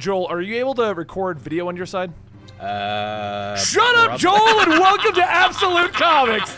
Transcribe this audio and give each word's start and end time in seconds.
Joel, 0.00 0.28
are 0.28 0.40
you 0.40 0.56
able 0.56 0.72
to 0.76 0.94
record 0.94 1.38
video 1.38 1.68
on 1.68 1.76
your 1.76 1.84
side? 1.84 2.10
Uh, 2.58 3.54
Shut 3.56 3.94
up, 3.96 4.18
Joel, 4.18 4.60
and 4.60 4.70
welcome 4.80 5.12
to 5.14 5.22
Absolute 5.22 5.92
Comics. 5.92 6.56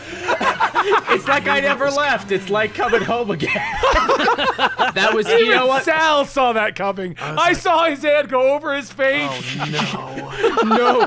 It's 1.11 1.27
like 1.27 1.47
I 1.47 1.59
never 1.59 1.89
left. 1.89 2.31
It's 2.31 2.49
like 2.49 2.73
coming 2.73 3.01
home 3.01 3.31
again. 3.31 3.51
that 3.53 5.11
was, 5.13 5.27
you 5.27 5.39
Even 5.39 5.57
know 5.57 5.67
what? 5.67 5.83
Sal 5.83 6.23
saw 6.23 6.53
that 6.53 6.75
coming. 6.75 7.17
I, 7.19 7.51
saw 7.51 7.85
his 7.89 8.01
hand 8.01 8.29
go 8.29 8.53
over 8.53 8.73
his 8.75 8.91
face. 8.91 9.57
No. 9.69 10.29
No, 10.63 11.05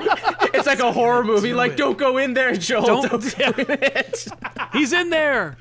it's 0.66 0.80
like 0.82 0.88
a 0.88 0.92
horror 0.92 1.22
movie. 1.22 1.52
Like, 1.52 1.76
don't 1.76 1.96
go 1.96 2.18
in 2.18 2.34
there, 2.34 2.54
Joel. 2.54 3.02
Don't- 3.02 3.38
go 3.38 3.52
it. 3.58 4.26
He's 4.72 4.92
in 4.92 5.10
there. 5.10 5.56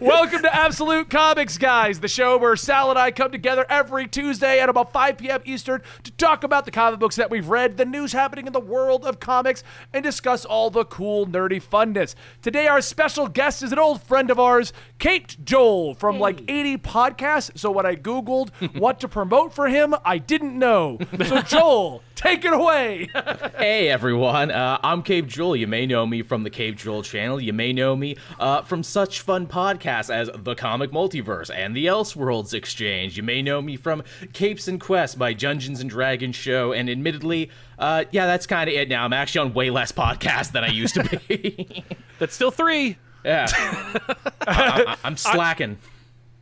Welcome 0.00 0.42
to 0.42 0.54
Absolute 0.54 1.08
Comics, 1.08 1.56
guys, 1.58 2.00
the 2.00 2.08
show 2.08 2.36
where 2.36 2.56
Sal 2.56 2.90
and 2.90 2.98
I 2.98 3.10
come 3.10 3.30
together 3.30 3.64
every 3.70 4.06
Tuesday 4.08 4.60
at 4.60 4.68
about 4.68 4.92
5 4.92 5.18
p.m. 5.18 5.40
Eastern 5.44 5.82
to 6.02 6.10
talk 6.12 6.42
about 6.44 6.64
the 6.64 6.70
comic 6.70 6.98
books 7.00 7.16
that 7.16 7.30
we've 7.30 7.48
read, 7.48 7.76
the 7.76 7.84
news 7.84 8.12
happening 8.12 8.46
in 8.46 8.52
the 8.52 8.60
world 8.60 9.04
of 9.04 9.20
comics, 9.20 9.62
and 9.92 10.02
discuss 10.02 10.44
all 10.44 10.70
the 10.70 10.84
cool, 10.84 11.26
nerdy 11.26 11.62
funness. 11.62 12.14
Today, 12.42 12.66
our 12.66 12.80
special 12.82 13.28
guest 13.28 13.62
is 13.62 13.72
an 13.72 13.78
old 13.78 14.02
friend 14.02 14.30
of 14.30 14.38
ours, 14.40 14.72
Caped 14.98 15.44
Joel 15.44 15.94
from 15.94 16.18
like 16.18 16.42
80 16.50 16.78
podcasts. 16.78 17.56
So 17.56 17.70
when 17.70 17.86
I 17.86 17.94
Googled 17.94 18.50
what 18.78 18.98
to 19.00 19.08
promote 19.08 19.52
for 19.54 19.68
him, 19.68 19.94
I 20.04 20.18
didn't 20.18 20.58
know. 20.58 20.98
So, 21.24 21.42
Joel, 21.46 22.02
take 22.14 22.44
it 22.44 22.52
away. 22.52 23.08
Hey 23.58 23.88
everyone, 23.88 24.50
uh, 24.50 24.78
I'm 24.82 25.02
Cape 25.02 25.26
Joel. 25.26 25.56
You 25.56 25.66
may 25.66 25.84
know 25.84 26.06
me 26.06 26.22
from 26.22 26.44
the 26.44 26.50
Cape 26.50 26.76
Joel 26.76 27.02
channel. 27.02 27.40
You 27.40 27.52
may 27.52 27.72
know 27.72 27.96
me 27.96 28.16
uh, 28.38 28.62
from 28.62 28.82
such 28.82 29.20
fun 29.20 29.46
podcasts 29.46 30.14
as 30.14 30.30
The 30.32 30.54
Comic 30.54 30.90
Multiverse 30.92 31.50
and 31.52 31.74
The 31.74 31.86
Elseworlds 31.86 32.54
Exchange. 32.54 33.16
You 33.16 33.24
may 33.24 33.42
know 33.42 33.60
me 33.60 33.76
from 33.76 34.04
Capes 34.32 34.68
and 34.68 34.80
Quests, 34.80 35.16
my 35.16 35.32
Dungeons 35.32 35.80
and 35.80 35.90
Dragons 35.90 36.36
show. 36.36 36.72
And 36.72 36.88
admittedly, 36.88 37.50
uh, 37.78 38.04
yeah, 38.12 38.26
that's 38.26 38.46
kind 38.46 38.70
of 38.70 38.76
it 38.76 38.88
now. 38.88 39.04
I'm 39.04 39.12
actually 39.12 39.48
on 39.48 39.54
way 39.54 39.70
less 39.70 39.90
podcasts 39.90 40.52
than 40.52 40.62
I 40.64 40.68
used 40.68 40.94
to 40.94 41.20
be. 41.28 41.84
That's 42.18 42.34
still 42.34 42.52
three. 42.52 42.96
Yeah, 43.24 43.46
I, 44.46 44.96
am 45.04 45.16
slacking. 45.16 45.78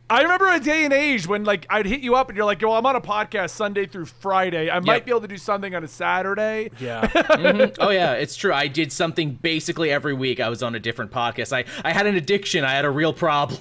I 0.09 0.21
remember 0.21 0.49
a 0.49 0.59
day 0.59 0.85
and 0.85 0.93
age 0.93 1.27
when 1.27 1.43
like 1.43 1.65
I'd 1.69 1.85
hit 1.85 1.99
you 1.99 2.15
up 2.15 2.29
and 2.29 2.37
you're 2.37 2.45
like, 2.45 2.61
"Yo, 2.61 2.71
I'm 2.71 2.85
on 2.85 2.95
a 2.95 3.01
podcast 3.01 3.49
Sunday 3.49 3.85
through 3.85 4.05
Friday. 4.05 4.69
I 4.69 4.79
might 4.79 5.03
be 5.03 5.11
able 5.11 5.21
to 5.21 5.27
do 5.27 5.37
something 5.37 5.75
on 5.75 5.83
a 5.83 5.87
Saturday." 5.87 6.71
Yeah. 6.79 7.07
Mm-hmm. 7.37 7.75
oh 7.81 7.89
yeah, 7.89 8.13
it's 8.13 8.35
true. 8.35 8.53
I 8.53 8.67
did 8.67 8.91
something 8.91 9.33
basically 9.33 9.91
every 9.91 10.13
week. 10.13 10.39
I 10.39 10.49
was 10.49 10.63
on 10.63 10.75
a 10.75 10.79
different 10.79 11.11
podcast. 11.11 11.53
I, 11.53 11.65
I 11.87 11.93
had 11.93 12.07
an 12.07 12.15
addiction. 12.15 12.63
I 12.63 12.71
had 12.71 12.83
a 12.83 12.89
real 12.89 13.13
problem. 13.13 13.59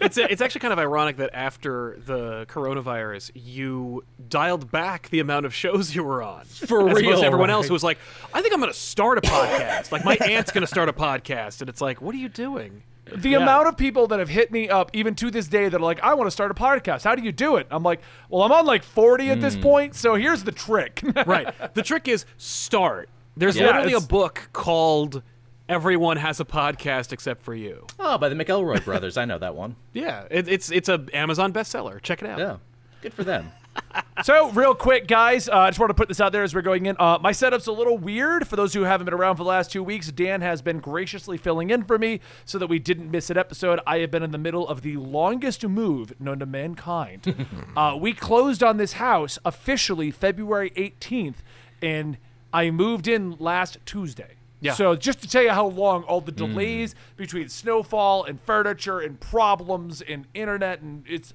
It's 0.00 0.16
it's 0.18 0.40
actually 0.40 0.60
kind 0.60 0.72
of 0.72 0.78
ironic 0.78 1.16
that 1.18 1.30
after 1.34 1.98
the 2.06 2.46
coronavirus, 2.48 3.30
you 3.34 4.04
dialed 4.28 4.70
back 4.70 5.08
the 5.10 5.20
amount 5.20 5.46
of 5.46 5.54
shows 5.54 5.94
you 5.94 6.02
were 6.04 6.22
on. 6.22 6.44
For 6.46 6.88
As 6.88 6.96
real, 6.96 7.20
to 7.20 7.26
everyone 7.26 7.48
right? 7.48 7.54
else 7.54 7.66
who 7.68 7.72
was 7.72 7.84
like, 7.84 7.98
"I 8.32 8.40
think 8.40 8.54
I'm 8.54 8.60
going 8.60 8.72
to 8.72 8.78
start 8.78 9.18
a 9.18 9.20
podcast." 9.22 9.92
like 9.92 10.04
my 10.04 10.16
aunt's 10.16 10.50
going 10.52 10.62
to 10.62 10.66
start 10.66 10.88
a 10.88 10.92
podcast, 10.92 11.60
and 11.60 11.68
it's 11.68 11.80
like, 11.80 12.00
"What 12.00 12.14
are 12.14 12.18
you 12.18 12.28
doing?" 12.28 12.82
The 13.14 13.34
amount 13.34 13.68
of 13.68 13.76
people 13.76 14.06
that 14.08 14.18
have 14.18 14.30
hit 14.30 14.50
me 14.50 14.70
up, 14.70 14.90
even 14.94 15.14
to 15.16 15.30
this 15.30 15.46
day, 15.46 15.68
that 15.68 15.76
are 15.78 15.84
like, 15.84 16.00
"I 16.02 16.14
want 16.14 16.26
to 16.26 16.30
start 16.30 16.50
a 16.50 16.54
podcast. 16.54 17.04
How 17.04 17.14
do 17.14 17.22
you 17.22 17.32
do 17.32 17.56
it?" 17.56 17.66
I'm 17.70 17.82
like, 17.82 18.00
"Well, 18.30 18.42
I'm 18.42 18.52
on 18.52 18.64
like 18.66 18.82
40 18.82 19.28
at 19.30 19.36
Hmm. 19.36 19.42
this 19.42 19.56
point, 19.56 19.94
so 19.94 20.14
here's 20.14 20.44
the 20.44 20.52
trick." 20.52 21.02
right. 21.26 21.52
The 21.74 21.82
trick 21.82 22.08
is 22.08 22.24
start. 22.38 23.08
There's 23.36 23.56
Yeah, 23.56 23.66
literally 23.66 23.92
a 23.94 24.00
book 24.00 24.48
called 24.52 25.22
"Everyone 25.68 26.16
Has 26.18 26.40
a 26.40 26.44
Podcast 26.44 27.12
Except 27.12 27.42
for 27.42 27.54
You." 27.54 27.86
Oh, 27.98 28.18
by 28.18 28.28
the 28.28 28.34
McElroy 28.34 28.84
brothers. 28.84 29.16
I 29.16 29.24
know 29.24 29.38
that 29.38 29.54
one. 29.54 29.76
Yeah, 29.92 30.24
it, 30.30 30.48
it's 30.48 30.70
it's 30.70 30.88
a 30.88 31.04
Amazon 31.12 31.52
bestseller. 31.52 32.00
Check 32.02 32.22
it 32.22 32.28
out. 32.28 32.38
Yeah, 32.38 32.56
good 33.02 33.14
for 33.14 33.24
them. 33.24 33.50
So, 34.22 34.50
real 34.52 34.74
quick, 34.76 35.08
guys, 35.08 35.48
uh, 35.48 35.56
I 35.56 35.68
just 35.70 35.80
want 35.80 35.90
to 35.90 35.94
put 35.94 36.06
this 36.06 36.20
out 36.20 36.30
there 36.30 36.44
as 36.44 36.54
we're 36.54 36.62
going 36.62 36.86
in. 36.86 36.94
Uh, 36.98 37.18
my 37.20 37.32
setup's 37.32 37.66
a 37.66 37.72
little 37.72 37.98
weird. 37.98 38.46
For 38.46 38.54
those 38.54 38.72
who 38.72 38.82
haven't 38.82 39.04
been 39.06 39.14
around 39.14 39.36
for 39.36 39.42
the 39.42 39.48
last 39.48 39.72
two 39.72 39.82
weeks, 39.82 40.10
Dan 40.12 40.40
has 40.40 40.62
been 40.62 40.78
graciously 40.78 41.36
filling 41.36 41.70
in 41.70 41.82
for 41.84 41.98
me 41.98 42.20
so 42.44 42.56
that 42.58 42.68
we 42.68 42.78
didn't 42.78 43.10
miss 43.10 43.28
an 43.30 43.36
episode. 43.36 43.80
I 43.86 43.98
have 43.98 44.12
been 44.12 44.22
in 44.22 44.30
the 44.30 44.38
middle 44.38 44.66
of 44.68 44.82
the 44.82 44.96
longest 44.96 45.66
move 45.66 46.18
known 46.20 46.38
to 46.38 46.46
mankind. 46.46 47.46
uh, 47.76 47.96
we 48.00 48.12
closed 48.12 48.62
on 48.62 48.76
this 48.76 48.94
house 48.94 49.38
officially 49.44 50.12
February 50.12 50.70
18th, 50.76 51.38
and 51.82 52.16
I 52.52 52.70
moved 52.70 53.08
in 53.08 53.32
last 53.40 53.78
Tuesday. 53.84 54.33
Yeah. 54.64 54.72
So 54.72 54.96
just 54.96 55.20
to 55.20 55.28
tell 55.28 55.42
you 55.42 55.50
how 55.50 55.66
long 55.66 56.04
all 56.04 56.22
the 56.22 56.32
mm. 56.32 56.36
delays 56.36 56.94
between 57.16 57.48
snowfall 57.50 58.24
and 58.24 58.40
furniture 58.40 58.98
and 58.98 59.20
problems 59.20 60.00
and 60.00 60.26
internet 60.34 60.80
and 60.80 61.04
it's 61.06 61.34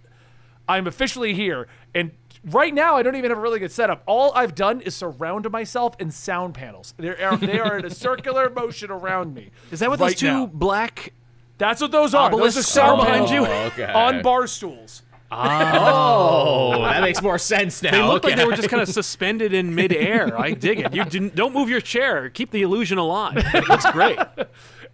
I'm 0.68 0.88
officially 0.88 1.34
here. 1.34 1.68
And 1.96 2.12
right 2.44 2.74
now, 2.74 2.96
I 2.96 3.02
don't 3.02 3.16
even 3.16 3.32
have 3.32 3.40
a 3.40 3.42
really 3.42 3.60
good 3.60 3.72
setup. 3.72 4.04
All 4.06 4.32
I've 4.36 4.54
done 4.54 4.82
is 4.82 4.96
surround 4.96 5.50
myself 5.52 5.96
in 6.00 6.12
sound 6.12 6.54
panels. 6.54 6.94
They 6.98 7.10
are, 7.10 7.38
they 7.38 7.60
are 7.60 7.80
in 7.80 7.86
a 7.86 7.90
circular 7.90 8.50
motion 8.56 8.92
around 8.92 9.34
me. 9.34 9.50
Is 9.72 9.80
that 9.80 9.90
what 9.90 10.00
right 10.00 10.10
those 10.10 10.16
two 10.16 10.28
now. 10.28 10.46
black 10.46 11.14
That's 11.58 11.82
what 11.82 11.92
those 11.92 12.14
are. 12.14 12.30
Those 12.30 12.56
are 12.56 12.64
sound 12.64 13.02
are 13.02 13.06
behind 13.06 13.28
panels 13.28 13.32
you? 13.32 13.54
Oh, 13.54 13.66
okay. 13.68 13.92
on 13.92 14.22
bar 14.22 14.46
stools. 14.48 15.02
Oh. 15.32 16.74
oh, 16.76 16.82
that 16.82 17.02
makes 17.02 17.22
more 17.22 17.38
sense 17.38 17.84
now. 17.84 17.92
They 17.92 18.02
look 18.02 18.24
okay. 18.24 18.30
like 18.30 18.38
they 18.38 18.46
were 18.46 18.56
just 18.56 18.70
kind 18.70 18.82
of 18.82 18.90
suspended 18.90 19.54
in 19.54 19.76
midair. 19.76 20.40
I 20.40 20.52
dig 20.52 20.80
it. 20.80 20.94
You 20.94 21.06
didn't, 21.06 21.36
don't 21.36 21.54
move 21.54 21.70
your 21.70 21.82
chair. 21.82 22.30
Keep 22.30 22.52
the 22.52 22.64
illusion 22.64 22.98
alive. 22.98 23.38
It 23.38 23.68
looks 23.70 23.90
great. 23.92 24.18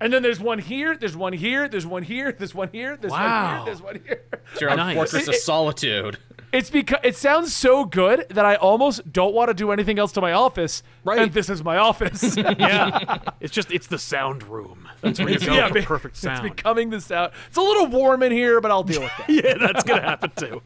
And 0.01 0.12
then 0.12 0.23
there's 0.23 0.41
one 0.41 0.59
here, 0.59 0.97
there's 0.97 1.16
one 1.16 1.31
here, 1.31 1.69
there's 1.69 1.85
one 1.88 2.03
here, 2.03 2.34
there's 2.34 2.53
one 2.53 2.69
here, 2.72 2.97
there's 2.97 3.12
one 3.12 3.22
Wow. 3.22 3.56
here, 3.56 3.66
there's 3.66 3.81
one 3.81 4.01
here. 4.06 4.23
It's 4.51 4.59
your 4.59 4.72
own 4.72 4.78
Nice. 4.78 4.96
Fortress 4.96 5.28
of 5.29 5.35
Solitude. 5.35 6.18
It's 6.52 6.70
because 6.70 7.00
it 7.04 7.16
sounds 7.18 7.54
so 7.54 7.84
good 7.86 8.26
that 8.30 8.46
I 8.46 8.56
almost 8.56 9.12
don't 9.12 9.34
want 9.34 9.50
to 9.50 9.54
do 9.54 9.72
anything 9.72 10.00
else 10.00 10.12
to 10.14 10.22
my 10.22 10.32
office. 10.32 10.84
Right. 11.04 11.20
And 11.20 11.34
this 11.34 11.50
is 11.50 11.64
my 11.64 11.78
office. 11.78 12.38
Yeah. 12.58 13.18
It's 13.42 13.54
just, 13.54 13.72
it's 13.72 13.88
the 13.88 14.00
sound 14.00 14.44
room. 14.44 14.88
That's 15.02 15.20
where 15.20 15.30
you 15.30 15.40
go 15.40 15.54
yeah, 15.54 15.68
for 15.68 15.74
be- 15.76 15.82
perfect 15.82 16.14
It's 16.14 16.22
sound. 16.22 16.44
becoming 16.44 16.90
the 16.90 17.00
sound. 17.02 17.32
It's 17.48 17.58
a 17.58 17.62
little 17.62 17.88
warm 17.88 18.24
in 18.24 18.32
here, 18.32 18.60
but 18.62 18.72
I'll 18.72 18.84
deal 18.84 19.02
with 19.02 19.12
that. 19.18 19.30
yeah, 19.30 19.54
that's 19.60 19.84
going 19.84 20.02
to 20.02 20.08
happen 20.08 20.32
too. 20.36 20.62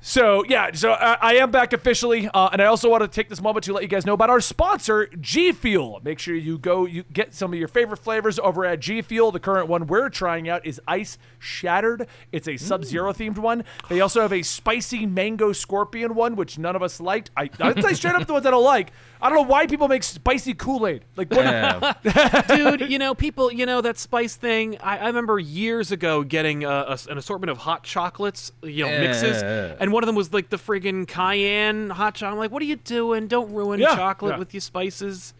So 0.00 0.44
yeah, 0.48 0.70
so 0.74 0.92
uh, 0.92 1.16
I 1.20 1.34
am 1.36 1.50
back 1.50 1.72
officially, 1.72 2.28
uh, 2.32 2.50
and 2.52 2.62
I 2.62 2.66
also 2.66 2.88
want 2.88 3.02
to 3.02 3.08
take 3.08 3.28
this 3.28 3.42
moment 3.42 3.64
to 3.64 3.72
let 3.72 3.82
you 3.82 3.88
guys 3.88 4.06
know 4.06 4.12
about 4.14 4.30
our 4.30 4.40
sponsor, 4.40 5.08
G 5.20 5.50
Fuel. 5.50 6.00
Make 6.04 6.20
sure 6.20 6.36
you 6.36 6.56
go, 6.56 6.86
you 6.86 7.02
get 7.12 7.34
some 7.34 7.52
of 7.52 7.58
your 7.58 7.66
favorite 7.66 7.96
flavors 7.98 8.38
over 8.38 8.64
at 8.64 8.78
G 8.78 9.02
Fuel. 9.02 9.32
The 9.32 9.40
current 9.40 9.68
one 9.68 9.88
we're 9.88 10.08
trying 10.08 10.48
out 10.48 10.64
is 10.64 10.80
Ice 10.86 11.18
Shattered. 11.40 12.06
It's 12.30 12.46
a 12.46 12.56
Sub-Zero 12.56 13.12
themed 13.12 13.38
one. 13.38 13.64
They 13.88 14.00
also 14.00 14.20
have 14.22 14.32
a 14.32 14.42
spicy 14.42 15.04
mango 15.04 15.52
scorpion 15.52 16.14
one, 16.14 16.36
which 16.36 16.58
none 16.58 16.76
of 16.76 16.82
us 16.82 17.00
liked. 17.00 17.32
I 17.36 17.50
I'd 17.58 17.82
say 17.82 17.92
straight 17.94 18.14
up 18.14 18.24
the 18.26 18.32
ones 18.34 18.46
I 18.46 18.52
don't 18.52 18.64
like. 18.64 18.92
I 19.20 19.28
don't 19.28 19.36
know 19.38 19.42
why 19.50 19.66
people 19.66 19.88
make 19.88 20.04
spicy 20.04 20.54
Kool 20.54 20.86
Aid. 20.86 21.04
Like 21.16 21.28
what? 21.32 21.44
Yeah. 21.44 22.42
Dude, 22.76 22.88
you 22.88 23.00
know, 23.00 23.16
people, 23.16 23.52
you 23.52 23.66
know, 23.66 23.80
that 23.80 23.98
spice 23.98 24.36
thing. 24.36 24.78
I, 24.80 24.98
I 24.98 25.06
remember 25.08 25.40
years 25.40 25.90
ago 25.90 26.22
getting 26.22 26.62
a, 26.62 26.68
a- 26.70 26.98
an 27.10 27.18
assortment 27.18 27.50
of 27.50 27.58
hot 27.58 27.82
chocolates, 27.82 28.52
you 28.62 28.84
know, 28.84 28.90
mixes. 29.00 29.42
Yeah. 29.42 29.74
And 29.88 29.92
one 29.94 30.02
of 30.02 30.06
them 30.06 30.16
was 30.16 30.34
like 30.34 30.50
the 30.50 30.58
friggin' 30.58 31.08
cayenne 31.08 31.88
hot 31.88 32.16
chocolate. 32.16 32.32
I'm 32.34 32.38
like, 32.38 32.50
what 32.50 32.60
are 32.60 32.66
you 32.66 32.76
doing? 32.76 33.26
Don't 33.26 33.50
ruin 33.54 33.80
Yeah, 33.80 33.96
chocolate 33.96 34.32
yeah. 34.34 34.38
with 34.38 34.52
your 34.52 34.60
spices. 34.60 35.32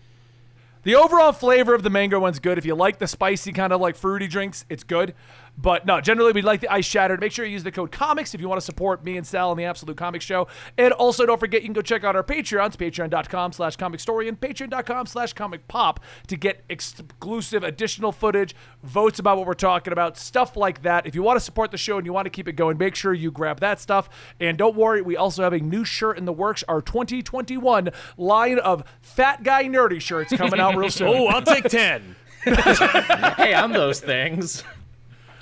The 0.85 0.95
overall 0.95 1.33
flavor 1.33 1.75
of 1.75 1.83
the 1.83 1.91
mango 1.91 2.19
one's 2.19 2.39
good. 2.39 2.57
If 2.57 2.65
you 2.65 2.75
like 2.75 2.99
the 2.99 3.07
spicy 3.07 3.53
kind 3.53 3.75
of 3.75 3.81
like 3.83 3.95
fruity 3.95 4.27
drinks, 4.27 4.65
it's 4.71 4.85
good. 4.85 5.15
But 5.61 5.85
no, 5.87 6.01
generally 6.01 6.31
we'd 6.33 6.45
like 6.45 6.61
the 6.61 6.73
ice 6.73 6.85
shattered. 6.85 7.19
Make 7.19 7.33
sure 7.33 7.45
you 7.45 7.51
use 7.51 7.65
the 7.65 7.73
code 7.73 7.91
comics 7.91 8.33
if 8.33 8.41
you 8.41 8.49
want 8.49 8.61
to 8.61 8.65
support 8.65 9.05
me 9.05 9.17
and 9.17 9.27
Sal 9.27 9.51
and 9.51 9.59
the 9.59 9.65
Absolute 9.65 9.97
Comics 9.97 10.25
Show. 10.25 10.47
And 10.79 10.93
also 10.93 11.27
don't 11.27 11.41
forget 11.41 11.63
you 11.63 11.67
can 11.67 11.73
go 11.73 11.83
check 11.83 12.05
out 12.05 12.15
our 12.15 12.23
Patreons, 12.23 12.77
patreon.com 12.77 13.53
slash 13.53 13.75
comic 13.75 13.99
story 13.99 14.29
and 14.29 14.41
patreon.com 14.41 15.07
slash 15.07 15.33
comic 15.33 15.67
pop 15.67 15.99
to 16.29 16.37
get 16.37 16.63
exclusive 16.69 17.65
additional 17.65 18.13
footage, 18.13 18.55
votes 18.85 19.19
about 19.19 19.37
what 19.37 19.49
we're 19.49 19.55
talking 19.55 19.93
about, 19.93 20.17
stuff 20.17 20.57
like 20.57 20.83
that. 20.83 21.07
If 21.07 21.17
you 21.17 21.25
want 21.25 21.39
to 21.39 21.45
support 21.45 21.73
the 21.73 21.77
show 21.77 21.97
and 21.97 22.07
you 22.07 22.13
want 22.13 22.27
to 22.27 22.31
keep 22.31 22.47
it 22.47 22.53
going, 22.53 22.79
make 22.79 22.95
sure 22.95 23.13
you 23.13 23.33
grab 23.33 23.59
that 23.59 23.81
stuff. 23.81 24.09
And 24.39 24.57
don't 24.57 24.77
worry, 24.77 25.03
we 25.03 25.17
also 25.17 25.43
have 25.43 25.53
a 25.53 25.59
new 25.59 25.85
shirt 25.85 26.19
in 26.19 26.25
the 26.25 26.33
works, 26.33 26.63
our 26.69 26.81
2021 26.81 27.91
line 28.17 28.59
of 28.61 28.85
fat 29.01 29.43
guy 29.43 29.65
nerdy 29.65 30.01
shirts 30.01 30.33
coming 30.37 30.61
out 30.61 30.77
real 30.77 30.91
soon. 30.91 31.09
Oh, 31.09 31.27
I'll 31.27 31.43
take 31.43 31.65
10. 31.65 32.15
hey, 32.45 33.55
I'm 33.55 33.73
those 33.73 33.99
things. 33.99 34.63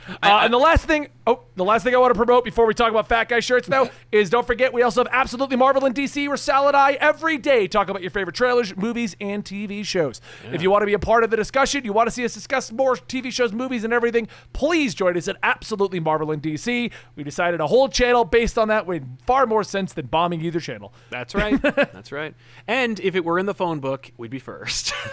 Uh, 0.08 0.40
and 0.44 0.52
the 0.52 0.58
last 0.58 0.84
thing, 0.84 1.08
oh, 1.26 1.40
the 1.56 1.64
last 1.64 1.82
thing 1.84 1.94
I 1.94 1.98
want 1.98 2.12
to 2.12 2.18
promote 2.18 2.44
before 2.44 2.66
we 2.66 2.74
talk 2.74 2.90
about 2.90 3.08
fat 3.08 3.28
guy 3.28 3.40
shirts, 3.40 3.66
though, 3.68 3.90
is 4.12 4.30
don't 4.30 4.46
forget 4.46 4.72
we 4.72 4.82
also 4.82 5.02
have 5.04 5.12
absolutely 5.12 5.56
Marvel 5.56 5.84
and 5.84 5.94
DC, 5.94 6.26
where 6.28 6.36
Sal 6.36 6.68
and 6.68 6.76
I 6.76 6.92
every 6.94 7.38
day 7.38 7.66
talk 7.66 7.88
about 7.88 8.02
your 8.02 8.10
favorite 8.10 8.36
trailers, 8.36 8.76
movies, 8.76 9.16
and 9.20 9.44
TV 9.44 9.84
shows. 9.84 10.20
If 10.52 10.62
you 10.62 10.70
want 10.70 10.82
to 10.82 10.86
be 10.86 10.94
a 10.94 10.98
part 10.98 11.24
of 11.24 11.30
the 11.30 11.36
discussion, 11.36 11.84
you 11.84 11.92
want 11.92 12.06
to 12.06 12.10
see 12.10 12.24
us 12.24 12.34
discuss 12.34 12.70
more 12.72 12.96
TV 12.96 13.32
shows, 13.32 13.52
movies, 13.52 13.84
and 13.84 13.92
everything, 13.92 14.28
please 14.52 14.94
join 14.94 15.16
us 15.16 15.28
at 15.28 15.36
absolutely 15.42 16.00
Marvel 16.00 16.30
and 16.30 16.42
DC. 16.42 16.90
We 17.14 17.24
decided 17.24 17.60
a 17.60 17.66
whole 17.66 17.88
channel 17.88 18.24
based 18.24 18.58
on 18.58 18.68
that 18.68 18.88
made 18.88 19.06
far 19.26 19.46
more 19.46 19.64
sense 19.64 19.92
than 19.92 20.06
bombing 20.06 20.40
either 20.42 20.60
channel. 20.60 20.92
That's 21.10 21.34
right. 21.34 21.60
That's 21.62 22.12
right. 22.12 22.34
And 22.66 23.00
if 23.00 23.14
it 23.14 23.24
were 23.24 23.38
in 23.38 23.46
the 23.46 23.54
phone 23.54 23.80
book, 23.80 24.10
we'd 24.16 24.30
be 24.30 24.38
first. 24.38 24.92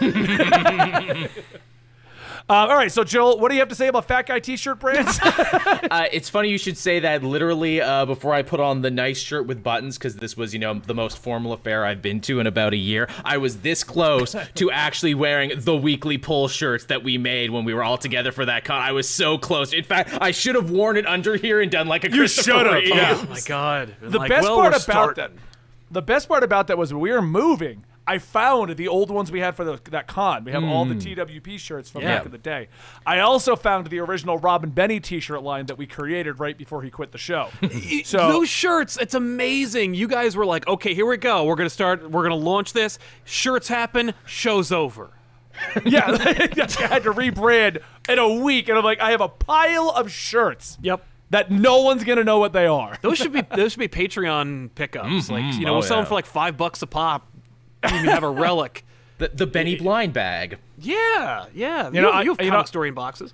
Uh, 2.48 2.52
all 2.52 2.76
right, 2.76 2.90
so 2.90 3.04
Jill, 3.04 3.38
what 3.38 3.48
do 3.48 3.54
you 3.54 3.60
have 3.60 3.68
to 3.68 3.74
say 3.74 3.88
about 3.88 4.06
fat 4.06 4.26
guy 4.26 4.38
T-shirt 4.38 4.80
brands? 4.80 5.18
Uh, 5.90 6.06
it's 6.12 6.28
funny 6.28 6.48
you 6.48 6.58
should 6.58 6.76
say 6.76 7.00
that. 7.00 7.22
Literally, 7.22 7.80
uh, 7.80 8.04
before 8.06 8.32
I 8.32 8.42
put 8.42 8.58
on 8.58 8.82
the 8.82 8.90
nice 8.90 9.18
shirt 9.18 9.46
with 9.46 9.62
buttons, 9.62 9.96
because 9.96 10.16
this 10.16 10.36
was, 10.36 10.52
you 10.52 10.58
know, 10.58 10.74
the 10.74 10.94
most 10.94 11.18
formal 11.18 11.52
affair 11.52 11.84
I've 11.84 12.02
been 12.02 12.20
to 12.22 12.40
in 12.40 12.46
about 12.46 12.72
a 12.72 12.76
year. 12.76 13.08
I 13.24 13.36
was 13.36 13.58
this 13.58 13.84
close 13.84 14.34
to 14.54 14.70
actually 14.70 15.14
wearing 15.14 15.52
the 15.56 15.76
weekly 15.76 16.18
pull 16.18 16.48
shirts 16.48 16.86
that 16.86 17.04
we 17.04 17.18
made 17.18 17.50
when 17.50 17.64
we 17.64 17.74
were 17.74 17.84
all 17.84 17.98
together 17.98 18.32
for 18.32 18.44
that 18.46 18.64
con. 18.64 18.80
I 18.80 18.92
was 18.92 19.08
so 19.08 19.38
close. 19.38 19.72
In 19.72 19.84
fact, 19.84 20.16
I 20.20 20.30
should 20.30 20.54
have 20.54 20.70
worn 20.70 20.96
it 20.96 21.06
under 21.06 21.36
here 21.36 21.60
and 21.60 21.70
done 21.70 21.86
like 21.86 22.04
a 22.04 22.08
Christopher 22.08 22.50
should 22.50 22.66
have, 22.66 22.84
yeah. 22.84 23.20
Oh 23.20 23.28
my 23.28 23.40
god. 23.40 23.94
The 24.00 24.18
like, 24.18 24.28
best 24.28 24.42
well, 24.44 24.56
part 24.56 24.72
about 24.72 24.82
starting. 24.82 25.36
that, 25.36 25.42
the 25.90 26.02
best 26.02 26.28
part 26.28 26.42
about 26.42 26.68
that 26.68 26.78
was 26.78 26.92
we 26.92 27.10
were 27.12 27.22
moving. 27.22 27.84
I 28.06 28.18
found 28.18 28.76
the 28.76 28.88
old 28.88 29.10
ones 29.10 29.32
we 29.32 29.40
had 29.40 29.56
for 29.56 29.64
the, 29.64 29.80
that 29.90 30.06
con. 30.06 30.44
We 30.44 30.52
have 30.52 30.62
all 30.62 30.84
the 30.84 30.94
mm. 30.94 31.16
TWP 31.16 31.58
shirts 31.58 31.88
from 31.88 32.02
Yeah. 32.02 32.16
back 32.16 32.26
in 32.26 32.32
the 32.32 32.38
day. 32.38 32.68
I 33.06 33.20
also 33.20 33.56
found 33.56 33.86
the 33.86 33.98
original 34.00 34.36
Robin 34.38 34.70
Benny 34.70 35.00
T-shirt 35.00 35.42
line 35.42 35.66
that 35.66 35.78
we 35.78 35.86
created 35.86 36.38
right 36.38 36.56
before 36.56 36.82
he 36.82 36.90
quit 36.90 37.12
the 37.12 37.18
show. 37.18 37.48
so 38.04 38.18
Those 38.30 38.48
shirts, 38.48 38.98
it's 38.98 39.14
amazing. 39.14 39.94
You 39.94 40.06
guys 40.06 40.36
were 40.36 40.44
like, 40.44 40.66
okay, 40.68 40.92
here 40.94 41.06
we 41.06 41.16
go. 41.16 41.44
We're 41.44 41.54
gonna 41.54 41.70
start. 41.70 42.10
We're 42.10 42.22
gonna 42.22 42.34
launch 42.34 42.74
this. 42.74 42.98
Shirts 43.24 43.68
happen. 43.68 44.12
Show's 44.26 44.70
over. 44.70 45.10
yeah, 45.84 46.04
I 46.08 46.86
had 46.88 47.04
to 47.04 47.12
rebrand 47.12 47.80
in 48.08 48.18
a 48.18 48.34
week, 48.34 48.68
and 48.68 48.76
I'm 48.76 48.84
like, 48.84 49.00
I 49.00 49.12
have 49.12 49.20
a 49.20 49.28
pile 49.28 49.90
of 49.90 50.10
shirts. 50.10 50.78
Yep. 50.82 51.04
That 51.30 51.50
no 51.50 51.82
one's 51.82 52.04
gonna 52.04 52.22
know 52.24 52.38
what 52.38 52.52
they 52.52 52.66
are. 52.66 52.98
Those 53.02 53.18
should 53.18 53.32
be 53.32 53.40
those 53.56 53.72
should 53.72 53.80
be 53.80 53.88
Patreon 53.88 54.70
pickups. 54.74 55.08
Mm-hmm. 55.08 55.32
Like 55.32 55.54
you 55.54 55.64
know, 55.64 55.70
Oh, 55.70 55.74
we'll 55.74 55.82
sell 55.82 55.96
them 55.96 56.06
for 56.06 56.14
like 56.14 56.26
five 56.26 56.56
bucks 56.56 56.82
a 56.82 56.86
pop. 56.86 57.26
You 57.90 57.96
even 57.98 58.10
have 58.10 58.22
a 58.24 58.30
relic. 58.30 58.84
The, 59.16 59.28
the 59.28 59.46
Benny 59.46 59.76
Blind 59.76 60.12
bag. 60.12 60.58
Yeah, 60.76 61.46
yeah. 61.54 61.88
You, 61.88 62.00
know, 62.02 62.08
have, 62.10 62.14
I- 62.16 62.22
you 62.22 62.30
have 62.32 62.40
you 62.44 62.50
comic 62.50 62.64
know- 62.64 62.66
story 62.66 62.88
in 62.88 62.94
boxes. 62.94 63.32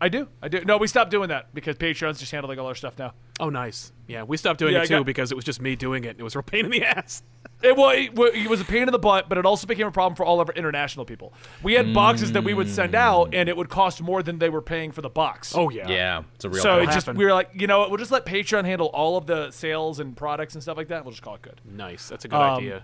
I 0.00 0.08
do, 0.08 0.26
I 0.42 0.48
do. 0.48 0.64
No, 0.64 0.78
we 0.78 0.88
stopped 0.88 1.12
doing 1.12 1.28
that 1.28 1.54
because 1.54 1.76
Patreon's 1.76 2.18
just 2.18 2.32
handling 2.32 2.58
all 2.58 2.66
our 2.66 2.74
stuff 2.74 2.98
now. 2.98 3.14
Oh, 3.38 3.48
nice. 3.48 3.92
Yeah, 4.08 4.24
we 4.24 4.36
stopped 4.36 4.58
doing 4.58 4.72
Yeah, 4.74 4.82
it 4.82 4.88
too 4.88 4.96
got- 4.96 5.06
because 5.06 5.30
it 5.30 5.36
was 5.36 5.44
just 5.44 5.60
me 5.62 5.76
doing 5.76 6.02
it. 6.02 6.16
It 6.18 6.24
was 6.24 6.34
a 6.34 6.38
real 6.38 6.42
pain 6.42 6.64
in 6.64 6.72
the 6.72 6.84
ass. 6.84 7.22
It, 7.62 7.76
well, 7.76 7.90
it, 7.90 8.10
it 8.34 8.50
was 8.50 8.60
a 8.60 8.64
pain 8.64 8.82
in 8.82 8.90
the 8.90 8.98
butt, 8.98 9.28
but 9.28 9.38
it 9.38 9.46
also 9.46 9.68
became 9.68 9.86
a 9.86 9.92
problem 9.92 10.16
for 10.16 10.26
all 10.26 10.40
of 10.40 10.48
our 10.48 10.54
international 10.56 11.04
people. 11.04 11.32
We 11.62 11.74
had 11.74 11.94
boxes 11.94 12.32
that 12.32 12.42
we 12.42 12.52
would 12.54 12.68
send 12.68 12.96
out, 12.96 13.32
and 13.32 13.48
it 13.48 13.56
would 13.56 13.68
cost 13.68 14.02
more 14.02 14.20
than 14.24 14.40
they 14.40 14.48
were 14.50 14.60
paying 14.62 14.90
for 14.90 15.00
the 15.02 15.08
box. 15.08 15.54
Oh 15.54 15.70
yeah. 15.70 15.88
Yeah, 15.88 16.22
it's 16.34 16.44
a 16.44 16.50
real. 16.50 16.60
so 16.60 16.74
pain. 16.80 16.82
it 16.82 16.86
just 16.86 17.06
happened. 17.06 17.18
we 17.18 17.24
were 17.24 17.32
like, 17.32 17.50
you 17.54 17.68
know, 17.68 17.78
what, 17.78 17.90
we'll 17.90 17.98
just 17.98 18.10
let 18.10 18.26
Patreon 18.26 18.64
handle 18.64 18.88
all 18.88 19.16
of 19.16 19.26
the 19.26 19.52
sales 19.52 20.00
and 20.00 20.16
products 20.16 20.54
and 20.54 20.62
stuff 20.64 20.76
like 20.76 20.88
that. 20.88 21.04
We'll 21.04 21.12
just 21.12 21.22
call 21.22 21.36
it 21.36 21.42
good. 21.42 21.60
Nice. 21.64 22.08
That's 22.08 22.24
a 22.24 22.28
good 22.28 22.34
Um, 22.40 22.58
idea. 22.58 22.82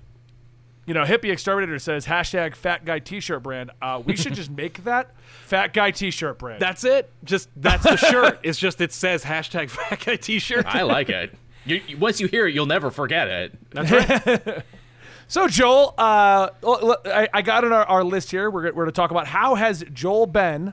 You 0.89 0.95
know, 0.95 1.05
hippie 1.05 1.31
exterminator 1.31 1.79
says 1.79 2.07
hashtag 2.07 2.55
fat 2.57 2.85
guy 2.87 2.99
T-shirt 2.99 3.43
brand. 3.43 3.71
Uh, 3.83 4.03
we 4.05 4.17
should 4.17 4.33
just 4.35 4.51
make 4.51 4.85
that 4.85 5.15
fat 5.43 5.75
guy 5.75 5.91
T-shirt 5.91 6.39
brand. 6.39 6.61
That's 6.63 6.83
it. 6.83 7.11
Just 7.25 7.51
that's 7.57 7.83
the 7.85 7.97
shirt. 7.97 8.41
It's 8.43 8.59
just 8.59 8.81
it 8.81 8.93
says 8.93 9.23
hashtag 9.23 9.69
fat 9.69 10.03
guy 10.05 10.17
t-shirt. 10.17 10.65
I 10.67 10.83
like 10.83 11.11
it. 11.11 11.35
You, 11.67 11.83
you- 11.87 11.99
once 11.99 12.21
you 12.21 12.27
hear 12.27 12.47
it, 12.47 12.55
you'll 12.55 12.65
never 12.67 12.91
forget 12.91 13.29
it. 13.29 13.55
That's 13.71 13.91
right. 13.91 14.65
So 15.31 15.47
Joel, 15.47 15.93
uh, 15.99 16.49
l- 16.63 16.91
l- 16.93 17.03
I, 17.05 17.29
I 17.35 17.43
got 17.43 17.63
on 17.63 17.71
our, 17.71 17.85
our 17.85 18.03
list 18.03 18.31
here. 18.31 18.51
We're, 18.51 18.63
we're 18.63 18.73
going 18.73 18.87
to 18.87 18.93
talk 18.93 19.11
about 19.11 19.27
how 19.27 19.57
has 19.57 19.85
Joel 19.93 20.25
been. 20.27 20.73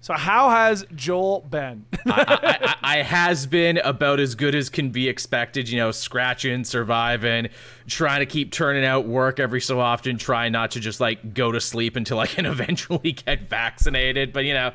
So 0.00 0.14
how 0.14 0.48
has 0.50 0.86
Joel 0.94 1.40
been? 1.40 1.84
I, 2.06 2.76
I, 2.82 2.98
I 2.98 3.02
has 3.02 3.46
been 3.46 3.78
about 3.78 4.20
as 4.20 4.34
good 4.36 4.54
as 4.54 4.70
can 4.70 4.90
be 4.90 5.08
expected. 5.08 5.68
You 5.68 5.78
know, 5.78 5.90
scratching, 5.90 6.64
surviving, 6.64 7.48
trying 7.88 8.20
to 8.20 8.26
keep 8.26 8.52
turning 8.52 8.84
out 8.84 9.06
work 9.06 9.40
every 9.40 9.60
so 9.60 9.80
often, 9.80 10.16
trying 10.16 10.52
not 10.52 10.70
to 10.72 10.80
just 10.80 11.00
like 11.00 11.34
go 11.34 11.50
to 11.50 11.60
sleep 11.60 11.96
until 11.96 12.20
I 12.20 12.26
can 12.26 12.46
eventually 12.46 13.12
get 13.12 13.42
vaccinated. 13.42 14.32
But 14.32 14.44
you 14.44 14.54
know, 14.54 14.72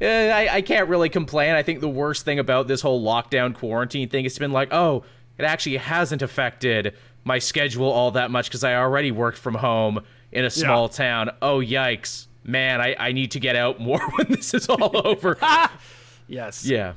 eh, 0.00 0.30
I, 0.30 0.56
I 0.56 0.62
can't 0.62 0.88
really 0.88 1.10
complain. 1.10 1.54
I 1.54 1.62
think 1.62 1.80
the 1.80 1.88
worst 1.88 2.24
thing 2.24 2.38
about 2.38 2.66
this 2.66 2.80
whole 2.80 3.04
lockdown 3.04 3.54
quarantine 3.54 4.08
thing 4.08 4.24
has 4.24 4.38
been 4.38 4.52
like, 4.52 4.72
oh, 4.72 5.04
it 5.38 5.44
actually 5.44 5.76
hasn't 5.76 6.22
affected 6.22 6.94
my 7.24 7.38
schedule 7.38 7.90
all 7.90 8.10
that 8.12 8.30
much 8.30 8.48
because 8.48 8.64
I 8.64 8.74
already 8.74 9.12
worked 9.12 9.38
from 9.38 9.54
home 9.54 10.00
in 10.32 10.44
a 10.44 10.50
small 10.50 10.88
town. 10.88 11.30
Oh 11.42 11.58
yikes. 11.58 12.26
Man, 12.44 12.80
I, 12.80 12.96
I 12.98 13.12
need 13.12 13.32
to 13.32 13.40
get 13.40 13.56
out 13.56 13.80
more 13.80 14.00
when 14.16 14.28
this 14.28 14.54
is 14.54 14.68
all 14.68 15.06
over. 15.06 15.38
yes. 16.26 16.64
yeah. 16.64 16.94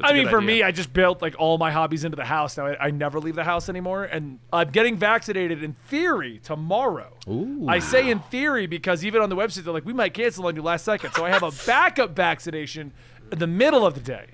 I 0.00 0.12
mean, 0.12 0.28
for 0.28 0.38
idea. 0.38 0.46
me, 0.46 0.62
I 0.62 0.70
just 0.70 0.92
built 0.92 1.20
like 1.20 1.34
all 1.38 1.58
my 1.58 1.72
hobbies 1.72 2.04
into 2.04 2.16
the 2.16 2.24
house. 2.24 2.56
Now 2.56 2.66
I, 2.66 2.86
I 2.86 2.90
never 2.92 3.18
leave 3.18 3.34
the 3.34 3.42
house 3.42 3.68
anymore, 3.68 4.04
and 4.04 4.38
I'm 4.52 4.70
getting 4.70 4.96
vaccinated 4.96 5.64
in 5.64 5.72
theory 5.72 6.38
tomorrow. 6.44 7.16
Ooh. 7.28 7.66
I 7.66 7.80
say 7.80 8.08
in 8.08 8.20
theory 8.20 8.66
because 8.68 9.04
even 9.04 9.22
on 9.22 9.28
the 9.28 9.34
website 9.34 9.64
they're 9.64 9.72
like, 9.72 9.84
we 9.84 9.92
might 9.92 10.14
cancel 10.14 10.46
on 10.46 10.54
you 10.54 10.62
last 10.62 10.84
second. 10.84 11.12
So 11.14 11.24
I 11.24 11.30
have 11.30 11.42
a 11.42 11.50
backup 11.66 12.10
vaccination 12.14 12.92
in 13.32 13.40
the 13.40 13.48
middle 13.48 13.84
of 13.84 13.94
the 13.94 14.00
day. 14.00 14.26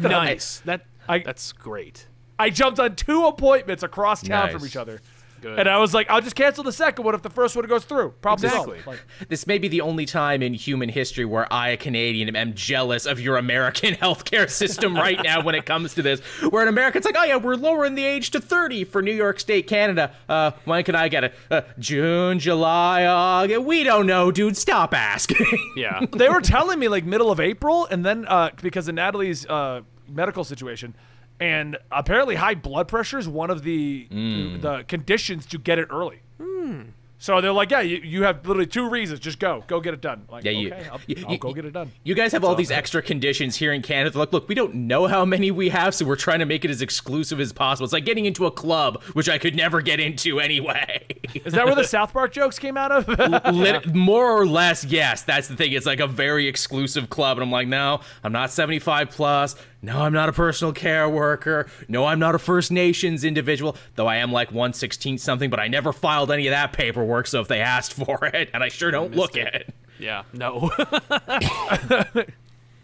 Nice. 0.00 0.60
That 0.66 0.84
I- 1.08 1.20
that's 1.20 1.52
great. 1.52 2.06
I 2.38 2.48
jumped 2.50 2.78
on 2.80 2.96
two 2.96 3.26
appointments 3.26 3.82
across 3.82 4.22
town 4.22 4.50
from 4.50 4.64
each 4.66 4.76
other. 4.76 5.00
Good. 5.40 5.58
And 5.58 5.68
I 5.68 5.78
was 5.78 5.94
like, 5.94 6.10
I'll 6.10 6.20
just 6.20 6.36
cancel 6.36 6.62
the 6.64 6.72
second 6.72 7.04
one 7.04 7.14
if 7.14 7.22
the 7.22 7.30
first 7.30 7.56
one 7.56 7.66
goes 7.66 7.84
through. 7.84 8.10
Problem 8.20 8.46
Exactly. 8.46 8.74
solved. 8.82 8.86
Like, 8.86 9.28
This 9.28 9.46
may 9.46 9.58
be 9.58 9.68
the 9.68 9.80
only 9.80 10.06
time 10.06 10.42
in 10.42 10.52
human 10.54 10.88
history 10.88 11.24
where 11.24 11.50
I, 11.52 11.70
a 11.70 11.76
Canadian, 11.76 12.34
am 12.36 12.54
jealous 12.54 13.06
of 13.06 13.20
your 13.20 13.36
American 13.36 13.94
healthcare 14.02 14.50
system 14.50 14.94
right 14.94 15.18
now 15.22 15.42
when 15.42 15.54
it 15.54 15.64
comes 15.66 15.94
to 15.94 16.02
this. 16.02 16.20
Where 16.50 16.62
in 16.62 16.68
America, 16.68 16.98
it's 16.98 17.06
like, 17.06 17.16
oh 17.18 17.24
yeah, 17.24 17.36
we're 17.36 17.54
lowering 17.56 17.94
the 17.94 18.04
age 18.04 18.30
to 18.32 18.40
30 18.40 18.84
for 18.84 19.00
New 19.02 19.14
York 19.14 19.40
State, 19.40 19.66
Canada. 19.66 20.12
Uh, 20.28 20.50
when 20.64 20.84
can 20.84 20.94
I 20.94 21.08
get 21.08 21.24
it? 21.24 21.34
Uh, 21.50 21.62
June, 21.78 22.38
July, 22.38 23.06
August. 23.06 23.62
We 23.62 23.82
don't 23.84 24.06
know, 24.06 24.30
dude. 24.30 24.56
Stop 24.56 24.94
asking. 24.94 25.46
Yeah. 25.76 26.04
they 26.12 26.28
were 26.28 26.40
telling 26.40 26.78
me 26.78 26.88
like 26.88 27.04
middle 27.04 27.30
of 27.30 27.40
April, 27.40 27.86
and 27.86 28.04
then 28.04 28.26
uh, 28.26 28.50
because 28.60 28.88
of 28.88 28.94
Natalie's 28.94 29.46
uh, 29.46 29.80
medical 30.08 30.44
situation, 30.44 30.94
and 31.40 31.76
apparently 31.90 32.36
high 32.36 32.54
blood 32.54 32.86
pressure 32.86 33.18
is 33.18 33.28
one 33.28 33.50
of 33.50 33.62
the 33.62 34.06
mm. 34.10 34.60
the 34.60 34.84
conditions 34.84 35.46
to 35.46 35.58
get 35.58 35.78
it 35.78 35.88
early. 35.90 36.20
Hmm. 36.40 36.82
So 37.22 37.38
they're 37.42 37.52
like, 37.52 37.70
yeah, 37.70 37.82
you, 37.82 37.98
you 37.98 38.22
have 38.22 38.46
literally 38.48 38.66
two 38.66 38.88
reasons. 38.88 39.20
Just 39.20 39.38
go, 39.38 39.62
go 39.66 39.78
get 39.78 39.92
it 39.92 40.00
done. 40.00 40.24
Like, 40.30 40.42
Yeah, 40.42 40.52
you- 40.52 40.72
okay, 40.72 40.88
I'll, 40.90 41.00
you- 41.06 41.24
I'll 41.28 41.36
go 41.36 41.52
get 41.52 41.66
it 41.66 41.74
done. 41.74 41.92
You 42.02 42.14
guys 42.14 42.32
have 42.32 42.44
all 42.44 42.54
these 42.54 42.70
extra 42.70 43.02
conditions 43.02 43.56
here 43.56 43.74
in 43.74 43.82
Canada. 43.82 44.18
Like, 44.18 44.32
look, 44.32 44.48
we 44.48 44.54
don't 44.54 44.74
know 44.74 45.06
how 45.06 45.26
many 45.26 45.50
we 45.50 45.68
have, 45.68 45.94
so 45.94 46.06
we're 46.06 46.16
trying 46.16 46.38
to 46.38 46.46
make 46.46 46.64
it 46.64 46.70
as 46.70 46.80
exclusive 46.80 47.38
as 47.38 47.52
possible. 47.52 47.84
It's 47.84 47.92
like 47.92 48.06
getting 48.06 48.24
into 48.24 48.46
a 48.46 48.50
club, 48.50 49.02
which 49.12 49.28
I 49.28 49.36
could 49.36 49.54
never 49.54 49.82
get 49.82 50.00
into 50.00 50.40
anyway. 50.40 51.04
Is 51.34 51.52
that 51.52 51.66
where 51.66 51.74
the 51.74 51.84
South 51.84 52.14
Park 52.14 52.32
jokes 52.32 52.58
came 52.58 52.78
out 52.78 52.90
of? 52.90 53.06
Lit- 53.54 53.94
more 53.94 54.30
or 54.32 54.46
less, 54.46 54.82
yes. 54.84 55.20
That's 55.20 55.46
the 55.46 55.56
thing. 55.56 55.72
It's 55.72 55.84
like 55.84 56.00
a 56.00 56.06
very 56.06 56.46
exclusive 56.48 57.10
club, 57.10 57.36
and 57.36 57.44
I'm 57.44 57.52
like, 57.52 57.68
no, 57.68 58.00
I'm 58.24 58.32
not 58.32 58.50
75 58.50 59.10
plus. 59.10 59.56
No, 59.82 60.02
I'm 60.02 60.12
not 60.12 60.28
a 60.28 60.32
personal 60.32 60.72
care 60.74 61.08
worker. 61.08 61.66
No, 61.88 62.04
I'm 62.04 62.18
not 62.18 62.34
a 62.34 62.38
First 62.38 62.70
Nations 62.70 63.24
individual. 63.24 63.76
Though 63.94 64.06
I 64.06 64.16
am 64.16 64.30
like 64.30 64.48
116 64.48 65.16
something, 65.18 65.48
but 65.48 65.58
I 65.58 65.68
never 65.68 65.92
filed 65.92 66.30
any 66.30 66.46
of 66.46 66.50
that 66.50 66.72
paperwork. 66.74 67.26
So 67.26 67.40
if 67.40 67.48
they 67.48 67.60
asked 67.60 67.94
for 67.94 68.24
it, 68.34 68.50
and 68.52 68.62
I 68.62 68.68
sure 68.68 68.90
don't 68.90 69.14
look 69.16 69.36
it. 69.36 69.54
it. 69.54 69.74
Yeah. 69.98 70.24
No. 70.32 70.70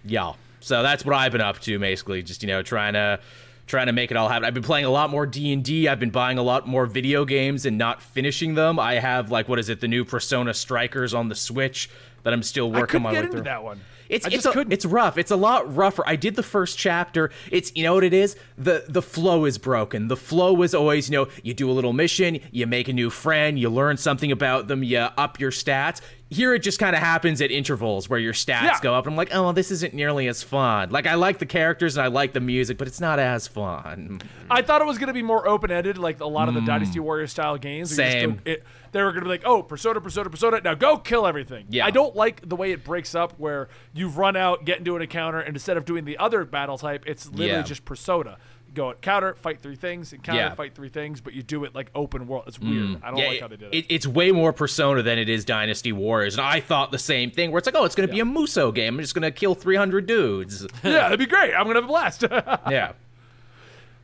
Yeah. 0.04 0.34
So 0.60 0.82
that's 0.82 1.04
what 1.04 1.14
I've 1.14 1.32
been 1.32 1.40
up 1.40 1.58
to, 1.60 1.78
basically. 1.78 2.22
Just 2.22 2.42
you 2.42 2.46
know, 2.48 2.62
trying 2.62 2.92
to 2.94 3.18
trying 3.66 3.86
to 3.86 3.92
make 3.92 4.10
it 4.12 4.16
all 4.16 4.28
happen. 4.28 4.44
I've 4.44 4.54
been 4.54 4.62
playing 4.62 4.84
a 4.84 4.90
lot 4.90 5.10
more 5.10 5.26
D 5.26 5.52
and 5.52 5.64
D. 5.64 5.88
I've 5.88 5.98
been 5.98 6.10
buying 6.10 6.38
a 6.38 6.42
lot 6.42 6.68
more 6.68 6.86
video 6.86 7.24
games 7.24 7.66
and 7.66 7.76
not 7.76 8.00
finishing 8.00 8.54
them. 8.54 8.78
I 8.78 8.94
have 8.94 9.30
like 9.30 9.48
what 9.48 9.58
is 9.58 9.68
it, 9.68 9.80
the 9.80 9.88
new 9.88 10.04
Persona 10.04 10.54
Strikers 10.54 11.12
on 11.14 11.28
the 11.28 11.34
Switch 11.34 11.90
that 12.22 12.32
I'm 12.32 12.42
still 12.44 12.66
I 12.74 12.80
working 12.80 12.86
couldn't 12.86 13.02
my 13.02 13.10
get 13.12 13.18
way 13.18 13.24
into 13.24 13.36
through. 13.38 13.44
that 13.44 13.64
one. 13.64 13.80
It's 14.08 14.26
it's 14.26 14.46
a- 14.46 14.66
it's 14.70 14.84
rough. 14.84 15.18
It's 15.18 15.30
a 15.30 15.36
lot 15.36 15.74
rougher. 15.74 16.02
I 16.06 16.16
did 16.16 16.36
the 16.36 16.42
first 16.42 16.78
chapter. 16.78 17.30
It's 17.50 17.72
you 17.74 17.82
know 17.84 17.94
what 17.94 18.04
it 18.04 18.14
is. 18.14 18.36
The 18.58 18.84
the 18.88 19.02
flow 19.02 19.44
is 19.44 19.58
broken. 19.58 20.08
The 20.08 20.16
flow 20.16 20.62
is 20.62 20.74
always 20.74 21.10
you 21.10 21.16
know 21.18 21.28
you 21.42 21.54
do 21.54 21.70
a 21.70 21.72
little 21.72 21.92
mission, 21.92 22.40
you 22.52 22.66
make 22.66 22.88
a 22.88 22.92
new 22.92 23.10
friend, 23.10 23.58
you 23.58 23.68
learn 23.70 23.96
something 23.96 24.30
about 24.32 24.68
them, 24.68 24.82
you 24.82 24.98
up 24.98 25.40
your 25.40 25.50
stats. 25.50 26.00
Here 26.28 26.52
it 26.54 26.58
just 26.58 26.80
kind 26.80 26.96
of 26.96 27.00
happens 27.00 27.40
at 27.40 27.52
intervals 27.52 28.08
where 28.08 28.18
your 28.18 28.32
stats 28.32 28.62
Yeah. 28.62 28.80
go 28.82 28.94
up. 28.94 29.06
I'm 29.06 29.14
like, 29.14 29.28
oh, 29.32 29.42
well, 29.44 29.52
this 29.52 29.70
isn't 29.70 29.94
nearly 29.94 30.26
as 30.26 30.42
fun. 30.42 30.90
Like 30.90 31.06
I 31.06 31.14
like 31.14 31.38
the 31.38 31.46
characters 31.46 31.96
and 31.96 32.04
I 32.04 32.08
like 32.08 32.32
the 32.32 32.40
music, 32.40 32.78
but 32.78 32.88
it's 32.88 33.00
not 33.00 33.20
as 33.20 33.46
fun. 33.46 34.20
I 34.50 34.62
thought 34.62 34.80
it 34.80 34.86
was 34.86 34.98
going 34.98 35.06
to 35.06 35.12
be 35.14 35.22
more 35.22 35.46
open 35.46 35.70
ended, 35.70 35.98
like 35.98 36.20
a 36.20 36.26
lot 36.26 36.48
of 36.48 36.54
the 36.54 36.60
mm. 36.60 36.66
Dynasty 36.66 36.98
Warrior 36.98 37.28
style 37.28 37.56
games. 37.58 37.94
Same. 37.94 38.34
go- 38.36 38.40
it- 38.44 38.64
they 38.92 39.02
were 39.02 39.10
going 39.12 39.24
to 39.24 39.26
be 39.26 39.30
like, 39.30 39.42
oh, 39.44 39.62
Persona, 39.62 40.00
Persona, 40.00 40.30
Persona. 40.30 40.60
Now 40.64 40.74
go 40.74 40.96
kill 40.96 41.26
everything. 41.26 41.66
Yeah. 41.68 41.84
I 41.84 41.90
don't 41.90 42.16
like 42.16 42.48
the 42.48 42.56
way 42.56 42.72
it 42.72 42.82
breaks 42.82 43.14
up 43.14 43.34
where 43.38 43.68
you've 43.92 44.16
run 44.16 44.36
out, 44.36 44.64
get 44.64 44.78
into 44.78 44.96
an 44.96 45.02
encounter, 45.02 45.38
and 45.38 45.54
instead 45.54 45.76
of 45.76 45.84
doing 45.84 46.06
the 46.06 46.16
other 46.16 46.44
battle 46.46 46.78
type, 46.78 47.04
it's 47.06 47.26
literally 47.26 47.50
Yeah. 47.50 47.62
just 47.62 47.84
Persona. 47.84 48.38
Go 48.76 48.90
at 48.90 49.00
counter, 49.00 49.34
fight 49.34 49.60
three 49.62 49.74
things, 49.74 50.12
encounter, 50.12 50.38
Yeah. 50.40 50.54
fight 50.54 50.74
three 50.74 50.90
things, 50.90 51.22
but 51.22 51.32
you 51.32 51.42
do 51.42 51.64
it 51.64 51.74
like 51.74 51.90
open 51.94 52.26
world. 52.28 52.44
It's 52.46 52.60
weird. 52.60 53.02
I 53.02 53.10
don't 53.10 53.18
like 53.18 53.40
how 53.40 53.48
they 53.48 53.56
did 53.56 53.72
it. 53.72 53.78
it, 53.78 53.86
it's 53.88 54.06
way 54.06 54.32
more 54.32 54.52
Persona 54.52 55.02
than 55.02 55.18
it 55.18 55.30
is 55.30 55.46
Dynasty 55.46 55.92
Warriors, 55.92 56.34
and 56.36 56.46
I 56.46 56.60
thought 56.60 56.92
the 56.92 56.98
same 56.98 57.30
thing. 57.30 57.50
Where 57.50 57.58
it's 57.58 57.66
like, 57.66 57.74
oh, 57.74 57.84
it's 57.84 57.94
gonna 57.94 58.06
be 58.06 58.20
a 58.20 58.24
Musou 58.24 58.74
game. 58.74 58.96
I'm 58.96 59.00
just 59.00 59.14
gonna 59.14 59.30
kill 59.30 59.54
300 59.54 60.04
dudes. 60.06 60.66
yeah, 60.84 60.92
that'd 60.92 61.18
be 61.18 61.24
great. 61.26 61.54
I'm 61.54 61.64
going 61.64 61.74
to 61.74 61.80
have 61.80 61.84
a 61.84 61.88
blast. 61.88 62.22
yeah. 62.70 62.92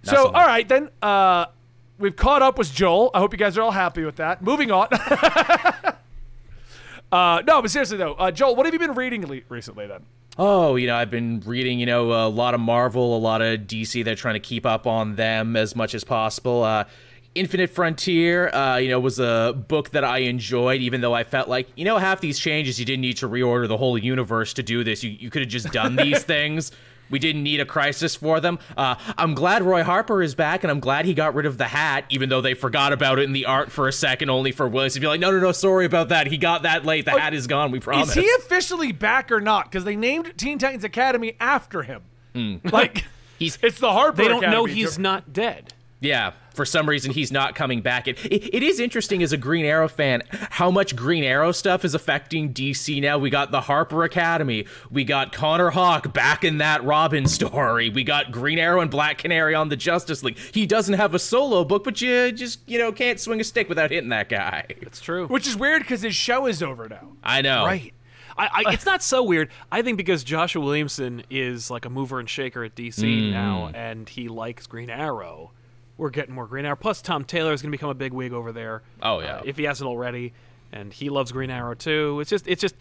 So, 0.05 0.15
so 0.15 0.27
all 0.29 0.47
right, 0.47 0.67
then. 0.69 0.89
Uh, 1.03 1.47
we've 1.99 2.17
caught 2.17 2.43
up 2.43 2.59
with 2.59 2.73
Joel. 2.73 3.11
I 3.15 3.19
hope 3.21 3.33
you 3.33 3.39
guys 3.39 3.57
are 3.59 3.63
all 3.63 3.71
happy 3.71 4.05
with 4.05 4.17
that. 4.17 4.43
Moving 4.43 4.71
on. 4.73 4.89
Uh, 7.13 7.43
no, 7.47 7.61
but 7.61 7.71
seriously 7.71 7.99
though, 7.99 8.15
uh, 8.15 8.31
Joel, 8.31 8.57
what 8.57 8.65
have 8.67 8.73
you 8.73 8.81
been 8.81 8.95
reading 8.95 9.27
le- 9.27 9.41
recently 9.51 9.87
then? 9.87 10.03
Oh, 10.39 10.77
you 10.77 10.87
know, 10.87 10.97
I've 10.97 11.11
been 11.11 11.43
reading, 11.45 11.79
you 11.79 11.85
know, 11.85 12.11
a 12.27 12.29
lot 12.29 12.55
of 12.55 12.61
Marvel, 12.61 13.15
a 13.15 13.19
lot 13.19 13.43
of 13.43 13.61
DC. 13.61 14.03
They're 14.03 14.15
trying 14.15 14.35
to 14.35 14.41
keep 14.41 14.65
up 14.65 14.87
on 14.87 15.15
them 15.17 15.57
as 15.57 15.77
much 15.77 15.95
as 15.95 16.05
possible. 16.05 16.65
Uh, 16.65 16.85
Infinite 17.35 17.69
Frontier, 17.69 18.49
uh, 18.49 18.77
you 18.77 18.89
know, 18.89 18.99
was 18.99 19.19
a 19.19 19.55
book 19.69 19.91
that 19.91 20.05
I 20.05 20.19
enjoyed, 20.19 20.81
even 20.81 21.03
though 21.03 21.15
I 21.15 21.25
felt 21.25 21.49
like, 21.49 21.69
you 21.77 21.85
know, 21.85 21.99
half 21.99 22.21
these 22.21 22.39
changes 22.39 22.79
you 22.79 22.87
didn't 22.87 23.03
need 23.03 23.19
to 23.19 23.29
reorder 23.29 23.69
the 23.69 23.77
whole 23.77 23.99
universe 23.99 24.55
to 24.55 24.63
do 24.63 24.83
this. 24.85 25.03
You, 25.03 25.11
you 25.11 25.29
could 25.31 25.43
have 25.43 25.51
just 25.51 25.71
done 25.71 25.97
these 25.97 26.23
things. 26.25 26.73
We 27.13 27.21
didn't 27.21 27.45
need 27.45 27.61
a 27.61 27.65
crisis 27.65 28.17
for 28.17 28.41
them. 28.41 28.59
Uh, 28.77 28.97
I'm 29.17 29.35
glad 29.35 29.63
Roy 29.63 29.85
Harper 29.85 30.21
is 30.23 30.35
back, 30.35 30.65
and 30.65 30.71
I'm 30.73 30.81
glad 30.81 31.05
he 31.05 31.15
got 31.15 31.35
rid 31.37 31.47
of 31.47 31.59
the 31.59 31.67
hat, 31.67 32.07
even 32.09 32.29
though 32.29 32.41
they 32.41 32.55
forgot 32.55 32.93
about 32.93 33.21
it 33.21 33.23
in 33.23 33.33
the 33.33 33.47
art 33.47 33.71
for 33.71 33.87
a 33.87 33.93
second, 33.93 34.31
only 34.31 34.51
for 34.51 34.67
Willis 34.67 34.95
to 34.95 35.01
be 35.01 35.07
like, 35.07 35.21
no, 35.21 35.31
no, 35.31 35.39
no, 35.39 35.53
sorry 35.53 35.85
about 35.87 36.09
that. 36.09 36.27
He 36.27 36.39
got 36.39 36.63
that 36.65 36.85
late. 36.85 37.05
The 37.05 37.13
hat 37.13 37.35
is 37.35 37.47
gone. 37.47 37.71
We 37.71 37.79
promise. 37.79 38.09
Is 38.09 38.15
he 38.15 38.29
officially 38.39 38.91
back 38.91 39.31
or 39.31 39.41
not? 39.41 39.67
Because 39.71 39.85
they 39.85 39.95
named 39.95 40.33
Teen 40.37 40.59
Titans 40.59 40.83
Academy 40.85 41.37
after 41.39 41.83
him. 41.85 42.03
Like, 42.65 43.05
He's- 43.39 43.59
it's 43.63 43.79
the 43.79 43.93
Harper. 43.93 44.17
They 44.17 44.29
don't 44.29 44.41
know 44.43 44.65
Academy. 44.65 44.73
he's 44.75 44.99
not 44.99 45.33
dead. 45.33 45.75
Yeah, 46.01 46.33
for 46.55 46.65
some 46.65 46.89
reason 46.89 47.13
he's 47.13 47.33
not 47.33 47.55
coming 47.55 47.81
back. 47.81 48.09
It, 48.09 48.25
it, 48.27 48.55
it 48.55 48.63
is 48.63 48.81
interesting 48.81 49.23
as 49.23 49.33
a 49.33 49.37
Green 49.37 49.65
Arrow 49.65 49.89
fan 49.89 50.23
how 50.51 50.71
much 50.71 50.95
Green 50.97 51.25
Arrow 51.25 51.53
stuff 51.53 51.85
is 51.85 51.95
affecting 51.95 52.53
DC 52.53 53.01
now. 53.01 53.19
We 53.19 53.31
got 53.31 53.51
the 53.51 53.61
Harper 53.63 54.05
Academy, 54.05 54.67
we 54.91 55.05
got 55.05 55.33
Connor 55.33 55.71
Hawke 55.71 56.13
back 56.13 56.45
in 56.45 56.59
that 56.59 56.85
Robin 56.85 57.27
story, 57.27 57.91
we 57.91 58.05
got 58.05 58.31
Green 58.33 58.59
Arrow 58.59 58.81
and 58.81 58.91
Black 58.91 59.19
Canary 59.19 59.55
on 59.55 59.69
the 59.69 59.77
Justice 59.77 60.23
League. 60.23 60.39
He 60.53 60.67
doesn't 60.67 60.95
have 60.95 61.15
a 61.15 61.19
solo 61.19 61.65
book, 61.65 61.85
but 61.85 62.01
you 62.01 62.33
just 62.33 62.61
you 62.69 62.79
know 62.79 62.93
can't 62.93 63.19
swing 63.21 63.41
a 63.41 63.45
stick 63.45 63.69
without 63.69 63.91
hitting 63.91 64.11
that 64.11 64.29
guy. 64.29 64.65
It's 64.69 65.01
true. 65.01 65.27
Which 65.27 65.47
is 65.47 65.57
weird 65.57 65.83
because 65.83 66.03
his 66.03 66.15
show 66.15 66.47
is 66.47 66.63
over 66.63 66.89
now. 66.89 67.13
I 67.23 67.43
know. 67.43 67.65
Right. 67.65 67.95
I, 68.37 68.65
I, 68.67 68.73
it's 68.73 68.87
not 68.87 69.03
so 69.03 69.23
weird. 69.23 69.51
I 69.71 69.83
think 69.83 69.99
because 69.99 70.25
Joshua 70.25 70.65
Williamson 70.65 71.23
is 71.29 71.71
like 71.71 71.85
a 71.85 71.91
mover 71.91 72.19
and 72.19 72.29
shaker 72.29 72.65
at 72.65 72.75
DC 72.75 73.03
Mm. 73.05 73.31
now, 73.31 73.71
and 73.75 74.09
he 74.09 74.29
likes 74.29 74.67
Green 74.67 74.89
Arrow. 74.89 75.51
We're 75.99 76.11
getting 76.11 76.35
more 76.35 76.47
Green 76.47 76.65
Arrow. 76.65 76.77
Plus, 76.77 77.03
Tom 77.03 77.25
Taylor 77.25 77.53
is 77.53 77.63
going 77.63 77.71
to 77.71 77.77
become 77.77 77.91
a 77.91 77.95
big 77.95 78.13
wig 78.13 78.33
over 78.33 78.51
there. 78.53 78.83
Oh, 79.03 79.21
yeah. 79.21 79.37
uh, 79.37 79.43
if 79.45 79.57
he 79.57 79.65
hasn't 79.65 79.87
already, 79.89 80.33
and 80.73 80.93
he 80.93 81.11
loves 81.11 81.33
Green 81.33 81.51
Arrow 81.51 81.75
too. 81.75 82.19
It's 82.21 82.31
just, 82.31 82.49
it's 82.49 82.61
just, 82.61 82.75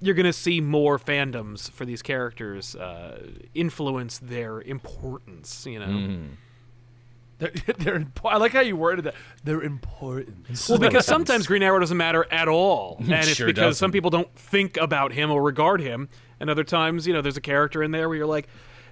you're 0.00 0.14
going 0.14 0.26
to 0.26 0.32
see 0.32 0.60
more 0.60 0.98
fandoms 0.98 1.70
for 1.70 1.84
these 1.84 2.02
characters 2.02 2.76
uh, 2.76 3.26
influence 3.54 4.18
their 4.18 4.60
importance. 4.60 5.66
You 5.66 5.78
know. 5.80 5.86
Mm-hmm. 5.86 6.26
They're, 7.38 7.52
they're 7.78 8.00
impo- 8.00 8.30
I 8.32 8.36
like 8.36 8.52
how 8.52 8.60
you 8.60 8.76
worded 8.76 9.04
that. 9.06 9.14
They're 9.44 9.62
important. 9.62 10.46
Well, 10.68 10.78
because 10.78 11.06
sometimes 11.16 11.46
Green 11.46 11.62
Arrow 11.62 11.78
doesn't 11.78 11.96
matter 11.96 12.26
at 12.30 12.48
all, 12.48 12.96
and 13.00 13.12
it's 13.12 13.34
Sure 13.34 13.46
because 13.46 13.78
some 13.78 13.88
doesn't. 13.88 13.92
people 13.92 14.10
don't 14.10 14.32
think 14.34 14.76
about 14.76 15.12
him 15.12 15.30
or 15.30 15.42
regard 15.42 15.80
him, 15.80 16.08
and 16.40 16.50
other 16.50 16.64
times, 16.64 17.06
you 17.06 17.12
know, 17.12 17.22
there's 17.22 17.36
a 17.36 17.40
character 17.40 17.82
in 17.82 17.92
there 17.92 18.08
where 18.08 18.18
you're 18.18 18.26
like, 18.26 18.48
hey, 18.48 18.48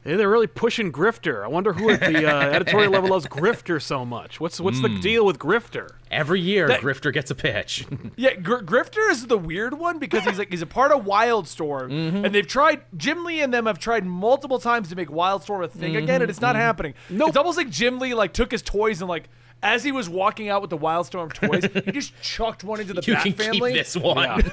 they're 0.06 0.28
really 0.30 0.46
pushing 0.46 0.92
Grifter. 0.92 1.42
I 1.44 1.48
wonder 1.48 1.72
who 1.72 1.90
at 1.90 2.00
the 2.00 2.26
uh, 2.26 2.40
editorial 2.52 2.92
level 2.92 3.10
loves 3.10 3.26
Grifter 3.26 3.82
so 3.82 4.04
much. 4.04 4.38
What's 4.40 4.60
what's 4.60 4.78
Hmm. 4.78 4.94
the 4.94 5.00
deal 5.00 5.26
with 5.26 5.38
Grifter? 5.38 5.90
Every 6.10 6.40
year, 6.40 6.68
That- 6.68 6.80
Grifter 6.80 7.12
gets 7.12 7.30
a 7.30 7.34
pitch. 7.34 7.84
Yeah, 8.16 8.34
Gr- 8.34 8.58
Grifter 8.62 9.10
is 9.10 9.26
the 9.26 9.36
weird 9.38 9.78
one 9.78 9.98
because 9.98 10.25
he's 10.25 10.38
like 10.38 10.50
he's 10.50 10.62
a 10.62 10.66
part 10.66 10.92
of 10.92 11.04
Wildstorm, 11.04 11.90
Mm-hmm. 11.90 12.25
and 12.25 12.34
they've 12.34 12.46
tried. 12.46 12.82
Jim 12.96 13.25
Lee 13.25 13.40
and 13.42 13.52
them 13.52 13.66
have 13.66 13.78
tried 13.78 14.04
multiple 14.06 14.58
times 14.58 14.88
to 14.90 14.96
make 14.96 15.08
Wildstorm 15.08 15.64
a 15.64 15.68
thing 15.68 15.96
again, 15.96 16.22
and 16.22 16.30
it's 16.30 16.38
Mm-hmm. 16.38 16.46
not 16.46 16.56
happening. 16.56 16.94
Nope. 17.10 17.28
It's 17.28 17.36
almost 17.36 17.56
like 17.58 17.68
Jim 17.70 17.98
Lee 17.98 18.14
like 18.14 18.32
took 18.32 18.50
his 18.52 18.62
toys 18.62 19.00
and 19.02 19.08
like 19.08 19.28
as 19.62 19.82
he 19.82 19.90
was 19.90 20.06
walking 20.08 20.50
out 20.50 20.60
with 20.60 20.68
the 20.70 20.76
Wildstorm 20.78 21.32
toys, 21.32 21.64
he 21.86 21.90
just 21.90 22.12
chucked 22.20 22.62
one 22.62 22.78
into 22.78 22.92
the 22.92 23.02
you 23.06 23.14
Bat 23.14 23.22
can 23.22 23.32
family. 23.32 23.72
keep 23.72 23.78
this 23.84 23.96
one. 23.96 24.44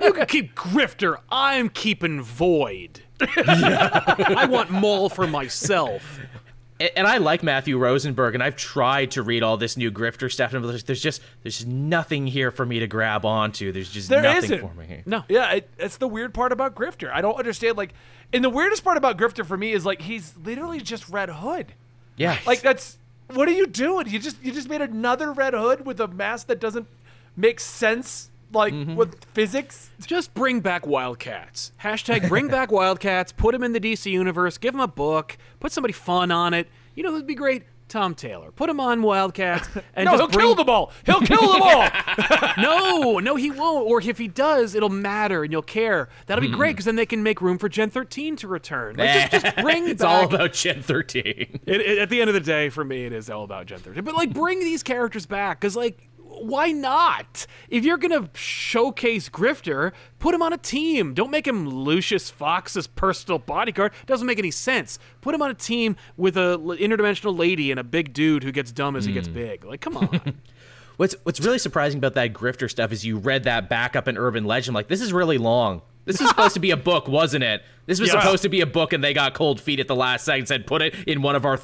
You 0.00 0.12
can 0.14 0.26
keep 0.26 0.54
Grifter. 0.54 1.18
I'm 1.30 1.68
keeping 1.68 2.22
Void. 2.22 3.02
I 3.46 4.46
want 4.50 4.70
Maul 4.70 5.08
for 5.08 5.26
myself. 5.26 6.20
And 6.96 7.06
I 7.06 7.18
like 7.18 7.44
Matthew 7.44 7.78
Rosenberg, 7.78 8.34
and 8.34 8.42
I've 8.42 8.56
tried 8.56 9.12
to 9.12 9.22
read 9.22 9.44
all 9.44 9.56
this 9.56 9.76
new 9.76 9.92
grifter 9.92 10.32
stuff, 10.32 10.52
and 10.52 10.64
there's, 10.64 10.82
there's 10.82 11.00
just 11.00 11.22
there's 11.44 11.64
nothing 11.64 12.26
here 12.26 12.50
for 12.50 12.66
me 12.66 12.80
to 12.80 12.88
grab 12.88 13.24
onto. 13.24 13.70
There's 13.70 13.88
just 13.88 14.08
There 14.08 14.20
nothing 14.20 14.44
isn't. 14.44 14.60
for 14.68 14.74
me. 14.74 15.02
No. 15.06 15.22
Yeah, 15.28 15.52
it, 15.52 15.70
that's 15.78 15.98
the 15.98 16.08
weird 16.08 16.34
part 16.34 16.50
about 16.50 16.74
Grifter. 16.74 17.12
I 17.12 17.20
don't 17.20 17.38
understand. 17.38 17.76
Like, 17.76 17.94
and 18.32 18.42
the 18.42 18.50
weirdest 18.50 18.82
part 18.82 18.96
about 18.96 19.16
Grifter 19.16 19.46
for 19.46 19.56
me 19.56 19.70
is 19.72 19.86
like 19.86 20.02
he's 20.02 20.34
literally 20.42 20.80
just 20.80 21.08
Red 21.08 21.28
Hood. 21.28 21.66
Yeah, 22.16 22.36
Like 22.46 22.62
that's 22.62 22.98
what 23.32 23.46
are 23.48 23.52
you 23.52 23.66
doing? 23.68 24.08
You 24.08 24.18
just 24.18 24.42
you 24.42 24.50
just 24.52 24.68
made 24.68 24.80
another 24.80 25.32
Red 25.32 25.54
Hood 25.54 25.86
with 25.86 26.00
a 26.00 26.08
mask 26.08 26.48
that 26.48 26.58
doesn't 26.60 26.88
make 27.36 27.60
sense 27.60 28.28
like 28.52 28.72
Mm-hmm. 28.74 28.94
with 28.96 29.24
physics. 29.32 29.90
Just 30.06 30.34
bring 30.34 30.60
back 30.60 30.86
Wildcats. 30.86 31.72
Hashtag 31.82 32.28
bring 32.28 32.48
back 32.48 32.70
Wildcats. 32.72 33.32
Put 33.32 33.52
them 33.52 33.62
in 33.62 33.72
the 33.72 33.80
DC 33.80 34.10
universe. 34.10 34.58
Give 34.58 34.72
them 34.72 34.80
a 34.80 34.88
book. 34.88 35.36
Put 35.60 35.72
somebody 35.72 35.92
fun 35.92 36.30
on 36.30 36.54
it. 36.54 36.68
You 36.94 37.02
know, 37.02 37.14
it'd 37.14 37.26
be 37.26 37.34
great. 37.34 37.64
Tom 37.88 38.14
Taylor. 38.14 38.50
Put 38.52 38.70
him 38.70 38.80
on 38.80 39.02
Wildcats. 39.02 39.68
And 39.94 40.06
No, 40.06 40.12
just 40.12 40.22
he'll 40.22 40.28
bring... 40.28 40.46
kill 40.46 40.54
them 40.54 40.70
all. 40.70 40.92
He'll 41.04 41.20
kill 41.20 41.52
them 41.52 41.60
all. 41.62 41.88
No, 42.58 43.18
no, 43.18 43.36
he 43.36 43.50
won't. 43.50 43.86
Or 43.86 44.00
if 44.00 44.16
he 44.16 44.28
does, 44.28 44.74
it'll 44.74 44.88
matter 44.88 45.42
and 45.42 45.52
you'll 45.52 45.60
care. 45.62 46.08
That'll 46.26 46.40
be 46.40 46.48
Hmm. 46.48 46.54
great 46.54 46.70
because 46.72 46.86
then 46.86 46.96
they 46.96 47.04
can 47.04 47.22
make 47.22 47.42
room 47.42 47.58
for 47.58 47.68
Gen 47.68 47.90
13 47.90 48.36
to 48.36 48.48
return. 48.48 48.96
Like, 48.96 49.30
just, 49.30 49.44
just 49.44 49.56
bring 49.58 49.86
it's 49.88 50.02
back. 50.02 50.08
all 50.10 50.24
about 50.24 50.54
Gen 50.54 50.80
13. 50.82 51.24
It, 51.26 51.60
it- 51.66 51.98
at 51.98 52.08
the 52.08 52.20
end 52.22 52.30
of 52.30 52.34
the 52.34 52.40
day, 52.40 52.70
for 52.70 52.82
me, 52.84 53.04
it 53.04 53.12
is 53.12 53.28
all 53.28 53.44
about 53.44 53.66
Gen 53.66 53.78
13. 53.80 54.02
But 54.04 54.14
like, 54.14 54.32
bring 54.32 54.60
these 54.60 54.82
characters 54.82 55.26
back 55.26 55.60
because 55.60 55.76
like. 55.76 56.08
Why 56.42 56.72
not? 56.72 57.46
If 57.68 57.84
you're 57.84 57.98
gonna 57.98 58.28
showcase 58.34 59.28
Grifter, 59.28 59.92
put 60.18 60.34
him 60.34 60.42
on 60.42 60.52
a 60.52 60.58
team. 60.58 61.14
Don't 61.14 61.30
make 61.30 61.46
him 61.46 61.68
Lucius 61.68 62.30
Fox's 62.30 62.86
personal 62.86 63.38
bodyguard. 63.38 63.92
Doesn't 64.06 64.26
make 64.26 64.38
any 64.38 64.50
sense. 64.50 64.98
Put 65.20 65.34
him 65.34 65.42
on 65.42 65.50
a 65.50 65.54
team 65.54 65.96
with 66.16 66.36
a 66.36 66.58
interdimensional 66.80 67.38
lady 67.38 67.70
and 67.70 67.78
a 67.78 67.84
big 67.84 68.12
dude 68.12 68.42
who 68.42 68.52
gets 68.52 68.72
dumb 68.72 68.96
as 68.96 69.04
he 69.04 69.12
Hmm. 69.12 69.16
gets 69.18 69.28
big. 69.28 69.64
Like, 69.64 69.80
come 69.80 69.96
on. 69.98 70.34
What's 70.96 71.14
what's 71.22 71.40
really 71.40 71.58
surprising 71.58 71.98
about 71.98 72.14
that 72.14 72.32
grifter 72.32 72.70
stuff 72.70 72.92
is 72.92 73.04
you 73.04 73.16
read 73.18 73.44
that 73.44 73.68
back 73.68 73.96
up 73.96 74.08
in 74.08 74.18
Urban 74.18 74.44
Legend. 74.44 74.74
Like 74.74 74.88
this 74.88 75.00
is 75.00 75.12
really 75.12 75.38
long. 75.38 75.82
This 76.04 76.20
was 76.20 76.28
supposed 76.30 76.54
to 76.54 76.60
be 76.60 76.72
a 76.72 76.76
book, 76.76 77.06
wasn't 77.06 77.44
it? 77.44 77.62
This 77.86 78.00
was 78.00 78.12
Yeah. 78.12 78.20
supposed 78.20 78.42
to 78.42 78.48
be 78.48 78.60
a 78.60 78.66
book, 78.66 78.92
and 78.92 79.02
they 79.04 79.14
got 79.14 79.34
cold 79.34 79.60
feet 79.60 79.78
at 79.78 79.86
the 79.86 79.94
last 79.94 80.24
second. 80.24 80.46
Said 80.46 80.66
put 80.66 80.82
it 80.82 80.94
in 81.06 81.22
one 81.22 81.36
of 81.36 81.44
our 81.44 81.56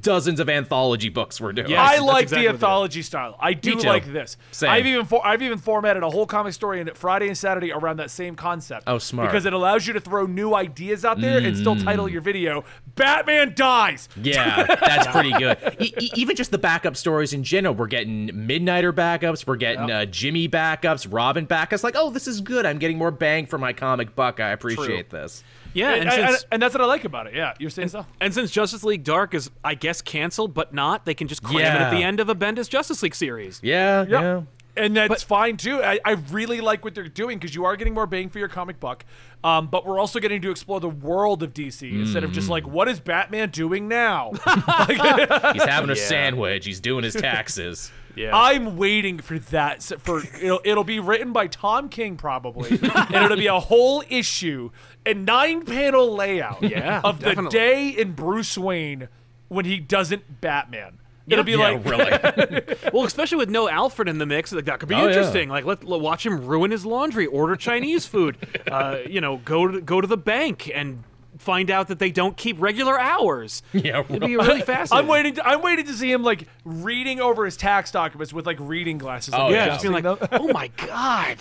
dozens 0.00 0.38
of 0.40 0.48
anthology 0.50 1.08
books 1.08 1.40
we're 1.40 1.52
doing. 1.52 1.70
Yes. 1.70 1.78
I 1.80 1.98
like 1.98 2.24
exactly 2.24 2.42
the 2.42 2.48
what 2.48 2.54
it 2.54 2.56
is. 2.56 2.62
anthology 2.62 3.02
style. 3.02 3.36
I 3.40 3.54
do 3.54 3.74
like 3.76 4.12
this. 4.12 4.36
Same. 4.50 4.70
I've 4.70 4.86
even 4.86 5.06
for, 5.06 5.26
I've 5.26 5.42
even 5.42 5.58
formatted 5.58 6.02
a 6.02 6.10
whole 6.10 6.26
comic 6.26 6.52
story 6.52 6.80
in 6.80 6.90
Friday 6.94 7.28
and 7.28 7.38
Saturday 7.38 7.72
around 7.72 7.98
that 7.98 8.10
same 8.10 8.34
concept. 8.36 8.84
Oh, 8.86 8.98
smart. 8.98 9.30
Because 9.30 9.46
it 9.46 9.52
allows 9.52 9.86
you 9.86 9.92
to 9.94 10.00
throw 10.00 10.26
new 10.26 10.54
ideas 10.54 11.04
out 11.04 11.20
there 11.20 11.38
and 11.38 11.56
still 11.56 11.76
title 11.76 12.08
your 12.08 12.20
video 12.20 12.64
"Batman 12.96 13.54
Dies." 13.54 14.08
Yeah, 14.16 14.64
that's 14.66 15.06
pretty 15.08 15.32
good. 15.32 15.58
E- 15.80 15.94
e- 15.98 16.10
even 16.16 16.36
just 16.36 16.50
the 16.50 16.58
backup 16.58 16.96
stories 16.96 17.32
in 17.32 17.42
general. 17.42 17.74
We're 17.74 17.86
getting 17.86 18.28
Midnighter 18.28 18.92
backups. 18.92 19.46
We're 19.46 19.56
getting 19.56 19.90
uh, 19.90 20.04
Jimmy 20.06 20.48
backups, 20.48 21.06
Robin 21.10 21.46
backups. 21.46 21.82
Like, 21.82 21.94
oh, 21.96 22.10
this 22.10 22.28
is 22.28 22.40
good. 22.40 22.66
I'm 22.66 22.78
getting 22.78 22.98
more 22.98 23.10
bang 23.10 23.46
for 23.46 23.58
my 23.58 23.72
comic 23.72 24.14
buck. 24.14 24.40
I 24.40 24.50
appreciate 24.50 25.10
this. 25.10 25.42
Yeah, 25.74 25.92
And, 25.94 26.08
and, 26.08 26.20
and- 26.20 26.30
since 26.30 26.46
and 26.52 26.62
that's 26.62 26.74
what 26.74 26.80
I 26.82 26.86
like 26.86 27.04
about 27.04 27.26
it. 27.26 27.34
Yeah, 27.34 27.54
you're 27.58 27.70
saying 27.70 27.88
so. 27.88 28.04
And 28.20 28.32
since 28.34 28.50
Justice 28.50 28.84
League 28.84 29.04
Dark 29.04 29.34
is, 29.34 29.50
I 29.64 29.74
guess, 29.74 30.02
canceled, 30.02 30.52
but 30.54 30.74
not, 30.74 31.04
they 31.04 31.14
can 31.14 31.28
just 31.28 31.42
cram 31.42 31.60
it 31.76 31.80
at 31.80 31.90
the 31.90 32.02
end 32.02 32.20
of 32.20 32.28
a 32.28 32.34
Bendis 32.34 32.68
Justice 32.68 33.02
League 33.02 33.14
series. 33.14 33.60
Yeah, 33.62 34.04
Yeah. 34.08 34.20
yeah. 34.20 34.42
And 34.76 34.96
that's 34.96 35.22
fine 35.22 35.58
too. 35.58 35.82
I, 35.82 35.98
I 36.04 36.12
really 36.12 36.60
like 36.62 36.82
what 36.84 36.94
they're 36.94 37.06
doing 37.08 37.38
because 37.38 37.54
you 37.54 37.64
are 37.66 37.76
getting 37.76 37.92
more 37.92 38.06
bang 38.06 38.28
for 38.30 38.38
your 38.38 38.48
comic 38.48 38.80
buck. 38.80 39.04
Um, 39.44 39.66
but 39.66 39.84
we're 39.84 39.98
also 39.98 40.18
getting 40.18 40.40
to 40.42 40.50
explore 40.50 40.80
the 40.80 40.88
world 40.88 41.42
of 41.42 41.52
DC 41.52 41.92
instead 41.92 42.24
of 42.24 42.32
just 42.32 42.48
like, 42.48 42.66
what 42.66 42.88
is 42.88 42.98
Batman 43.00 43.50
doing 43.50 43.86
now? 43.88 44.30
He's 44.88 45.64
having 45.64 45.90
a 45.90 45.94
Yeah. 45.94 46.06
sandwich. 46.06 46.64
He's 46.64 46.80
doing 46.80 47.04
his 47.04 47.14
taxes. 47.30 47.90
Yeah. 48.14 48.30
I'm 48.36 48.76
waiting 48.76 49.18
for 49.18 49.38
that. 49.38 49.82
For 49.82 50.22
it'll, 50.40 50.60
it'll 50.64 50.84
be 50.84 51.00
written 51.00 51.32
by 51.32 51.46
Tom 51.48 51.88
King 51.88 52.16
probably, 52.16 52.70
and 52.70 53.14
it'll 53.14 53.36
be 53.36 53.46
a 53.46 53.58
whole 53.60 54.02
issue, 54.08 54.70
a 55.06 55.14
nine 55.14 55.64
panel 55.64 56.14
layout 56.14 56.62
Yeah, 56.62 57.00
of 57.04 57.20
the 57.20 57.48
day 57.50 57.88
in 57.88 58.12
Bruce 58.12 58.56
Wayne 58.58 59.08
when 59.48 59.64
he 59.64 59.78
doesn't 59.80 60.40
Batman. 60.40 60.98
It'll 61.28 61.44
be 61.44 61.52
yeah, 61.52 61.58
like 61.58 61.84
really. 61.84 62.62
well, 62.92 63.04
especially 63.04 63.38
with 63.38 63.48
no 63.48 63.68
Alfred 63.68 64.08
in 64.08 64.18
the 64.18 64.26
mix, 64.26 64.52
like 64.52 64.64
that 64.64 64.80
could 64.80 64.88
be 64.88 64.94
Oh, 64.94 65.02
yeah. 65.02 65.08
interesting. 65.08 65.48
Like 65.48 65.64
let, 65.64 65.84
let 65.84 66.00
watch 66.00 66.26
him 66.26 66.44
ruin 66.46 66.70
his 66.70 66.84
laundry, 66.84 67.26
order 67.26 67.54
Chinese 67.56 68.06
food, 68.06 68.36
uh, 68.70 68.98
you 69.08 69.20
know, 69.20 69.36
go 69.38 69.68
to 69.68 69.80
go 69.80 70.00
to 70.00 70.06
the 70.06 70.16
bank 70.16 70.70
and 70.74 71.04
find 71.42 71.70
out 71.70 71.88
that 71.88 71.98
they 71.98 72.10
don't 72.10 72.36
keep 72.36 72.60
regular 72.60 72.98
hours. 72.98 73.62
Yeah, 73.72 74.00
It'd 74.08 74.20
be 74.20 74.36
really 74.36 74.60
fascinating. 74.62 74.92
I'm 74.92 75.06
waiting. 75.08 75.34
To, 75.34 75.46
I'm 75.48 75.60
waiting 75.62 75.86
to 75.86 75.92
see 75.92 76.10
him 76.12 76.22
like 76.22 76.46
reading 76.64 77.20
over 77.20 77.44
his 77.44 77.56
tax 77.56 77.90
documents 77.90 78.32
with 78.32 78.46
like 78.46 78.58
reading 78.60 78.96
glasses. 78.98 79.34
Oh, 79.34 79.46
on. 79.46 79.50
Yeah, 79.52 79.56
yeah. 79.64 79.66
just 79.70 79.82
being 79.82 79.92
like, 79.94 80.04
oh 80.32 80.48
my 80.48 80.68
god. 80.76 81.38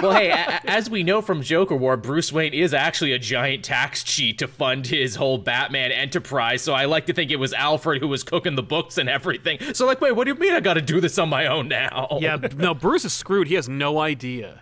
well, 0.00 0.12
hey, 0.12 0.30
a- 0.30 0.60
a- 0.64 0.70
as 0.70 0.88
we 0.88 1.02
know 1.02 1.20
from 1.20 1.42
Joker 1.42 1.74
War, 1.74 1.96
Bruce 1.96 2.32
Wayne 2.32 2.54
is 2.54 2.72
actually 2.72 3.12
a 3.12 3.18
giant 3.18 3.64
tax 3.64 4.04
cheat 4.04 4.38
to 4.38 4.46
fund 4.46 4.86
his 4.86 5.16
whole 5.16 5.38
Batman 5.38 5.90
enterprise. 5.90 6.62
So 6.62 6.72
I 6.74 6.84
like 6.84 7.06
to 7.06 7.12
think 7.12 7.30
it 7.30 7.36
was 7.36 7.52
Alfred 7.52 8.00
who 8.00 8.08
was 8.08 8.22
cooking 8.22 8.54
the 8.54 8.62
books 8.62 8.98
and 8.98 9.08
everything. 9.08 9.58
So 9.74 9.86
like, 9.86 10.00
wait, 10.00 10.12
what 10.12 10.24
do 10.24 10.32
you 10.32 10.38
mean 10.38 10.52
I 10.54 10.60
got 10.60 10.74
to 10.74 10.82
do 10.82 11.00
this 11.00 11.18
on 11.18 11.28
my 11.28 11.46
own 11.46 11.66
now? 11.68 12.18
Yeah, 12.20 12.36
no, 12.56 12.74
Bruce 12.74 13.04
is 13.04 13.12
screwed. 13.12 13.48
He 13.48 13.54
has 13.54 13.68
no 13.68 13.98
idea. 13.98 14.60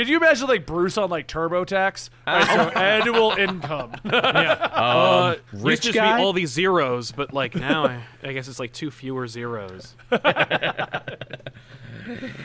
Could 0.00 0.08
you 0.08 0.16
imagine 0.16 0.48
like 0.48 0.64
Bruce 0.64 0.96
on 0.96 1.10
like 1.10 1.28
TurboTax? 1.28 2.08
Right, 2.26 2.46
so 2.46 2.68
annual 2.70 3.32
income. 3.32 3.92
uh, 4.06 5.34
used 5.36 5.52
Um, 5.52 5.62
rich 5.62 5.80
to 5.80 5.86
just 5.88 5.94
guy? 5.94 6.16
be 6.16 6.22
all 6.22 6.32
these 6.32 6.48
zeros, 6.50 7.12
but 7.12 7.34
like 7.34 7.54
now, 7.54 7.84
I, 7.84 8.00
I 8.22 8.32
guess 8.32 8.48
it's 8.48 8.58
like 8.58 8.72
two 8.72 8.90
fewer 8.90 9.26
zeros. 9.28 9.94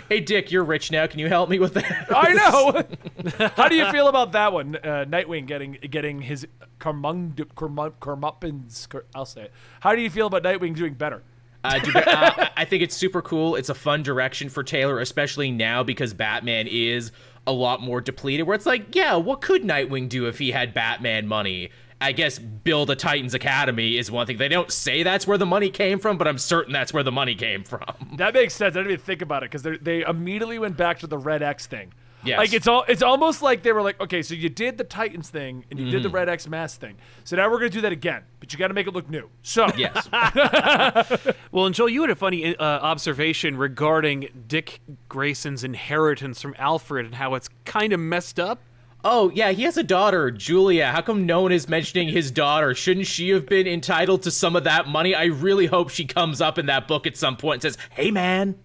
Hey, 0.09 0.19
Dick, 0.19 0.51
you're 0.51 0.63
rich 0.65 0.91
now. 0.91 1.07
Can 1.07 1.19
you 1.19 1.27
help 1.27 1.49
me 1.49 1.57
with 1.57 1.73
that? 1.75 2.07
I 2.13 2.33
know. 2.33 3.47
How 3.55 3.67
do 3.67 3.75
you 3.75 3.89
feel 3.89 4.07
about 4.09 4.33
that 4.33 4.53
one? 4.53 4.75
Uh, 4.75 5.05
Nightwing 5.07 5.47
getting 5.47 5.71
getting 5.89 6.21
his 6.21 6.45
carmung, 6.77 7.35
carmung, 7.55 7.93
carmuppins. 7.99 8.87
I'll 9.15 9.25
say 9.25 9.43
it. 9.45 9.53
How 9.79 9.95
do 9.95 10.01
you 10.01 10.09
feel 10.11 10.27
about 10.27 10.43
Nightwing 10.43 10.75
doing 10.75 10.93
better? 10.93 11.23
Uh, 11.63 11.79
do- 11.79 11.91
uh, 11.97 12.47
I 12.55 12.65
think 12.65 12.83
it's 12.83 12.95
super 12.95 13.23
cool. 13.23 13.55
It's 13.55 13.69
a 13.69 13.73
fun 13.73 14.03
direction 14.03 14.49
for 14.49 14.61
Taylor, 14.61 14.99
especially 14.99 15.49
now 15.49 15.81
because 15.81 16.13
Batman 16.13 16.67
is 16.67 17.11
a 17.47 17.51
lot 17.51 17.81
more 17.81 18.01
depleted. 18.01 18.47
Where 18.47 18.55
it's 18.55 18.65
like, 18.65 18.95
yeah, 18.95 19.15
what 19.15 19.41
could 19.41 19.63
Nightwing 19.63 20.09
do 20.09 20.27
if 20.27 20.39
he 20.39 20.51
had 20.51 20.73
Batman 20.73 21.27
money? 21.27 21.69
I 22.01 22.11
guess 22.11 22.37
build 22.37 22.89
a 22.89 22.95
Titans 22.95 23.33
Academy 23.33 23.97
is 23.97 24.11
one 24.11 24.27
thing. 24.27 24.37
They 24.37 24.49
don't 24.49 24.71
say 24.71 25.01
that's 25.03 25.25
where 25.25 25.37
the 25.37 25.45
money 25.45 25.69
came 25.69 25.97
from, 25.97 26.17
but 26.17 26.27
I'm 26.27 26.37
certain 26.37 26.73
that's 26.73 26.93
where 26.93 27.03
the 27.03 27.11
money 27.11 27.35
came 27.35 27.63
from. 27.63 28.15
That 28.17 28.33
makes 28.33 28.53
sense. 28.53 28.75
I 28.75 28.79
didn't 28.79 28.93
even 28.93 29.05
think 29.05 29.21
about 29.21 29.43
it 29.43 29.51
because 29.51 29.63
they 29.81 30.01
immediately 30.01 30.59
went 30.59 30.75
back 30.75 30.99
to 30.99 31.07
the 31.07 31.17
Red 31.17 31.41
X 31.41 31.67
thing. 31.67 31.93
Yes. 32.25 32.37
Like 32.39 32.53
it's 32.53 32.67
all 32.67 32.83
it's 32.87 33.01
almost 33.01 33.41
like 33.41 33.63
they 33.63 33.71
were 33.71 33.81
like, 33.81 33.99
okay, 34.01 34.21
so 34.21 34.33
you 34.33 34.49
did 34.49 34.77
the 34.77 34.83
Titans 34.83 35.29
thing 35.29 35.65
and 35.69 35.79
you 35.79 35.85
did 35.85 35.95
Mm-hmm. 35.95 36.03
the 36.03 36.09
Red 36.09 36.29
X 36.29 36.47
mask 36.47 36.79
thing. 36.81 36.97
So 37.23 37.35
now 37.35 37.49
we're 37.49 37.57
gonna 37.59 37.69
do 37.69 37.81
that 37.81 37.91
again, 37.91 38.23
but 38.39 38.51
you 38.53 38.59
got 38.59 38.67
to 38.69 38.73
make 38.73 38.87
it 38.87 38.93
look 38.93 39.09
new. 39.09 39.29
So 39.43 39.67
Yes. 39.77 40.07
Well, 41.51 41.65
and 41.67 41.75
Joel, 41.75 41.89
you 41.89 42.01
had 42.01 42.09
a 42.09 42.15
funny 42.15 42.55
uh, 42.55 42.63
observation 42.63 43.57
regarding 43.57 44.27
Dick 44.47 44.81
Grayson's 45.09 45.63
inheritance 45.63 46.41
from 46.41 46.55
Alfred 46.57 47.05
and 47.05 47.15
how 47.15 47.35
it's 47.35 47.49
kind 47.63 47.93
of 47.93 47.99
messed 47.99 48.39
up. 48.39 48.59
Oh, 49.07 49.29
yeah, 49.35 49.51
he 49.51 49.63
has 49.63 49.77
a 49.77 49.83
daughter, 49.83 50.31
Julia. 50.31 50.87
How 50.87 51.01
come 51.01 51.25
no 51.27 51.43
one 51.43 51.51
is 51.51 51.69
mentioning 51.69 52.09
his 52.09 52.31
daughter? 52.31 52.73
Shouldn't 52.73 53.05
she 53.05 53.29
have 53.29 53.45
been 53.45 53.67
entitled 53.67 54.23
to 54.23 54.31
some 54.31 54.55
of 54.55 54.63
that 54.63 54.87
money? 54.87 55.13
I 55.13 55.25
really 55.25 55.67
hope 55.67 55.91
she 55.91 56.05
comes 56.05 56.41
up 56.41 56.57
in 56.57 56.65
that 56.65 56.87
book 56.87 57.05
at 57.05 57.15
some 57.15 57.37
point 57.37 57.63
and 57.63 57.73
says, 57.73 57.77
hey, 57.91 58.09
man. 58.09 58.55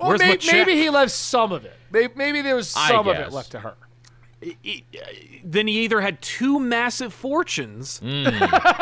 Well, 0.00 0.08
Where's 0.10 0.20
may- 0.20 0.30
my 0.30 0.38
maybe, 0.52 0.74
he 0.74 0.90
left 0.90 1.12
some 1.12 1.52
of 1.52 1.64
it. 1.64 1.74
Maybe, 1.90 2.12
maybe 2.16 2.42
there 2.42 2.54
was 2.56 2.68
some 2.68 3.08
of 3.08 3.16
it 3.16 3.32
left 3.32 3.50
to 3.52 3.60
her. 3.60 3.74
He- 4.62 4.84
then 5.42 5.66
he 5.66 5.80
either 5.84 6.00
had 6.00 6.22
two 6.22 6.60
massive 6.60 7.12
fortunes, 7.12 7.98
Hmm. 7.98 8.28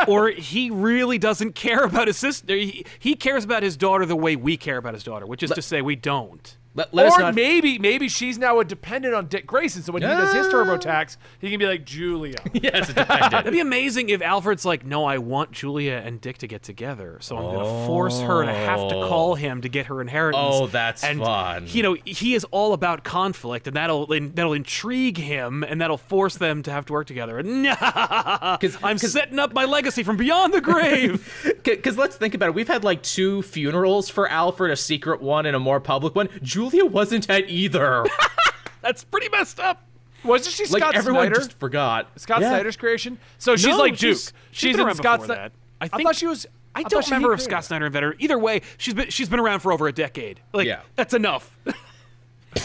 or 0.07 0.29
he 0.29 0.71
really 0.71 1.17
doesn't 1.17 1.55
care 1.55 1.85
about 1.85 2.09
his 2.09 2.19
sister. 2.19 2.55
He, 2.55 2.85
he 2.99 3.15
cares 3.15 3.43
about 3.45 3.63
his 3.63 3.77
daughter 3.77 4.05
the 4.05 4.17
way 4.17 4.37
we 4.37 4.57
care 4.59 4.77
about 4.77 4.93
his 4.95 5.03
daughter, 5.03 5.25
which 5.27 5.43
is 5.43 5.51
to 5.53 5.63
say, 5.63 5.81
we 5.81 5.97
don't. 5.97 6.57
Let, 6.77 6.95
let 6.95 7.07
us 7.07 7.15
or 7.15 7.21
not 7.21 7.35
maybe 7.35 7.79
maybe 7.79 8.09
she's 8.09 8.39
now 8.39 8.61
a 8.61 8.65
dependent 8.65 9.15
on 9.15 9.27
Dick 9.27 9.47
Grayson. 9.47 9.83
So 9.83 9.93
when 9.93 10.03
he 10.03 10.09
does 10.09 10.33
his 10.33 10.47
Ah. 10.47 10.51
TurboTax, 10.53 11.17
he 11.41 11.51
can 11.51 11.59
be 11.59 11.67
like 11.67 11.85
Julia. 11.85 12.37
Yes, 12.53 12.89
it 12.91 12.97
depended. 12.97 13.31
That'd 13.33 13.53
be 13.53 13.61
amazing 13.61 14.09
if 14.09 14.21
Alfred's 14.23 14.65
like, 14.65 14.85
no, 14.85 15.05
I 15.05 15.19
want 15.19 15.53
Julia 15.53 16.03
and 16.05 16.21
Dick 16.21 16.39
to 16.39 16.47
get 16.47 16.63
together, 16.63 17.19
so 17.21 17.37
I'm 17.37 17.45
gonna 17.55 17.87
force 17.87 18.21
her 18.21 18.45
to 18.45 18.53
have 18.53 18.89
to 18.89 18.95
call 18.95 19.35
him 19.35 19.61
to 19.63 19.69
get 19.69 19.87
her 19.87 20.01
inheritance. 20.01 20.43
Oh, 20.47 20.67
that's 20.67 21.05
and, 21.05 21.21
fun. 21.21 21.67
You 21.69 21.83
know, 21.83 21.97
he 22.05 22.35
is 22.35 22.45
all 22.51 22.73
about 22.73 23.05
conflict, 23.05 23.67
and 23.67 23.77
that'll 23.77 24.07
that'll 24.07 24.53
intrigue 24.53 25.19
him, 25.19 25.63
and 25.63 25.81
that'll 25.81 25.97
force 25.99 26.37
them 26.37 26.63
to 26.65 26.71
have 26.73 26.87
to 26.87 26.93
work 26.93 27.07
together. 27.07 27.43
Because 27.43 28.77
I'm 28.83 28.99
setting 28.99 29.39
up 29.39 29.53
my 29.53 29.65
legacy 29.65 30.03
from 30.03 30.17
beyond 30.17 30.53
the 30.55 30.61
grave. 30.61 31.53
Because 31.67 31.99
let's 31.99 32.15
think 32.15 32.35
about 32.35 32.51
it. 32.51 32.55
We've 32.55 32.69
had 32.69 32.85
like 32.85 33.03
two 33.03 33.43
funerals 33.43 34.09
for 34.09 34.29
Alfred, 34.29 34.71
a 34.71 34.77
secret 34.77 35.21
one 35.21 35.47
and 35.47 35.57
a 35.57 35.59
more 35.59 35.81
public 35.81 36.15
one. 36.15 36.29
Julia 36.41 36.66
wasn't 36.75 37.29
at 37.31 37.49
either. 37.51 38.05
That's 38.83 39.05
pretty 39.05 39.29
messed 39.31 39.59
up. 39.61 39.83
Wasn't 40.25 40.55
she 40.55 40.65
like 40.73 40.83
Scott 40.83 40.95
everyone 40.95 41.23
Snyder? 41.27 41.35
just 41.37 41.53
forgot. 41.59 42.09
Scott 42.17 42.41
Yeah. 42.41 42.49
Snyder's 42.51 42.77
creation. 42.77 43.19
So 43.39 43.55
she's 43.57 43.67
No, 43.67 43.77
like 43.79 43.93
Duke. 43.97 44.01
she's- 44.17 44.33
She's, 44.51 44.79
in 44.79 44.95
Scott 44.95 45.25
Snyder. 45.25 45.51
I 45.81 45.89
I, 45.93 46.03
thought 46.03 46.17
she 46.17 46.27
was. 46.27 46.47
I 46.75 46.83
don't 46.83 47.05
remember 47.07 47.33
if 47.33 47.41
Scott. 47.43 47.65
Snyder 47.65 47.87
invented 47.87 48.13
her. 48.15 48.17
Either 48.19 48.39
way, 48.39 48.63
she's 48.79 48.95
been 48.95 49.09
she's 49.11 49.29
been 49.29 49.41
around 49.41 49.61
for 49.61 49.73
over 49.73 49.87
a 49.89 49.93
decade. 49.93 50.41
Like 50.53 50.67
Yeah. 50.67 50.81
that's 50.97 51.15
enough. 51.15 51.57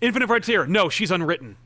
Infinite 0.00 0.26
Frontier. 0.26 0.66
No, 0.66 0.88
she's 0.88 1.10
unwritten. 1.10 1.56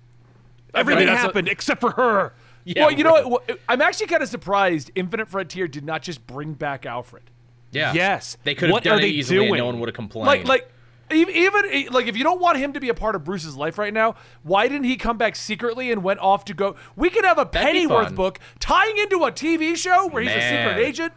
Everything 0.75 1.09
a- 1.09 1.16
happened 1.16 1.49
except 1.49 1.81
for 1.81 1.92
her. 1.92 2.35
Yeah, 2.64 2.87
well, 2.87 2.90
you 2.92 3.05
know 3.05 3.29
what? 3.29 3.61
I'm 3.69 3.81
actually 3.81 4.09
kind 4.09 4.23
of 4.25 4.29
surprised 4.29 4.90
Infinite 4.97 5.29
Frontier 5.29 5.69
did 5.69 5.85
not 5.85 6.03
just 6.03 6.27
bring 6.27 6.53
back 6.55 6.85
Alfred. 6.85 7.23
Yeah. 7.71 7.92
Yes. 7.92 8.37
They 8.42 8.55
could 8.57 8.69
have 8.69 8.73
What 8.75 8.83
done 8.83 8.95
are 8.95 8.99
it 8.99 9.03
they 9.03 9.09
easily 9.09 9.38
and 9.38 9.49
doing? 9.49 9.59
no 9.59 9.66
one 9.66 9.79
would 9.81 9.88
have 9.88 9.95
complained. 9.95 10.27
Like, 10.27 10.47
like, 10.49 10.73
even 11.11 11.64
e- 11.73 11.88
like 11.88 12.07
if 12.07 12.16
you 12.16 12.25
don't 12.25 12.40
want 12.40 12.59
him 12.59 12.73
to 12.73 12.81
be 12.81 12.88
a 12.88 12.95
part 12.95 13.14
of 13.14 13.25
Bruce's 13.25 13.57
life 13.57 13.79
right 13.79 13.92
now, 13.95 14.14
why 14.42 14.69
didn't 14.69 14.85
he 14.85 14.97
come 14.97 15.16
back 15.19 15.37
secretly 15.37 15.90
and 15.92 16.03
went 16.03 16.21
off 16.21 16.45
to 16.47 16.55
go? 16.55 16.77
We 16.97 17.11
could 17.11 17.25
have 17.25 17.38
a 17.38 17.47
Pennyworth 17.47 18.14
book 18.14 18.38
tying 18.59 18.97
into 18.99 19.25
a 19.25 19.31
TV 19.33 19.77
show 19.77 20.09
where 20.09 20.23
he's 20.23 20.33
a 20.33 20.40
secret 20.40 20.79
agent, 20.79 21.12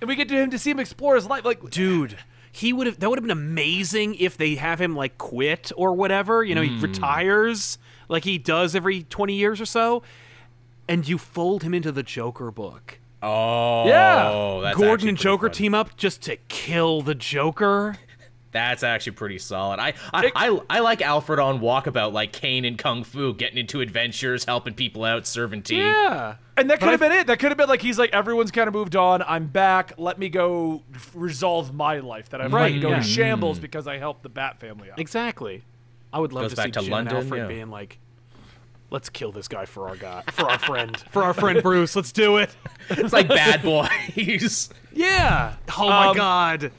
and 0.00 0.08
we 0.08 0.14
get 0.16 0.28
to 0.28 0.34
him 0.36 0.50
to 0.50 0.58
see 0.58 0.70
him 0.70 0.78
explore 0.80 1.14
his 1.16 1.26
life. 1.26 1.44
Like, 1.44 1.70
Dude, 1.70 2.18
he 2.52 2.72
would 2.72 2.86
have 2.86 3.00
that 3.00 3.08
would 3.08 3.18
have 3.18 3.24
been 3.26 3.30
amazing 3.36 4.14
if 4.16 4.36
they 4.36 4.54
have 4.56 4.80
him 4.80 4.94
like 4.94 5.18
quit 5.18 5.72
or 5.76 5.92
whatever, 5.94 6.44
you 6.44 6.54
know, 6.54 6.62
Hmm. 6.62 6.76
he 6.76 6.80
retires 6.80 7.78
like 8.08 8.24
he 8.24 8.38
does 8.38 8.74
every 8.76 9.02
20 9.04 9.34
years 9.34 9.60
or 9.60 9.64
so 9.66 10.02
and 10.88 11.06
you 11.08 11.16
fold 11.16 11.62
him 11.62 11.72
into 11.72 11.90
the 11.92 12.02
Joker 12.02 12.50
book. 12.50 12.98
oh, 13.22 13.86
Yeah. 13.86 14.72
Gordon 14.74 15.08
and 15.08 15.16
Joker 15.16 15.46
fun. 15.46 15.54
team 15.54 15.74
up 15.74 15.96
just 15.96 16.20
to 16.22 16.36
kill 16.48 17.00
the 17.02 17.14
Joker. 17.14 17.96
That's 18.52 18.82
actually 18.82 19.12
pretty 19.12 19.38
solid. 19.38 19.80
I, 19.80 19.94
I, 20.12 20.30
I, 20.36 20.60
I 20.68 20.78
like 20.80 21.00
Alfred 21.00 21.38
on 21.38 21.60
Walkabout, 21.60 22.12
like 22.12 22.32
Caine 22.32 22.64
and 22.66 22.76
Kung 22.78 23.02
Fu, 23.02 23.32
getting 23.32 23.56
into 23.58 23.80
adventures, 23.80 24.44
helping 24.44 24.74
people 24.74 25.04
out, 25.04 25.26
serving 25.26 25.62
tea. 25.62 25.78
Yeah. 25.78 26.36
and 26.58 26.68
that 26.70 26.78
could 26.78 26.90
have 26.90 27.00
been 27.00 27.12
it. 27.12 27.26
That 27.28 27.38
could 27.38 27.50
have 27.50 27.56
been 27.58 27.68
like 27.70 27.80
he's 27.80 27.98
like 27.98 28.10
everyone's 28.12 28.50
kind 28.50 28.68
of 28.68 28.74
moved 28.74 28.94
on. 28.94 29.22
I'm 29.22 29.46
back. 29.46 29.94
Let 29.96 30.18
me 30.18 30.28
go 30.28 30.82
f- 30.94 31.10
resolve 31.14 31.72
my 31.72 32.00
life 32.00 32.28
that 32.28 32.42
I've 32.42 32.52
Right, 32.52 32.74
let 32.74 32.82
go 32.82 32.90
yeah. 32.90 32.96
to 32.98 33.02
shambles 33.02 33.58
because 33.58 33.86
I 33.86 33.96
helped 33.96 34.22
the 34.22 34.28
Bat 34.28 34.60
family 34.60 34.90
out. 34.90 34.98
Exactly. 34.98 35.62
I 36.12 36.18
would 36.18 36.34
love 36.34 36.42
Goes 36.44 36.50
to 36.50 36.56
back 36.56 36.66
see 36.66 36.72
to 36.72 36.80
Jim 36.82 36.90
London, 36.90 37.16
Alfred 37.16 37.40
yeah. 37.40 37.48
being 37.48 37.70
like, 37.70 37.98
"Let's 38.90 39.08
kill 39.08 39.32
this 39.32 39.48
guy 39.48 39.64
for 39.64 39.88
our 39.88 39.96
guy, 39.96 40.24
for 40.30 40.50
our 40.50 40.58
friend, 40.58 40.94
for 41.10 41.22
our 41.22 41.32
friend 41.32 41.62
Bruce. 41.62 41.96
Let's 41.96 42.12
do 42.12 42.36
it." 42.36 42.54
It's 42.90 43.14
like 43.14 43.28
Bad 43.28 43.62
Boys. 43.62 44.68
Yeah. 44.92 45.54
Oh 45.78 45.88
my 45.88 46.08
Um, 46.08 46.16
God. 46.16 46.70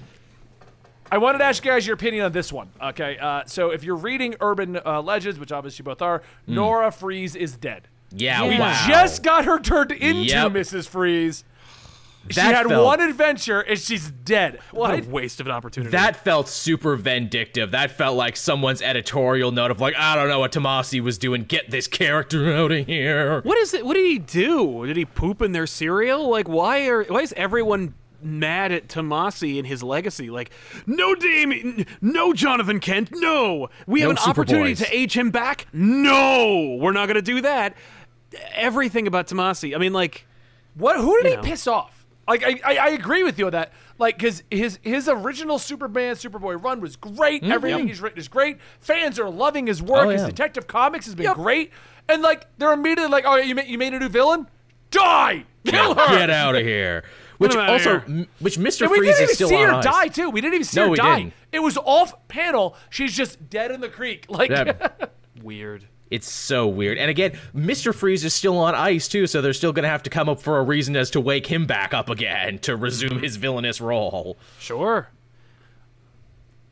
I 1.14 1.18
wanted 1.20 1.38
to 1.38 1.44
ask 1.44 1.64
you 1.64 1.70
guys 1.70 1.86
your 1.86 1.94
opinion 1.94 2.26
on 2.26 2.32
this 2.32 2.52
one. 2.52 2.70
Okay, 2.82 3.20
uh, 3.20 3.44
so 3.46 3.70
if 3.70 3.84
you're 3.84 3.96
reading 3.96 4.34
Urban 4.42 4.80
uh, 4.84 5.00
Legends, 5.00 5.38
which 5.40 5.52
obviously 5.52 5.84
you 5.84 5.86
both 5.86 6.02
are, 6.02 6.24
Nora 6.48 6.92
Freeze 6.92 7.36
is 7.36 7.56
dead. 7.56 7.88
yeah, 8.12 8.44
Yeah. 8.44 8.60
wow. 8.60 8.86
Just 8.88 9.22
got 9.22 9.46
her 9.46 9.60
turned 9.60 9.92
into 9.92 10.24
Yep. 10.24 10.54
Mrs. 10.54 10.88
Freeze. 10.88 11.44
She 12.32 12.40
had 12.40 12.66
felt- 12.66 12.84
one 12.86 13.00
adventure 13.02 13.60
and 13.62 13.78
she's 13.78 14.10
dead. 14.10 14.60
What 14.72 14.92
What? 14.92 15.06
a 15.06 15.10
waste 15.10 15.40
of 15.40 15.46
an 15.46 15.52
opportunity. 15.52 15.92
That 15.92 16.16
felt 16.16 16.48
super 16.48 16.96
vindictive. 16.96 17.70
That 17.72 17.92
felt 17.92 18.16
like 18.18 18.36
someone's 18.36 18.82
editorial 18.82 19.52
note 19.52 19.70
of 19.70 19.80
like, 19.82 19.94
I 19.96 20.16
don't 20.16 20.30
know 20.30 20.40
what 20.40 20.52
Tomasi 20.54 21.00
was 21.02 21.18
doing. 21.20 21.44
Get 21.44 21.70
this 21.70 21.86
character 21.86 22.52
out 22.56 22.72
of 22.72 22.88
here. 22.88 23.42
What 23.42 23.58
is 23.60 23.74
it? 23.76 23.86
What 23.86 23.96
did 23.96 24.06
he 24.08 24.18
do? 24.20 24.86
Did 24.88 24.96
he 24.98 25.06
poop 25.06 25.42
in 25.44 25.52
their 25.52 25.68
cereal? 25.68 26.28
Like, 26.30 26.48
why 26.48 26.88
are 26.88 27.04
why 27.04 27.22
is 27.22 27.34
everyone 27.38 27.94
mad 28.24 28.72
at 28.72 28.88
Tomasi 28.88 29.58
and 29.58 29.68
his 29.68 29.84
legacy? 29.84 30.30
Like, 30.30 30.52
no 30.86 31.16
Damian, 31.16 31.86
no 32.02 32.34
Jonathan 32.34 32.80
Kent, 32.80 33.10
no. 33.14 33.70
We 33.88 34.02
have 34.02 34.08
No 34.10 34.12
an 34.24 34.30
opportunity 34.30 34.74
Superboys. 34.74 34.86
to 34.86 34.96
age 34.98 35.18
him 35.18 35.32
back. 35.32 35.68
No, 35.74 36.78
we're 36.80 36.92
not 36.92 37.08
gonna 37.08 37.22
do 37.22 37.42
that. 37.42 37.76
Everything 38.56 39.08
about 39.08 39.28
Tomasi. 39.28 39.76
I 39.76 39.78
mean, 39.78 39.94
like, 39.94 40.26
What? 40.76 40.98
Who 40.98 41.22
did 41.22 41.30
he 41.30 41.36
know. 41.38 41.42
piss 41.44 41.68
off? 41.68 42.06
Like 42.28 42.44
I, 42.44 42.60
I, 42.66 42.78
I 42.78 42.88
agree 42.90 43.24
with 43.24 43.38
you 43.38 43.48
on 43.48 43.52
that. 43.52 43.74
Like, 44.00 44.18
because 44.18 44.44
his 44.50 44.80
his 44.82 45.08
original 45.10 45.60
Superman 45.60 46.16
Superboy 46.16 46.62
run 46.64 46.80
was 46.82 46.96
great. 46.96 47.44
Hmm, 47.44 47.52
Everything 47.52 47.88
he's 47.88 48.02
written 48.02 48.18
is 48.18 48.28
great. 48.28 48.58
Fans 48.80 49.20
are 49.20 49.30
loving 49.30 49.68
his 49.68 49.82
work. 49.82 50.08
Oh, 50.08 50.10
His. 50.10 50.24
Detective 50.24 50.66
Comics 50.66 51.06
has 51.06 51.16
been 51.16 51.26
Yep. 51.26 51.36
great. 51.36 51.72
And 52.10 52.22
like 52.22 52.48
they're 52.58 52.74
immediately 52.74 53.12
like, 53.12 53.26
oh, 53.28 53.36
you 53.36 53.54
made 53.56 53.68
you 53.68 53.78
made 53.78 53.94
a 53.94 54.00
new 54.00 54.10
villain. 54.10 54.48
Die. 54.90 55.44
Kill 55.66 55.96
her. 55.96 56.18
Get 56.18 56.30
out 56.30 56.56
of 56.56 56.64
here. 56.64 57.04
Which 57.38 57.56
also, 57.56 58.00
here. 58.00 58.04
m- 58.08 58.28
which 58.40 58.58
Mr. 58.58 58.84
And 58.84 58.92
we 58.92 59.02
didn't 59.02 59.24
even 59.24 59.36
see 59.36 59.56
her 59.62 59.74
ice. 59.74 59.84
die 59.84 60.08
too. 60.08 60.30
We 60.30 60.42
didn't 60.42 60.56
even 60.56 60.66
see 60.66 60.80
No, 60.80 60.86
her 60.86 60.92
we 60.92 60.98
die. 60.98 61.18
didn't. 61.20 61.34
It 61.52 61.60
was 61.60 61.78
off 61.78 62.28
panel. 62.28 62.76
She's 62.90 63.14
just 63.16 63.50
dead 63.50 63.72
in 63.72 63.82
the 63.82 63.90
creek. 63.90 64.26
Like 64.30 64.50
Yeah. 64.52 64.90
weird. 65.42 65.86
It's 66.12 66.30
so 66.30 66.68
weird. 66.68 66.98
And 67.00 67.10
again, 67.10 67.32
Mr. 67.56 67.94
Freeze 67.94 68.24
is 68.24 68.34
still 68.36 68.58
on 68.60 68.76
ice 68.76 69.08
too, 69.08 69.26
so 69.26 69.42
they're 69.42 69.54
still 69.54 69.74
gonna 69.74 69.88
have 69.88 70.04
to 70.04 70.10
come 70.12 70.30
up 70.30 70.40
for 70.42 70.60
a 70.60 70.64
reason 70.64 70.96
as 70.96 71.10
to 71.12 71.20
wake 71.20 71.48
him 71.48 71.66
back 71.66 71.94
up 71.94 72.08
again 72.10 72.60
to 72.60 72.76
resume 72.76 73.20
his 73.20 73.36
villainous 73.38 73.82
role. 73.82 74.38
Sure. 74.60 75.10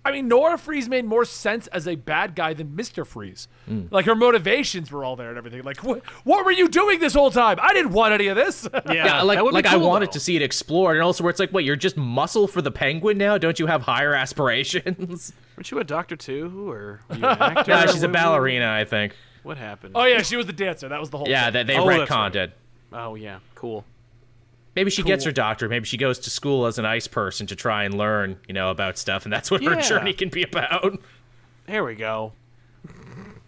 I 0.04 0.12
mean, 0.12 0.28
Nora 0.28 0.58
Freeze 0.58 0.90
made 0.90 1.06
more 1.06 1.26
sense 1.26 1.68
as 1.68 1.88
a 1.88 1.94
bad 1.96 2.34
guy 2.36 2.54
than 2.56 2.76
Mister 2.76 3.06
Freeze. 3.06 3.48
Hmm. 3.68 3.84
Like 3.92 4.06
her 4.06 4.16
motivations 4.16 4.92
were 4.92 5.04
all 5.06 5.16
there 5.16 5.30
and 5.30 5.38
everything. 5.38 5.62
Like, 5.64 5.84
what? 5.84 6.04
What 6.24 6.44
were 6.44 6.52
you 6.52 6.68
doing 6.70 7.00
this 7.00 7.14
whole 7.14 7.30
time? 7.30 7.60
I 7.62 7.72
didn't 7.74 7.92
want 7.92 8.14
any 8.14 8.28
of 8.28 8.36
this. 8.36 8.68
Yeah, 8.88 8.94
Yeah, 8.94 9.22
like 9.22 9.38
that 9.38 9.44
would 9.44 9.52
be 9.52 9.56
like 9.56 9.68
I 9.68 9.76
wanted 9.78 10.08
though. 10.10 10.14
to 10.14 10.20
see 10.20 10.36
it 10.36 10.42
explored, 10.42 10.96
and 10.98 11.04
also 11.04 11.24
where 11.24 11.30
it's 11.30 11.40
like, 11.40 11.54
wait, 11.54 11.66
you're 11.66 11.76
just 11.76 11.98
muscle 11.98 12.48
for 12.48 12.62
the 12.64 12.72
penguin 12.72 13.18
now? 13.20 13.38
Don't 13.38 13.60
you 13.60 13.68
have 13.68 13.84
higher 13.84 14.14
aspirations? 14.16 15.34
Weren't 15.56 15.70
you 15.70 15.80
a 15.80 15.84
doctor 15.84 16.16
too, 16.16 16.68
or 16.70 17.02
were 17.10 17.16
you 17.18 17.26
an 17.26 17.38
actor? 17.40 17.72
Yeah, 17.72 17.86
she's 17.86 18.04
a 18.04 18.08
ballerina, 18.08 18.72
I 18.72 18.86
think. 18.86 19.16
What 19.44 19.58
happened? 19.58 19.94
oh 19.96 20.06
yeah, 20.06 20.22
she 20.24 20.36
was 20.36 20.46
the 20.48 20.54
dancer. 20.54 20.88
That 20.90 21.00
was 21.00 21.10
the 21.12 21.18
whole. 21.20 21.28
Yeah, 21.28 21.46
thing. 21.52 21.68
they, 21.68 21.74
they 21.76 21.80
Oh, 21.80 21.88
that's 21.88 22.10
retconned 22.10 22.36
right. 22.36 22.36
it. 22.36 22.58
Oh 22.94 23.16
yeah, 23.16 23.40
cool. 23.56 23.86
Maybe 24.76 24.90
she 24.90 25.04
gets 25.04 25.26
her 25.26 25.32
doctorate. 25.32 25.70
Maybe 25.70 25.86
she 25.86 25.98
goes 25.98 26.18
to 26.20 26.30
school 26.30 26.66
as 26.66 26.80
an 26.80 26.86
ice 26.86 27.08
person 27.08 27.46
to 27.48 27.56
try 27.56 27.84
and 27.84 27.94
learn, 27.98 28.38
you 28.48 28.54
know, 28.54 28.70
about 28.70 28.98
stuff, 28.98 29.26
and 29.26 29.34
that's 29.34 29.52
what 29.52 29.64
her 29.64 29.76
journey 29.82 30.14
can 30.14 30.30
be 30.30 30.44
about. 30.44 31.00
There 31.68 31.84
we 31.84 31.96
go. 31.96 32.34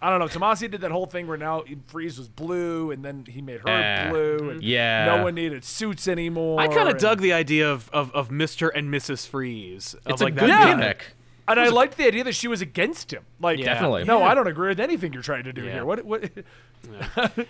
I 0.02 0.10
don't 0.10 0.18
know. 0.18 0.26
Tomasi 0.28 0.70
did 0.70 0.82
that 0.82 0.90
whole 0.90 1.06
thing 1.06 1.26
where 1.26 1.38
now 1.38 1.64
Freeze 1.86 2.18
was 2.18 2.28
blue, 2.28 2.90
and 2.90 3.02
then 3.02 3.24
he 3.26 3.40
made 3.40 3.60
her 3.60 3.68
Eh, 3.70 4.10
blue, 4.10 4.50
and 4.50 4.62
yeah. 4.62 5.06
no 5.06 5.22
one 5.24 5.34
needed 5.34 5.64
suits 5.64 6.06
anymore. 6.08 6.60
I 6.60 6.66
kind 6.68 6.80
of 6.82 6.88
and- 6.88 6.98
dug 7.00 7.20
the 7.20 7.32
idea 7.32 7.70
of, 7.72 7.88
of, 7.90 8.12
of 8.14 8.28
Mr. 8.28 8.70
and 8.74 8.92
Mrs. 8.92 9.26
Freeze. 9.26 9.94
Of 10.04 10.12
It's 10.12 10.20
a 10.20 10.24
like 10.24 10.34
good 10.34 10.50
that 10.50 10.64
being- 10.66 10.78
gimmick. 10.78 11.06
And 11.46 11.60
I 11.60 11.68
liked 11.68 11.96
the 11.98 12.06
idea 12.06 12.24
that 12.24 12.34
she 12.34 12.48
was 12.48 12.60
against 12.62 13.12
him. 13.12 13.22
Like, 13.40 13.58
Yeah. 13.58 13.66
Definitely. 13.74 14.04
No, 14.04 14.20
Yeah. 14.20 14.28
I 14.28 14.34
don't 14.34 14.46
agree 14.46 14.68
with 14.68 14.80
anything 14.80 15.12
you're 15.12 15.22
trying 15.22 15.44
to 15.44 15.52
do 15.52 15.64
Yeah. 15.64 15.72
here. 15.72 15.84
What? 15.84 16.04
What? 16.04 16.24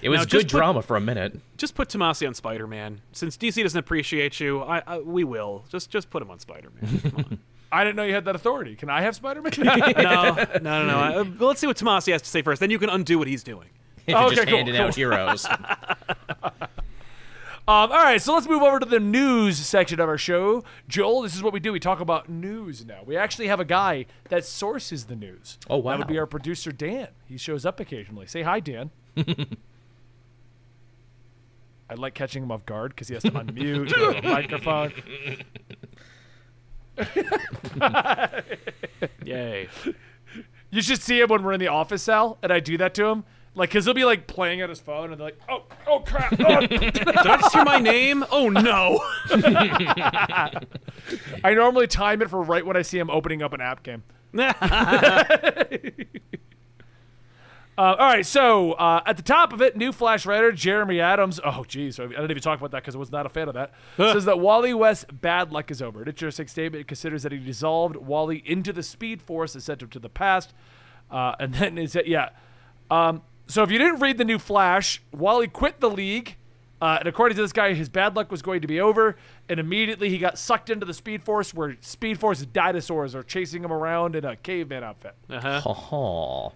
It 0.02 0.08
was 0.08 0.20
Now, 0.20 0.24
good 0.26 0.42
put- 0.42 0.48
drama 0.48 0.82
for 0.82 0.96
a 0.96 1.00
minute. 1.00 1.38
Just 1.56 1.74
put 1.74 1.88
Tomasi 1.88 2.26
on 2.26 2.34
Spider 2.34 2.66
Man. 2.66 3.00
Since 3.12 3.36
DC 3.36 3.62
doesn't 3.62 3.78
appreciate 3.78 4.38
you, 4.40 4.62
I, 4.62 4.82
I 4.86 4.98
we 4.98 5.24
will. 5.24 5.64
Just 5.70 5.90
just 5.90 6.10
put 6.10 6.22
him 6.22 6.30
on 6.30 6.38
Spider 6.38 6.70
Man. 6.80 7.38
I 7.72 7.82
didn't 7.82 7.96
know 7.96 8.04
you 8.04 8.14
had 8.14 8.24
that 8.26 8.36
authority. 8.36 8.76
Can 8.76 8.88
I 8.88 9.02
have 9.02 9.16
Spider-Man? 9.16 9.52
no, 9.58 9.74
no, 9.74 10.46
no, 10.62 10.86
no. 10.86 10.98
Uh, 11.20 11.24
but 11.24 11.44
let's 11.46 11.60
see 11.60 11.66
what 11.66 11.76
Tomasi 11.76 12.12
has 12.12 12.22
to 12.22 12.28
say 12.28 12.40
first. 12.40 12.60
Then 12.60 12.70
you 12.70 12.78
can 12.78 12.88
undo 12.88 13.18
what 13.18 13.26
he's 13.26 13.42
doing. 13.42 13.66
If 14.06 14.10
you're 14.12 14.18
Okay, 14.26 14.34
just 14.36 14.46
cool, 14.48 14.56
handing 14.58 14.76
cool. 14.76 14.84
out 14.84 14.94
heroes. 14.94 15.46
Um, 17.66 17.90
all 17.92 17.96
right, 17.96 18.20
so 18.20 18.34
let's 18.34 18.46
move 18.46 18.62
over 18.62 18.78
to 18.78 18.84
the 18.84 19.00
news 19.00 19.56
section 19.56 19.98
of 19.98 20.06
our 20.06 20.18
show. 20.18 20.62
Joel, 20.86 21.22
this 21.22 21.34
is 21.34 21.42
what 21.42 21.54
we 21.54 21.60
do. 21.60 21.72
We 21.72 21.80
talk 21.80 21.98
about 21.98 22.28
news 22.28 22.84
now. 22.84 23.00
We 23.06 23.16
actually 23.16 23.46
have 23.46 23.58
a 23.58 23.64
guy 23.64 24.04
that 24.28 24.44
sources 24.44 25.06
the 25.06 25.16
news. 25.16 25.58
Oh, 25.70 25.78
wow. 25.78 25.92
That 25.92 26.00
would 26.00 26.08
be 26.08 26.18
our 26.18 26.26
producer, 26.26 26.72
Dan. 26.72 27.08
He 27.24 27.38
shows 27.38 27.64
up 27.64 27.80
occasionally. 27.80 28.26
Say 28.26 28.42
hi, 28.42 28.60
Dan. 28.60 28.90
I 31.88 31.94
like 31.94 32.12
catching 32.12 32.42
him 32.42 32.52
off 32.52 32.66
guard 32.66 32.90
because 32.90 33.08
he 33.08 33.14
has 33.14 33.22
to 33.22 33.30
unmute 33.30 33.88
the 33.88 34.20
microphone. 34.28 34.92
Yay. 39.24 39.68
You 40.70 40.82
should 40.82 41.00
see 41.00 41.18
him 41.18 41.28
when 41.30 41.42
we're 41.42 41.52
in 41.54 41.60
the 41.60 41.68
office, 41.68 42.02
Sal, 42.02 42.36
and 42.42 42.52
I 42.52 42.60
do 42.60 42.76
that 42.76 42.92
to 42.94 43.06
him. 43.06 43.24
Like, 43.56 43.70
because 43.70 43.84
he'll 43.84 43.94
be 43.94 44.04
like 44.04 44.26
playing 44.26 44.62
on 44.62 44.68
his 44.68 44.80
phone, 44.80 45.12
and 45.12 45.20
they're 45.20 45.28
like, 45.28 45.38
"Oh, 45.48 45.62
oh 45.86 46.00
crap!" 46.00 46.32
Oh. 46.40 46.60
Did 46.66 47.06
I 47.08 47.38
just 47.38 47.54
hear 47.54 47.64
my 47.64 47.78
name? 47.78 48.24
Oh 48.30 48.48
no. 48.48 49.00
I 51.44 51.54
normally 51.54 51.86
time 51.86 52.20
it 52.20 52.30
for 52.30 52.42
right 52.42 52.66
when 52.66 52.76
I 52.76 52.82
see 52.82 52.98
him 52.98 53.10
opening 53.10 53.42
up 53.42 53.52
an 53.52 53.60
app 53.60 53.82
game. 53.82 54.02
Uh, 57.76 57.96
all 57.98 58.06
right, 58.06 58.24
so 58.24 58.74
uh, 58.74 59.02
at 59.04 59.16
the 59.16 59.22
top 59.22 59.52
of 59.52 59.60
it, 59.60 59.76
new 59.76 59.90
Flash 59.90 60.26
writer 60.26 60.52
Jeremy 60.52 61.00
Adams. 61.00 61.40
Oh, 61.44 61.64
geez, 61.66 61.98
I 61.98 62.06
didn't 62.06 62.30
even 62.30 62.40
talk 62.40 62.60
about 62.60 62.70
that 62.70 62.82
because 62.82 62.94
I 62.94 62.98
was 62.98 63.10
not 63.10 63.26
a 63.26 63.28
fan 63.28 63.48
of 63.48 63.54
that. 63.54 63.72
says 63.96 64.26
that 64.26 64.38
Wally 64.38 64.72
West's 64.72 65.06
bad 65.10 65.50
luck 65.50 65.72
is 65.72 65.82
over. 65.82 66.02
An 66.02 66.06
interesting 66.06 66.46
statement. 66.46 66.82
It 66.82 66.86
considers 66.86 67.24
that 67.24 67.32
he 67.32 67.38
dissolved 67.38 67.96
Wally 67.96 68.44
into 68.46 68.72
the 68.72 68.84
Speed 68.84 69.20
Force 69.20 69.54
and 69.54 69.62
sent 69.62 69.82
him 69.82 69.88
to 69.88 69.98
the 69.98 70.08
past. 70.08 70.54
Uh, 71.10 71.34
and 71.40 71.54
then 71.54 71.76
is 71.76 71.96
it 71.96 72.06
yeah. 72.06 72.28
Um, 72.92 73.22
so 73.46 73.62
if 73.62 73.70
you 73.70 73.78
didn't 73.78 74.00
read 74.00 74.18
the 74.18 74.24
new 74.24 74.38
Flash, 74.38 75.02
Wally 75.12 75.48
quit 75.48 75.80
the 75.80 75.90
league. 75.90 76.36
Uh, 76.80 76.98
and 76.98 77.08
according 77.08 77.34
to 77.36 77.42
this 77.42 77.52
guy, 77.52 77.72
his 77.72 77.88
bad 77.88 78.14
luck 78.14 78.30
was 78.30 78.42
going 78.42 78.60
to 78.60 78.66
be 78.66 78.78
over, 78.78 79.16
and 79.48 79.58
immediately 79.58 80.10
he 80.10 80.18
got 80.18 80.38
sucked 80.38 80.68
into 80.68 80.84
the 80.84 80.92
Speed 80.92 81.22
Force, 81.22 81.54
where 81.54 81.76
Speed 81.80 82.18
Force 82.20 82.44
dinosaurs 82.44 83.14
are 83.14 83.22
chasing 83.22 83.64
him 83.64 83.72
around 83.72 84.14
in 84.16 84.24
a 84.24 84.36
caveman 84.36 84.84
outfit. 84.84 85.14
Uh-huh. 85.30 85.62
Oh. 85.64 86.52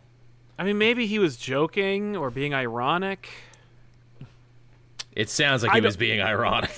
I 0.59 0.65
mean, 0.65 0.77
maybe 0.77 1.07
he 1.07 1.19
was 1.19 1.37
joking 1.37 2.17
or 2.17 2.31
being 2.31 2.53
ironic. 2.53 3.31
It 5.19 5.29
sounds 5.29 5.65
like 5.65 5.73
I 5.73 5.75
he 5.75 5.81
was 5.81 5.97
being 5.97 6.21
ironic. 6.21 6.71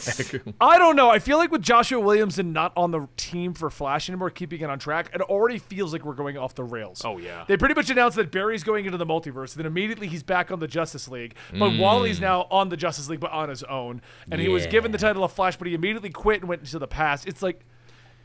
I 0.62 0.78
don't 0.78 0.96
know. 0.96 1.10
I 1.10 1.18
feel 1.18 1.36
like 1.36 1.52
with 1.52 1.60
Joshua 1.60 2.00
Williamson 2.00 2.54
not 2.54 2.72
on 2.74 2.90
the 2.90 3.06
team 3.18 3.52
for 3.52 3.68
Flash 3.68 4.08
anymore, 4.08 4.30
keeping 4.30 4.62
it 4.62 4.70
on 4.70 4.78
track, 4.78 5.10
it 5.12 5.20
already 5.20 5.58
feels 5.58 5.92
like 5.92 6.06
we're 6.06 6.14
going 6.14 6.38
off 6.38 6.54
the 6.54 6.64
rails. 6.64 7.02
Oh, 7.04 7.18
yeah. 7.18 7.44
They 7.46 7.58
pretty 7.58 7.74
much 7.74 7.90
announced 7.90 8.16
that 8.16 8.32
Barry's 8.32 8.64
going 8.64 8.86
into 8.86 8.96
the 8.96 9.04
multiverse, 9.04 9.52
then 9.52 9.66
immediately 9.66 10.06
he's 10.06 10.22
back 10.22 10.50
on 10.50 10.58
the 10.58 10.66
Justice 10.66 11.06
League. 11.06 11.34
But 11.50 11.72
mm. 11.72 11.80
Wally's 11.80 12.18
now 12.18 12.46
on 12.50 12.70
the 12.70 12.78
Justice 12.78 13.10
League, 13.10 13.20
but 13.20 13.30
on 13.30 13.50
his 13.50 13.62
own. 13.64 14.00
And 14.30 14.40
he 14.40 14.48
was 14.48 14.66
given 14.66 14.90
the 14.90 14.98
title 14.98 15.22
of 15.22 15.32
Flash, 15.32 15.58
but 15.58 15.68
he 15.68 15.74
immediately 15.74 16.08
quit 16.08 16.40
and 16.40 16.48
went 16.48 16.62
into 16.62 16.78
the 16.78 16.88
past. 16.88 17.28
It's 17.28 17.42
like, 17.42 17.66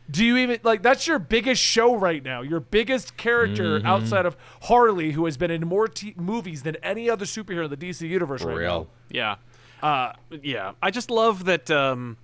do 0.09 0.23
you 0.23 0.37
even 0.37 0.59
like 0.63 0.81
that's 0.81 1.07
your 1.07 1.19
biggest 1.19 1.61
show 1.61 1.95
right 1.95 2.23
now? 2.23 2.41
Your 2.41 2.59
biggest 2.59 3.17
character 3.17 3.79
mm-hmm. 3.79 3.87
outside 3.87 4.25
of 4.25 4.37
Harley, 4.61 5.11
who 5.11 5.25
has 5.25 5.35
been 5.35 5.51
in 5.51 5.67
more 5.67 5.87
t- 5.87 6.13
movies 6.15 6.63
than 6.63 6.75
any 6.77 7.09
other 7.09 7.25
superhero 7.25 7.65
in 7.65 7.71
the 7.71 7.77
DC 7.77 8.07
universe 8.07 8.43
For 8.43 8.49
right 8.49 8.57
real. 8.57 8.79
now. 8.81 8.87
Yeah. 9.09 9.35
Uh, 9.85 10.13
yeah. 10.41 10.71
I 10.81 10.89
just 10.89 11.11
love 11.11 11.45
that 11.45 11.69
um, 11.69 12.17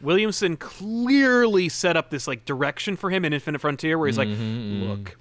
Williamson 0.00 0.56
clearly 0.56 1.68
set 1.68 1.96
up 1.96 2.08
this 2.10 2.28
like 2.28 2.44
direction 2.44 2.96
for 2.96 3.10
him 3.10 3.24
in 3.24 3.32
Infinite 3.32 3.58
Frontier, 3.60 3.98
where 3.98 4.06
he's 4.06 4.16
like, 4.16 4.28
"Look, 4.28 5.18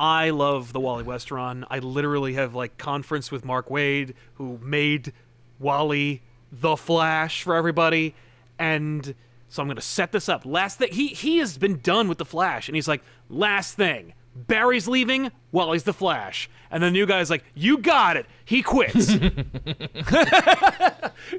I 0.00 0.30
love 0.30 0.72
the 0.72 0.80
Wally 0.80 1.04
West 1.04 1.30
run. 1.30 1.66
I 1.68 1.80
literally 1.80 2.32
have 2.32 2.54
like 2.54 2.78
conference 2.78 3.30
with 3.30 3.44
Mark 3.44 3.68
Waid, 3.68 4.14
who 4.36 4.58
made 4.62 5.12
Wally 5.58 6.22
the 6.50 6.78
Flash 6.78 7.42
for 7.42 7.54
everybody, 7.54 8.14
and 8.58 9.14
so 9.50 9.60
I'm 9.60 9.68
gonna 9.68 9.82
set 9.82 10.12
this 10.12 10.30
up. 10.30 10.46
Last 10.46 10.78
thing, 10.78 10.94
he 10.94 11.08
he 11.08 11.38
has 11.40 11.58
been 11.58 11.78
done 11.80 12.08
with 12.08 12.16
the 12.16 12.24
Flash, 12.24 12.70
and 12.70 12.74
he's 12.74 12.88
like, 12.88 13.02
last 13.28 13.74
thing." 13.74 14.14
Barry's 14.46 14.86
leaving, 14.86 15.30
Wally's 15.52 15.82
the 15.84 15.92
Flash. 15.92 16.48
And 16.70 16.82
the 16.82 16.90
new 16.90 17.06
guy's 17.06 17.30
like, 17.30 17.44
You 17.54 17.78
got 17.78 18.16
it. 18.16 18.26
He 18.44 18.62
quits. 18.62 19.10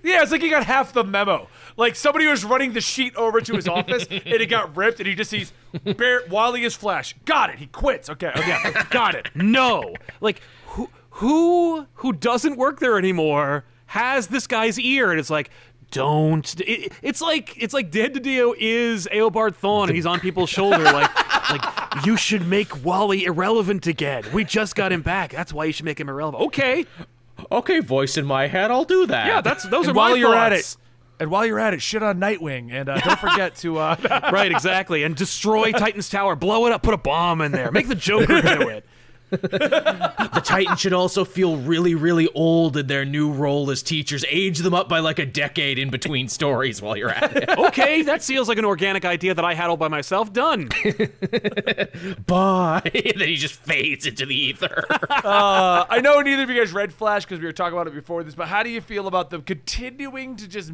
Yeah, 0.04 0.22
it's 0.22 0.32
like 0.32 0.42
he 0.42 0.50
got 0.50 0.66
half 0.66 0.94
the 0.94 1.04
memo. 1.04 1.48
Like 1.78 1.96
somebody 1.96 2.28
was 2.28 2.44
running 2.44 2.74
the 2.74 2.82
sheet 2.82 3.16
over 3.16 3.42
to 3.42 3.56
his 3.56 3.68
office 3.68 4.06
and 4.10 4.22
it 4.26 4.48
got 4.48 4.76
ripped, 4.76 5.00
and 5.00 5.08
he 5.08 5.16
just 5.16 5.30
sees 5.30 5.54
Bear 5.98 6.22
Wally 6.30 6.64
is 6.64 6.76
Flash. 6.76 7.16
Got 7.26 7.52
it. 7.52 7.60
He 7.60 7.68
quits. 7.68 8.10
Okay. 8.10 8.32
Okay. 8.36 8.58
got 8.90 9.16
it. 9.16 9.30
No. 9.36 9.94
Like 10.22 10.42
who 10.68 10.90
who 11.12 11.88
who 11.96 12.14
doesn't 12.14 12.58
work 12.58 12.80
there 12.80 12.98
anymore 12.98 13.66
has 13.88 14.28
this 14.28 14.46
guy's 14.46 14.80
ear 14.80 15.10
and 15.10 15.20
it's 15.20 15.32
like 15.32 15.50
don't 15.92 16.60
it, 16.62 16.92
it's 17.02 17.22
like 17.22 17.56
it's 17.62 17.74
like 17.74 17.92
Dan 17.92 18.14
DiDio 18.14 18.54
is 18.58 19.08
Eobard 19.12 19.58
Thawne 19.58 19.88
and 19.88 19.96
he's 19.96 20.06
on 20.06 20.20
people's 20.20 20.50
shoulder 20.50 20.84
like 20.84 21.10
like 21.50 22.06
you 22.06 22.16
should 22.18 22.46
make 22.48 22.84
Wally 22.86 23.26
irrelevant 23.26 23.88
again. 23.88 24.24
We 24.34 24.44
just 24.44 24.76
got 24.76 24.92
him 24.92 25.02
back. 25.02 25.32
That's 25.32 25.52
why 25.52 25.66
you 25.66 25.72
should 25.74 25.86
make 25.86 26.00
him 26.00 26.08
irrelevant. 26.10 26.44
Okay. 26.46 26.86
okay, 27.52 27.80
voice 27.80 28.18
in 28.18 28.26
my 28.26 28.48
head, 28.48 28.70
I'll 28.72 28.84
do 28.86 29.08
that. 29.08 29.26
Yeah, 29.28 29.42
that's 29.42 29.64
those 29.64 29.88
And 29.88 29.96
are 29.96 29.98
while 29.98 30.12
my 30.12 30.18
you're 30.18 30.36
at 30.36 30.52
thoughts. 30.52 30.74
it, 30.76 31.22
and 31.22 31.32
while 31.32 31.46
you're 31.46 31.60
at 31.60 31.74
it, 31.74 31.82
shit 31.82 32.04
on 32.04 32.20
Nightwing, 32.20 32.72
and 32.72 32.88
uh, 32.88 33.00
don't 33.00 33.20
forget 33.20 33.56
to. 33.58 33.78
Uh, 33.80 33.96
Right, 34.32 34.52
exactly. 34.52 35.04
And 35.04 35.16
destroy 35.16 35.72
Titan's 35.72 36.10
tower, 36.10 36.36
blow 36.36 36.66
it 36.68 36.72
up, 36.72 36.84
put 36.84 36.94
a 36.94 36.98
bomb 36.98 37.42
in 37.42 37.52
there. 37.52 37.72
Make 37.72 37.88
the 37.88 37.96
Joker 37.96 38.42
do 38.42 38.70
it. 38.70 38.86
the 39.30 40.42
Titans 40.44 40.80
should 40.80 40.94
also 40.94 41.24
feel 41.26 41.58
really, 41.58 41.96
really 41.96 42.28
old 42.34 42.78
in 42.78 42.88
their 42.88 43.06
new 43.06 43.32
role 43.32 43.70
as 43.72 43.84
teachers. 43.84 44.26
Age 44.30 44.60
them 44.60 44.74
up 44.74 44.90
by 44.90 45.00
like 45.00 45.20
a 45.20 45.26
decade 45.26 45.78
in 45.80 45.90
between 45.90 46.28
stories 46.28 46.82
while 46.82 46.98
you're 46.98 47.10
at 47.12 47.36
it. 47.36 47.50
Okay, 47.70 48.02
that 48.04 48.24
feels 48.24 48.48
like 48.50 48.58
an 48.58 48.66
organic 48.66 49.06
idea 49.06 49.34
that 49.34 49.46
I 49.46 49.54
had 49.54 49.70
all 49.70 49.78
by 49.78 49.88
myself. 49.90 50.34
Done. 50.34 50.70
Bye. 52.28 52.82
and 52.94 53.14
then 53.22 53.28
he 53.28 53.36
just 53.36 53.56
fades 53.56 54.06
into 54.06 54.26
the 54.26 54.36
ether. 54.36 54.86
uh, 55.10 55.86
I 55.90 56.00
know 56.02 56.20
neither 56.22 56.44
of 56.44 56.50
you 56.50 56.60
guys 56.60 56.72
read 56.74 56.94
Flash 56.94 57.26
because 57.26 57.40
we 57.40 57.46
were 57.46 57.52
talking 57.52 57.74
about 57.74 57.88
it 57.88 57.94
before 57.94 58.24
this, 58.24 58.36
but 58.36 58.48
how 58.48 58.64
do 58.64 58.70
you 58.70 58.82
feel 58.82 59.08
about 59.08 59.30
them 59.30 59.42
continuing 59.42 60.36
to 60.38 60.48
just? 60.48 60.72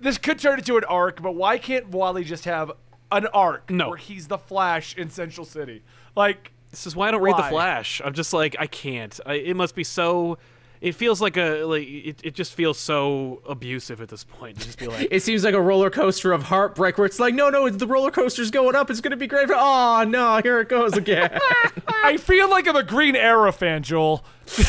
This 0.00 0.18
could 0.18 0.38
turn 0.38 0.58
into 0.58 0.76
an 0.76 0.84
arc, 0.84 1.22
but 1.22 1.34
why 1.34 1.58
can't 1.58 1.88
Wally 1.88 2.24
just 2.24 2.44
have 2.44 2.72
an 3.10 3.26
arc 3.28 3.70
No. 3.70 3.88
where 3.90 3.96
he's 3.98 4.28
the 4.28 4.38
Flash 4.38 4.96
in 4.96 5.10
Central 5.10 5.44
City? 5.46 5.82
Like, 6.16 6.52
This 6.72 6.86
is 6.86 6.96
why 6.96 7.08
I 7.08 7.10
don't 7.12 7.20
read 7.20 7.36
The 7.36 7.42
Flash. 7.44 8.00
I'm 8.02 8.14
just 8.14 8.32
like 8.32 8.56
I 8.58 8.66
can't. 8.66 9.20
I, 9.24 9.34
it 9.34 9.54
must 9.56 9.74
be 9.74 9.84
so. 9.84 10.38
It 10.80 10.96
feels 10.96 11.20
like 11.20 11.36
a 11.36 11.62
like 11.64 11.86
it, 11.86 12.20
it 12.24 12.34
just 12.34 12.54
feels 12.54 12.76
so 12.76 13.40
abusive 13.46 14.00
at 14.00 14.08
this 14.08 14.24
point. 14.24 14.58
To 14.58 14.66
just 14.66 14.78
be 14.78 14.88
like, 14.88 15.06
it 15.12 15.22
seems 15.22 15.44
like 15.44 15.54
a 15.54 15.60
roller 15.60 15.90
coaster 15.90 16.32
of 16.32 16.42
heartbreak 16.44 16.96
where 16.98 17.04
it's 17.04 17.20
like, 17.20 17.34
no, 17.34 17.50
no, 17.50 17.66
it's 17.66 17.76
the 17.76 17.86
roller 17.86 18.10
coaster's 18.10 18.50
going 18.50 18.74
up. 18.74 18.90
It's 18.90 19.00
going 19.02 19.12
to 19.12 19.16
be 19.18 19.26
great. 19.28 19.48
Oh, 19.52 20.04
no, 20.08 20.40
here 20.42 20.60
it 20.60 20.68
goes 20.70 20.94
again. 20.94 21.38
I 22.02 22.16
feel 22.16 22.50
like 22.50 22.66
I'm 22.66 22.74
a 22.74 22.82
Green 22.82 23.14
Arrow 23.14 23.52
fan, 23.52 23.82
Joel. 23.82 24.24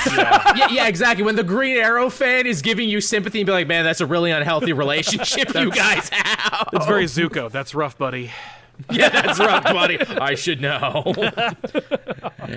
yeah, 0.07 0.67
yeah, 0.69 0.87
exactly. 0.87 1.23
When 1.23 1.35
the 1.35 1.43
Green 1.43 1.77
Arrow 1.77 2.09
fan 2.11 2.45
is 2.45 2.61
giving 2.61 2.89
you 2.89 3.01
sympathy 3.01 3.39
and 3.39 3.47
be 3.47 3.53
like, 3.53 3.67
man, 3.67 3.83
that's 3.83 4.01
a 4.01 4.05
really 4.05 4.29
unhealthy 4.29 4.73
relationship 4.73 5.55
you 5.55 5.71
guys 5.71 6.09
have. 6.09 6.69
it's 6.73 6.85
very 6.85 7.05
Zuko. 7.05 7.49
That's 7.49 7.73
rough, 7.73 7.97
buddy. 7.97 8.29
Yeah, 8.91 9.09
that's 9.09 9.39
rough, 9.39 9.63
buddy. 9.63 9.97
I 9.99 10.35
should 10.35 10.59
know. 10.61 11.13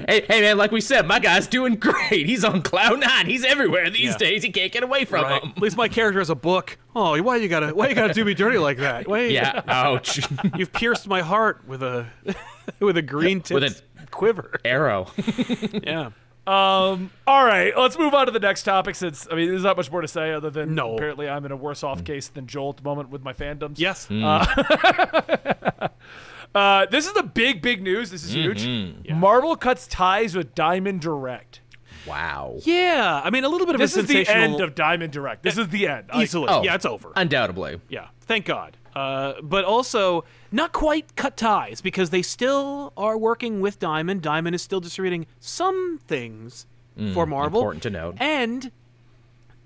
hey, 0.09 0.25
hey, 0.29 0.41
man, 0.41 0.59
like 0.59 0.71
we 0.73 0.81
said, 0.81 1.07
my 1.07 1.19
guy's 1.19 1.47
doing 1.47 1.77
great. 1.77 2.27
He's 2.27 2.45
on 2.45 2.63
cloud 2.63 3.01
nine. 3.01 3.27
He's 3.27 3.45
everywhere 3.45 3.89
these 3.91 4.11
Yeah. 4.11 4.17
days. 4.17 4.43
He 4.43 4.51
can't 4.51 4.73
get 4.73 4.83
away 4.83 5.05
from 5.05 5.23
Right. 5.25 5.43
him. 5.43 5.53
At 5.57 5.63
least 5.63 5.77
my 5.77 5.89
character 5.89 6.19
has 6.21 6.31
a 6.31 6.35
book. 6.35 6.79
Oh, 6.95 7.21
why 7.23 7.37
you 7.37 7.49
gotta 7.49 7.69
why 7.75 7.89
you 7.89 7.95
gotta 7.95 8.13
do 8.15 8.25
me 8.25 8.35
dirty 8.35 8.59
like 8.59 8.79
that? 8.79 9.07
Why, 9.07 9.27
Yeah. 9.27 9.63
Ouch. 9.69 10.21
You've 10.57 10.73
pierced 10.73 11.07
my 11.07 11.21
heart 11.23 11.63
with 11.67 11.83
a 11.83 12.07
with 12.81 12.97
a 12.97 13.03
green 13.03 13.41
tip 13.41 13.55
With 13.55 13.65
a 13.65 14.07
quiver. 14.11 14.59
Arrow. 14.65 15.09
Yeah. 15.85 16.11
Um, 16.47 17.11
all 17.27 17.45
right, 17.45 17.77
let's 17.77 17.99
move 17.99 18.15
on 18.15 18.27
to 18.27 18.33
the 18.33 18.39
next 18.39 18.63
topic. 18.63 18.95
Since 18.95 19.27
I 19.31 19.35
mean, 19.35 19.49
there's 19.51 19.65
not 19.65 19.77
much 19.77 19.91
more 19.91 20.01
to 20.01 20.07
say 20.09 20.33
other 20.33 20.49
than 20.51 20.75
No. 20.77 20.95
apparently 20.95 21.29
I'm 21.29 21.45
in 21.45 21.51
a 21.51 21.57
worse 21.57 21.83
off 21.83 22.05
case 22.05 22.29
than 22.29 22.47
Joel 22.47 22.71
at 22.71 22.77
the 22.77 22.83
moment 22.85 23.11
with 23.11 23.25
my 23.25 23.33
fandoms. 23.33 23.75
Yes. 23.79 24.09
Uh, 26.55 26.87
this 26.91 27.07
is 27.07 27.13
the 27.13 27.23
big, 27.23 27.63
big 27.63 27.83
news. 27.83 28.11
This 28.11 28.25
is 28.25 28.35
Mm-hmm. 28.35 29.03
huge. 29.03 29.11
Marvel 29.17 29.57
cuts 29.57 29.87
ties 29.87 30.35
with 30.37 30.55
Diamond 30.55 31.01
Direct. 31.01 31.61
Wow. 32.07 32.55
yeah. 32.63 33.21
I 33.25 33.31
mean, 33.31 33.43
a 33.45 33.49
little 33.49 33.67
bit 33.67 33.75
of 33.75 33.81
This 33.81 33.97
a 33.97 34.01
is 34.01 34.07
the 34.07 34.29
end 34.29 34.61
of 34.61 34.75
Diamond 34.77 35.13
Direct. 35.13 35.43
This 35.43 35.59
is 35.59 35.69
the 35.69 35.89
end. 35.89 36.09
Like, 36.15 36.23
easily. 36.23 36.47
Oh. 36.49 36.63
Yeah, 36.63 36.77
it's 36.77 36.87
over. 36.87 37.11
Undoubtedly. 37.17 37.81
Yeah, 37.89 38.07
thank 38.23 38.45
God. 38.47 38.77
Uh, 38.97 39.35
but 39.43 39.63
also, 39.67 40.25
not 40.51 40.73
quite 40.73 41.15
cut 41.17 41.37
ties 41.37 41.83
because 41.83 42.09
they 42.09 42.23
still 42.23 42.95
are 42.97 43.19
working 43.19 43.61
with 43.61 43.79
Diamond. 43.79 44.23
Diamond 44.23 44.55
is 44.55 44.63
still 44.63 44.81
distributing 44.81 45.27
some 45.39 46.01
things 46.07 46.67
for 47.13 47.27
Marvel. 47.27 47.61
important 47.61 47.83
to 47.83 47.91
note. 47.91 48.15
And 48.19 48.73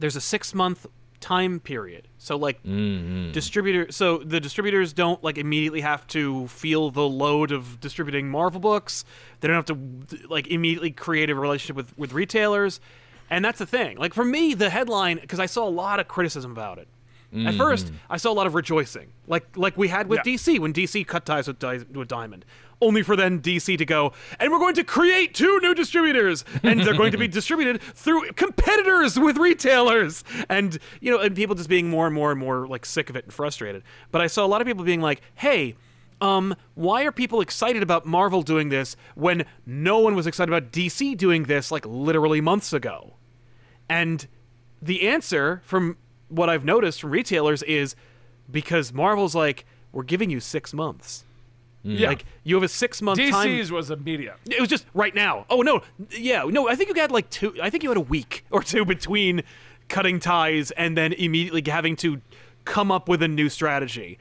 there's 0.00 0.16
a 0.16 0.20
six 0.20 0.52
month 0.52 0.84
time 1.20 1.60
period. 1.60 2.08
So, 2.18 2.36
like, 2.36 2.60
distributor. 2.64 3.92
So 3.92 4.18
the 4.18 4.40
distributors 4.40 4.92
don't 4.92 5.22
like 5.22 5.38
immediately 5.38 5.82
have 5.82 6.08
to 6.08 6.48
feel 6.48 6.90
the 6.90 7.08
load 7.08 7.52
of 7.52 7.78
distributing 7.78 8.28
Marvel 8.28 8.60
books. 8.60 9.04
They 9.38 9.46
don't 9.46 9.54
have 9.56 9.66
to 9.66 10.26
like 10.28 10.48
immediately 10.48 10.90
create 10.90 11.30
a 11.30 11.36
relationship 11.36 11.76
with 11.76 11.96
with 11.96 12.12
retailers. 12.12 12.80
And 13.30 13.44
that's 13.44 13.60
the 13.60 13.66
thing. 13.66 13.96
Like 13.96 14.12
for 14.12 14.24
me, 14.24 14.54
the 14.54 14.70
headline 14.70 15.18
because 15.20 15.38
I 15.38 15.46
saw 15.46 15.68
a 15.68 15.70
lot 15.70 16.00
of 16.00 16.08
criticism 16.08 16.50
about 16.50 16.78
it. 16.78 16.88
At 17.32 17.54
first, 17.54 17.92
I 18.08 18.16
saw 18.16 18.32
a 18.32 18.34
lot 18.34 18.48
of 18.48 18.54
rejoicing, 18.54 19.12
like 19.28 19.56
like 19.56 19.76
we 19.76 19.86
had 19.86 20.08
with 20.08 20.20
Yeah. 20.24 20.32
DC 20.34 20.58
when 20.58 20.72
DC 20.72 21.06
cut 21.06 21.24
ties 21.24 21.46
with, 21.46 21.60
Di- 21.60 21.84
with 21.94 22.08
Diamond, 22.08 22.44
only 22.80 23.02
for 23.04 23.14
then 23.14 23.40
DC 23.40 23.78
to 23.78 23.84
go 23.84 24.12
and 24.40 24.50
we're 24.50 24.58
going 24.58 24.74
to 24.74 24.82
create 24.82 25.32
two 25.32 25.60
new 25.60 25.72
distributors, 25.72 26.44
and 26.64 26.80
they're 26.80 26.96
going 26.96 27.12
to 27.12 27.18
be 27.18 27.28
distributed 27.28 27.80
through 27.82 28.32
competitors 28.32 29.16
with 29.16 29.36
retailers, 29.36 30.24
and 30.48 30.78
you 31.00 31.12
know, 31.12 31.20
and 31.20 31.36
people 31.36 31.54
just 31.54 31.68
being 31.68 31.88
more 31.88 32.06
and 32.06 32.14
more 32.16 32.32
and 32.32 32.40
more 32.40 32.66
like 32.66 32.84
sick 32.84 33.08
of 33.08 33.14
it 33.14 33.24
and 33.26 33.32
frustrated. 33.32 33.84
But 34.10 34.22
I 34.22 34.26
saw 34.26 34.44
a 34.44 34.48
lot 34.48 34.60
of 34.60 34.66
people 34.66 34.82
being 34.84 35.00
like, 35.00 35.20
"Hey, 35.36 35.76
um, 36.20 36.56
why 36.74 37.04
are 37.04 37.12
people 37.12 37.40
excited 37.40 37.82
about 37.82 38.06
Marvel 38.06 38.42
doing 38.42 38.70
this 38.70 38.96
when 39.14 39.44
no 39.64 40.00
one 40.00 40.16
was 40.16 40.26
excited 40.26 40.52
about 40.52 40.72
DC 40.72 41.16
doing 41.16 41.44
this 41.44 41.70
like 41.70 41.86
literally 41.86 42.40
months 42.40 42.72
ago?" 42.72 43.14
And 43.88 44.26
the 44.82 45.06
answer 45.08 45.62
from 45.64 45.96
what 46.30 46.48
I've 46.48 46.64
noticed 46.64 47.00
from 47.00 47.10
retailers 47.10 47.62
is 47.64 47.94
because 48.50 48.92
Marvel's 48.92 49.34
like, 49.34 49.66
we're 49.92 50.04
giving 50.04 50.30
you 50.30 50.40
six 50.40 50.72
months. 50.72 51.24
Mm. 51.84 51.98
yeah. 51.98 52.08
Like 52.08 52.24
you 52.44 52.54
have 52.56 52.62
a 52.62 52.68
six 52.68 53.00
month 53.02 53.18
time. 53.18 53.48
DC's 53.48 53.72
was 53.72 53.90
immediate. 53.90 54.36
It 54.50 54.60
was 54.60 54.68
just 54.68 54.86
right 54.94 55.14
now. 55.14 55.46
Oh 55.48 55.62
no, 55.62 55.82
yeah, 56.10 56.44
no. 56.44 56.68
I 56.68 56.74
think 56.74 56.94
you 56.94 57.00
had 57.00 57.10
like 57.10 57.30
two. 57.30 57.54
I 57.60 57.70
think 57.70 57.82
you 57.82 57.90
had 57.90 57.96
a 57.96 58.02
week 58.02 58.44
or 58.50 58.62
two 58.62 58.84
between 58.84 59.42
cutting 59.88 60.20
ties 60.20 60.70
and 60.72 60.96
then 60.96 61.12
immediately 61.14 61.62
having 61.70 61.96
to 61.96 62.20
come 62.64 62.90
up 62.90 63.08
with 63.08 63.22
a 63.22 63.28
new 63.28 63.48
strategy. 63.48 64.18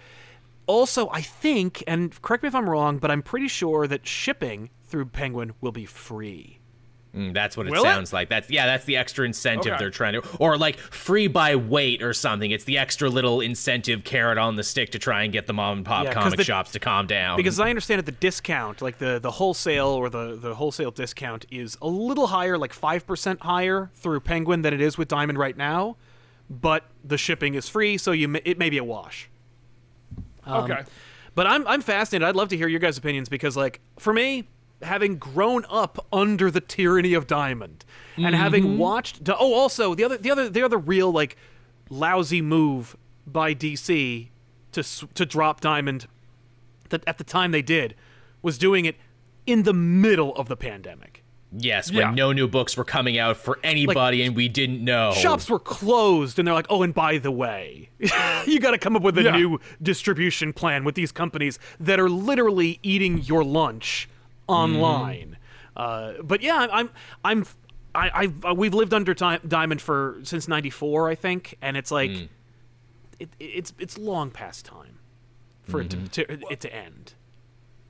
Also, 0.66 1.10
I 1.10 1.22
think, 1.22 1.84
and 1.88 2.20
correct 2.22 2.44
me 2.44 2.48
if 2.48 2.56
I'm 2.56 2.70
wrong, 2.70 3.00
but 3.00 3.10
I'm 3.10 3.24
pretty 3.24 3.48
sure 3.48 3.88
that 3.88 4.06
shipping 4.06 4.70
through 4.86 5.06
Penguin 5.06 5.54
will 5.62 5.72
be 5.72 5.86
free. 5.86 6.59
Mm, 7.16 7.34
that's 7.34 7.58
what 7.58 7.66
it 7.66 7.72
Will 7.72 7.80
it? 7.80 7.84
sounds 7.88 8.14
like. 8.14 8.30
That's 8.30 8.52
yeah, 8.52 8.68
that's 8.68 8.86
the 8.86 8.96
extra 8.98 9.26
incentive 9.26 9.72
Okay. 9.74 9.80
they're 9.80 9.90
trying 9.90 10.14
to 10.14 10.22
or 10.38 10.58
like 10.60 10.78
free 10.78 11.26
by 11.28 11.56
weight 11.56 12.04
or 12.04 12.14
something. 12.14 12.52
It's 12.52 12.66
the 12.66 12.78
extra 12.78 13.10
little 13.10 13.42
incentive 13.42 14.04
carrot 14.04 14.38
on 14.38 14.58
the 14.58 14.64
stick 14.64 14.92
to 14.92 15.00
try 15.00 15.24
and 15.24 15.34
get 15.34 15.48
the 15.48 15.54
mom 15.54 15.78
and 15.78 15.86
pop 15.88 16.04
Yeah, 16.06 16.14
'cause 16.14 16.24
comic 16.26 16.38
the- 16.38 16.44
shops 16.44 16.72
to 16.74 16.80
calm 16.80 17.08
down. 17.08 17.36
Because 17.38 17.60
I 17.60 17.70
understand 17.70 17.98
it, 17.98 18.06
the 18.06 18.12
discount, 18.12 18.82
like 18.84 19.00
the, 19.00 19.18
the 19.20 19.32
wholesale 19.32 19.88
or 19.88 20.10
the, 20.12 20.36
the 20.36 20.54
wholesale 20.54 20.92
discount, 20.92 21.46
is 21.50 21.78
a 21.82 21.88
little 21.88 22.28
higher, 22.28 22.60
like 22.60 22.74
5% 22.74 23.40
higher 23.42 23.90
through 23.96 24.20
Penguin 24.20 24.62
than 24.62 24.76
it 24.76 24.82
is 24.82 24.96
with 24.98 25.08
Diamond 25.08 25.40
right 25.40 25.58
now. 25.58 25.98
But 26.48 26.84
the 27.04 27.18
shipping 27.18 27.56
is 27.56 27.68
free, 27.68 27.98
so 27.98 28.12
you 28.12 28.28
may, 28.28 28.42
it 28.46 28.60
may 28.60 28.70
be 28.70 28.78
a 28.78 28.84
wash. 28.84 29.30
Um, 30.46 30.64
okay. 30.72 30.84
But 31.36 31.48
I'm, 31.48 31.66
I'm 31.68 31.82
fascinated. 31.82 32.28
I'd 32.28 32.36
love 32.36 32.50
to 32.50 32.58
hear 32.58 32.68
your 32.68 32.80
guys' 32.80 32.98
opinions 32.98 33.30
because, 33.30 33.56
like, 33.58 33.80
for 33.98 34.14
me, 34.14 34.48
having 34.82 35.18
grown 35.18 35.66
up 35.70 36.06
under 36.12 36.50
the 36.50 36.62
tyranny 36.62 37.14
of 37.14 37.28
Diamond 37.28 37.84
and 38.18 38.34
having 38.36 38.64
mm-hmm. 38.64 38.78
watched. 38.78 39.24
Di- 39.24 39.36
oh, 39.38 39.54
also 39.54 39.96
the 39.96 40.04
other 40.04 40.18
the 40.18 40.32
other 40.32 40.50
the 40.50 40.62
other 40.64 40.78
real 40.78 41.12
like 41.12 41.38
lousy 41.90 42.42
move 42.42 42.96
by 43.28 43.54
DC 43.54 44.30
to 44.72 44.84
to 44.84 45.26
drop 45.26 45.62
Diamond 45.62 46.08
that 46.90 47.04
at 47.08 47.18
the 47.18 47.24
time 47.24 47.52
they 47.52 47.62
did 47.62 47.96
was 48.42 48.58
doing 48.58 48.86
it 48.86 48.96
in 49.46 49.64
the 49.64 49.74
middle 49.74 50.36
of 50.36 50.48
the 50.48 50.56
pandemic. 50.56 51.24
yes, 51.52 51.90
Yeah. 51.90 52.06
when 52.06 52.16
no 52.16 52.32
new 52.32 52.48
books 52.48 52.78
were 52.78 52.84
coming 52.84 53.18
out 53.18 53.36
for 53.36 53.58
anybody 53.64 54.22
and 54.22 54.36
we 54.36 54.48
didn't 54.48 54.84
know. 54.84 55.12
Shops 55.14 55.50
were 55.50 55.58
closed, 55.60 56.38
and 56.38 56.48
they're 56.48 56.54
like, 56.54 56.68
"Oh, 56.70 56.84
and 56.84 56.94
by 56.94 57.18
the 57.18 57.32
way, 57.32 57.90
you 58.46 58.60
got 58.60 58.72
to 58.72 58.78
come 58.78 58.96
up 58.96 59.02
with 59.02 59.18
a 59.18 59.24
Yeah. 59.24 59.32
new 59.36 59.60
distribution 59.82 60.54
plan 60.54 60.84
with 60.84 60.94
these 60.94 61.12
companies 61.12 61.58
that 61.80 62.00
are 62.00 62.10
literally 62.10 62.80
eating 62.84 63.18
your 63.24 63.44
lunch 63.44 64.08
online." 64.50 65.38
Uh, 65.76 66.14
but 66.24 66.42
yeah, 66.42 66.68
I'm, 66.72 66.90
I'm, 67.24 67.46
I, 67.96 68.12
I've, 68.14 68.46
uh, 68.46 68.54
we've 68.54 68.74
lived 68.74 68.94
under 68.94 69.14
time, 69.14 69.40
Diamond 69.48 69.82
for 69.82 70.20
since 70.24 70.48
'94, 70.48 71.10
I 71.10 71.16
think, 71.16 71.56
and 71.62 71.78
it's 71.78 71.92
like, 71.92 72.12
it, 73.20 73.30
it's 73.40 73.74
it's 73.80 73.98
long 73.98 74.30
past 74.32 74.66
time 74.66 75.00
for 75.64 75.82
it 75.82 75.90
to, 75.92 76.08
to 76.26 76.32
it 76.52 76.60
to 76.62 76.74
end. 76.74 77.14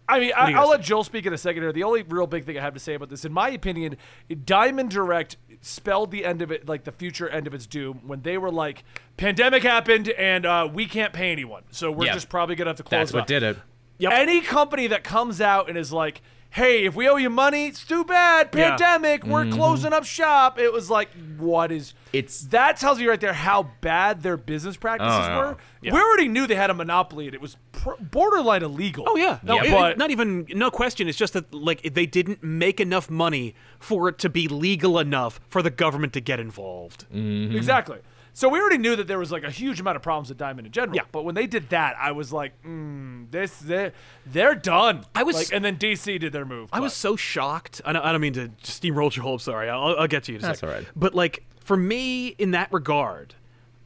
I 0.08 0.19
mean, 0.19 0.32
I, 0.36 0.54
I'll 0.54 0.69
let 0.69 0.82
Joel 0.82 1.04
speak 1.04 1.28
in 1.28 1.34
a 1.34 1.38
second 1.38 1.62
here. 1.62 1.72
The 1.72 1.84
only 1.84 2.02
real 2.02 2.26
big 2.26 2.43
thing 2.43 2.58
I 2.58 2.62
have 2.62 2.74
to 2.74 2.80
say 2.80 2.95
about 2.95 3.10
this, 3.10 3.26
in 3.26 3.32
my 3.32 3.50
opinion, 3.50 3.95
Diamond 4.43 4.89
Direct 4.89 5.38
spelled 5.62 6.10
the 6.10 6.26
end 6.26 6.41
of 6.41 6.52
it, 6.52 6.67
like 6.67 6.84
the 6.84 6.91
future 6.91 7.30
end 7.30 7.45
of 7.45 7.54
its 7.54 7.67
doom, 7.67 8.02
when 8.08 8.24
they 8.24 8.38
were 8.39 8.50
like, 8.52 8.84
pandemic 9.17 9.62
happened 9.62 10.10
and 10.10 10.48
uh, 10.48 10.67
we 10.72 10.88
can't 10.88 11.13
pay 11.13 11.32
anyone, 11.32 11.62
so 11.69 11.91
we're 11.91 12.06
Yep. 12.06 12.13
just 12.15 12.30
probably 12.30 12.56
gonna 12.56 12.72
have 12.72 12.78
to 12.78 12.84
close. 12.84 12.89
That's 13.00 13.13
what 13.13 13.22
up. 13.22 13.28
did 13.28 13.43
it. 13.43 13.58
Yep. 14.00 14.12
Any 14.13 14.41
company 14.41 14.88
that 14.88 15.04
comes 15.04 15.41
out 15.41 15.69
and 15.69 15.78
is 15.78 15.93
like, 15.93 16.22
"Hey, 16.52 16.86
if 16.86 16.96
we 16.96 17.08
owe 17.08 17.18
you 17.18 17.30
money, 17.30 17.68
it's 17.68 17.84
too 17.84 18.04
bad. 18.04 18.50
Yeah. 18.54 18.70
Pandemic, 18.72 19.24
we're 19.26 19.46
mm-hmm. 19.46 19.54
closing 19.58 19.94
up 19.94 20.04
shop." 20.06 20.58
It 20.60 20.74
was 20.74 20.90
like, 20.90 21.10
what 21.38 21.72
is? 21.72 21.94
It's- 22.12 22.42
that 22.50 22.78
tells 22.78 23.00
you 23.00 23.10
right 23.10 23.20
there 23.22 23.34
how 23.34 23.72
bad 23.82 24.24
their 24.24 24.36
business 24.38 24.76
practices 24.78 25.14
Oh, 25.14 25.28
yeah. 25.28 25.38
were. 25.38 25.58
Yeah. 25.82 25.94
We 25.94 26.00
already 26.00 26.28
knew 26.28 26.48
they 26.48 26.56
had 26.56 26.70
a 26.70 26.74
monopoly, 26.74 27.28
and 27.28 27.36
it 27.36 27.42
was 27.42 27.56
pr- 27.72 28.02
borderline 28.02 28.64
illegal. 28.64 29.06
Oh 29.08 29.16
yeah, 29.16 29.40
no, 29.44 29.56
Yeah, 29.56 29.64
it- 29.64 29.72
but- 29.72 29.98
not 29.98 30.12
even 30.12 30.48
no 30.50 30.72
question. 30.72 31.08
It's 31.08 31.18
just 31.18 31.34
that 31.34 31.54
like 31.54 31.94
they 31.94 32.06
didn't 32.06 32.44
make 32.44 32.80
enough 32.80 33.10
money 33.10 33.56
for 33.80 34.10
it 34.10 34.18
to 34.20 34.30
be 34.30 34.48
legal 34.48 35.00
enough 35.00 35.40
for 35.48 35.62
the 35.62 35.70
government 35.70 36.14
to 36.14 36.22
get 36.22 36.40
involved. 36.40 37.06
Mm-hmm. 37.14 37.56
Exactly. 37.56 38.00
So 38.34 38.48
we 38.48 38.60
already 38.60 38.78
knew 38.78 38.96
that 38.96 39.08
there 39.08 39.20
was 39.20 39.32
like 39.32 39.44
a 39.44 39.52
huge 39.52 39.80
amount 39.80 39.98
of 39.98 40.02
problems 40.02 40.30
with 40.30 40.38
Diamond 40.38 40.68
in 40.68 40.72
general. 40.72 40.96
Yeah. 40.96 41.02
But 41.12 41.26
when 41.26 41.36
they 41.36 41.48
did 41.48 41.70
that, 41.70 41.96
I 42.00 42.12
was 42.12 42.32
like, 42.32 42.54
mm, 42.63 43.30
this 43.32 43.58
they're, 43.60 43.92
they're 44.26 44.56
done. 44.56 45.04
I 45.13 45.24
was- 45.24 45.36
like, 45.36 45.50
and 45.52 45.63
then 45.65 45.78
DC 45.78 46.20
did 46.20 46.32
their 46.32 46.46
move. 46.46 46.70
I 46.72 46.80
was 46.80 46.94
so 46.94 47.15
shocked. 47.15 47.82
I 47.86 47.94
don't, 47.94 48.04
I 48.06 48.12
don't 48.12 48.22
mean 48.22 48.34
to 48.34 48.50
steamroll 48.63 49.13
your 49.15 49.24
hopes. 49.24 49.44
Sorry, 49.46 49.70
I'll, 49.70 49.96
I'll 49.98 50.08
get 50.08 50.24
to 50.26 50.32
you. 50.32 50.38
In 50.38 50.44
a 50.44 50.48
That's 50.48 50.60
sec. 50.62 50.70
all 50.70 50.76
right. 50.76 50.86
But 50.96 51.13
like 51.15 51.44
for 51.60 51.76
me, 51.76 52.28
in 52.30 52.52
that 52.52 52.72
regard, 52.72 53.36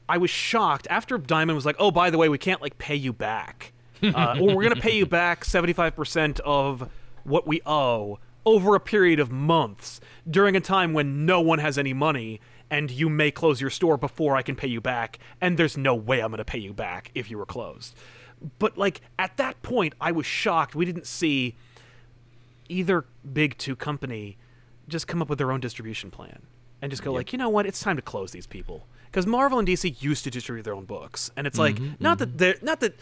I 0.08 0.18
was 0.18 0.30
shocked 0.30 0.88
after 0.90 1.18
Diamond 1.18 1.56
was 1.56 1.66
like, 1.66 1.78
"Oh, 1.80 1.90
by 1.92 2.10
the 2.10 2.18
way, 2.18 2.30
we 2.30 2.38
can't 2.38 2.62
like 2.62 2.78
pay 2.78 2.96
you 2.96 3.14
back, 3.14 3.72
uh, 4.04 4.38
or 4.40 4.56
we're 4.56 4.64
gonna 4.64 4.76
pay 4.76 4.96
you 4.96 5.06
back 5.06 5.46
seventy 5.46 5.74
five 5.74 5.96
percent 5.96 6.40
of 6.42 6.90
what 7.24 7.48
we 7.48 7.62
owe 7.66 8.20
over 8.46 8.76
a 8.76 8.80
period 8.80 9.20
of 9.22 9.32
months 9.32 10.02
during 10.30 10.56
a 10.58 10.60
time 10.60 10.92
when 10.94 11.26
no 11.26 11.40
one 11.42 11.60
has 11.60 11.78
any 11.78 11.94
money." 11.94 12.40
And 12.74 12.90
you 12.90 13.08
may 13.08 13.30
close 13.30 13.62
your 13.62 13.70
store 13.70 13.98
before 13.98 14.36
I 14.36 14.42
can 14.42 14.56
pay 14.56 14.68
you 14.68 14.82
back, 14.82 15.20
and 15.40 15.60
there's 15.60 15.78
no 15.78 15.94
way 15.94 16.22
I'm 16.22 16.32
going 16.32 16.40
to 16.40 16.44
pay 16.44 16.58
you 16.58 16.74
back 16.74 17.12
if 17.14 17.30
you 17.30 17.38
were 17.38 17.46
closed. 17.46 17.96
But 18.58 18.80
like 18.80 19.02
at 19.20 19.38
that 19.38 19.62
point, 19.62 19.94
I 20.02 20.12
was 20.12 20.26
shocked. 20.26 20.74
We 20.74 20.84
didn't 20.84 21.06
see 21.06 21.56
either 22.70 23.06
big 23.32 23.60
two 23.60 23.76
company 23.76 24.38
just 24.88 25.08
come 25.08 25.22
up 25.22 25.30
with 25.30 25.38
their 25.38 25.52
own 25.52 25.60
distribution 25.60 26.10
plan 26.10 26.42
and 26.82 26.92
just 26.92 27.04
go 27.04 27.14
like, 27.14 27.32
you 27.32 27.38
know 27.38 27.48
what, 27.48 27.68
it's 27.68 27.80
time 27.80 27.96
to 27.96 28.02
close 28.02 28.32
these 28.32 28.48
people 28.48 28.88
because 29.06 29.28
Marvel 29.28 29.60
and 29.60 29.68
DC 29.68 30.02
used 30.02 30.24
to 30.24 30.32
distribute 30.32 30.64
their 30.64 30.74
own 30.74 30.86
books, 30.86 31.30
and 31.38 31.46
it's 31.46 31.60
like 31.60 31.80
not 32.00 32.18
that 32.18 32.40
they're 32.40 32.56
not 32.64 32.80
that 32.80 32.96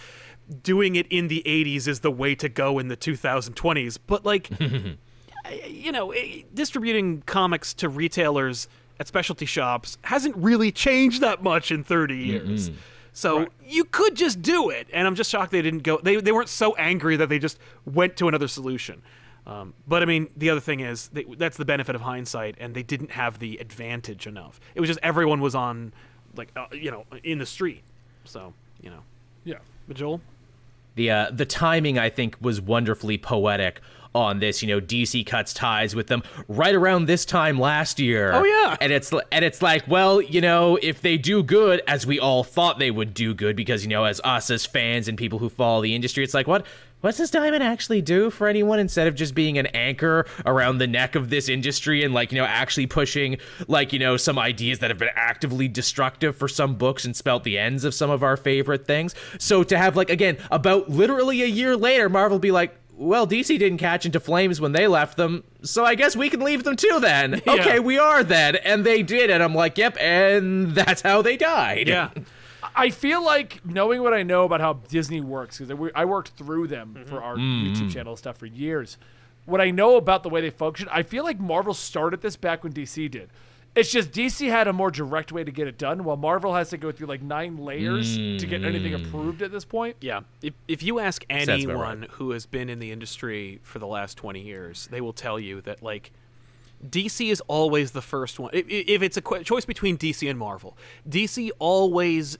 doing 0.64 0.98
it 0.98 1.08
in 1.10 1.30
the 1.30 1.42
80s 1.46 1.88
is 1.88 2.02
the 2.02 2.12
way 2.12 2.36
to 2.36 2.50
go 2.50 2.78
in 2.78 2.90
the 2.90 2.98
2020s, 2.98 3.98
but 4.06 4.26
like 4.26 4.50
you 5.68 5.92
know, 5.92 6.12
eh, 6.12 6.44
distributing 6.54 7.24
comics 7.26 7.74
to 7.76 7.90
retailers 7.90 8.68
at 9.02 9.08
specialty 9.08 9.48
shops 9.48 9.98
hasn't 10.04 10.36
really 10.38 10.72
changed 10.72 11.22
that 11.22 11.42
much 11.42 11.72
in 11.72 11.84
30 11.84 12.16
years. 12.16 12.70
So 13.14 13.40
Right. 13.40 13.48
you 13.68 13.84
could 13.84 14.16
just 14.16 14.42
do 14.44 14.70
it, 14.70 14.88
and 14.94 15.08
I'm 15.08 15.16
just 15.16 15.30
shocked 15.32 15.52
they 15.52 15.64
didn't 15.64 15.82
go. 15.84 15.98
They 16.02 16.16
they 16.18 16.32
weren't 16.32 16.48
so 16.50 16.76
angry 16.76 17.18
that 17.18 17.28
they 17.28 17.40
just 17.40 17.58
went 17.84 18.16
to 18.18 18.28
another 18.28 18.48
solution. 18.48 19.02
Um, 19.48 19.74
but 19.88 20.04
I 20.04 20.06
mean, 20.06 20.30
the 20.38 20.52
other 20.52 20.62
thing 20.62 20.82
is 20.82 21.08
they, 21.10 21.24
that's 21.24 21.58
the 21.58 21.66
benefit 21.66 21.96
of 21.96 22.02
hindsight, 22.02 22.56
and 22.60 22.74
they 22.76 22.84
didn't 22.84 23.12
have 23.12 23.40
the 23.40 23.58
advantage 23.58 24.28
enough. 24.28 24.62
It 24.76 24.80
was 24.80 24.88
just 24.88 25.00
everyone 25.04 25.42
was 25.42 25.56
on, 25.56 25.94
like 26.38 26.52
uh, 26.56 26.68
you 26.72 26.92
know, 26.92 27.06
in 27.24 27.40
the 27.40 27.46
street. 27.46 27.82
So 28.24 28.54
you 28.82 28.92
know, 28.92 29.02
Yeah. 29.44 29.58
but 29.88 29.98
Joel. 29.98 30.22
the 30.96 31.10
uh, 31.12 31.32
the 31.34 31.46
timing 31.46 31.98
I 31.98 32.10
think 32.10 32.38
was 32.40 32.62
wonderfully 32.62 33.18
poetic 33.18 33.82
on 34.14 34.40
this. 34.40 34.62
You 34.62 34.68
know, 34.70 34.82
DC 34.82 35.26
cuts 35.26 35.54
ties 35.54 35.96
with 35.96 36.08
them 36.08 36.24
right 36.48 36.76
around 36.76 37.06
this 37.06 37.26
time 37.26 37.60
last 37.60 38.00
year. 38.00 38.32
Oh, 38.34 38.44
yeah. 38.44 38.78
and 38.82 38.92
it's 38.92 39.12
and 39.32 39.46
it's 39.46 39.62
like, 39.62 39.88
well, 39.88 40.22
you 40.22 40.42
know, 40.42 40.78
if 40.82 41.02
they 41.02 41.18
do 41.18 41.44
good 41.44 41.82
as 41.88 42.06
we 42.06 42.20
all 42.20 42.44
thought 42.44 42.80
they 42.80 42.92
would 42.92 43.14
do 43.14 43.34
good, 43.34 43.56
because 43.56 43.84
you 43.84 43.90
know, 43.90 44.06
as 44.06 44.22
us 44.24 44.50
as 44.50 44.66
fans 44.66 45.08
and 45.08 45.18
people 45.18 45.40
who 45.40 45.50
follow 45.50 45.82
the 45.82 45.96
industry, 45.96 46.24
it's 46.24 46.34
like, 46.34 46.48
what? 46.48 46.66
What's 47.02 47.18
this 47.18 47.32
diamond 47.32 47.64
actually 47.64 48.04
do 48.04 48.30
for 48.30 48.48
anyone 48.48 48.78
instead 48.78 49.08
of 49.08 49.16
just 49.16 49.34
being 49.34 49.58
an 49.58 49.66
anchor 49.68 50.28
around 50.46 50.78
the 50.78 50.86
neck 50.86 51.16
of 51.16 51.32
this 51.32 51.50
industry 51.50 52.04
and 52.04 52.14
like, 52.14 52.32
you 52.32 52.38
know, 52.38 52.46
actually 52.46 52.86
pushing 52.86 53.38
like, 53.68 53.92
you 53.92 53.98
know, 53.98 54.18
some 54.18 54.38
ideas 54.38 54.80
that 54.80 54.92
have 54.92 55.00
been 55.00 55.10
actively 55.16 55.68
destructive 55.68 56.36
for 56.36 56.48
some 56.48 56.76
books 56.76 57.04
and 57.04 57.16
spelt 57.16 57.44
the 57.44 57.58
ends 57.58 57.86
of 57.86 57.96
some 57.96 58.12
of 58.12 58.22
our 58.22 58.38
favorite 58.38 58.86
things. 58.86 59.16
So 59.40 59.64
to 59.64 59.80
have 59.80 59.98
like 59.98 60.12
again, 60.12 60.38
about 60.52 60.90
literally 60.90 61.42
a 61.42 61.48
year 61.48 61.76
later, 61.76 62.08
Marvel 62.08 62.38
be 62.38 62.52
like, 62.52 62.78
well, 63.02 63.26
DC 63.28 63.58
didn't 63.58 63.80
catch 63.80 64.06
into 64.06 64.20
flames 64.20 64.62
when 64.62 64.72
they 64.74 64.88
left 64.88 65.18
them, 65.18 65.44
so 65.64 65.84
I 65.84 65.96
guess 65.96 66.16
we 66.16 66.30
can 66.30 66.40
leave 66.42 66.64
them 66.64 66.76
too 66.76 67.00
then. 67.02 67.42
Okay, 67.48 67.80
we 67.80 67.98
are 67.98 68.24
then. 68.24 68.56
And 68.58 68.86
they 68.86 69.02
did, 69.04 69.30
and 69.30 69.42
I'm 69.42 69.56
like, 69.56 69.78
yep, 69.78 69.98
and 70.00 70.72
that's 70.76 71.02
how 71.02 71.22
they 71.22 71.36
died. 71.38 71.88
Yeah. 71.88 72.10
I 72.76 72.90
feel 72.90 73.24
like 73.26 73.66
knowing 73.66 74.02
what 74.04 74.14
I 74.14 74.24
know 74.24 74.44
about 74.46 74.62
how 74.62 74.74
Disney 74.88 75.20
works, 75.20 75.58
because 75.60 75.92
I 75.96 76.06
worked 76.06 76.32
through 76.38 76.68
them 76.68 76.96
Mm-hmm. 76.98 77.10
for 77.10 77.22
our 77.22 77.36
Mm. 77.36 77.74
YouTube 77.76 77.92
channel 77.92 78.16
stuff 78.16 78.38
for 78.38 78.46
years. 78.46 78.98
What 79.46 79.60
I 79.60 79.72
know 79.72 79.98
about 79.98 80.22
the 80.24 80.30
way 80.30 80.40
they 80.42 80.52
function, 80.52 80.88
I 80.92 81.02
feel 81.04 81.24
like 81.24 81.40
Marvel 81.40 81.74
started 81.74 82.22
this 82.22 82.36
back 82.36 82.64
when 82.64 82.72
DC 82.72 83.10
did. 83.10 83.30
It's 83.74 83.90
just 83.90 84.12
DC 84.12 84.50
had 84.50 84.68
a 84.68 84.74
more 84.74 84.92
direct 84.92 85.32
way 85.32 85.46
to 85.46 85.52
get 85.52 85.66
it 85.68 85.78
done, 85.78 86.04
while 86.04 86.18
Marvel 86.18 86.54
has 86.56 86.70
to 86.72 86.78
go 86.78 86.92
through 86.92 87.08
like 87.08 87.22
nine 87.22 87.58
layers 87.58 88.18
to 88.18 88.46
get 88.46 88.66
anything 88.66 88.92
Mm. 88.92 89.08
approved 89.08 89.42
at 89.42 89.52
this 89.52 89.64
point. 89.64 89.96
Yeah. 90.02 90.22
If, 90.42 90.54
if 90.68 90.84
you 90.84 91.00
ask 91.00 91.24
anyone 91.30 92.02
right. 92.02 92.10
who 92.12 92.32
has 92.32 92.46
been 92.46 92.70
in 92.70 92.80
the 92.80 92.92
industry 92.92 93.60
for 93.64 93.80
the 93.80 93.88
last 93.88 94.18
20 94.18 94.42
years, 94.42 94.88
they 94.92 95.00
will 95.00 95.14
tell 95.14 95.40
you 95.40 95.62
that, 95.62 95.82
like, 95.82 96.12
DC 96.86 97.30
is 97.32 97.42
always 97.48 97.92
the 97.92 98.02
first 98.02 98.40
one. 98.40 98.50
If, 98.54 98.66
if 98.68 99.02
it's 99.02 99.16
a 99.16 99.22
qu- 99.22 99.44
choice 99.44 99.64
between 99.66 99.98
DC 99.98 100.30
and 100.30 100.38
Marvel, 100.38 100.76
DC 101.10 101.50
always 101.60 102.38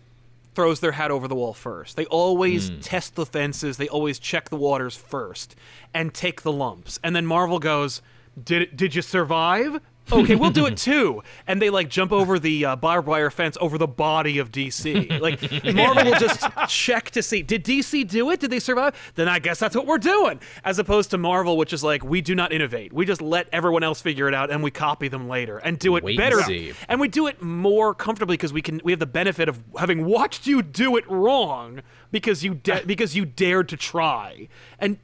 throws 0.54 0.82
their 0.82 0.92
hat 0.92 1.12
over 1.12 1.30
the 1.30 1.36
wall 1.36 1.54
first. 1.54 1.96
They 1.96 2.06
always 2.08 2.68
Hmm. 2.68 2.80
test 2.82 3.16
the 3.16 3.26
fences, 3.26 3.78
they 3.78 3.88
always 3.88 4.20
check 4.20 4.50
the 4.50 4.58
waters 4.58 4.98
first 4.98 5.56
and 5.94 6.14
take 6.14 6.42
the 6.42 6.52
lumps. 6.52 7.00
And 7.06 7.16
then 7.16 7.26
Marvel 7.26 7.58
goes, 7.60 8.02
"Did 8.44 8.76
did 8.76 8.96
you 8.96 9.02
survive?" 9.02 9.80
Okay, 10.12 10.36
we'll 10.36 10.52
do 10.52 10.66
it 10.66 10.78
too. 10.90 11.24
And 11.48 11.62
they 11.62 11.70
like 11.70 11.90
jump 11.90 12.12
over 12.12 12.40
the 12.40 12.66
uh, 12.66 12.76
barbed 12.76 13.08
wire 13.08 13.30
fence 13.30 13.58
over 13.62 13.78
the 13.78 13.88
body 13.88 14.38
of 14.40 14.52
DC. 14.52 15.20
Like 15.20 15.42
Marvel 15.74 16.06
will 16.06 16.20
just 16.20 16.44
check 16.68 17.12
to 17.12 17.24
see 17.24 17.42
did 17.42 17.64
DC 17.64 18.08
do 18.08 18.30
it? 18.32 18.40
Did 18.40 18.50
they 18.52 18.60
survive? 18.60 18.96
Then 19.16 19.28
I 19.28 19.40
guess 19.40 19.60
that's 19.60 19.76
what 19.76 19.86
we're 19.86 19.98
doing. 19.98 20.40
As 20.64 20.80
opposed 20.80 21.12
to 21.12 21.18
Marvel, 21.18 21.58
which 21.58 21.74
is 21.74 21.84
like 21.84 22.04
we 22.04 22.22
do 22.22 22.36
not 22.36 22.52
innovate. 22.52 22.94
We 22.94 23.06
just 23.06 23.22
let 23.22 23.48
everyone 23.52 23.84
else 23.84 24.02
figure 24.02 24.28
it 24.28 24.34
out 24.34 24.52
and 24.52 24.64
we 24.64 24.72
copy 24.72 25.08
them 25.08 25.28
later 25.28 25.58
and 25.60 25.78
do 25.80 25.96
it 25.96 26.04
Wait 26.04 26.12
and 26.12 26.18
better. 26.18 26.42
see. 26.44 26.74
And 26.90 27.00
we 27.00 27.08
do 27.08 27.28
it 27.28 27.42
more 27.42 27.94
comfortably 27.94 28.36
because 28.36 28.54
we 28.54 28.62
can 28.62 28.82
we 28.84 28.92
have 28.92 29.00
the 29.00 29.06
benefit 29.06 29.50
of 29.50 29.62
having 29.78 30.06
watched 30.06 30.48
you 30.48 30.62
do 30.62 30.98
it 30.98 31.10
wrong 31.10 31.82
because 32.12 32.44
you 32.44 32.56
because 32.86 33.16
you 33.16 33.26
dared 33.26 33.70
to 33.70 33.78
try. 33.78 34.48
And 34.80 34.98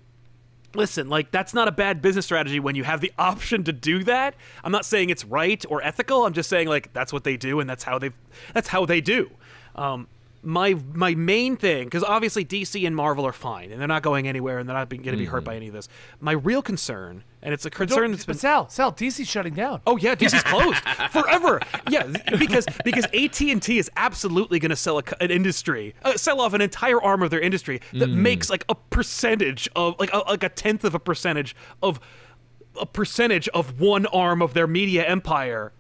listen, 0.78 1.10
like 1.10 1.32
that's 1.32 1.54
not 1.54 1.68
a 1.68 1.72
bad 1.72 2.02
business 2.02 2.24
strategy 2.26 2.60
when 2.60 2.76
you 2.76 2.84
have 2.84 3.02
the 3.02 3.12
option 3.18 3.64
to 3.66 3.74
do 3.74 4.04
that. 4.06 4.36
I'm 4.64 4.72
not 4.72 4.86
saying 4.86 5.10
it's 5.10 5.26
right 5.26 5.64
or 5.70 5.84
ethical. 5.84 6.26
I'm 6.26 6.34
just 6.34 6.50
saying 6.50 6.68
like 6.68 6.94
that's 6.94 7.12
what 7.12 7.24
they 7.24 7.36
do 7.36 7.60
and 7.60 7.70
that's 7.70 7.84
how 7.84 8.00
they 8.00 8.12
that's 8.54 8.70
how 8.70 8.86
they 8.86 9.02
do. 9.02 9.30
Um, 9.76 10.08
my 10.48 10.76
my 10.94 11.14
main 11.14 11.58
thing 11.58 11.84
because 11.84 12.06
obviously 12.06 12.46
DC 12.46 12.88
and 12.88 12.96
Marvel 12.96 13.28
are 13.28 13.34
fine 13.34 13.70
and 13.70 13.82
they're 13.82 13.88
not 13.88 14.02
going 14.02 14.30
anywhere 14.30 14.60
and 14.60 14.70
they're 14.70 14.78
not 14.78 14.88
going 14.88 15.04
to 15.04 15.18
be 15.18 15.26
hurt 15.26 15.44
by 15.44 15.58
any 15.58 15.68
of 15.68 15.74
this. 15.74 15.90
My 16.22 16.32
real 16.32 16.62
concern 16.62 17.26
and 17.42 17.54
it's 17.54 17.66
a 17.66 17.70
concern 17.70 18.12
that's 18.12 18.24
been 18.24 18.38
Sal, 18.38 18.70
Sal, 18.70 18.94
DC's 18.94 19.28
shutting 19.28 19.54
down. 19.54 19.82
Oh 19.86 19.98
yeah, 19.98 20.16
DC's 20.16 20.44
closed 20.46 20.80
forever. 21.12 21.60
Yeah, 21.90 22.08
because 22.40 22.66
because 22.86 23.04
AT 23.08 23.42
and 23.42 23.62
T 23.62 23.78
is 23.78 23.92
absolutely 23.98 24.60
going 24.60 24.70
to 24.70 24.78
sell 24.78 24.98
a, 24.98 25.04
co- 25.04 25.18
an 25.20 25.32
industry, 25.32 25.94
uh, 26.04 26.16
sell 26.16 26.40
off 26.40 26.54
an 26.54 26.62
entire 26.62 27.02
arm 27.02 27.22
of 27.22 27.30
their 27.30 27.42
industry 27.42 27.82
that 27.94 28.08
makes 28.08 28.50
like 28.50 28.64
a 28.70 28.76
percentage 28.76 29.70
of 29.76 30.00
like 30.00 30.14
a, 30.14 30.20
like 30.20 30.44
a 30.44 30.50
tenth 30.50 30.86
of 30.86 30.96
a 30.96 31.00
percentage 31.00 31.58
of 31.84 32.00
a 32.80 32.86
percentage 32.86 33.50
of 33.50 33.82
one 33.82 34.06
arm 34.08 34.42
of 34.42 34.54
their 34.54 34.68
media 34.68 35.06
empire. 35.06 35.74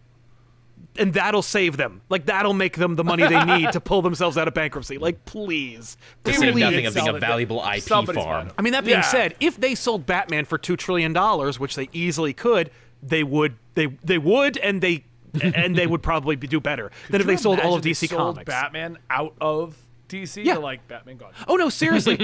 And 0.98 1.14
that'll 1.14 1.42
save 1.42 1.78
them. 1.78 2.02
Like 2.10 2.26
that'll 2.26 2.54
make 2.54 2.78
them 2.78 2.96
the 2.96 3.04
money 3.04 3.28
they 3.28 3.44
need 3.46 3.72
to 3.74 3.80
pull 3.80 4.02
themselves 4.02 4.38
out 4.38 4.48
of 4.48 4.54
bankruptcy. 4.54 4.98
Like, 4.98 5.26
please, 5.26 5.98
To 6.24 6.32
please. 6.32 6.40
say 6.40 6.52
nothing 6.54 6.86
of 6.86 6.94
being 6.96 7.08
a 7.08 7.14
valuable 7.14 7.64
IP 7.64 7.82
Somebody's 7.84 8.24
farm. 8.24 8.48
buying 8.48 8.56
I 8.58 8.62
mean, 8.62 8.74
that 8.74 8.84
being 8.86 8.98
Yeah. 8.98 9.02
said, 9.02 9.36
if 9.40 9.60
they 9.60 9.76
sold 9.76 10.06
Batman 10.06 10.46
for 10.46 10.58
two 10.58 10.76
trillion 10.76 11.14
dollars, 11.14 11.60
which 11.60 11.76
they 11.76 11.90
easily 11.94 12.34
could, 12.34 12.72
they 13.04 13.24
would 13.24 13.56
they 13.76 13.88
they 14.04 14.18
would 14.18 14.58
and 14.58 14.82
they 14.82 15.04
and 15.42 15.76
they 15.76 15.86
would 15.86 16.02
probably 16.02 16.36
be, 16.36 16.48
do 16.48 16.60
better 16.60 16.92
than 17.10 17.22
if 17.22 17.28
they 17.28 17.38
sold 17.38 17.60
all 17.60 17.76
of 17.76 17.82
DC 17.84 18.02
they 18.02 18.08
sold 18.08 18.36
comics. 18.36 18.46
Batman 18.48 18.98
out 19.10 19.36
of 19.40 19.76
DC. 20.10 20.44
Yeah. 20.44 20.56
to, 20.56 20.60
like 20.62 20.88
Batman 20.88 21.18
gone. 21.18 21.34
Oh 21.48 21.56
no, 21.58 21.70
seriously. 21.70 22.16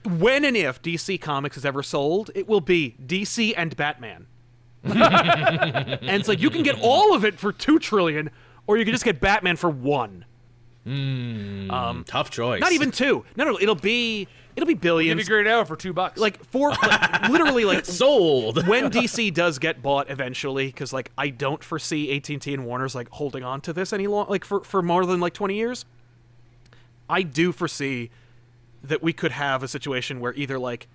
when 0.04 0.44
and 0.44 0.56
if 0.56 0.82
DC 0.82 1.20
Comics 1.20 1.56
is 1.56 1.64
ever 1.64 1.82
sold, 1.82 2.30
it 2.34 2.46
will 2.48 2.60
be 2.60 2.96
DC 3.06 3.54
and 3.56 3.74
Batman. 3.76 4.26
and 4.84 6.10
it's 6.20 6.28
like 6.28 6.40
you 6.40 6.50
can 6.50 6.62
get 6.62 6.76
all 6.80 7.14
of 7.14 7.24
it 7.24 7.38
for 7.38 7.52
two 7.52 7.78
trillion, 7.78 8.30
or 8.66 8.76
you 8.76 8.84
can 8.84 8.92
just 8.92 9.04
get 9.04 9.20
Batman 9.20 9.56
for 9.56 9.70
one. 9.70 10.24
Hmm. 10.84 11.70
Um, 11.70 12.04
Tough 12.04 12.30
choice. 12.30 12.60
Not 12.60 12.72
even 12.72 12.90
two. 12.90 13.24
No, 13.36 13.44
no, 13.44 13.58
it'll 13.60 13.74
be 13.74 14.26
it'll 14.56 14.66
be 14.66 14.74
Give 14.74 14.80
billions. 14.80 15.18
me 15.18 15.24
Green 15.24 15.46
Arrow 15.46 15.64
for 15.64 15.76
two 15.76 15.92
bucks. 15.92 16.18
like 16.18 16.42
four, 16.46 16.70
like, 16.70 17.28
literally 17.28 17.64
like 17.64 17.84
sold. 17.84 18.66
when 18.66 18.90
DC 18.90 19.34
does 19.34 19.58
get 19.58 19.82
bought 19.82 20.10
eventually, 20.10 20.66
because 20.66 20.92
like 20.92 21.10
I 21.18 21.28
don't 21.28 21.62
foresee 21.62 22.16
AT 22.16 22.28
and 22.30 22.40
T 22.40 22.54
and 22.54 22.64
Warner's 22.64 22.94
like 22.94 23.08
holding 23.10 23.44
on 23.44 23.60
to 23.62 23.72
this 23.72 23.92
any 23.92 24.06
long, 24.06 24.26
like 24.28 24.44
for 24.44 24.60
for 24.64 24.80
more 24.80 25.04
than 25.04 25.20
like 25.20 25.34
twenty 25.34 25.56
years. 25.56 25.84
I 27.10 27.22
do 27.22 27.52
foresee 27.52 28.10
that 28.82 29.02
we 29.02 29.12
could 29.12 29.32
have 29.32 29.62
a 29.62 29.68
situation 29.68 30.20
where 30.20 30.32
either 30.34 30.58
like 30.58 30.88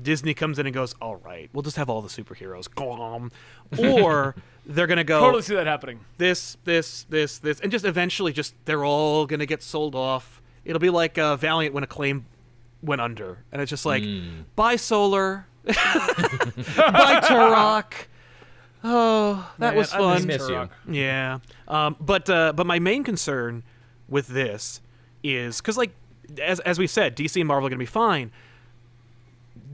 Disney 0.00 0.34
comes 0.34 0.58
in 0.58 0.66
and 0.66 0.74
goes, 0.74 0.94
"All 1.00 1.16
right, 1.16 1.50
we'll 1.52 1.62
just 1.62 1.76
have 1.76 1.90
all 1.90 2.00
the 2.02 2.08
superheroes," 2.08 2.72
Glom. 2.72 3.30
or 3.78 4.34
they're 4.66 4.86
gonna 4.86 5.04
go 5.04 5.20
totally 5.20 5.42
see 5.42 5.54
that 5.54 5.66
happening. 5.66 6.00
this, 6.18 6.56
this, 6.64 7.04
this, 7.10 7.38
this, 7.38 7.60
and 7.60 7.72
just 7.72 7.84
eventually, 7.84 8.32
just 8.32 8.54
they're 8.66 8.84
all 8.84 9.26
gonna 9.26 9.46
get 9.46 9.62
sold 9.62 9.94
off. 9.94 10.40
It'll 10.64 10.78
be 10.80 10.90
like 10.90 11.18
uh, 11.18 11.36
Valiant 11.36 11.74
when 11.74 11.82
Acclaim 11.84 12.26
went 12.82 13.00
under, 13.00 13.38
and 13.50 13.60
it's 13.60 13.70
just 13.70 13.84
like, 13.86 14.04
buy 14.56 14.76
Solar, 14.76 15.46
buy 15.64 15.72
Turok. 17.24 17.92
Oh, 18.82 19.52
that 19.58 19.70
Man, 19.70 19.76
was 19.76 19.92
I 19.92 19.98
fun. 19.98 20.26
miss 20.26 20.48
you. 20.48 20.68
Yeah, 20.88 21.38
um, 21.68 21.96
but 22.00 22.30
uh, 22.30 22.52
but 22.54 22.66
my 22.66 22.78
main 22.78 23.04
concern 23.04 23.62
with 24.08 24.28
this 24.28 24.80
is 25.22 25.60
because 25.60 25.76
like 25.76 25.90
as 26.40 26.60
as 26.60 26.78
we 26.78 26.86
said, 26.86 27.16
DC 27.16 27.40
and 27.40 27.48
Marvel 27.48 27.66
are 27.66 27.70
gonna 27.70 27.78
be 27.78 27.86
fine. 27.86 28.30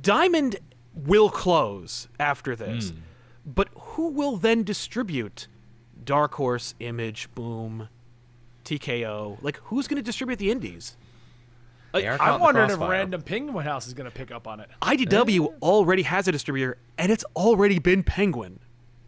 Diamond 0.01 0.57
will 0.95 1.31
close 1.31 2.09
after 2.19 2.57
this, 2.57 2.91
hmm. 2.91 2.99
but 3.45 3.69
who 3.75 4.09
will 4.09 4.37
then 4.37 4.63
distribute 4.63 5.49
Dark 6.05 6.35
Horse, 6.35 6.75
Image, 6.81 7.29
Boom, 7.35 7.89
TKO? 8.65 9.39
Like 9.43 9.57
who's 9.65 9.89
gonna 9.89 10.03
distribute 10.03 10.39
the 10.39 10.51
indies? 10.51 10.97
They 11.93 12.07
are 12.07 12.19
caught 12.19 12.29
in 12.29 12.35
I'm 12.35 12.41
wondering 12.41 12.71
if. 12.71 12.79
Random 12.79 13.23
Penguin 13.23 13.65
House 13.65 13.87
is 13.87 13.95
going 13.95 14.11
to 14.11 14.15
pick 14.15 14.31
up 14.31 14.47
on 14.47 14.61
it. 14.61 14.69
IDW 14.83 15.47
eh? 15.47 15.57
already 15.63 16.03
has 16.03 16.29
a 16.29 16.33
distributor, 16.33 16.77
and 16.99 17.11
it's 17.11 17.25
already 17.35 17.79
been 17.79 18.03
Penguin. 18.03 18.59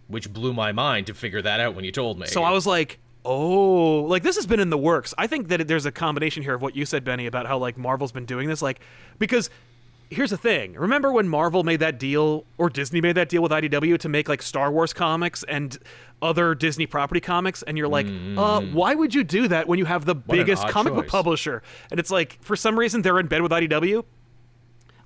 which 0.06 0.32
blew 0.32 0.54
my 0.54 0.72
mind 0.72 1.06
to 1.08 1.14
figure 1.14 1.42
that 1.42 1.60
out 1.60 1.74
when 1.74 1.84
you 1.84 1.92
told 1.92 2.18
me. 2.18 2.26
So 2.26 2.42
I 2.42 2.50
was 2.50 2.66
like, 2.66 2.98
oh, 3.24 4.02
like 4.04 4.22
this 4.22 4.36
has 4.36 4.46
been 4.46 4.60
in 4.60 4.70
the 4.70 4.78
works. 4.78 5.12
I 5.18 5.26
think 5.26 5.48
that 5.48 5.68
there's 5.68 5.84
a 5.86 5.92
combination 5.92 6.42
here 6.42 6.54
of 6.54 6.62
what 6.62 6.74
you 6.74 6.86
said, 6.86 7.04
Benny, 7.04 7.26
about 7.26 7.46
how 7.46 7.58
like 7.58 7.76
Marvel's 7.76 8.12
been 8.12 8.26
doing 8.26 8.48
this, 8.48 8.62
like 8.62 8.80
because. 9.18 9.50
Here's 10.10 10.30
the 10.30 10.38
thing. 10.38 10.72
Remember 10.72 11.12
when 11.12 11.28
Marvel 11.28 11.64
made 11.64 11.80
that 11.80 11.98
deal, 11.98 12.46
or 12.56 12.70
Disney 12.70 13.00
made 13.02 13.16
that 13.16 13.28
deal 13.28 13.42
with 13.42 13.52
IDW 13.52 13.98
to 13.98 14.08
make 14.08 14.26
like 14.28 14.40
Star 14.40 14.72
Wars 14.72 14.94
comics 14.94 15.42
and 15.44 15.76
other 16.22 16.54
Disney 16.54 16.86
property 16.86 17.20
comics, 17.20 17.62
and 17.62 17.76
you're 17.76 17.88
like, 17.88 18.06
uh, 18.38 18.60
why 18.62 18.94
would 18.94 19.14
you 19.14 19.22
do 19.22 19.48
that 19.48 19.68
when 19.68 19.78
you 19.78 19.84
have 19.84 20.06
the 20.06 20.14
an 20.14 20.22
biggest 20.26 20.64
odd 20.64 20.70
comic 20.70 20.94
book 20.94 21.08
publisher? 21.08 21.62
And 21.90 22.00
it's 22.00 22.10
like, 22.10 22.38
for 22.40 22.56
some 22.56 22.78
reason, 22.78 23.02
they're 23.02 23.20
in 23.20 23.26
bed 23.26 23.42
with 23.42 23.52
IDW. 23.52 24.02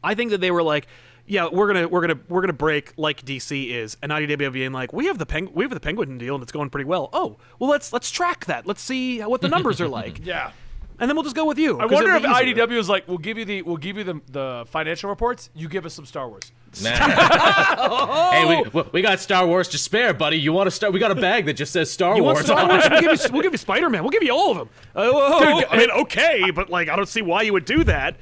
I 0.04 0.14
think 0.14 0.30
that 0.30 0.40
they 0.40 0.50
were 0.52 0.62
like, 0.62 0.86
yeah, 1.26 1.48
we're 1.50 1.66
gonna 1.66 1.88
we're 1.88 2.00
gonna 2.00 2.20
we're 2.28 2.40
gonna 2.40 2.52
break 2.52 2.92
like 2.96 3.24
DC 3.24 3.70
is, 3.70 3.96
and 4.02 4.10
IDW 4.12 4.52
being 4.52 4.72
like, 4.72 4.92
we 4.92 5.06
have 5.06 5.18
the 5.18 5.26
peng- 5.26 5.52
we 5.54 5.64
have 5.64 5.72
the 5.72 5.80
Penguin 5.80 6.18
deal 6.18 6.34
and 6.34 6.42
it's 6.42 6.52
going 6.52 6.70
pretty 6.70 6.84
well. 6.84 7.08
Oh, 7.12 7.38
well 7.58 7.70
let's 7.70 7.92
let's 7.92 8.10
track 8.10 8.46
that. 8.46 8.66
Let's 8.66 8.82
see 8.82 9.20
what 9.20 9.40
the 9.40 9.48
numbers 9.48 9.80
are 9.80 9.88
like. 9.88 10.20
Yeah. 10.24 10.52
And 10.98 11.08
then 11.10 11.16
we'll 11.16 11.22
just 11.24 11.36
go 11.36 11.44
with 11.44 11.58
you. 11.58 11.78
I 11.78 11.86
wonder 11.86 12.12
if 12.14 12.22
easier. 12.24 12.66
IDW 12.66 12.78
is 12.78 12.88
like, 12.88 13.06
we'll 13.08 13.18
give 13.18 13.38
you 13.38 13.44
the 13.44 13.62
we'll 13.62 13.76
give 13.76 13.96
you 13.98 14.04
the 14.04 14.20
the 14.30 14.64
financial 14.68 15.10
reports. 15.10 15.50
You 15.54 15.68
give 15.68 15.84
us 15.86 15.94
some 15.94 16.06
Star 16.06 16.28
Wars. 16.28 16.52
hey, 16.82 18.44
we, 18.64 18.68
we- 18.70 18.88
we 18.92 19.02
got 19.02 19.20
Star 19.20 19.46
Wars 19.46 19.68
to 19.68 19.78
spare, 19.78 20.14
buddy. 20.14 20.38
You 20.38 20.52
want 20.52 20.66
to 20.66 20.70
start? 20.70 20.92
We 20.92 20.98
got 21.00 21.10
a 21.10 21.14
bag 21.14 21.46
that 21.46 21.54
just 21.54 21.72
says 21.72 21.90
Star 21.90 22.16
You 22.16 22.22
want 22.24 22.36
Wars. 22.36 22.46
Star 22.46 22.66
Wars? 22.68 22.82
We'll 22.90 23.00
give 23.00 23.12
you, 23.24 23.32
we'll 23.32 23.44
you 23.44 23.56
Spider-Man. 23.56 24.02
We'll 24.02 24.10
give 24.10 24.22
you 24.22 24.32
all 24.32 24.50
of 24.52 24.56
them. 24.58 24.68
Uh, 24.94 25.10
whoa, 25.10 25.30
whoa, 25.30 25.54
whoa. 25.56 25.62
I 25.70 25.76
mean, 25.76 25.90
okay, 25.90 26.50
but 26.50 26.70
like, 26.70 26.88
I 26.88 26.96
don't 26.96 27.08
see 27.08 27.22
why 27.22 27.42
you 27.42 27.52
would 27.52 27.64
do 27.64 27.84
that. 27.84 28.16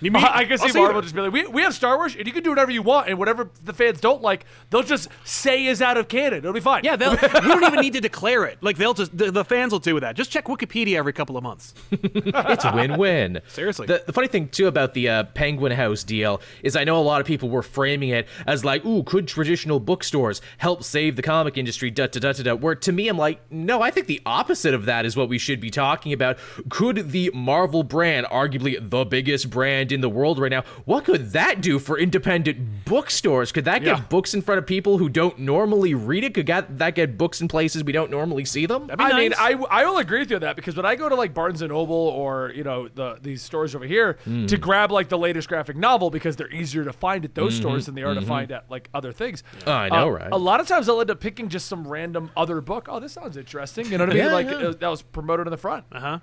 You 0.00 0.10
mean 0.10 0.24
I 0.24 0.44
can 0.44 0.52
I'll 0.52 0.68
see 0.68 0.78
Marvel 0.78 1.02
just 1.02 1.14
be 1.14 1.20
like, 1.20 1.32
we, 1.32 1.46
we 1.46 1.62
have 1.62 1.74
Star 1.74 1.96
Wars, 1.96 2.14
and 2.16 2.26
you 2.26 2.32
can 2.32 2.42
do 2.42 2.50
whatever 2.50 2.70
you 2.70 2.82
want, 2.82 3.08
and 3.08 3.18
whatever 3.18 3.50
the 3.64 3.72
fans 3.72 4.00
don't 4.00 4.22
like, 4.22 4.44
they'll 4.70 4.82
just 4.82 5.08
say 5.24 5.66
is 5.66 5.80
out 5.80 5.96
of 5.96 6.08
canon. 6.08 6.38
It'll 6.38 6.52
be 6.52 6.60
fine. 6.60 6.84
Yeah, 6.84 6.96
they'll, 6.96 7.12
we 7.16 7.16
don't 7.18 7.64
even 7.64 7.80
need 7.80 7.94
to 7.94 8.00
declare 8.00 8.44
it. 8.44 8.58
Like 8.60 8.76
they'll 8.76 8.94
just 8.94 9.16
the, 9.16 9.30
the 9.30 9.44
fans 9.44 9.72
will 9.72 9.78
do 9.78 9.94
with 9.94 10.02
that. 10.02 10.16
Just 10.16 10.30
check 10.30 10.46
Wikipedia 10.46 10.96
every 10.96 11.12
couple 11.12 11.36
of 11.36 11.42
months. 11.42 11.74
it's 11.90 12.64
a 12.64 12.72
win-win. 12.74 13.40
Seriously. 13.48 13.86
The, 13.86 14.02
the 14.06 14.12
funny 14.12 14.28
thing 14.28 14.48
too 14.48 14.66
about 14.66 14.94
the 14.94 15.08
uh, 15.08 15.24
Penguin 15.24 15.72
House 15.72 16.04
deal 16.04 16.40
is 16.62 16.76
I 16.76 16.84
know 16.84 16.98
a 16.98 17.02
lot 17.02 17.20
of 17.20 17.26
people 17.26 17.48
were 17.48 17.62
framing 17.62 18.10
it 18.10 18.28
as 18.46 18.64
like, 18.64 18.84
"Ooh, 18.84 19.02
could 19.04 19.28
traditional 19.28 19.80
bookstores 19.80 20.40
help 20.58 20.82
save 20.82 21.16
the 21.16 21.22
comic 21.22 21.56
industry?" 21.56 21.90
Da 21.90 22.06
da 22.06 22.20
da 22.20 22.32
da 22.32 22.42
da. 22.42 22.54
Where 22.54 22.74
to 22.74 22.92
me, 22.92 23.08
I'm 23.08 23.18
like, 23.18 23.40
no, 23.50 23.82
I 23.82 23.90
think 23.90 24.06
the 24.06 24.20
opposite 24.26 24.74
of 24.74 24.86
that 24.86 25.06
is 25.06 25.16
what 25.16 25.28
we 25.28 25.38
should 25.38 25.60
be 25.60 25.70
talking 25.70 26.12
about. 26.12 26.38
Could 26.68 27.10
the 27.10 27.30
Marvel 27.34 27.82
brand, 27.82 28.26
arguably 28.26 28.78
the 28.80 29.04
biggest 29.04 29.50
brand 29.50 29.83
in 29.92 30.00
the 30.00 30.08
world 30.08 30.38
right 30.38 30.50
now, 30.50 30.62
what 30.84 31.04
could 31.04 31.32
that 31.32 31.60
do 31.60 31.78
for 31.78 31.98
independent 31.98 32.84
bookstores? 32.84 33.52
Could 33.52 33.64
that 33.66 33.82
get 33.82 33.96
Yeah. 33.98 34.04
books 34.08 34.34
in 34.34 34.42
front 34.42 34.58
of 34.58 34.66
people 34.66 34.98
who 34.98 35.08
don't 35.08 35.38
normally 35.38 35.94
read 35.94 36.24
it? 36.24 36.34
Could 36.34 36.46
that, 36.46 36.78
that 36.78 36.94
get 36.94 37.16
books 37.18 37.40
in 37.40 37.48
places 37.48 37.82
we 37.84 37.92
don't 37.92 38.10
normally 38.10 38.44
see 38.44 38.66
them? 38.66 38.86
That'd 38.86 38.98
be 38.98 39.04
I 39.04 39.16
mean. 39.18 39.34
I, 39.38 39.52
I 39.70 39.84
will 39.84 39.98
agree 39.98 40.20
with 40.20 40.30
you 40.30 40.36
on 40.36 40.42
that 40.42 40.56
because 40.56 40.76
when 40.76 40.86
I 40.86 40.94
go 40.96 41.08
to 41.08 41.14
like 41.14 41.34
Barnes 41.34 41.62
and 41.62 41.70
Noble 41.70 41.94
or 41.94 42.52
you 42.54 42.64
know 42.64 42.88
the 42.88 43.18
these 43.22 43.42
stores 43.42 43.74
over 43.74 43.84
here 43.84 44.18
Hmm. 44.24 44.46
to 44.46 44.56
grab 44.56 44.90
like 44.92 45.08
the 45.08 45.18
latest 45.18 45.48
graphic 45.48 45.76
novel 45.76 46.10
because 46.10 46.36
they're 46.36 46.52
easier 46.52 46.84
to 46.84 46.92
find 46.92 47.24
at 47.24 47.34
those 47.34 47.54
Mm-hmm. 47.54 47.60
stores 47.62 47.86
than 47.86 47.94
they 47.94 48.02
are 48.02 48.14
to 48.14 48.22
find 48.22 48.50
at 48.52 48.70
like 48.70 48.88
other 48.94 49.12
things. 49.12 49.42
Oh, 49.66 49.72
I 49.72 49.88
know, 49.88 50.08
Uh, 50.08 50.10
right? 50.10 50.28
A 50.32 50.38
lot 50.38 50.60
of 50.60 50.66
times 50.66 50.88
I'll 50.88 51.00
end 51.00 51.10
up 51.10 51.20
picking 51.20 51.48
just 51.48 51.66
some 51.66 51.86
random 51.86 52.30
other 52.36 52.60
book. 52.60 52.88
Oh, 52.90 53.00
this 53.00 53.12
sounds 53.12 53.36
interesting. 53.36 53.86
You 53.86 53.98
know 53.98 54.04
what 54.06 54.10
I 54.10 54.14
mean? 54.18 54.24
Yeah, 54.26 54.32
like 54.32 54.46
yeah. 54.46 54.68
uh, 54.68 54.72
that 54.80 54.88
was 54.88 55.02
promoted 55.02 55.46
in 55.46 55.50
the 55.50 55.56
front. 55.56 55.84
Uh 55.92 56.00
huh. 56.00 56.18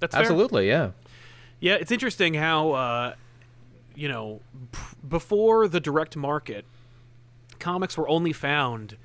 That's 0.00 0.12
fair. 0.14 0.22
Absolutely, 0.22 0.68
yeah. 0.68 0.90
Yeah, 1.60 1.74
it's 1.74 1.90
interesting 1.92 2.34
how, 2.34 2.72
uh, 2.72 3.14
you 3.94 4.08
know, 4.08 4.40
p- 4.72 4.78
before 5.08 5.68
the 5.68 5.80
direct 5.80 6.16
market, 6.16 6.64
comics 7.58 7.96
were 7.96 8.08
only 8.08 8.32
found 8.32 8.96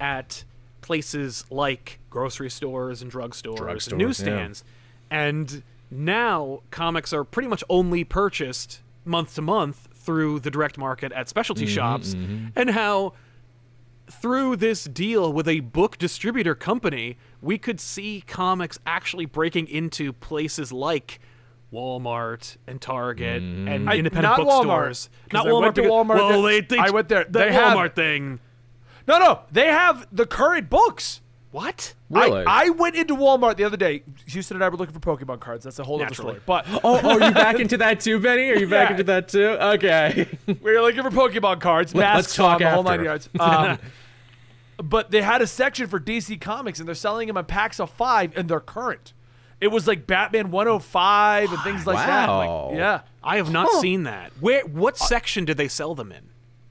at 0.00 0.44
places 0.80 1.44
like 1.50 1.98
grocery 2.10 2.50
stores 2.50 3.02
and 3.02 3.10
drugstores, 3.10 3.56
Drugstores, 3.58 3.88
and 3.90 3.98
newsstands. 3.98 4.64
And 5.10 5.62
now 5.90 6.60
comics 6.70 7.12
are 7.12 7.24
pretty 7.24 7.48
much 7.48 7.62
only 7.68 8.04
purchased 8.04 8.80
month 9.04 9.34
to 9.36 9.42
month 9.42 9.88
through 9.94 10.40
the 10.40 10.50
direct 10.50 10.76
market 10.78 11.12
at 11.12 11.28
specialty 11.28 11.66
shops. 11.66 12.14
And 12.56 12.70
how 12.70 13.12
through 14.10 14.56
this 14.56 14.84
deal 14.84 15.32
with 15.32 15.46
a 15.48 15.60
book 15.60 15.96
distributor 15.98 16.54
company, 16.54 17.16
we 17.40 17.56
could 17.58 17.80
see 17.80 18.22
comics 18.26 18.78
actually 18.84 19.24
breaking 19.26 19.68
into 19.68 20.12
places 20.12 20.72
like 20.72 21.20
Walmart 21.72 22.56
and 22.66 22.80
Target 22.80 23.42
and 23.42 23.88
I- 23.88 23.96
independent 23.96 24.36
not 24.36 24.44
bookstores. 24.44 25.08
Walmart, 25.08 25.30
'cause 25.30 25.32
Not 25.32 25.46
I 25.46 25.50
Walmart. 25.50 25.60
went 25.62 25.74
to 25.76 25.82
because- 25.82 25.92
Walmart 25.92 26.14
Well, 26.16 26.42
they, 26.42 26.60
they, 26.60 26.78
I 26.78 26.90
went 26.90 27.08
there. 27.08 27.24
That 27.24 27.32
They 27.32 27.52
have- 27.52 27.76
Walmart 27.76 27.94
thing. 27.94 28.40
No, 29.08 29.18
no, 29.18 29.40
they 29.50 29.66
have 29.66 30.06
the 30.12 30.26
current 30.26 30.70
books. 30.70 31.20
What? 31.50 31.92
Really? 32.08 32.44
I, 32.46 32.66
I 32.66 32.68
went 32.70 32.94
into 32.96 33.14
Walmart 33.14 33.56
the 33.56 33.64
other 33.64 33.76
day. 33.76 34.04
Houston 34.26 34.56
and 34.56 34.64
I 34.64 34.68
were 34.70 34.76
looking 34.78 34.98
for 34.98 35.00
Pokemon 35.16 35.40
cards. 35.40 35.64
That's 35.64 35.78
a 35.78 35.84
whole 35.84 36.02
other 36.02 36.14
story. 36.14 36.40
But 36.46 36.64
Oh, 36.72 36.80
oh, 37.02 37.20
are 37.20 37.28
you 37.28 37.34
back 37.34 37.56
into 37.60 37.76
that 37.78 38.00
too, 38.00 38.18
Benny? 38.20 38.48
Are 38.50 38.54
you 38.56 38.66
back 38.68 38.88
Yeah. 38.88 38.92
into 38.92 39.04
that 39.04 39.28
too? 39.28 39.48
Okay. 39.60 40.26
we 40.46 40.54
were 40.74 40.80
looking 40.80 41.02
for 41.02 41.10
Pokemon 41.10 41.60
cards, 41.60 41.94
Let- 41.94 42.02
masks 42.02 42.16
let's 42.28 42.36
talk 42.36 42.52
on, 42.54 42.58
the 42.60 42.70
whole 42.70 42.80
after. 42.88 42.96
nine 42.96 43.04
yards. 43.04 43.28
Um, 43.38 43.78
but 44.78 45.10
they 45.10 45.20
had 45.20 45.42
a 45.42 45.46
section 45.46 45.86
for 45.88 46.00
DC 46.00 46.40
Comics, 46.40 46.78
and 46.78 46.88
they're 46.88 46.94
selling 46.94 47.28
them 47.28 47.36
in 47.36 47.44
packs 47.44 47.78
of 47.80 47.90
five, 47.90 48.36
and 48.36 48.48
they're 48.48 48.58
current. 48.60 49.12
It 49.62 49.68
was 49.70 49.86
like 49.86 50.06
Batman 50.06 50.50
105 50.50 51.52
and 51.52 51.62
things 51.62 51.86
like 51.86 51.96
that. 52.04 52.28
Wow. 52.28 52.66
Like, 52.70 52.76
yeah, 52.78 53.00
I 53.22 53.36
have 53.36 53.50
not 53.50 53.70
seen 53.80 54.02
that. 54.04 54.32
Where? 54.40 54.64
What 54.66 54.98
section 54.98 55.44
did 55.44 55.56
they 55.56 55.68
sell 55.68 55.94
them 55.94 56.10
in? 56.12 56.28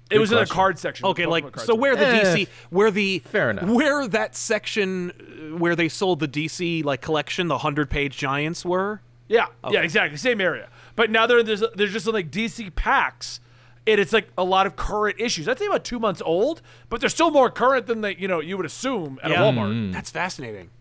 it 0.09 0.19
was 0.19 0.29
in 0.29 0.37
question. 0.39 0.49
the 0.49 0.53
card 0.53 0.77
section. 0.79 1.05
Okay, 1.07 1.25
like 1.25 1.45
so 1.45 1.59
section. 1.59 1.79
where 1.79 1.95
the 1.95 2.05
Eh, 2.05 2.35
DC 2.35 2.47
where 2.69 2.91
the 2.91 3.19
fair 3.19 3.49
enough. 3.51 3.69
where 3.69 4.07
that 4.09 4.35
section 4.35 5.11
uh, 5.11 5.57
where 5.57 5.73
they 5.73 5.87
sold 5.87 6.19
the 6.19 6.27
DC 6.27 6.83
like 6.83 6.99
collection, 7.01 7.47
the 7.47 7.59
hundred 7.59 7.89
page 7.89 8.17
giants 8.17 8.65
were. 8.65 9.01
Yeah, 9.29 9.45
yeah, 9.69 9.79
exactly, 9.83 10.17
same 10.17 10.41
area. 10.41 10.67
But 10.97 11.09
now 11.11 11.25
they're 11.27 11.41
there's 11.43 11.63
there's 11.75 11.93
just 11.93 12.05
like 12.07 12.29
DC 12.29 12.75
packs, 12.75 13.39
and 13.87 14.01
it's 14.01 14.11
like 14.11 14.27
a 14.37 14.43
lot 14.43 14.67
of 14.67 14.75
current 14.75 15.15
issues. 15.17 15.47
I'd 15.47 15.57
say 15.57 15.67
about 15.67 15.85
two 15.85 15.97
months 15.99 16.21
old, 16.25 16.61
but 16.89 16.99
they're 16.99 17.09
still 17.09 17.31
more 17.31 17.49
current 17.49 17.87
than 17.87 18.01
they 18.01 18.17
you 18.17 18.27
know 18.27 18.41
you 18.41 18.57
would 18.57 18.65
assume 18.65 19.17
at 19.23 19.31
Yeah. 19.31 19.41
a 19.47 19.53
Walmart. 19.53 19.93
That's 19.93 20.09
fascinating. 20.11 20.71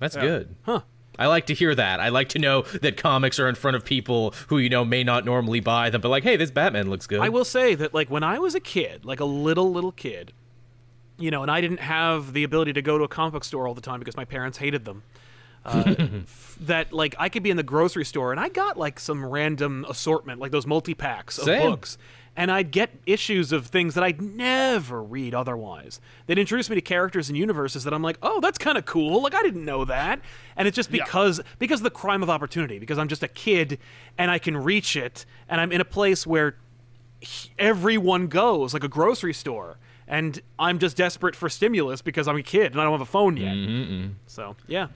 That's 0.00 0.16
good. 0.16 0.56
Huh. 0.62 0.80
I 1.20 1.26
like 1.26 1.46
to 1.46 1.54
hear 1.54 1.74
that. 1.74 2.00
I 2.00 2.08
like 2.08 2.30
to 2.30 2.38
know 2.38 2.62
that 2.80 2.96
comics 2.96 3.38
are 3.38 3.46
in 3.46 3.54
front 3.54 3.76
of 3.76 3.84
people 3.84 4.34
who 4.48 4.56
you 4.56 4.70
know 4.70 4.86
may 4.86 5.04
not 5.04 5.26
normally 5.26 5.60
buy 5.60 5.90
them, 5.90 6.00
but 6.00 6.08
like, 6.08 6.22
hey, 6.22 6.36
this 6.36 6.50
Batman 6.50 6.88
looks 6.88 7.06
good. 7.06 7.20
I 7.20 7.28
will 7.28 7.44
say 7.44 7.74
that 7.74 7.92
like 7.92 8.10
when 8.10 8.24
I 8.24 8.38
was 8.38 8.54
a 8.54 8.60
kid, 8.60 9.04
like 9.04 9.20
a 9.20 9.26
little 9.26 9.70
little 9.70 9.92
kid, 9.92 10.32
you 11.18 11.30
know, 11.30 11.42
and 11.42 11.50
I 11.50 11.60
didn't 11.60 11.80
have 11.80 12.32
the 12.32 12.42
ability 12.42 12.72
to 12.72 12.82
go 12.82 12.96
to 12.96 13.04
a 13.04 13.08
comic 13.08 13.34
book 13.34 13.44
store 13.44 13.68
all 13.68 13.74
the 13.74 13.82
time 13.82 13.98
because 13.98 14.16
my 14.16 14.24
parents 14.24 14.56
hated 14.56 14.86
them. 14.86 15.02
Uh, 15.62 15.94
that 16.60 16.90
like 16.90 17.14
I 17.18 17.28
could 17.28 17.42
be 17.42 17.50
in 17.50 17.58
the 17.58 17.62
grocery 17.62 18.06
store 18.06 18.30
and 18.32 18.40
I 18.40 18.48
got 18.48 18.78
like 18.78 18.98
some 18.98 19.22
random 19.22 19.84
assortment, 19.90 20.40
like 20.40 20.52
those 20.52 20.66
multi 20.66 20.94
packs 20.94 21.36
of 21.36 21.44
Same. 21.44 21.70
books, 21.70 21.98
and 22.36 22.50
I'd 22.50 22.70
get 22.70 22.90
issues 23.06 23.52
of 23.52 23.66
things 23.66 23.94
that 23.94 24.04
I'd 24.04 24.22
never 24.22 25.02
read 25.02 25.34
otherwise. 25.34 26.00
They'd 26.26 26.38
introduce 26.38 26.70
me 26.70 26.76
to 26.76 26.80
characters 26.80 27.28
and 27.28 27.36
universes 27.36 27.84
that 27.84 27.92
I'm 27.92 28.02
like, 28.02 28.18
oh, 28.22 28.40
that's 28.40 28.58
kind 28.58 28.78
of 28.78 28.84
cool. 28.84 29.22
Like 29.22 29.34
I 29.34 29.42
didn't 29.42 29.64
know 29.64 29.84
that, 29.84 30.20
and 30.56 30.68
it's 30.68 30.76
just 30.76 30.90
because 30.90 31.40
because 31.58 31.80
of 31.80 31.84
the 31.84 31.90
crime 31.90 32.22
of 32.22 32.30
opportunity. 32.30 32.78
Because 32.78 32.98
I'm 32.98 33.08
just 33.08 33.22
a 33.22 33.28
kid 33.28 33.78
and 34.16 34.30
I 34.30 34.38
can 34.38 34.56
reach 34.56 34.96
it, 34.96 35.26
and 35.48 35.60
I'm 35.60 35.72
in 35.72 35.80
a 35.80 35.84
place 35.84 36.26
where 36.26 36.56
everyone 37.58 38.28
goes, 38.28 38.74
like 38.74 38.84
a 38.84 38.88
grocery 38.88 39.34
store. 39.34 39.78
And 40.08 40.40
I'm 40.58 40.80
just 40.80 40.96
desperate 40.96 41.36
for 41.36 41.48
stimulus 41.48 42.02
because 42.02 42.26
I'm 42.26 42.36
a 42.36 42.42
kid 42.42 42.72
and 42.72 42.80
I 42.80 42.84
don't 42.84 42.92
have 42.94 43.00
a 43.00 43.04
phone 43.04 43.36
yet. 43.36 43.54
Mm-hmm, 43.54 43.92
mm-hmm. 43.92 44.12
So 44.26 44.56
yeah, 44.66 44.88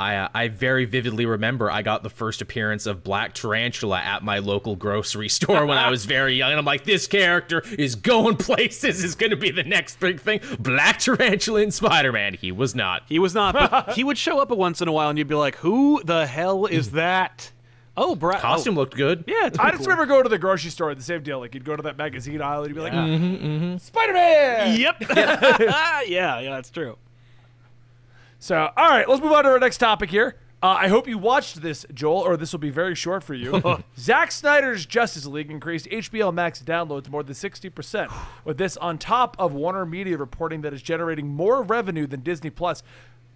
I 0.00 0.16
uh, 0.16 0.28
I 0.34 0.48
very 0.48 0.86
vividly 0.86 1.26
remember 1.26 1.70
I 1.70 1.82
got 1.82 2.02
the 2.02 2.08
first 2.08 2.40
appearance 2.40 2.86
of 2.86 3.04
Black 3.04 3.34
Tarantula 3.34 4.00
at 4.00 4.24
my 4.24 4.38
local 4.38 4.74
grocery 4.74 5.28
store 5.38 5.66
when 5.66 5.76
I 5.76 5.90
was 5.90 6.06
very 6.06 6.34
young, 6.36 6.50
and 6.50 6.58
I'm 6.58 6.64
like, 6.64 6.84
this 6.84 7.06
character 7.06 7.62
is 7.78 7.94
going 7.96 8.36
places. 8.38 9.04
Is 9.04 9.14
going 9.14 9.30
to 9.30 9.36
be 9.36 9.50
the 9.50 9.62
next 9.62 10.00
big 10.00 10.18
thing. 10.18 10.40
Black 10.58 11.00
Tarantula 11.00 11.60
in 11.60 11.70
Spider-Man. 11.70 12.34
He 12.34 12.50
was 12.50 12.74
not. 12.74 13.02
he 13.08 13.18
was 13.18 13.34
not, 13.34 13.52
but 13.52 13.92
he 13.92 14.02
would 14.02 14.16
show 14.16 14.38
up 14.38 14.50
once 14.50 14.80
in 14.80 14.88
a 14.88 14.92
while, 14.92 15.10
and 15.10 15.18
you'd 15.18 15.28
be 15.28 15.34
like, 15.34 15.56
"Who 15.56 16.02
the 16.02 16.26
hell 16.26 16.64
is 16.64 16.90
that?" 16.92 17.52
Oh, 17.94 18.14
Brad. 18.14 18.40
Costume 18.40 18.78
oh, 18.78 18.80
looked 18.80 18.96
good. 18.96 19.24
yeah, 19.26 19.48
it's 19.48 19.58
I 19.58 19.70
just 19.70 19.80
cool. 19.80 19.88
remember 19.88 20.06
going 20.06 20.22
to 20.22 20.30
the 20.30 20.38
grocery 20.38 20.70
store, 20.70 20.94
the 20.94 21.02
same 21.02 21.22
deal. 21.22 21.40
Like 21.40 21.52
you'd 21.52 21.64
go 21.66 21.76
to 21.76 21.82
that 21.82 21.98
magazine 21.98 22.40
aisle, 22.40 22.62
and 22.64 22.74
you'd 22.74 22.82
be 22.82 22.88
like, 22.88 23.80
Spider 23.82 24.14
Man. 24.14 24.80
Yep. 24.80 24.96
yeah, 25.10 26.00
yeah, 26.40 26.40
that's 26.40 26.70
true. 26.70 26.96
So, 28.40 28.56
all 28.76 28.88
right, 28.88 29.06
let's 29.08 29.22
move 29.22 29.32
on 29.32 29.44
to 29.44 29.50
our 29.50 29.58
next 29.58 29.78
topic 29.78 30.10
here. 30.10 30.34
Uh, 30.62 30.76
I 30.80 30.88
hope 30.88 31.06
you 31.06 31.16
watched 31.18 31.60
this, 31.62 31.86
Joel, 31.94 32.20
or 32.20 32.36
this 32.36 32.52
will 32.52 32.58
be 32.58 32.70
very 32.70 32.94
short 32.94 33.22
for 33.22 33.34
you. 33.34 33.62
Zack 33.98 34.32
Snyder's 34.32 34.84
Justice 34.86 35.24
League 35.26 35.50
increased 35.50 35.86
HBO 35.86 36.32
Max 36.32 36.62
downloads 36.62 37.08
more 37.08 37.22
than 37.22 37.34
60%, 37.34 38.12
with 38.44 38.58
this 38.58 38.76
on 38.78 38.98
top 38.98 39.36
of 39.38 39.52
Warner 39.54 39.86
Media 39.86 40.16
reporting 40.18 40.62
that 40.62 40.72
it's 40.72 40.82
generating 40.82 41.28
more 41.28 41.62
revenue 41.62 42.06
than 42.06 42.20
Disney 42.20 42.50
Plus. 42.50 42.82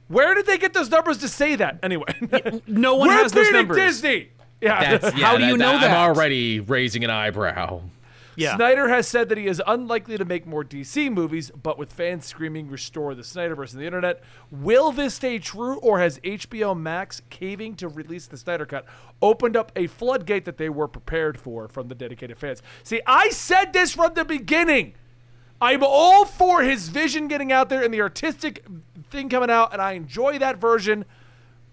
Where 0.09 0.34
did 0.34 0.46
they 0.46 0.59
get 0.59 0.72
those 0.74 0.90
numbers 0.90 1.18
to 1.18 1.28
say 1.28 1.55
that? 1.57 1.78
Anyway, 1.82 2.05
No 2.66 2.96
one 2.96 3.09
we're 3.09 3.14
has 3.14 3.32
those 3.32 3.44
beating 3.46 3.61
numbers. 3.61 3.76
Disney. 3.78 4.28
Yeah. 4.61 4.96
That's, 4.98 5.16
yeah, 5.16 5.26
How 5.26 5.36
do 5.38 5.46
you 5.46 5.57
know 5.57 5.72
that? 5.72 5.84
I'm 5.84 5.90
that? 5.90 5.96
already 5.96 6.61
raising 6.61 7.05
an 7.05 7.11
eyebrow. 7.11 7.82
Yeah. 8.37 8.57
Snyder 8.57 8.89
has 8.89 9.07
said 9.07 9.28
that 9.28 9.39
he 9.39 9.47
is 9.47 9.62
unlikely 9.66 10.18
to 10.18 10.24
make 10.24 10.47
more 10.47 10.64
DC 10.64 11.12
movies, 11.12 11.51
but 11.51 11.78
with 11.78 11.93
fans 11.93 12.26
screaming 12.26 12.68
restore 12.68 13.14
the 13.14 13.22
Snyderverse 13.22 13.74
on 13.74 13.80
the 13.80 13.87
internet, 13.87 14.22
will 14.51 14.93
this 14.93 15.14
stay 15.14 15.39
true 15.39 15.76
or 15.78 16.01
has 16.01 16.18
HBO 16.20 16.78
Max 16.78 17.22
caving 17.30 17.76
to 17.76 17.89
release 17.89 18.26
the 18.26 18.37
Snyder 18.37 18.66
Cut 18.66 18.85
opened 19.22 19.57
up 19.57 19.72
a 19.76 19.87
floodgate 19.87 20.45
that 20.45 20.59
they 20.59 20.68
were 20.68 20.89
prepared 20.89 21.39
for 21.39 21.68
from 21.68 21.89
the 21.89 21.95
dedicated 21.95 22.39
fans? 22.39 22.62
See, 22.82 23.01
I 23.07 23.30
said 23.30 23.72
this 23.72 23.95
from 23.95 24.14
the 24.14 24.24
beginning. 24.24 24.95
I'm 25.61 25.82
all 25.82 26.24
for 26.24 26.62
his 26.62 26.89
vision 26.89 27.28
getting 27.28 27.53
out 27.53 27.68
there 27.68 27.82
and 27.82 27.95
the 27.95 28.01
artistic 28.01 28.64
thing 29.11 29.28
coming 29.28 29.51
out, 29.51 29.72
and 29.72 29.80
I 29.80 29.93
enjoy 29.93 30.39
that 30.39 30.59
version. 30.59 31.05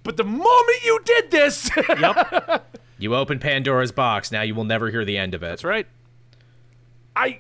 But 0.04 0.18
the 0.18 0.24
moment 0.24 0.84
you 0.86 1.00
did 1.04 1.32
this, 1.32 1.70
Yep. 2.00 2.78
You 2.98 3.16
open 3.16 3.40
Pandora's 3.40 3.92
box. 3.92 4.32
Now 4.32 4.44
you 4.44 4.54
will 4.54 4.64
never 4.64 4.90
hear 4.92 5.04
the 5.04 5.18
end 5.18 5.34
of 5.34 5.42
it. 5.42 5.48
That's 5.48 5.64
right. 5.64 5.88
I 7.16 7.40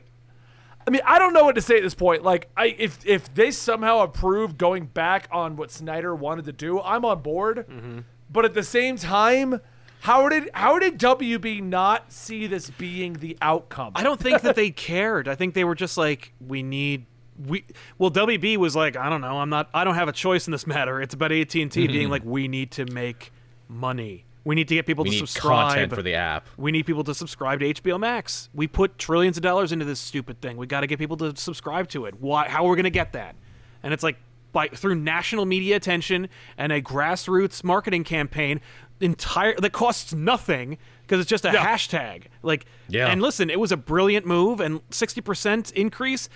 I 0.87 0.89
mean, 0.89 1.01
I 1.05 1.19
don't 1.19 1.33
know 1.33 1.43
what 1.45 1.55
to 1.55 1.61
say 1.61 1.77
at 1.77 1.83
this 1.83 1.93
point. 1.93 2.23
Like, 2.23 2.49
I 2.57 2.75
if 2.77 3.05
if 3.05 3.33
they 3.33 3.51
somehow 3.51 3.99
approve 3.99 4.57
going 4.57 4.85
back 4.85 5.27
on 5.31 5.55
what 5.55 5.71
Snyder 5.71 6.15
wanted 6.15 6.45
to 6.45 6.53
do, 6.53 6.81
I'm 6.81 7.05
on 7.05 7.21
board. 7.21 7.65
Mm-hmm. 7.69 7.99
But 8.31 8.45
at 8.45 8.53
the 8.53 8.63
same 8.63 8.97
time, 8.97 9.61
How 10.01 10.29
did 10.29 10.49
how 10.53 10.79
did 10.79 10.97
WB 10.97 11.61
not 11.61 12.11
see 12.11 12.47
this 12.47 12.71
being 12.71 13.13
the 13.13 13.37
outcome? 13.39 13.91
I 13.95 14.01
don't 14.01 14.19
think 14.19 14.41
that 14.41 14.55
they 14.55 14.71
cared. 14.89 15.27
I 15.27 15.35
think 15.35 15.53
they 15.53 15.63
were 15.63 15.75
just 15.75 15.95
like, 15.95 16.33
we 16.39 16.63
need 16.63 17.05
we. 17.47 17.65
Well, 17.99 18.09
WB 18.09 18.57
was 18.57 18.75
like, 18.75 18.95
I 18.95 19.11
don't 19.11 19.21
know. 19.21 19.37
I'm 19.37 19.49
not. 19.49 19.69
I 19.75 19.83
don't 19.83 19.93
have 19.93 20.07
a 20.07 20.11
choice 20.11 20.47
in 20.47 20.51
this 20.51 20.65
matter. 20.65 20.99
It's 21.01 21.13
about 21.13 21.31
AT 21.31 21.53
and 21.53 21.71
T 21.71 21.85
being 21.85 22.03
mm-hmm. 22.03 22.11
like, 22.11 22.25
we 22.25 22.47
need 22.47 22.71
to 22.71 22.85
make 22.85 23.31
money. 23.67 24.25
We 24.43 24.55
need 24.55 24.67
to 24.69 24.75
get 24.75 24.85
people 24.87 25.03
We 25.03 25.11
to 25.11 25.17
subscribe 25.17 25.69
content 25.69 25.93
for 25.93 26.01
the 26.01 26.15
app. 26.15 26.47
We 26.57 26.71
need 26.71 26.85
people 26.87 27.03
to 27.03 27.13
subscribe 27.13 27.59
to 27.59 27.73
HBO 27.73 27.99
Max. 27.99 28.49
We 28.53 28.67
put 28.67 28.97
trillions 28.97 29.37
of 29.37 29.43
dollars 29.43 29.71
into 29.71 29.85
this 29.85 29.99
stupid 29.99 30.41
thing. 30.41 30.57
We 30.57 30.65
got 30.65 30.81
to 30.81 30.87
get 30.87 30.97
people 30.97 31.17
to 31.17 31.35
subscribe 31.35 31.89
to 31.89 32.05
it. 32.05 32.19
Why? 32.19 32.47
How 32.49 32.65
are 32.65 32.69
we 32.71 32.75
going 32.75 32.85
to 32.85 32.89
get 32.89 33.13
that? 33.13 33.35
And 33.83 33.93
it's 33.93 34.03
like 34.03 34.17
by 34.51 34.67
through 34.67 34.95
national 34.95 35.45
media 35.45 35.75
attention 35.75 36.27
and 36.57 36.71
a 36.71 36.81
grassroots 36.81 37.63
marketing 37.63 38.03
campaign 38.03 38.61
entire 38.99 39.55
that 39.59 39.71
costs 39.73 40.13
nothing 40.13 40.77
because 41.03 41.19
it's 41.21 41.29
just 41.29 41.45
a 41.45 41.51
Yeah. 41.51 41.65
hashtag. 41.65 42.23
Like, 42.43 42.65
Yeah. 42.89 43.07
and 43.07 43.21
listen, 43.21 43.49
it 43.49 43.59
was 43.59 43.71
a 43.71 43.77
brilliant 43.77 44.25
move 44.25 44.59
and 44.59 44.81
sixty 44.89 45.21
percent 45.21 45.71
increase. 45.71 46.29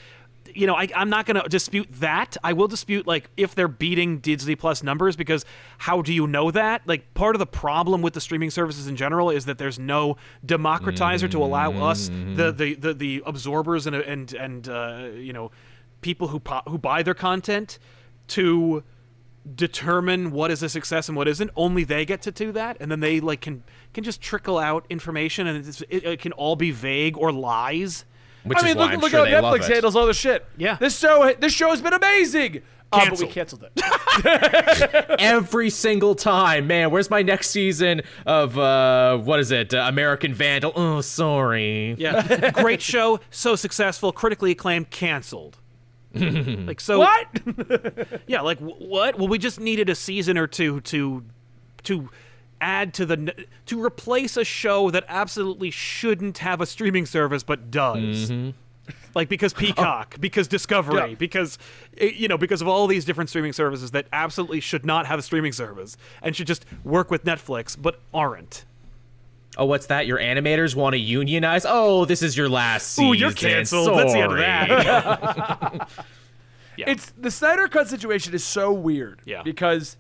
You 0.54 0.68
know, 0.68 0.76
I, 0.76 0.88
I'm 0.96 1.10
not 1.10 1.26
going 1.26 1.42
to 1.42 1.48
dispute 1.50 1.88
that. 2.00 2.38
I 2.44 2.54
will 2.54 2.68
dispute 2.68 3.08
like 3.08 3.30
if 3.36 3.56
they're 3.56 3.68
beating 3.68 4.20
Disney 4.20 4.56
Plus 4.56 4.84
numbers 4.84 5.16
because 5.16 5.46
how 5.80 6.02
do 6.02 6.14
you 6.14 6.28
know 6.28 6.52
that? 6.52 6.82
Like, 6.86 7.14
part 7.14 7.36
of 7.36 7.40
the 7.40 7.46
problem 7.46 8.02
with 8.02 8.14
the 8.14 8.22
streaming 8.22 8.50
services 8.52 8.88
in 8.88 8.96
general 8.96 9.30
is 9.30 9.46
that 9.46 9.58
there's 9.58 9.80
no 9.80 10.18
democratizer 10.46 11.30
to 11.32 11.44
allow 11.44 11.72
us 11.72 12.10
the 12.10 12.52
the 12.52 12.76
the, 12.76 12.94
the 12.94 13.24
absorbers 13.26 13.88
and 13.88 13.96
and 13.96 14.34
and 14.34 14.70
uh, 14.70 15.10
you 15.16 15.34
know 15.34 15.52
people 16.02 16.28
who 16.28 16.40
po- 16.40 16.62
who 16.68 16.78
buy 16.78 17.02
their 17.04 17.14
content 17.16 17.80
to 18.28 18.84
determine 19.56 20.32
what 20.32 20.50
is 20.52 20.64
a 20.64 20.70
success 20.70 21.08
and 21.08 21.16
what 21.16 21.28
isn't. 21.28 21.52
Only 21.56 21.84
they 21.84 22.06
get 22.06 22.22
to 22.24 22.32
do 22.32 22.52
that, 22.54 22.78
and 22.80 22.92
then 22.92 23.00
they 23.00 23.20
like 23.20 23.42
can 23.42 23.64
can 23.94 24.04
just 24.04 24.22
trickle 24.22 24.58
out 24.58 24.86
information, 24.90 25.48
and 25.48 25.68
it's, 25.68 25.82
it, 25.82 26.04
it 26.04 26.20
can 26.20 26.32
all 26.34 26.56
be 26.56 26.72
vague 26.72 27.18
or 27.18 27.32
lies. 27.32 28.06
Which 28.46 28.60
I 28.60 28.62
mean, 28.62 28.70
is 28.72 28.76
why 28.76 28.84
look, 28.84 28.94
I'm 28.94 29.00
look 29.00 29.12
sure 29.12 29.26
how 29.26 29.42
Netflix 29.42 29.68
handles 29.68 29.96
all 29.96 30.06
this 30.06 30.18
shit. 30.18 30.46
Yeah. 30.58 30.76
this 30.80 30.98
show 30.98 31.34
this 31.40 31.54
show 31.54 31.70
has 31.72 31.82
been 31.82 31.94
amazing. 31.94 32.62
Uh, 32.92 33.10
but 33.10 33.20
we 33.20 33.28
Canceled. 33.28 33.32
canceled 33.32 33.64
it. 33.76 35.16
every 35.20 35.70
single 35.72 36.14
time. 36.16 36.68
Man, 36.68 36.92
where's 36.92 37.10
my 37.10 37.24
next 37.24 37.50
season 37.50 38.02
of 38.26 38.58
uh 38.58 39.18
what 39.18 39.40
is 39.40 39.52
it? 39.52 39.74
Uh, 39.74 39.86
American 39.88 40.34
Vandal. 40.34 40.72
Oh, 40.76 41.02
sorry. 41.02 41.96
Yeah, 41.98 42.52
great 42.52 42.82
show, 42.82 43.20
so 43.32 43.56
successful, 43.56 44.12
critically 44.12 44.52
acclaimed, 44.52 44.92
canceled. 44.92 45.58
like 46.14 46.80
so. 46.80 47.00
what? 47.00 47.28
Yeah, 48.28 48.42
like 48.42 48.60
wh- 48.60 48.80
what? 48.82 49.18
Well, 49.18 49.28
we 49.28 49.38
just 49.40 49.60
needed 49.60 49.90
a 49.90 49.96
season 49.96 50.38
or 50.38 50.48
two 50.48 50.80
to 50.82 51.26
to 51.84 52.10
add 52.66 52.94
to 52.96 53.06
the 53.06 53.14
n- 53.14 53.46
to 53.68 53.84
replace 53.84 54.36
a 54.38 54.44
show 54.44 54.90
that 54.92 55.06
absolutely 55.08 55.70
shouldn't 55.72 56.40
have 56.40 56.60
a 56.62 56.66
streaming 56.66 57.06
service 57.06 57.44
but 57.44 57.70
does. 57.72 58.32
Like 59.14 59.30
because 59.30 59.54
Peacock, 59.64 60.16
because 60.20 60.48
Discovery, 60.48 61.12
Yeah. 61.12 61.16
because 61.16 61.58
eh, 61.98 62.12
you 62.16 62.28
know, 62.28 62.38
because 62.38 62.62
of 62.62 62.68
all 62.68 62.88
these 62.88 63.06
different 63.06 63.30
streaming 63.30 63.54
services 63.54 63.92
that 63.92 64.08
absolutely 64.12 64.60
should 64.60 64.86
not 64.86 65.06
have 65.06 65.20
a 65.20 65.22
streaming 65.22 65.52
service 65.54 65.96
and 66.22 66.36
should 66.36 66.48
just 66.48 66.66
work 66.84 67.10
with 67.12 67.24
Netflix 67.24 67.78
but 67.82 68.00
aren't. 68.14 68.66
Oh, 69.58 69.66
what's 69.66 69.86
that? 69.86 70.06
Your 70.06 70.18
animators 70.20 70.76
want 70.76 70.94
to 70.96 71.00
unionize? 71.00 71.66
Oh, 71.68 72.04
this 72.04 72.22
is 72.22 72.36
your 72.36 72.50
last 72.50 72.88
season. 72.92 73.06
Ooh, 73.10 73.14
you're 73.14 73.32
canceled. 73.32 73.98
That's 73.98 74.12
the 74.12 74.20
end 74.20 74.32
of 74.34 74.38
that. 74.38 75.90
Yeah. 76.78 76.90
It's 76.90 77.12
the 77.12 77.32
Snyder 77.32 77.70
Cut 77.70 77.88
situation 77.88 78.34
is 78.34 78.44
so 78.44 78.74
weird. 78.74 79.22
Yeah. 79.24 79.44
Because 79.44 79.96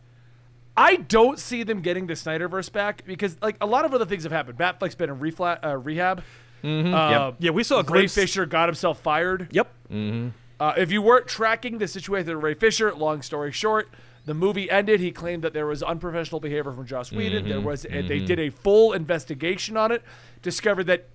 I 0.78 0.98
don't 0.98 1.40
see 1.40 1.64
them 1.64 1.82
getting 1.82 2.08
the 2.08 2.14
Snyderverse 2.14 2.72
back 2.72 3.04
because 3.06 3.38
like 3.42 3.56
a 3.62 3.66
lot 3.66 3.86
of 3.86 3.94
other 3.94 4.06
things 4.06 4.24
have 4.24 4.32
happened. 4.32 4.58
Batfleck's 4.58 4.96
been 4.96 5.10
in 5.10 5.18
refla- 5.20 5.64
uh, 5.66 5.78
rehab. 5.78 6.24
Uh, 6.64 7.32
Yeah, 7.40 7.52
we 7.52 7.64
saw 7.64 7.76
a 7.80 7.84
Ray 7.84 7.88
glimpse. 8.02 8.16
Fisher 8.16 8.46
got 8.46 8.68
himself 8.70 9.00
fired. 9.00 9.48
Yep. 9.52 9.68
Uh, 10.60 10.74
if 10.78 10.92
you 10.92 11.02
weren't 11.02 11.28
tracking 11.28 11.78
the 11.78 11.88
situation 11.88 12.34
with 12.34 12.44
Ray 12.44 12.54
Fisher, 12.54 12.94
long 12.94 13.22
story 13.22 13.52
short, 13.52 13.90
the 14.26 14.34
movie 14.34 14.70
ended. 14.72 15.00
He 15.00 15.12
claimed 15.12 15.44
that 15.44 15.54
there 15.54 15.68
was 15.68 15.84
unprofessional 15.84 16.40
behavior 16.40 16.72
from 16.72 16.86
Joss 16.86 17.12
Whedon. 17.12 17.48
There 17.48 17.60
was, 17.62 17.86
and 17.86 18.08
they 18.10 18.20
did 18.20 18.40
a 18.40 18.50
full 18.50 18.94
investigation 18.94 19.78
on 19.78 19.92
it. 19.92 20.02
Discovered 20.42 20.86
that 20.86 21.08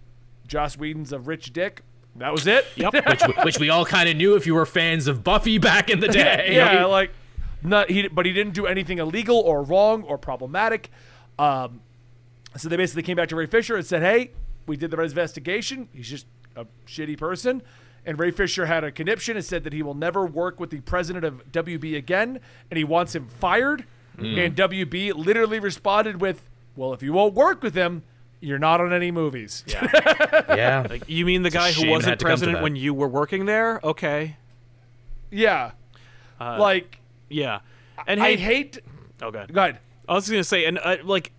Joss 0.46 0.76
Whedon's 0.76 1.12
a 1.12 1.18
rich 1.18 1.52
dick. 1.52 1.82
That 2.16 2.32
was 2.32 2.46
it. 2.46 2.66
Yep. 2.76 2.92
which, 3.08 3.22
which 3.44 3.58
we 3.58 3.70
all 3.70 3.84
kind 3.84 4.08
of 4.08 4.16
knew 4.16 4.36
if 4.36 4.46
you 4.46 4.54
were 4.54 4.66
fans 4.66 5.06
of 5.08 5.24
Buffy 5.24 5.58
back 5.58 5.90
in 5.90 6.00
the 6.00 6.08
day. 6.22 6.50
yeah, 6.52 6.84
like 6.84 7.10
not 7.62 7.90
he, 7.90 8.08
but 8.08 8.26
he 8.26 8.32
didn't 8.32 8.54
do 8.54 8.66
anything 8.66 8.98
illegal 8.98 9.38
or 9.38 9.62
wrong 9.62 10.02
or 10.04 10.18
problematic. 10.18 10.90
Um, 11.38 11.80
so 12.56 12.68
they 12.68 12.76
basically 12.76 13.02
came 13.02 13.16
back 13.16 13.28
to 13.30 13.36
Ray 13.36 13.46
Fisher 13.46 13.76
and 13.76 13.86
said, 13.86 14.02
"Hey, 14.02 14.30
we 14.66 14.76
did 14.76 14.90
the 14.90 15.00
investigation. 15.00 15.88
He's 15.92 16.08
just 16.08 16.26
a 16.56 16.66
shitty 16.86 17.18
person." 17.18 17.62
And 18.06 18.18
Ray 18.18 18.30
Fisher 18.30 18.66
had 18.66 18.82
a 18.82 18.90
conniption 18.90 19.36
and 19.36 19.44
said 19.44 19.64
that 19.64 19.72
he 19.72 19.82
will 19.82 19.94
never 19.94 20.24
work 20.24 20.58
with 20.58 20.70
the 20.70 20.80
president 20.80 21.24
of 21.24 21.52
WB 21.52 21.96
again, 21.96 22.40
and 22.70 22.78
he 22.78 22.84
wants 22.84 23.14
him 23.14 23.28
fired. 23.28 23.84
And 24.18 24.54
WB 24.54 25.14
literally 25.14 25.60
responded 25.60 26.20
with, 26.20 26.50
"Well, 26.76 26.92
if 26.92 27.02
you 27.02 27.14
won't 27.14 27.32
work 27.32 27.62
with 27.62 27.74
him, 27.74 28.02
you're 28.40 28.58
not 28.58 28.78
on 28.78 28.92
any 28.92 29.10
movies." 29.10 29.64
Yeah, 29.66 29.88
yeah. 30.48 30.86
Like, 30.90 31.08
you 31.08 31.24
mean 31.24 31.42
the 31.42 31.48
a 31.48 31.52
guy 31.52 31.72
who 31.72 31.88
wasn't 31.88 32.10
had 32.10 32.18
to 32.18 32.24
come 32.24 32.30
to 32.32 32.38
president 32.38 32.62
when 32.62 32.76
you 32.76 32.92
were 32.92 33.08
working 33.08 33.46
there? 33.46 33.80
Okay. 33.82 34.36
yeah. 35.30 35.70
like 36.38 36.99
Yeah. 37.30 37.60
And 38.06 38.22
I 38.22 38.30
hey, 38.30 38.36
hate. 38.36 38.78
oh 39.22 39.30
god. 39.30 39.52
Go 39.52 39.62
ahead. 39.62 39.78
I 40.08 40.14
was 40.14 40.28
gonna 40.28 40.44
say, 40.44 40.64
and 40.66 40.78
uh, 40.78 40.96
like, 41.04 41.32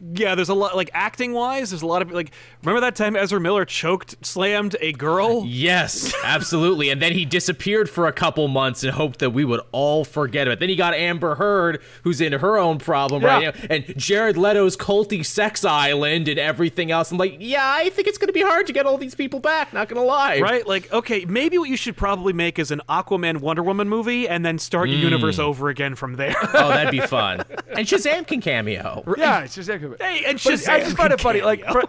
yeah, 0.00 0.34
there's 0.34 0.48
a 0.48 0.54
lot, 0.54 0.76
like 0.76 0.90
acting 0.94 1.32
wise, 1.32 1.70
there's 1.70 1.82
a 1.82 1.86
lot 1.86 2.02
of 2.02 2.10
like. 2.10 2.32
Remember 2.62 2.80
that 2.80 2.96
time 2.96 3.16
Ezra 3.16 3.40
Miller 3.40 3.64
choked, 3.64 4.16
slammed 4.24 4.76
a 4.80 4.92
girl? 4.92 5.44
Yes, 5.46 6.14
absolutely. 6.24 6.90
And 6.90 7.00
then 7.00 7.12
he 7.12 7.24
disappeared 7.24 7.88
for 7.88 8.06
a 8.06 8.12
couple 8.12 8.46
months 8.48 8.82
and 8.84 8.92
hoped 8.92 9.20
that 9.20 9.30
we 9.30 9.44
would 9.44 9.60
all 9.72 10.04
forget 10.04 10.48
it. 10.48 10.60
Then 10.60 10.68
he 10.68 10.76
got 10.76 10.94
Amber 10.94 11.36
Heard, 11.36 11.82
who's 12.02 12.20
in 12.20 12.32
her 12.32 12.58
own 12.58 12.78
problem 12.78 13.24
right 13.24 13.54
now, 13.54 13.66
and 13.70 13.84
Jared 13.96 14.36
Leto's 14.36 14.76
culty 14.76 15.24
sex 15.24 15.64
island 15.64 16.28
and 16.28 16.38
everything 16.38 16.90
else. 16.90 17.10
I'm 17.10 17.18
like, 17.18 17.36
yeah, 17.38 17.66
I 17.66 17.90
think 17.90 18.08
it's 18.08 18.18
going 18.18 18.28
to 18.28 18.32
be 18.32 18.42
hard 18.42 18.66
to 18.66 18.72
get 18.72 18.86
all 18.86 18.98
these 18.98 19.14
people 19.14 19.40
back. 19.40 19.72
Not 19.72 19.88
going 19.88 20.00
to 20.00 20.06
lie. 20.06 20.40
Right? 20.40 20.66
Like, 20.66 20.92
okay, 20.92 21.24
maybe 21.24 21.58
what 21.58 21.68
you 21.68 21.76
should 21.76 21.96
probably 21.96 22.32
make 22.32 22.58
is 22.58 22.70
an 22.70 22.80
Aquaman 22.88 23.40
Wonder 23.40 23.62
Woman 23.62 23.88
movie 23.88 24.28
and 24.28 24.44
then 24.44 24.58
start 24.58 24.88
your 24.88 24.98
mm. 24.98 25.02
universe 25.02 25.38
over 25.38 25.68
again 25.68 25.94
from 25.94 26.14
there. 26.14 26.36
Oh, 26.54 26.68
that'd 26.68 26.90
be 26.90 27.00
fun. 27.00 27.44
And 27.68 27.86
Shazam 27.86 28.26
can 28.26 28.40
cameo. 28.40 29.04
Yeah, 29.18 29.40
it's 29.40 29.56
just 29.90 30.02
hey, 30.02 30.24
and 30.26 30.40
But 30.42 30.68
I 30.68 30.80
just 30.80 30.96
find 30.96 31.12
it 31.12 31.20
funny, 31.20 31.40
like, 31.40 31.64
for, 31.72 31.84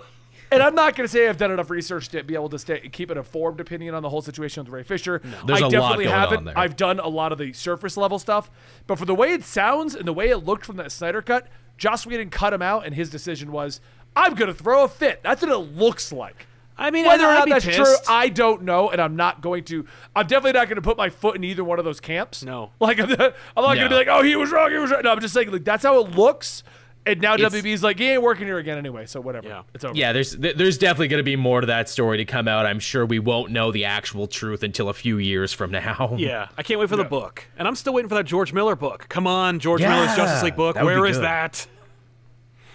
and 0.52 0.64
I'm 0.64 0.76
not 0.76 0.96
going 0.96 1.08
to 1.08 1.12
say 1.12 1.28
I've 1.28 1.38
done 1.38 1.52
enough 1.52 1.70
research 1.70 2.10
to 2.10 2.24
be 2.24 2.34
able 2.34 2.50
to 2.50 2.60
stay, 2.60 2.88
keep 2.90 3.10
an 3.12 3.18
informed 3.18 3.60
opinion 3.60 3.96
on 3.96 4.02
the 4.04 4.10
whole 4.10 4.22
situation 4.22 4.64
with 4.64 4.72
Ray 4.72 4.84
Fisher. 4.84 5.22
There's 5.46 5.62
I 5.62 5.66
a 5.66 5.70
lot 5.70 5.72
definitely 5.72 6.06
going 6.06 6.16
haven't. 6.16 6.38
on 6.40 6.44
there. 6.46 6.58
I've 6.58 6.76
done 6.76 7.00
a 7.00 7.08
lot 7.08 7.32
of 7.32 7.38
the 7.38 7.54
surface 7.54 7.98
level 7.98 8.20
stuff, 8.20 8.50
but 8.88 8.98
for 8.98 9.06
the 9.06 9.16
way 9.16 9.34
it 9.34 9.44
sounds 9.44 9.96
and 9.96 10.08
the 10.08 10.14
way 10.14 10.30
it 10.30 10.38
looked 10.40 10.66
from 10.66 10.78
that 10.78 10.92
Snyder 10.92 11.22
cut, 11.22 11.48
Joss 11.78 12.06
Whedon 12.06 12.30
cut 12.30 12.54
him 12.54 12.62
out, 12.62 12.86
and 12.86 12.94
his 12.94 13.10
decision 13.10 13.52
was, 13.52 13.80
"I'm 14.16 14.36
going 14.36 14.50
to 14.50 14.54
throw 14.54 14.84
a 14.84 14.88
fit." 14.88 15.22
That's 15.24 15.42
what 15.42 15.52
it 15.52 15.76
looks 15.78 16.12
like. 16.12 16.46
I 16.80 16.92
mean, 16.92 17.06
Whether 17.06 17.26
or 17.26 17.28
I'd 17.28 17.40
not 17.40 17.46
be 17.46 17.52
that's 17.52 17.66
true. 17.76 17.96
I 18.08 18.30
don't 18.30 18.64
know, 18.64 18.90
and 18.90 19.02
I'm 19.02 19.18
not 19.18 19.42
going 19.42 19.66
to. 19.66 19.86
I'm 20.16 20.28
definitely 20.28 20.58
not 20.58 20.68
going 20.68 20.78
to 20.78 20.82
put 20.82 20.98
my 20.98 21.10
foot 21.10 21.36
in 21.36 21.44
either 21.44 21.64
one 21.64 21.78
of 21.78 21.84
those 21.86 22.00
camps. 22.00 22.42
No. 22.42 22.72
like 22.80 23.00
I'm 23.02 23.10
not, 23.10 23.36
I'm 23.56 23.64
not 23.64 23.76
going 23.76 23.80
to 23.80 23.90
be 23.90 23.96
like, 23.96 24.08
"Oh, 24.10 24.24
he 24.24 24.36
was 24.38 24.50
wrong. 24.52 24.72
He 24.72 24.78
was 24.78 24.90
right." 24.90 25.04
No, 25.04 25.12
I'm 25.12 25.20
just 25.20 25.34
saying, 25.34 25.52
like, 25.52 25.66
that's 25.66 25.84
how 25.84 26.00
it 26.00 26.12
looks. 26.16 26.64
And 27.12 27.22
now 27.22 27.34
It's- 27.36 27.52
WB's 27.54 27.84
like, 27.84 28.00
he 28.00 28.10
ain't 28.10 28.22
working 28.22 28.46
here 28.48 28.58
again 28.58 28.78
anyway, 28.78 29.06
so 29.06 29.20
whatever. 29.22 29.48
Yeah. 29.48 29.62
It's 29.74 29.84
over. 29.84 29.96
Yeah, 29.96 30.14
there's 30.14 30.36
th- 30.36 30.56
there's 30.56 30.78
definitely 30.78 31.08
going 31.10 31.20
to 31.20 31.24
be 31.24 31.36
more 31.36 31.62
to 31.62 31.68
that 31.68 31.90
story 31.90 32.18
to 32.18 32.26
come 32.26 32.48
out. 32.48 32.66
I'm 32.66 32.80
sure 32.80 33.06
we 33.06 33.20
won't 33.20 33.52
know 33.52 33.72
the 33.72 33.86
actual 33.86 34.28
truth 34.28 34.64
until 34.64 34.90
a 34.90 34.94
few 34.94 35.18
years 35.18 35.54
from 35.54 35.72
now. 35.72 36.16
Yeah, 36.20 36.48
I 36.58 36.64
can't 36.64 36.80
wait 36.80 36.90
for 36.90 36.96
the 36.98 37.04
book, 37.04 37.46
and 37.58 37.68
I'm 37.68 37.76
still 37.76 37.94
waiting 37.94 38.10
for 38.10 38.16
that 38.16 38.26
George 38.26 38.52
Miller 38.54 38.76
book. 38.76 39.08
Come 39.10 39.26
on, 39.28 39.60
George 39.60 39.82
Yeah, 39.82 39.94
Miller's 39.96 40.16
Justice 40.16 40.44
League 40.44 40.56
book. 40.56 40.76
that 40.76 40.84
would 40.84 40.94
Where 40.94 41.04
be 41.04 41.10
is 41.12 41.18
good. 41.18 41.24
that? 41.26 41.68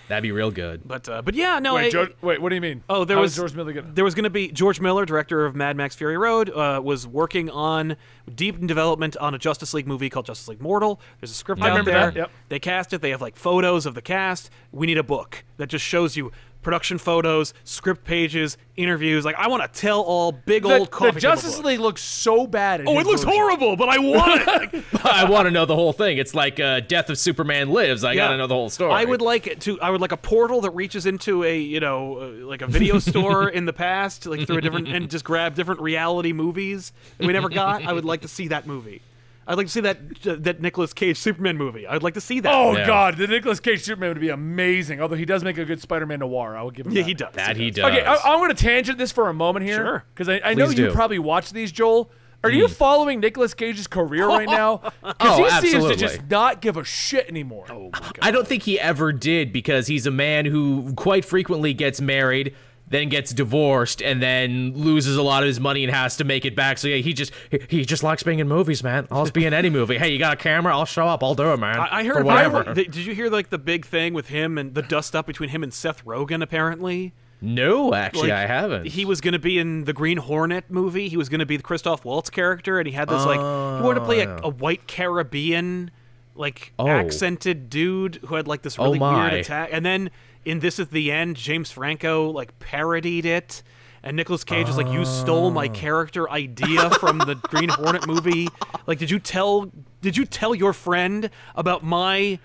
That'd 0.09 0.23
be 0.23 0.33
real 0.33 0.51
good. 0.51 0.83
But 0.87 1.09
uh, 1.09 1.23
but 1.23 1.35
yeah, 1.35 1.59
no. 1.59 1.75
Wait, 1.75 1.87
I- 1.87 1.91
George, 1.91 2.11
wait, 2.21 2.41
what 2.43 2.51
do 2.51 2.55
you 2.55 2.61
mean? 2.61 2.83
Oh, 2.89 3.05
there 3.05 3.17
How 3.17 3.23
was 3.23 3.35
George 3.37 3.55
Miller 3.55 3.73
gonna? 3.73 3.91
There 3.93 4.05
was 4.05 4.15
going 4.15 4.25
to 4.25 4.31
be 4.31 4.49
George 4.53 4.81
Miller, 4.81 5.05
director 5.07 5.45
of 5.47 5.55
Mad 5.57 5.77
Max 5.77 5.95
Fury 5.95 6.19
Road, 6.19 6.51
uh, 6.51 6.81
was 6.85 7.07
working 7.07 7.49
on 7.51 7.97
deep 8.35 8.59
in 8.61 8.67
development 8.67 9.17
on 9.17 9.35
a 9.35 9.39
Justice 9.39 9.73
League 9.75 9.87
movie 9.87 10.11
called 10.11 10.27
Justice 10.27 10.49
League 10.49 10.61
Mortal. 10.61 11.01
There's 11.21 11.31
a 11.31 11.35
script 11.35 11.63
I 11.63 11.67
out 11.67 11.71
remember 11.71 11.91
there. 11.93 12.01
that, 12.11 12.17
yep. 12.17 12.31
They 12.49 12.59
cast 12.59 12.93
it. 12.93 13.01
They 13.01 13.11
have 13.11 13.23
like 13.23 13.37
photos 13.37 13.87
of 13.87 13.95
the 13.95 14.03
cast. 14.03 14.51
We 14.73 14.87
need 14.87 14.99
a 14.99 15.03
book 15.03 15.45
that 15.57 15.69
just 15.69 15.85
shows 15.85 16.17
you 16.17 16.33
production 16.65 16.99
photos, 16.99 17.55
script 17.63 18.05
pages, 18.05 18.57
interviews. 18.77 19.25
Like 19.25 19.37
I 19.37 19.47
want 19.49 19.63
to 19.73 19.81
tell 19.81 20.01
all 20.01 20.33
big 20.33 20.65
The, 20.65 20.79
old 20.79 20.91
coffee 20.91 21.13
the 21.13 21.21
table 21.21 21.33
Justice 21.35 21.57
book. 21.57 21.65
League 21.67 21.81
looks 21.81 22.03
so 22.03 22.47
bad. 22.47 22.81
in 22.81 22.89
Oh, 22.89 22.99
it 22.99 23.07
looks 23.07 23.23
version. 23.23 23.39
horrible, 23.39 23.77
but 23.77 23.89
I 23.89 23.99
want 23.99 24.41
it. 24.43 24.47
Like, 24.75 25.05
I 25.05 25.29
want 25.31 25.47
to 25.47 25.51
know 25.53 25.67
the 25.67 25.77
whole 25.77 25.93
thing. 25.93 26.19
It's 26.19 26.35
like 26.35 26.59
uh, 26.59 26.81
Death 26.81 27.11
of 27.11 27.19
Superman 27.19 27.71
Lives. 27.71 28.03
I 28.03 28.15
got 28.15 28.31
to 28.31 28.37
know 28.37 28.47
the 28.47 28.55
whole 28.55 28.71
story. 28.71 28.93
I 28.93 29.05
would 29.05 29.23
like 29.23 29.47
it 29.47 29.61
to. 29.63 29.81
I 29.81 29.91
would 29.91 30.01
like 30.01 30.13
a 30.13 30.17
portal 30.17 30.61
that 30.63 30.71
reaches 30.71 31.07
into 31.07 31.45
a 31.45 31.57
you 31.59 31.79
know 31.81 32.19
uh, 32.19 32.47
like 32.47 32.63
a 32.63 32.67
video 32.67 32.99
store 33.11 33.49
in 33.49 33.67
the 33.67 33.73
past, 33.73 34.27
like 34.27 34.47
through 34.47 34.59
a 34.59 34.61
different 34.61 34.89
and 34.89 35.11
just 35.11 35.25
grab 35.25 35.55
different 35.55 35.81
reality 35.81 36.33
movies 36.33 36.93
that 37.19 37.27
we 37.27 37.33
never 37.33 37.49
got. 37.49 37.85
I 37.85 37.93
would 37.93 38.05
like 38.05 38.23
to 38.23 38.29
see 38.29 38.49
that 38.49 38.67
movie. 38.67 39.03
I'd 39.47 39.57
like 39.57 39.67
to 39.67 39.73
see 39.73 39.81
that 39.81 39.99
uh, 40.27 40.37
that 40.41 40.61
Nicolas 40.61 40.93
Cage 40.93 41.19
Superman 41.19 41.57
movie. 41.57 41.87
I'd 41.87 42.03
like 42.03 42.15
to 42.15 42.21
see 42.21 42.41
that. 42.41 42.53
Oh 42.55 42.77
Yeah. 42.77 42.87
God, 42.87 43.17
the 43.17 43.27
Nicolas 43.27 43.61
Cage 43.61 43.83
Superman 43.83 44.11
would 44.11 44.21
be 44.21 44.31
amazing. 44.31 45.01
Although 45.01 45.17
he 45.17 45.25
does 45.25 45.45
make 45.45 45.59
a 45.59 45.65
good 45.65 45.81
Spider-Man 45.81 46.21
noir, 46.21 46.57
I 46.57 46.63
will 46.63 46.71
give 46.71 46.87
him 46.87 46.93
yeah, 46.93 47.03
that. 47.03 47.09
he 47.09 47.15
does. 47.15 47.33
That 47.35 47.57
he 47.57 47.71
does. 47.71 47.85
Okay, 47.85 48.03
I, 48.05 48.15
I'm 48.15 48.39
going 48.39 48.55
to 48.55 48.63
tangent 48.63 48.99
this 48.99 49.13
for 49.13 49.29
a 49.29 49.35
moment 49.35 49.67
here, 49.67 49.77
Sure. 49.77 50.05
because 50.15 50.29
I, 50.29 50.41
I 50.45 50.55
know 50.55 50.67
Please 50.67 50.79
you 50.79 50.87
do. 50.87 50.93
probably 50.93 51.19
watch 51.19 51.51
these, 51.53 51.71
Joel. 51.73 52.11
Are 52.43 52.51
you 52.51 52.69
following 52.69 53.21
Nicolas 53.21 53.55
Cage's 53.55 53.87
career 53.87 54.27
right 54.29 54.47
now? 54.47 54.93
Because 55.03 55.17
Oh, 55.21 55.45
he 55.45 55.49
seems 55.51 55.61
to 55.63 55.77
absolutely. 55.77 55.97
just 55.97 56.31
not 56.31 56.61
give 56.61 56.77
a 56.77 56.85
shit 56.85 57.27
anymore. 57.29 57.65
Oh 57.71 57.85
my 57.93 57.99
god. 58.01 58.19
I 58.21 58.31
don't 58.31 58.47
think 58.47 58.65
he 58.65 58.79
ever 58.79 59.13
did 59.13 59.51
because 59.53 59.87
he's 59.87 60.07
a 60.07 60.11
man 60.11 60.45
who 60.45 60.93
quite 60.95 61.25
frequently 61.25 61.73
gets 61.73 62.03
married, 62.03 62.55
then 62.95 63.09
gets 63.09 63.33
divorced, 63.33 64.03
and 64.03 64.23
then 64.23 64.73
loses 64.75 65.17
a 65.17 65.23
lot 65.23 65.43
of 65.43 65.47
his 65.47 65.61
money 65.61 65.85
and 65.85 65.93
has 65.93 66.17
to 66.19 66.25
make 66.25 66.45
it 66.45 66.55
back. 66.55 66.79
So 66.79 66.89
yeah, 66.89 66.97
he 66.97 67.13
just 67.13 67.33
he, 67.51 67.59
he 67.69 67.85
just 67.85 68.03
likes 68.03 68.23
being 68.23 68.39
in 68.39 68.49
movies, 68.49 68.83
man. 68.83 69.07
I'll 69.11 69.25
just 69.25 69.35
be 69.35 69.47
in 69.47 69.53
any 69.53 69.71
movie. 69.71 69.99
Hey, 69.99 70.13
you 70.13 70.19
got 70.19 70.35
a 70.35 70.37
camera? 70.37 70.73
I'll 70.73 70.85
show 70.85 71.07
up. 71.07 71.23
I'll 71.23 71.35
do 71.35 71.53
it, 71.53 71.59
man. 71.59 71.79
I, 71.79 72.01
I 72.01 72.05
heard. 72.05 72.25
whatever. 72.25 72.75
Did 72.75 72.95
you 72.97 73.15
hear 73.15 73.29
like 73.31 73.51
the 73.51 73.59
big 73.59 73.87
thing 73.87 74.15
with 74.15 74.29
him 74.29 74.59
and 74.59 74.75
the 74.75 74.83
dust 74.83 75.17
up 75.17 75.27
between 75.27 75.51
him 75.51 75.63
and 75.63 75.73
Seth 75.73 76.05
Rogen? 76.05 76.43
Apparently, 76.43 77.13
no, 77.41 77.93
actually, 77.93 78.31
Like, 78.31 78.39
I 78.39 78.47
haven't. 78.47 78.87
He 78.87 79.05
was 79.05 79.21
going 79.21 79.33
to 79.33 79.39
be 79.39 79.59
in 79.59 79.85
the 79.85 79.93
Green 79.93 80.17
Hornet 80.17 80.71
movie. 80.71 81.09
He 81.09 81.17
was 81.17 81.29
going 81.29 81.41
to 81.41 81.47
be 81.47 81.57
the 81.59 81.63
Christoph 81.63 82.05
Waltz 82.05 82.31
character, 82.31 82.79
and 82.79 82.87
he 82.87 82.95
had 82.95 83.09
this 83.09 83.25
like 83.27 83.39
he 83.39 83.85
wanted 83.85 84.01
to 84.01 84.07
play 84.07 84.21
a, 84.21 84.37
a 84.37 84.41
oh. 84.45 84.51
white 84.53 84.87
Caribbean, 84.87 85.91
like 86.35 86.73
Oh. 86.79 86.89
accented 86.89 87.69
dude 87.69 88.17
who 88.27 88.37
had 88.37 88.49
like 88.49 88.63
this 88.63 88.79
really 88.79 88.99
oh, 88.99 89.01
my. 89.01 89.29
weird 89.29 89.41
attack. 89.41 89.69
And 89.73 89.85
then 89.85 90.11
in 90.45 90.61
This 90.61 90.79
Is 90.79 90.89
the 90.89 91.11
End, 91.11 91.37
James 91.37 91.71
Franco 91.71 92.31
like 92.31 92.59
parodied 92.59 93.25
it. 93.25 93.63
And 94.03 94.19
Nicolas 94.19 94.45
Cage 94.45 94.67
was 94.67 94.77
like, 94.77 94.89
"You 94.89 95.07
stole 95.07 95.51
my 95.51 95.67
oh. 95.67 95.71
character 95.71 96.31
idea 96.31 96.91
from 96.91 97.19
the 97.19 97.35
Green 97.43 97.71
Hornet 97.71 98.07
movie. 98.07 98.49
Like, 98.87 98.99
did 98.99 99.11
you 99.11 99.19
tell 99.19 99.73
did 100.03 100.17
you 100.17 100.27
tell 100.27 100.55
your 100.55 100.75
friend 100.75 101.31
about 101.55 101.83
my 101.83 102.39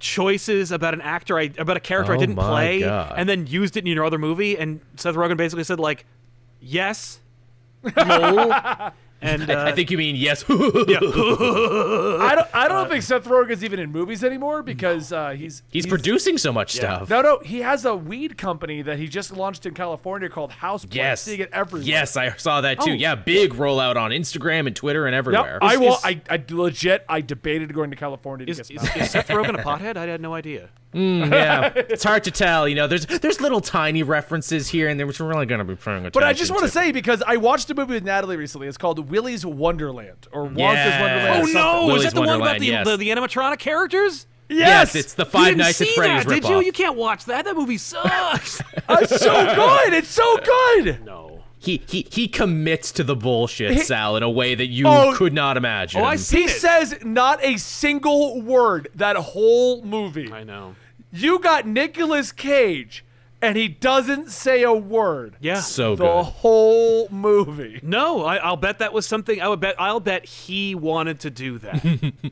choices 0.00 0.72
about 0.72 0.94
an 0.94 1.00
actor 1.02 1.38
I 1.38 1.52
about 1.58 1.76
a 1.76 1.80
character 1.80 2.12
I 2.12 2.16
Oh 2.16 2.18
didn't 2.18 2.36
play 2.36 2.80
God. 2.80 3.14
and 3.16 3.28
then 3.28 3.46
used 3.46 3.76
it 3.76 3.80
in 3.80 3.86
your 3.86 4.04
other 4.04 4.18
movie 4.18 4.56
and 4.56 4.80
Seth 4.96 5.14
Rogen 5.14 5.36
basically 5.36 5.62
said 5.62 5.78
like 5.78 6.06
yes 6.58 7.20
lol 7.96 8.92
and 9.22 9.50
uh, 9.50 9.64
I 9.64 9.72
think 9.72 9.90
you 9.90 9.98
mean 9.98 10.16
yes. 10.16 10.44
I 10.48 10.54
don't. 12.34 12.48
I 12.54 12.68
don't 12.68 12.88
think 12.88 13.02
Seth 13.02 13.24
Rogen's 13.24 13.62
even 13.62 13.78
in 13.78 13.92
movies 13.92 14.24
anymore 14.24 14.62
because 14.62 15.12
uh, 15.12 15.30
he's 15.30 15.62
he's, 15.70 15.86
producing 15.86 16.38
so 16.38 16.52
much 16.52 16.72
stuff. 16.72 17.10
No, 17.10 17.20
no, 17.20 17.38
he 17.40 17.60
has 17.60 17.84
a 17.84 17.94
weed 17.94 18.38
company 18.38 18.82
that 18.82 18.98
he 18.98 19.08
just 19.08 19.32
launched 19.32 19.66
in 19.66 19.74
California 19.74 20.28
called 20.28 20.52
House. 20.52 20.86
Yes. 20.90 21.22
seeing 21.22 21.40
it 21.40 21.50
everywhere. 21.52 21.86
Yes, 21.86 22.16
I 22.16 22.34
saw 22.36 22.62
that 22.62 22.80
too. 22.80 22.92
Oh. 22.92 22.94
Yeah, 22.94 23.14
big 23.14 23.54
rollout 23.54 23.96
on 23.96 24.10
Instagram 24.10 24.66
and 24.66 24.74
Twitter 24.74 25.06
and 25.06 25.14
Yep. 25.14 25.18
everywhere. 25.18 25.58
I 25.60 25.76
will. 25.76 25.94
is- 25.94 26.04
I, 26.04 26.20
I 26.30 26.42
legit. 26.48 27.04
I 27.08 27.20
debated 27.20 27.74
going 27.74 27.90
to 27.90 27.96
California 27.96 28.46
to 28.46 28.50
is, 28.50 28.58
get 28.58 28.70
is, 28.70 28.96
is 28.96 29.10
Seth 29.10 29.28
Rogen 29.28 29.58
a 29.58 29.62
pothead 29.62 29.96
I 29.96 30.06
had 30.06 30.20
no 30.20 30.34
idea 30.34 30.70
Mm, 30.94 31.30
yeah, 31.30 31.70
it's 31.74 32.02
hard 32.02 32.24
to 32.24 32.30
tell. 32.32 32.66
You 32.68 32.74
know, 32.74 32.86
there's 32.88 33.06
there's 33.06 33.40
little 33.40 33.60
tiny 33.60 34.02
references 34.02 34.68
here 34.68 34.88
and 34.88 34.98
there, 34.98 35.06
which 35.06 35.20
we're 35.20 35.28
really 35.28 35.46
gonna 35.46 35.64
be 35.64 35.76
paying 35.76 35.98
attention. 35.98 36.10
But 36.12 36.24
I 36.24 36.32
just 36.32 36.50
want 36.50 36.62
to 36.62 36.66
to 36.66 36.72
say 36.72 36.90
because 36.90 37.22
I 37.26 37.36
watched 37.36 37.70
a 37.70 37.74
movie 37.74 37.94
with 37.94 38.04
Natalie 38.04 38.36
recently. 38.36 38.66
It's 38.66 38.76
called 38.76 39.08
Willy's 39.10 39.46
Wonderland 39.46 40.26
or 40.32 40.44
Wonka's 40.46 40.58
Yes. 40.58 41.00
Wonderland. 41.00 41.30
oh 41.30 41.46
something. 41.46 41.54
no 41.54 41.86
Willy's 41.86 42.04
is 42.06 42.12
that 42.12 42.14
the 42.20 42.26
one 42.26 42.40
about 42.40 42.58
the, 42.58 42.66
yes. 42.66 42.86
the 42.86 42.96
the 42.96 43.08
animatronic 43.10 43.58
characters 43.60 44.26
Yes, 44.48 44.96
it's 44.96 45.14
the 45.14 45.24
You 45.24 45.30
Five 45.30 45.44
didn't 45.46 45.58
Nights 45.58 45.80
at 45.80 45.88
Freddy's 45.90 46.24
that, 46.24 46.42
did 46.42 46.48
you 46.48 46.60
you 46.60 46.72
can't 46.72 46.96
watch 46.96 47.24
that 47.26 47.44
that 47.44 47.54
movie 47.56 47.78
sucks 47.78 48.60
uh, 48.88 48.96
It's 49.00 49.16
so 49.20 49.54
good. 49.54 49.92
It's 49.94 50.08
so 50.08 50.38
good. 50.38 51.04
no 51.04 51.42
He 51.58 51.80
he 51.86 52.04
he 52.10 52.26
commits 52.26 52.90
to 52.92 53.04
the 53.04 53.14
bullshit, 53.14 53.70
He- 53.74 53.78
Sal, 53.80 54.16
in 54.16 54.24
a 54.24 54.30
way 54.30 54.56
that 54.56 54.66
you 54.66 54.88
Oh. 54.88 55.12
could 55.14 55.32
not 55.32 55.56
imagine. 55.56 56.00
oh 56.00 56.04
I 56.04 56.16
see 56.16 56.38
He 56.38 56.44
it 56.46 56.50
says 56.50 56.98
not 57.04 57.38
a 57.44 57.58
single 57.58 58.42
word 58.42 58.88
that 58.96 59.14
whole 59.14 59.84
movie. 59.84 60.32
I 60.32 60.42
know 60.42 60.74
You 61.12 61.38
got 61.40 61.66
Nicolas 61.66 62.30
Cage, 62.32 63.04
and 63.42 63.56
he 63.56 63.68
doesn't 63.68 64.30
say 64.30 64.62
a 64.62 64.72
word. 64.72 65.36
yeah 65.40 65.60
so 65.60 65.96
The 65.96 66.04
good. 66.04 66.22
whole 66.24 67.08
movie. 67.10 67.80
No, 67.82 68.24
I, 68.24 68.36
I'll 68.36 68.56
bet 68.56 68.78
that 68.78 68.92
was 68.92 69.06
something. 69.06 69.40
I 69.40 69.48
would 69.48 69.60
bet. 69.60 69.74
I'll 69.78 70.00
bet 70.00 70.24
he 70.26 70.74
wanted 70.74 71.20
to 71.20 71.30
do 71.30 71.58
that. 71.58 71.84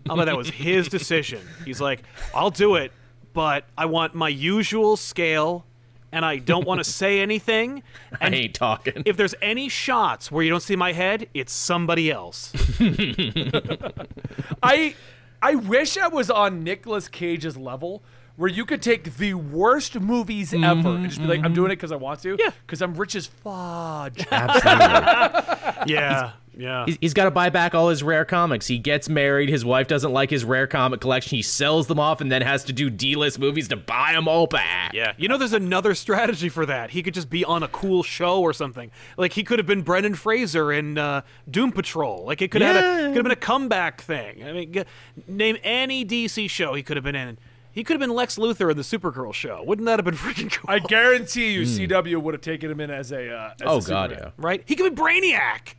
I'll 0.09 0.17
bet 0.17 0.27
that 0.27 0.37
was 0.37 0.51
his 0.51 0.89
decision. 0.89 1.41
He's 1.65 1.81
like, 1.81 2.03
I'll 2.35 2.51
do 2.51 2.77
it, 2.77 2.93
but 3.33 3.65
I 3.77 3.87
want 3.87 4.15
my 4.15 4.29
usual 4.29 4.97
scale, 4.97 5.65
and 6.13 6.25
I 6.25 6.37
don't 6.39 6.67
want 6.67 6.79
to 6.79 6.85
say 6.91 7.21
anything. 7.21 7.83
I 8.21 8.27
And 8.27 8.35
ain't 8.35 8.55
talking. 8.55 9.03
if 9.07 9.17
there's 9.17 9.35
any 9.43 9.69
shots 9.69 10.31
where 10.31 10.45
you 10.45 10.51
don't 10.51 10.63
see 10.63 10.77
my 10.77 10.93
head, 10.93 11.29
it's 11.35 11.53
somebody 11.53 12.11
else. 12.13 12.53
I 14.63 14.95
I 15.41 15.55
wish 15.55 15.97
I 15.97 16.09
was 16.09 16.31
on 16.31 16.65
Nicolas 16.65 17.09
Cage's 17.09 17.57
level 17.57 18.03
where 18.39 18.49
you 18.49 18.65
could 18.65 18.81
take 18.81 19.17
the 19.17 19.35
worst 19.35 20.01
movies 20.01 20.55
ever 20.55 20.89
and 20.89 21.05
just 21.09 21.21
be 21.21 21.27
like, 21.27 21.45
I'm 21.45 21.53
doing 21.53 21.71
it 21.71 21.77
because 21.77 21.93
I 21.93 21.97
want 21.97 22.23
to. 22.23 22.37
Yeah. 22.39 22.51
Because 22.67 22.81
I'm 22.81 22.95
rich 22.95 23.15
as 23.15 23.27
fudge. 23.27 24.27
Absolutely. 24.33 25.65
Yeah, 25.87 26.33
yeah. 26.57 26.85
He's, 26.87 26.99
he's 27.01 27.15
got 27.15 27.25
to 27.25 27.31
buy 27.31 27.51
back 27.51 27.73
all 27.75 27.89
his 27.89 28.03
rare 28.03 28.25
comics. 28.25 28.67
He 28.67 28.79
gets 28.79 29.09
married. 29.09 29.49
His 29.49 29.65
wife 29.65 29.87
doesn't 29.87 30.13
like 30.13 30.29
his 30.29 30.45
rare 30.45 30.67
comic 30.67 31.01
collection. 31.01 31.37
He 31.37 31.43
sells 31.43 31.87
them 31.87 32.01
off 32.01 32.21
and 32.21 32.33
then 32.33 32.43
has 32.43 32.65
to 32.65 32.73
do 32.73 32.91
D-list 32.91 33.39
movies 33.39 33.69
to 33.69 33.77
buy 33.77 34.13
them 34.13 34.27
all 34.27 34.49
back. 34.49 34.93
Yeah, 34.93 35.13
you 35.17 35.29
know, 35.29 35.39
there's 35.39 35.53
another 35.53 35.95
strategy 35.95 36.49
for 36.49 36.67
that. 36.67 36.91
He 36.91 37.03
could 37.03 37.15
just 37.15 37.31
be 37.31 37.45
on 37.45 37.63
a 37.63 37.69
cool 37.69 38.03
show 38.03 38.41
or 38.41 38.53
something. 38.53 38.91
Like 39.17 39.33
he 39.35 39.45
could 39.45 39.61
have 39.61 39.67
been 39.67 39.83
Brendan 39.83 40.17
Fraser 40.17 40.73
in 40.73 40.99
uh, 40.99 41.23
Doom 41.49 41.71
Patrol. 41.71 42.25
Like 42.27 42.43
it 42.43 42.51
could 42.51 42.61
have 42.63 42.75
Yeah. 42.75 43.07
could 43.07 43.17
have 43.17 43.25
been 43.25 43.31
a 43.33 43.37
comeback 43.37 44.01
thing. 44.03 44.45
I 44.45 44.53
mean, 44.53 44.73
g- 44.73 44.85
name 45.29 45.57
any 45.63 46.05
DC 46.05 46.51
show 46.51 46.75
he 46.75 46.83
could 46.83 46.97
have 46.97 47.05
been 47.05 47.15
in. 47.17 47.39
He 47.71 47.85
could 47.85 47.95
have 47.95 48.01
been 48.01 48.15
Lex 48.15 48.37
Luthor 48.39 48.71
in 48.71 48.77
the 48.77 48.83
Supergirl 48.83 49.33
show. 49.33 49.63
Wouldn't 49.65 49.87
that 49.87 49.99
have 49.99 50.05
been 50.05 50.15
freaking 50.17 50.53
cool? 50.53 50.69
I 50.69 50.79
guarantee 50.81 51.53
you, 51.53 51.63
CW 51.63 52.21
would 52.21 52.35
have 52.35 52.41
taken 52.41 52.71
him 52.71 52.81
in 52.81 52.91
as 52.91 53.13
a. 53.13 53.31
Uh, 53.33 53.51
as. 53.55 53.67
Oh 53.67 53.77
a 53.79 53.83
god, 53.83 54.11
Superman. 54.11 54.19
yeah. 54.21 54.31
right? 54.37 54.63
He 54.67 54.75
could 54.77 54.95
be 54.95 55.01
Brainiac 55.01 55.75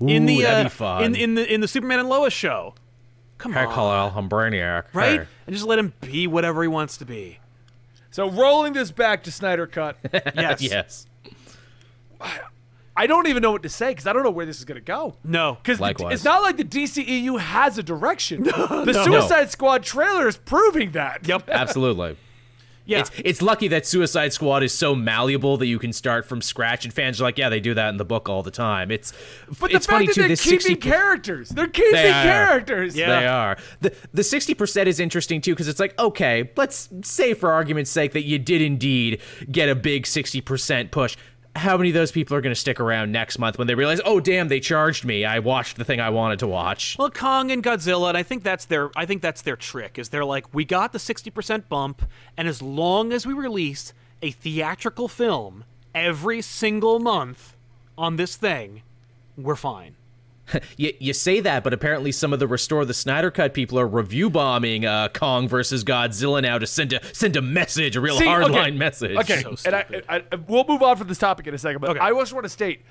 in 0.00 0.26
the 0.26 0.42
that'd 0.42 0.60
uh, 0.60 0.62
be 0.64 0.68
fun. 0.68 1.04
in 1.04 1.14
in 1.16 1.34
the 1.34 1.52
in 1.54 1.60
the 1.60 1.68
Superman 1.68 2.00
and 2.00 2.08
Lois 2.08 2.32
show. 2.32 2.74
Come 3.38 3.54
Hey, 3.54 3.64
on, 3.64 3.74
Kal-El, 3.74 4.12
I'm 4.16 4.28
Brainiac. 4.28 4.84
right? 4.92 5.20
Hey. 5.20 5.26
And 5.46 5.54
just 5.56 5.66
let 5.66 5.78
him 5.78 5.92
be 6.00 6.26
whatever 6.28 6.62
he 6.62 6.68
wants 6.68 6.96
to 6.98 7.04
be. 7.04 7.38
So 8.12 8.30
rolling 8.30 8.72
this 8.74 8.90
back 8.92 9.24
to 9.24 9.32
Snyder 9.32 9.66
Cut, 9.66 9.96
Yes. 10.36 10.60
yes. 10.62 11.06
I 12.96 13.06
don't 13.06 13.26
even 13.26 13.42
know 13.42 13.52
what 13.52 13.62
to 13.62 13.68
say 13.68 13.90
because 13.90 14.06
I 14.06 14.12
don't 14.12 14.22
know 14.22 14.30
where 14.30 14.46
this 14.46 14.58
is 14.58 14.64
going 14.64 14.80
to 14.80 14.84
go. 14.84 15.14
No. 15.24 15.58
Because 15.62 15.80
it's 16.12 16.24
not 16.24 16.42
like 16.42 16.56
the 16.58 16.64
DCEU 16.64 17.40
has 17.40 17.78
a 17.78 17.82
direction. 17.82 18.42
the 18.44 19.02
Suicide 19.04 19.50
Squad 19.50 19.82
trailer 19.82 20.28
is 20.28 20.36
proving 20.36 20.92
that. 20.92 21.26
Yep. 21.26 21.48
Absolutely. 21.48 22.16
Yeah. 22.84 22.98
It's 23.00 23.10
it's 23.24 23.42
lucky 23.42 23.68
that 23.68 23.86
Suicide 23.86 24.32
Squad 24.32 24.64
is 24.64 24.74
so 24.74 24.94
malleable 24.96 25.56
that 25.58 25.66
you 25.66 25.78
can 25.78 25.92
start 25.92 26.26
from 26.26 26.42
scratch, 26.42 26.84
and 26.84 26.92
fans 26.92 27.20
are 27.20 27.24
like, 27.24 27.38
yeah, 27.38 27.48
they 27.48 27.60
do 27.60 27.74
that 27.74 27.90
in 27.90 27.96
the 27.96 28.04
book 28.04 28.28
all 28.28 28.42
the 28.42 28.50
time. 28.50 28.90
It's 28.90 29.12
But 29.60 29.70
the 29.70 29.76
it's 29.76 29.86
fact 29.86 29.94
funny 29.94 30.06
that 30.06 30.14
too. 30.14 30.22
they're 30.22 30.36
keeping 30.36 30.60
60 30.60 30.76
characters, 30.76 31.48
they're 31.50 31.68
keeping 31.68 31.92
They 31.92 32.10
characters. 32.10 32.96
Yeah. 32.96 33.20
They 33.20 33.26
are. 33.28 33.56
The 33.82 33.94
the 34.12 34.22
60% 34.22 34.86
is 34.86 34.98
interesting 34.98 35.40
too 35.40 35.52
because 35.52 35.68
it's 35.68 35.78
like, 35.78 35.96
okay, 35.96 36.50
let's 36.56 36.88
say 37.02 37.34
for 37.34 37.52
argument's 37.52 37.90
sake 37.90 38.12
that 38.12 38.24
you 38.24 38.40
did 38.40 38.60
indeed 38.60 39.20
get 39.50 39.68
a 39.68 39.76
big 39.76 40.02
60% 40.04 40.90
push. 40.90 41.16
How 41.54 41.76
many 41.76 41.90
of 41.90 41.94
those 41.94 42.10
people 42.10 42.36
are 42.36 42.40
going 42.40 42.54
to 42.54 42.58
stick 42.60 42.80
around 42.80 43.12
next 43.12 43.38
month 43.38 43.58
when 43.58 43.66
they 43.66 43.74
realize, 43.74 44.00
"Oh 44.04 44.20
damn, 44.20 44.48
they 44.48 44.58
charged 44.58 45.04
me. 45.04 45.24
I 45.24 45.38
watched 45.38 45.76
the 45.76 45.84
thing 45.84 46.00
I 46.00 46.10
wanted 46.10 46.38
to 46.38 46.46
watch." 46.46 46.96
Well, 46.98 47.10
Kong 47.10 47.50
and 47.50 47.62
Godzilla, 47.62 48.08
and 48.08 48.16
I 48.16 48.22
think 48.22 48.42
that's 48.42 48.64
their 48.64 48.90
I 48.96 49.04
think 49.04 49.20
that's 49.20 49.42
their 49.42 49.56
trick. 49.56 49.98
Is 49.98 50.08
they're 50.08 50.24
like, 50.24 50.52
we 50.54 50.64
got 50.64 50.92
the 50.92 50.98
sixty 50.98 51.30
percent 51.30 51.68
bump, 51.68 52.02
and 52.36 52.48
as 52.48 52.62
long 52.62 53.12
as 53.12 53.26
we 53.26 53.34
release 53.34 53.92
a 54.22 54.30
theatrical 54.30 55.08
film 55.08 55.64
every 55.94 56.40
single 56.40 56.98
month 56.98 57.54
on 57.98 58.16
this 58.16 58.36
thing, 58.36 58.82
we're 59.36 59.56
fine. 59.56 59.96
You, 60.76 60.92
you 60.98 61.12
say 61.12 61.40
that, 61.40 61.64
but 61.64 61.72
apparently 61.72 62.12
some 62.12 62.32
of 62.32 62.38
the 62.38 62.46
Restore 62.46 62.84
the 62.84 62.94
Snyder 62.94 63.30
Cut 63.30 63.54
people 63.54 63.78
are 63.78 63.86
review 63.86 64.30
bombing 64.30 64.84
uh, 64.86 65.08
Kong 65.08 65.48
versus 65.48 65.84
Godzilla 65.84 66.42
now 66.42 66.58
to 66.58 66.66
send 66.66 66.92
a 66.92 67.14
send 67.14 67.36
a 67.36 67.42
message, 67.42 67.96
a 67.96 68.00
real 68.00 68.16
See, 68.16 68.24
hardline 68.24 68.60
okay. 68.60 68.70
message. 68.72 69.16
Okay, 69.18 69.42
So 69.42 69.56
and 69.66 69.76
I. 69.76 69.84
I, 70.08 70.24
I, 70.32 70.36
we'll 70.36 70.64
move 70.64 70.82
on 70.82 70.96
from 70.96 71.08
this 71.08 71.18
topic 71.18 71.46
in 71.46 71.54
a 71.54 71.58
second, 71.58 71.80
but 71.80 71.90
Okay. 71.90 72.00
I 72.00 72.10
just 72.12 72.32
want 72.32 72.44
to 72.44 72.48
state 72.48 72.82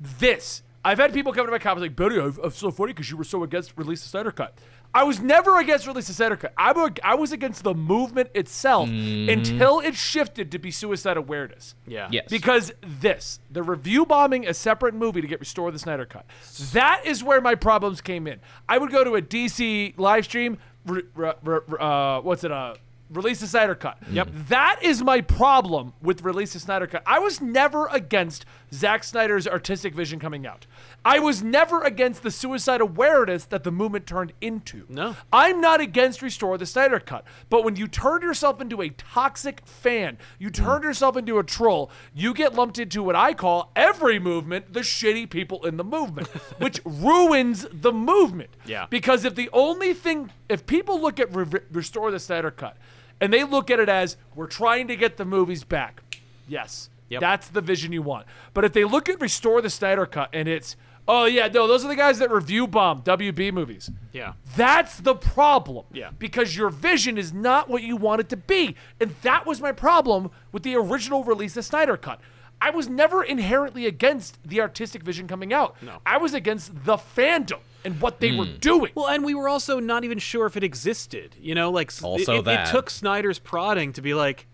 this. 0.00 0.62
I've 0.84 0.98
had 0.98 1.14
people 1.14 1.32
come 1.32 1.46
to 1.46 1.52
my 1.52 1.58
comments 1.58 1.82
like, 1.82 1.96
Billy, 1.96 2.20
I'm, 2.20 2.38
I'm 2.42 2.50
so 2.50 2.70
funny 2.70 2.92
because 2.92 3.10
you 3.10 3.16
were 3.16 3.24
so 3.24 3.42
against 3.42 3.72
release 3.76 4.02
the 4.02 4.08
Snyder 4.08 4.30
Cut. 4.30 4.56
I 4.94 5.02
was 5.02 5.20
never 5.20 5.58
against 5.58 5.86
release 5.88 6.06
the 6.06 6.14
Snyder 6.14 6.36
Cut. 6.36 6.52
I, 6.56 6.72
were, 6.72 6.92
I 7.02 7.16
was 7.16 7.32
against 7.32 7.64
the 7.64 7.74
movement 7.74 8.30
itself 8.34 8.88
until 8.88 9.80
it 9.80 9.96
shifted 9.96 10.52
to 10.52 10.58
be 10.58 10.70
suicide 10.70 11.16
awareness. 11.16 11.74
Yeah. 11.86 12.08
Yes. 12.12 12.26
Because 12.30 12.72
this, 12.80 13.40
the 13.50 13.64
review 13.64 14.06
bombing 14.06 14.46
a 14.46 14.54
separate 14.54 14.94
movie 14.94 15.20
to 15.20 15.26
get 15.26 15.40
Restore 15.40 15.72
the 15.72 15.78
Snyder 15.80 16.06
Cut, 16.06 16.26
that 16.72 17.02
is 17.04 17.24
where 17.24 17.40
my 17.40 17.56
problems 17.56 18.00
came 18.00 18.28
in. 18.28 18.38
I 18.68 18.78
would 18.78 18.92
go 18.92 19.02
to 19.02 19.16
a 19.16 19.22
DC 19.22 19.98
live 19.98 20.24
stream, 20.24 20.58
re, 20.86 21.02
re, 21.14 21.32
re, 21.42 21.58
uh, 21.80 22.20
what's 22.20 22.44
it, 22.44 22.52
uh, 22.52 22.74
release 23.10 23.40
the 23.40 23.46
Snyder 23.46 23.74
Cut. 23.74 23.98
Yep. 24.10 24.28
That 24.48 24.78
is 24.82 25.02
my 25.02 25.20
problem 25.20 25.92
with 26.02 26.22
release 26.22 26.52
the 26.52 26.60
Snyder 26.60 26.86
Cut. 26.86 27.02
I 27.06 27.18
was 27.18 27.40
never 27.40 27.86
against 27.88 28.46
Zack 28.74 29.04
Snyder's 29.04 29.46
artistic 29.46 29.94
vision 29.94 30.18
coming 30.18 30.46
out. 30.46 30.66
I 31.04 31.20
was 31.20 31.42
never 31.42 31.82
against 31.82 32.22
the 32.22 32.30
suicide 32.30 32.80
awareness 32.80 33.44
that 33.46 33.62
the 33.62 33.70
movement 33.70 34.06
turned 34.06 34.32
into. 34.40 34.84
No. 34.88 35.14
I'm 35.32 35.60
not 35.60 35.80
against 35.80 36.22
Restore 36.22 36.58
the 36.58 36.66
Snyder 36.66 36.98
Cut. 36.98 37.24
But 37.48 37.64
when 37.64 37.76
you 37.76 37.86
turn 37.86 38.22
yourself 38.22 38.60
into 38.60 38.82
a 38.82 38.88
toxic 38.90 39.64
fan, 39.64 40.18
you 40.38 40.48
hmm. 40.48 40.64
turn 40.64 40.82
yourself 40.82 41.16
into 41.16 41.38
a 41.38 41.44
troll, 41.44 41.90
you 42.14 42.34
get 42.34 42.54
lumped 42.54 42.78
into 42.78 43.02
what 43.02 43.14
I 43.14 43.32
call 43.32 43.70
every 43.76 44.18
movement, 44.18 44.72
the 44.72 44.80
shitty 44.80 45.30
people 45.30 45.64
in 45.64 45.76
the 45.76 45.84
movement, 45.84 46.26
which 46.58 46.80
ruins 46.84 47.66
the 47.72 47.92
movement. 47.92 48.50
Yeah. 48.66 48.86
Because 48.90 49.24
if 49.24 49.36
the 49.36 49.50
only 49.52 49.94
thing, 49.94 50.30
if 50.48 50.66
people 50.66 51.00
look 51.00 51.20
at 51.20 51.34
Re- 51.34 51.60
Restore 51.70 52.10
the 52.10 52.18
Snyder 52.18 52.50
Cut 52.50 52.76
and 53.20 53.32
they 53.32 53.44
look 53.44 53.70
at 53.70 53.78
it 53.78 53.88
as 53.88 54.16
we're 54.34 54.48
trying 54.48 54.88
to 54.88 54.96
get 54.96 55.16
the 55.16 55.24
movies 55.24 55.62
back, 55.62 56.02
yes, 56.48 56.90
Yep. 57.08 57.20
that's 57.20 57.48
the 57.48 57.60
vision 57.60 57.92
you 57.92 58.02
want. 58.02 58.26
But 58.52 58.64
if 58.64 58.72
they 58.72 58.84
look 58.84 59.08
at 59.08 59.20
Restore 59.20 59.60
the 59.60 59.70
Snyder 59.70 60.06
Cut 60.06 60.30
and 60.32 60.48
it's, 60.48 60.76
oh 61.06 61.24
yeah, 61.26 61.48
no, 61.48 61.66
those 61.66 61.84
are 61.84 61.88
the 61.88 61.96
guys 61.96 62.18
that 62.18 62.30
review 62.30 62.66
bomb 62.66 63.02
WB 63.02 63.52
movies. 63.52 63.90
Yeah. 64.12 64.34
That's 64.56 64.98
the 64.98 65.14
problem. 65.14 65.86
Yeah. 65.92 66.10
Because 66.18 66.56
your 66.56 66.70
vision 66.70 67.18
is 67.18 67.32
not 67.32 67.68
what 67.68 67.82
you 67.82 67.96
want 67.96 68.20
it 68.20 68.28
to 68.30 68.36
be. 68.36 68.76
And 69.00 69.14
that 69.22 69.46
was 69.46 69.60
my 69.60 69.72
problem 69.72 70.30
with 70.52 70.62
the 70.62 70.76
original 70.76 71.24
release, 71.24 71.54
the 71.54 71.62
Snyder 71.62 71.96
Cut. 71.96 72.20
I 72.60 72.70
was 72.70 72.88
never 72.88 73.22
inherently 73.22 73.86
against 73.86 74.38
the 74.42 74.60
artistic 74.60 75.02
vision 75.02 75.28
coming 75.28 75.52
out. 75.52 75.76
No. 75.82 75.98
I 76.06 76.16
was 76.16 76.32
against 76.32 76.84
the 76.84 76.96
fandom 76.96 77.58
and 77.84 78.00
what 78.00 78.20
they 78.20 78.32
were 78.32 78.46
hmm. 78.46 78.56
doing. 78.58 78.92
Well, 78.94 79.08
and 79.08 79.24
we 79.24 79.34
were 79.34 79.48
also 79.48 79.78
not 79.80 80.04
even 80.04 80.18
sure 80.18 80.46
if 80.46 80.56
it 80.56 80.64
existed. 80.64 81.36
You 81.38 81.54
know, 81.54 81.70
like 81.70 81.92
Also 82.02 82.36
it, 82.36 82.38
it, 82.38 82.44
that. 82.46 82.68
it 82.68 82.70
took 82.70 82.88
Snyder's 82.88 83.38
prodding 83.38 83.92
to 83.92 84.02
be 84.02 84.14
like, 84.14 84.46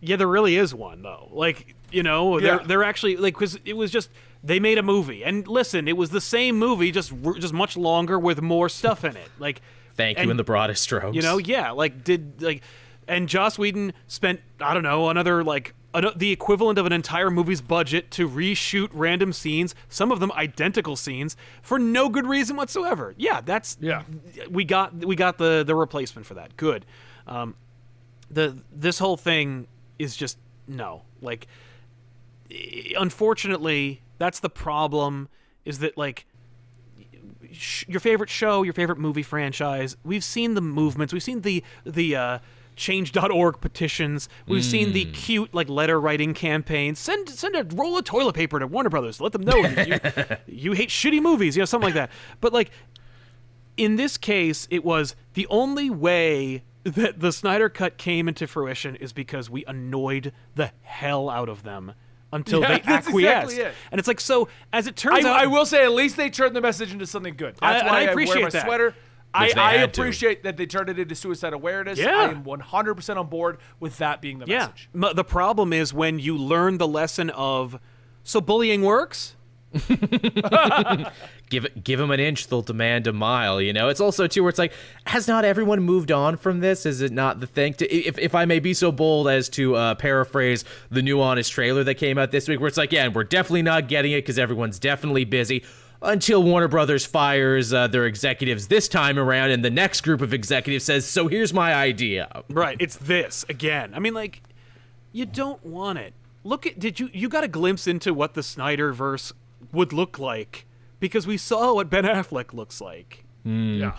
yeah, 0.00 0.16
there 0.16 0.26
really 0.26 0.56
is 0.56 0.74
one 0.74 1.02
though. 1.02 1.28
Like, 1.30 1.73
you 1.94 2.02
know, 2.02 2.38
Yeah. 2.38 2.56
they're 2.58 2.66
they're 2.66 2.84
actually 2.84 3.16
like 3.16 3.34
because 3.34 3.58
it 3.64 3.76
was 3.76 3.90
just 3.90 4.10
they 4.42 4.60
made 4.60 4.76
a 4.78 4.82
movie, 4.82 5.24
and 5.24 5.46
listen, 5.48 5.88
it 5.88 5.96
was 5.96 6.10
the 6.10 6.20
same 6.20 6.58
movie, 6.58 6.90
just 6.90 7.12
just 7.38 7.54
much 7.54 7.76
longer 7.76 8.18
with 8.18 8.42
more 8.42 8.68
stuff 8.68 9.04
in 9.04 9.16
it. 9.16 9.28
Like, 9.38 9.60
Thank 9.96 10.18
you 10.18 10.30
in 10.30 10.36
the 10.36 10.44
broadest 10.44 10.82
strokes. 10.82 11.14
you 11.16 11.22
know, 11.22 11.38
yeah, 11.38 11.70
like 11.70 12.04
did 12.04 12.42
like, 12.42 12.62
and 13.08 13.28
Joss 13.28 13.58
Whedon 13.58 13.92
spent 14.06 14.40
I 14.60 14.74
don't 14.74 14.82
know 14.82 15.08
another 15.08 15.42
like 15.44 15.74
an, 15.94 16.06
the 16.16 16.32
equivalent 16.32 16.76
of 16.78 16.86
an 16.86 16.92
entire 16.92 17.30
movie's 17.30 17.60
budget 17.60 18.10
to 18.12 18.28
reshoot 18.28 18.88
random 18.92 19.32
scenes, 19.32 19.74
some 19.88 20.10
of 20.10 20.18
them 20.18 20.32
identical 20.32 20.96
scenes, 20.96 21.36
for 21.62 21.78
no 21.78 22.08
good 22.08 22.26
reason 22.26 22.56
whatsoever. 22.56 23.14
Yeah, 23.16 23.40
that's 23.40 23.76
Yeah. 23.80 24.02
we 24.50 24.64
got 24.64 24.92
we 24.94 25.14
got 25.16 25.38
the 25.38 25.62
the 25.64 25.74
replacement 25.76 26.26
for 26.26 26.34
that. 26.34 26.56
Good. 26.56 26.84
Um, 27.28 27.54
the 28.30 28.56
this 28.74 28.98
whole 28.98 29.16
thing 29.16 29.68
is 29.98 30.16
just 30.16 30.38
no 30.66 31.02
like 31.22 31.46
unfortunately 32.96 34.02
that's 34.18 34.40
the 34.40 34.50
problem 34.50 35.28
is 35.64 35.78
that 35.80 35.96
like 35.96 36.26
your 37.86 38.00
favorite 38.00 38.30
show, 38.30 38.62
your 38.62 38.72
favorite 38.72 38.98
movie 38.98 39.22
franchise. 39.22 39.96
We've 40.04 40.24
seen 40.24 40.54
the 40.54 40.60
movements. 40.60 41.12
We've 41.12 41.22
seen 41.22 41.42
the 41.42 41.62
the 41.84 42.16
uh, 42.16 42.38
change.org 42.76 43.60
petitions. 43.60 44.28
We've 44.46 44.64
seen 44.64 44.92
the 44.92 45.04
cute 45.06 45.54
like 45.54 45.68
letter 45.68 46.00
writing 46.00 46.34
campaigns. 46.34 46.98
Send 46.98 47.28
send 47.28 47.56
a 47.56 47.64
roll 47.74 47.98
of 47.98 48.04
toilet 48.04 48.34
paper 48.34 48.58
to 48.58 48.66
Warner 48.66 48.90
Brothers. 48.90 49.20
Let 49.20 49.32
them 49.32 49.42
know 49.42 49.56
you, 49.56 49.98
you 50.46 50.72
hate 50.72 50.88
shitty 50.88 51.22
movies, 51.22 51.56
you 51.56 51.60
know, 51.60 51.66
something 51.66 51.86
like 51.86 51.94
that. 51.94 52.10
But 52.40 52.52
like 52.52 52.70
in 53.76 53.96
this 53.96 54.16
case, 54.16 54.68
it 54.70 54.84
was 54.84 55.16
the 55.34 55.46
only 55.48 55.90
way 55.90 56.62
that 56.84 57.20
the 57.20 57.32
Snyder 57.32 57.68
Cut 57.68 57.96
came 57.96 58.28
into 58.28 58.46
fruition 58.46 58.94
is 58.96 59.12
because 59.12 59.48
we 59.48 59.64
annoyed 59.64 60.32
the 60.54 60.70
hell 60.82 61.30
out 61.30 61.48
of 61.48 61.62
them 61.62 61.94
until 62.34 62.60
Yeah, 62.60 62.68
they 62.68 62.80
that's 62.84 63.06
acquiesced. 63.08 63.52
exactly 63.52 63.56
it. 63.70 63.74
And 63.90 63.98
it's 63.98 64.08
like 64.08 64.20
so. 64.20 64.48
As 64.72 64.86
it 64.86 64.96
turns 64.96 65.24
I, 65.24 65.30
out, 65.30 65.36
I 65.40 65.46
will 65.46 65.64
say, 65.64 65.84
at 65.84 65.92
least 65.92 66.16
they 66.18 66.28
turned 66.28 66.54
the 66.54 66.60
message 66.60 66.92
into 66.92 67.06
something 67.06 67.34
good. 67.36 67.56
That's 67.60 67.82
I- 67.82 67.86
why 67.86 67.92
I 67.92 68.00
I, 68.00 68.02
appreciate 68.10 68.34
wear 68.36 68.42
my 68.44 68.50
that. 68.50 68.66
sweater. 68.66 68.94
I, 69.36 69.48
they 69.52 69.54
I 69.60 69.72
had 69.78 69.92
to. 69.94 70.00
appreciate 70.00 70.44
that 70.44 70.56
they 70.56 70.66
turned 70.66 70.88
it 70.90 70.98
into 70.98 71.14
suicide 71.16 71.54
awareness. 71.54 71.98
Yeah. 71.98 72.16
I 72.18 72.24
am 72.26 72.44
100% 72.44 73.16
on 73.16 73.26
board 73.28 73.58
with 73.80 73.98
that 73.98 74.20
being 74.20 74.38
the 74.38 74.46
Yeah. 74.46 74.58
message. 74.58 74.88
M- 74.94 75.14
the 75.16 75.24
problem 75.24 75.72
is 75.72 75.92
when 75.92 76.18
you 76.20 76.36
learn 76.36 76.78
the 76.78 76.86
lesson 76.86 77.30
of 77.30 77.80
so 78.22 78.40
bullying 78.40 78.82
works. 78.82 79.34
give 81.50 81.66
give 81.82 81.98
them 81.98 82.10
an 82.10 82.20
inch, 82.20 82.46
they'll 82.46 82.62
demand 82.62 83.06
a 83.06 83.12
mile. 83.12 83.60
You 83.60 83.72
know, 83.72 83.88
it's 83.88 84.00
also 84.00 84.26
too 84.26 84.42
where 84.42 84.50
it's 84.50 84.58
like, 84.58 84.72
has 85.06 85.26
not 85.26 85.44
everyone 85.44 85.80
moved 85.80 86.12
on 86.12 86.36
from 86.36 86.60
this? 86.60 86.86
Is 86.86 87.00
it 87.00 87.12
not 87.12 87.40
the 87.40 87.46
thing? 87.46 87.74
To, 87.74 87.92
if 87.92 88.18
if 88.18 88.34
I 88.34 88.44
may 88.44 88.60
be 88.60 88.74
so 88.74 88.92
bold 88.92 89.28
as 89.28 89.48
to 89.50 89.74
uh, 89.74 89.94
paraphrase 89.96 90.64
the 90.90 91.02
new 91.02 91.20
honest 91.20 91.50
trailer 91.52 91.82
that 91.84 91.94
came 91.94 92.18
out 92.18 92.30
this 92.30 92.48
week, 92.48 92.60
where 92.60 92.68
it's 92.68 92.78
like, 92.78 92.92
yeah, 92.92 93.08
we're 93.08 93.24
definitely 93.24 93.62
not 93.62 93.88
getting 93.88 94.12
it 94.12 94.18
because 94.18 94.38
everyone's 94.38 94.78
definitely 94.78 95.24
busy. 95.24 95.64
Until 96.02 96.42
Warner 96.42 96.68
Brothers 96.68 97.06
fires 97.06 97.72
uh, 97.72 97.86
their 97.86 98.04
executives 98.04 98.68
this 98.68 98.88
time 98.88 99.18
around, 99.18 99.50
and 99.50 99.64
the 99.64 99.70
next 99.70 100.02
group 100.02 100.20
of 100.20 100.34
executives 100.34 100.84
says, 100.84 101.06
"So 101.06 101.28
here's 101.28 101.52
my 101.52 101.74
idea." 101.74 102.44
Right. 102.50 102.76
It's 102.78 102.96
this 102.96 103.44
again. 103.48 103.92
I 103.94 104.00
mean, 104.00 104.12
like, 104.12 104.42
you 105.12 105.24
don't 105.24 105.64
want 105.64 105.98
it. 105.98 106.12
Look 106.44 106.66
at 106.66 106.78
did 106.78 107.00
you 107.00 107.08
you 107.12 107.28
got 107.30 107.42
a 107.42 107.48
glimpse 107.48 107.86
into 107.86 108.12
what 108.12 108.34
the 108.34 108.42
Snyderverse 108.42 109.32
would 109.74 109.92
look 109.92 110.18
like 110.18 110.66
because 111.00 111.26
we 111.26 111.36
saw 111.36 111.74
what 111.74 111.90
Ben 111.90 112.04
Affleck 112.04 112.54
looks 112.54 112.80
like. 112.80 113.24
Hmm. 113.42 113.74
Yeah. 113.80 113.98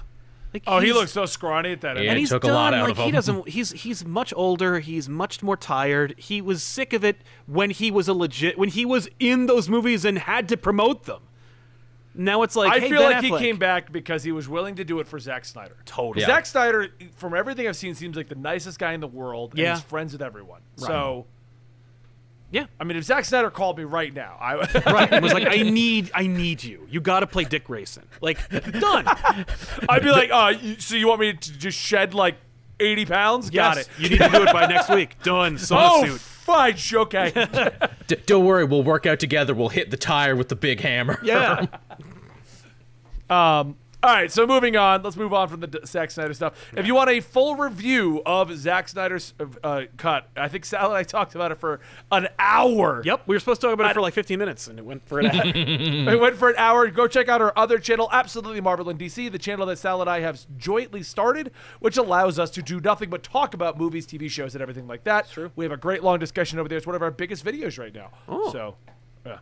Like, 0.54 0.64
Oh, 0.68 0.80
he 0.80 0.94
looks 0.94 1.12
so 1.12 1.26
scrawny 1.26 1.74
at 1.74 1.82
that. 1.82 1.98
Yeah. 1.98 2.04
and 2.04 2.12
it 2.18 2.20
he's 2.22 2.30
took 2.30 2.44
a 2.46 2.48
done. 2.48 2.56
lot 2.56 2.74
out 2.74 2.88
like 2.88 2.98
of 2.98 3.04
he 3.06 3.12
doesn't. 3.12 3.50
He's 3.50 3.72
he's 3.72 4.06
much 4.06 4.34
older. 4.38 4.80
He's 4.80 5.10
much 5.10 5.44
more 5.44 5.58
tired. 5.58 6.16
He 6.18 6.42
was 6.42 6.64
sick 6.64 6.94
of 6.94 7.04
it 7.04 7.18
when 7.46 7.72
he 7.72 7.92
was 7.92 8.08
a 8.08 8.14
legit 8.14 8.58
when 8.58 8.70
he 8.70 8.86
was 8.86 9.10
in 9.20 9.48
those 9.48 9.68
movies 9.70 10.06
and 10.06 10.18
had 10.18 10.48
to 10.50 10.58
promote 10.58 11.04
them. 11.04 11.22
Now 12.18 12.44
it's 12.44 12.56
like 12.56 12.72
I 12.72 12.80
hey, 12.80 12.90
feel 12.90 13.02
Ben 13.02 13.12
like 13.12 13.26
Affleck. 13.26 13.40
he 13.40 13.46
came 13.46 13.58
back 13.58 13.92
because 13.92 14.24
he 14.24 14.32
was 14.32 14.48
willing 14.48 14.76
to 14.76 14.86
do 14.86 15.02
it 15.02 15.08
for 15.10 15.20
Zack 15.20 15.44
Snyder. 15.44 15.76
Totally. 15.84 16.22
Yeah. 16.22 16.28
Zack 16.28 16.46
Snyder, 16.46 16.88
from 17.18 17.34
everything 17.34 17.68
I've 17.68 17.76
seen, 17.76 17.94
seems 17.94 18.16
like 18.16 18.30
the 18.30 18.36
nicest 18.36 18.80
guy 18.80 18.94
in 18.94 19.02
the 19.02 19.08
world. 19.08 19.52
And 19.52 19.60
Yeah. 19.60 19.74
he's 19.76 19.84
friends 19.84 20.14
with 20.14 20.22
everyone. 20.22 20.62
So, 20.78 21.26
Yeah. 22.56 22.68
I 22.80 22.86
mean, 22.86 22.96
if 22.96 23.04
Zack 23.04 23.26
Snyder 23.26 23.52
called 23.52 23.78
me 23.78 23.84
right 23.84 24.14
now, 24.14 24.38
I 24.40 24.56
Right. 24.90 25.12
It 25.12 25.22
was 25.22 25.34
like 25.34 25.46
I 25.50 25.58
need 25.64 26.10
I 26.16 26.26
need 26.26 26.64
you. 26.64 26.88
You 26.90 27.02
got 27.02 27.20
to 27.20 27.28
play 27.28 27.44
Dick 27.44 27.66
Grayson. 27.66 28.08
Like 28.22 28.38
done. 28.80 29.06
I'd 29.90 30.02
be 30.02 30.10
like, 30.10 30.32
uh, 30.32 30.54
you, 30.62 30.80
so 30.80 30.96
you 30.96 31.06
want 31.10 31.20
me 31.20 31.34
to 31.34 31.58
just 31.58 31.78
shed 31.78 32.14
like 32.14 32.38
80 32.80 33.06
pounds? 33.08 33.50
Got 33.50 33.76
Yes, 33.76 33.88
it. 33.88 33.92
You 34.00 34.10
need 34.10 34.20
to 34.20 34.30
do 34.30 34.44
it 34.44 34.54
by 34.54 34.68
next 34.68 34.90
week. 34.90 35.18
Done. 35.24 35.56
Sauna 35.58 35.78
Oh, 35.92 36.06
suit. 36.06 36.22
fine, 36.22 36.78
okay. 36.94 37.72
D- 38.08 38.16
don't 38.26 38.46
worry, 38.46 38.64
we'll 38.64 38.84
work 38.84 39.06
out 39.06 39.20
together. 39.20 39.54
We'll 39.54 39.68
hit 39.70 39.92
the 39.92 39.98
tire 39.98 40.36
with 40.38 40.48
the 40.48 40.56
big 40.56 40.80
hammer. 40.80 41.20
Yeah. 41.24 41.66
All 44.06 44.12
right, 44.12 44.32
so 44.32 44.46
moving 44.46 44.78
on. 44.78 45.02
Let's 45.02 45.18
move 45.18 45.34
on 45.34 45.48
from 45.48 45.62
the 45.62 45.68
D- 45.68 45.80
Zack 45.84 46.12
Snyder 46.12 46.36
stuff. 46.36 46.72
If 46.78 46.86
you 46.86 46.94
want 46.94 47.10
a 47.10 47.22
full 47.22 47.56
review 47.56 48.22
of 48.24 48.56
Zack 48.56 48.88
Snyder's 48.88 49.34
uh, 49.64 49.86
cut, 49.98 50.30
I 50.36 50.48
think 50.48 50.64
Sal 50.66 50.90
and 50.90 50.96
I 50.96 51.02
talked 51.02 51.34
about 51.34 51.52
it 51.52 51.60
for 51.60 51.80
an 52.12 52.28
hour. 52.38 53.02
Yep. 53.04 53.24
We 53.26 53.36
were 53.36 53.40
supposed 53.40 53.62
to 53.62 53.68
talk 53.68 53.74
about 53.74 53.90
it 53.90 53.96
for 53.96 54.02
like 54.02 54.14
15 54.14 54.38
minutes, 54.38 54.68
and 54.68 54.78
it 54.78 54.86
went 54.86 55.08
for 55.08 55.22
an 55.22 55.32
hour. 55.32 55.46
We 56.16 56.18
went 56.18 56.36
for 56.36 56.52
an 56.52 56.56
hour. 56.60 56.88
Go 56.92 57.08
check 57.08 57.30
out 57.30 57.42
our 57.42 57.52
other 57.58 57.80
channel, 57.80 58.08
Absolutely 58.12 58.62
Marvel 58.62 58.92
in 58.92 58.98
DC, 59.00 59.32
the 59.32 59.40
channel 59.40 59.66
that 59.66 59.80
Sal 59.80 60.02
and 60.02 60.10
I 60.10 60.20
have 60.20 60.40
jointly 60.56 61.02
started, 61.02 61.52
which 61.80 61.98
allows 61.98 62.38
us 62.38 62.52
to 62.52 62.62
do 62.62 62.80
nothing 62.80 63.10
but 63.10 63.24
talk 63.24 63.56
about 63.56 63.76
movies, 63.80 64.06
TV 64.06 64.30
shows, 64.30 64.54
and 64.54 64.62
everything 64.62 64.86
like 64.86 65.04
that. 65.06 65.32
True. 65.32 65.50
We 65.56 65.66
have 65.66 65.72
a 65.72 65.78
great 65.78 66.04
long 66.04 66.20
discussion 66.20 66.60
over 66.60 66.70
there. 66.70 66.78
It's 66.78 66.86
one 66.86 66.96
of 66.96 67.02
our 67.02 67.10
biggest 67.10 67.44
videos 67.44 67.80
right 67.80 67.94
now. 67.94 68.12
Oh. 68.28 68.52
So, 68.52 68.76
yeah. 69.26 69.40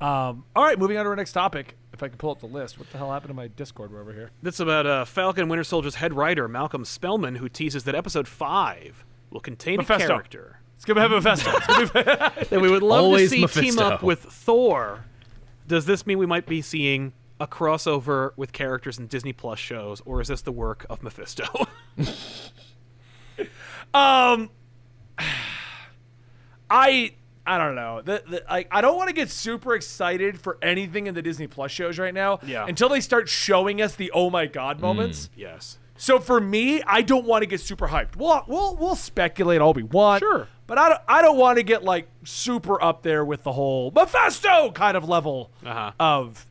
Um, 0.00 0.44
all 0.54 0.64
right, 0.64 0.78
moving 0.78 0.96
on 0.98 1.04
to 1.04 1.10
our 1.10 1.16
next 1.16 1.32
topic. 1.32 1.76
If 1.92 2.02
I 2.02 2.08
can 2.08 2.18
pull 2.18 2.30
up 2.30 2.40
the 2.40 2.46
list. 2.46 2.78
What 2.78 2.90
the 2.90 2.98
hell 2.98 3.10
happened 3.10 3.30
to 3.30 3.34
my 3.34 3.48
Discord 3.48 3.92
over 3.94 4.12
here? 4.12 4.30
That's 4.42 4.60
about 4.60 4.86
uh, 4.86 5.04
Falcon 5.06 5.48
Winter 5.48 5.64
Soldier's 5.64 5.94
head 5.94 6.12
writer 6.12 6.46
Malcolm 6.46 6.84
Spellman, 6.84 7.36
who 7.36 7.48
teases 7.48 7.84
that 7.84 7.94
Episode 7.94 8.28
Five 8.28 9.04
will 9.30 9.40
contain 9.40 9.78
Mephisto. 9.78 10.04
a 10.04 10.08
character 10.08 10.60
It's 10.76 10.84
gonna 10.84 11.00
have 11.00 11.12
a 11.12 11.16
Mephisto. 11.16 11.50
It's 11.56 11.66
gonna 11.66 12.32
be- 12.38 12.44
that 12.50 12.60
we 12.60 12.70
would 12.70 12.82
love 12.82 13.04
Always 13.04 13.30
to 13.30 13.48
see 13.48 13.60
team 13.70 13.78
up 13.78 14.02
with 14.02 14.20
Thor. 14.20 15.04
Does 15.66 15.86
this 15.86 16.06
mean 16.06 16.18
we 16.18 16.26
might 16.26 16.46
be 16.46 16.60
seeing 16.60 17.12
a 17.40 17.46
crossover 17.46 18.32
with 18.36 18.52
characters 18.52 18.98
in 18.98 19.06
Disney 19.06 19.32
Plus 19.32 19.58
shows, 19.58 20.02
or 20.04 20.20
is 20.20 20.28
this 20.28 20.42
the 20.42 20.52
work 20.52 20.84
of 20.90 21.02
Mephisto? 21.02 21.44
Um, 23.94 24.50
I 26.70 27.14
I 27.46 27.58
don't 27.58 27.74
know. 27.76 28.02
The, 28.02 28.22
the, 28.28 28.44
like 28.50 28.68
I 28.72 28.80
don't 28.80 28.96
want 28.96 29.08
to 29.08 29.14
get 29.14 29.30
super 29.30 29.74
excited 29.74 30.40
for 30.40 30.58
anything 30.62 31.06
in 31.06 31.14
the 31.14 31.22
Disney 31.22 31.46
Plus 31.46 31.70
shows 31.70 31.98
right 31.98 32.12
now. 32.14 32.40
Yeah. 32.44 32.66
Until 32.66 32.88
they 32.88 33.00
start 33.00 33.28
showing 33.28 33.80
us 33.80 33.94
the 33.94 34.10
oh 34.12 34.30
my 34.30 34.46
god 34.46 34.80
moments. 34.80 35.30
yes. 35.36 35.78
So 35.98 36.18
for 36.20 36.40
me, 36.40 36.82
I 36.82 37.00
don't 37.00 37.24
want 37.24 37.42
to 37.42 37.46
get 37.46 37.60
super 37.60 37.88
hyped. 37.88 38.16
We'll 38.16 38.42
we'll 38.46 38.76
we'll 38.76 38.96
speculate 38.96 39.60
all 39.60 39.72
we 39.72 39.82
want. 39.84 40.20
Sure. 40.20 40.48
But 40.66 40.78
I 40.78 40.88
don't 40.88 41.00
I 41.08 41.22
don't 41.22 41.38
want 41.38 41.56
to 41.58 41.62
get 41.62 41.84
like 41.84 42.08
super 42.24 42.82
up 42.82 43.02
there 43.02 43.24
with 43.24 43.44
the 43.44 43.52
whole 43.52 43.92
Mephisto 43.92 44.72
kind 44.72 44.96
of 44.96 45.08
level 45.08 45.50
Uh-huh. 45.64 45.92
of. 46.00 46.44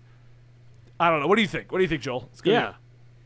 I 1.00 1.10
don't 1.10 1.20
know. 1.20 1.28
What 1.28 1.36
do 1.36 1.42
you 1.42 1.48
think? 1.48 1.72
What 1.72 1.80
do 1.80 1.84
you 1.84 1.90
think, 1.90 2.02
Joel? 2.02 2.30
It's 2.32 2.42
gonna 2.42 2.76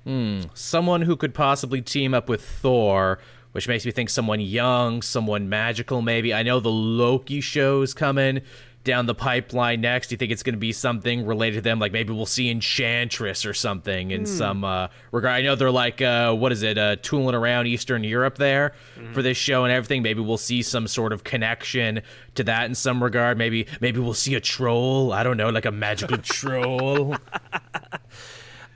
Yeah. 0.06 0.42
someone 0.56 1.04
who 1.04 1.16
could 1.16 1.34
possibly 1.36 1.82
team 1.82 2.14
up 2.16 2.28
with 2.28 2.44
Thor, 2.44 3.20
which 3.52 3.68
makes 3.68 3.86
me 3.86 3.92
think 3.92 4.10
someone 4.10 4.40
young, 4.40 5.02
someone 5.02 5.50
magical, 5.50 6.02
maybe. 6.02 6.34
I 6.34 6.44
know 6.44 6.60
the 6.60 6.70
Loki 6.72 7.42
show's 7.42 7.94
coming. 7.94 8.42
down 8.86 9.06
the 9.06 9.14
pipeline 9.14 9.82
next? 9.82 10.08
Do 10.08 10.14
you 10.14 10.18
think 10.18 10.32
it's 10.32 10.42
going 10.42 10.56
to 10.56 10.60
be 10.60 10.72
something 10.72 11.26
related 11.26 11.56
to 11.56 11.62
them? 11.62 11.80
Like 11.80 11.92
maybe 11.92 12.14
we'll 12.14 12.26
see 12.26 12.50
Enchantress 12.50 13.46
or 13.46 13.54
something 13.54 14.12
in 14.12 14.26
some 14.26 14.64
uh, 14.64 14.88
regard. 15.12 15.36
I 15.36 15.42
know 15.42 15.56
they're 15.56 15.70
like, 15.70 16.02
uh, 16.02 16.34
what 16.34 16.54
is 16.54 16.64
it, 16.64 16.78
uh, 16.78 16.96
tooling 17.02 17.36
around 17.36 17.68
Eastern 17.68 18.06
Europe 18.06 18.38
there 18.38 18.74
for 19.12 19.22
this 19.22 19.38
show 19.38 19.66
and 19.66 19.74
everything. 19.74 20.02
Maybe 20.02 20.22
we'll 20.22 20.38
see 20.38 20.62
some 20.62 20.88
sort 20.88 21.12
of 21.12 21.26
connection 21.26 22.02
to 22.36 22.44
that 22.46 22.66
in 22.66 22.74
some 22.74 23.04
regard. 23.04 23.38
Maybe 23.38 23.68
maybe 23.82 24.00
we'll 24.00 24.14
see 24.14 24.36
a 24.36 24.40
troll. 24.42 25.12
I 25.12 25.24
don't 25.24 25.38
know, 25.38 25.50
like 25.50 25.66
a 25.66 25.72
magical 25.72 26.18
troll. 26.24 27.18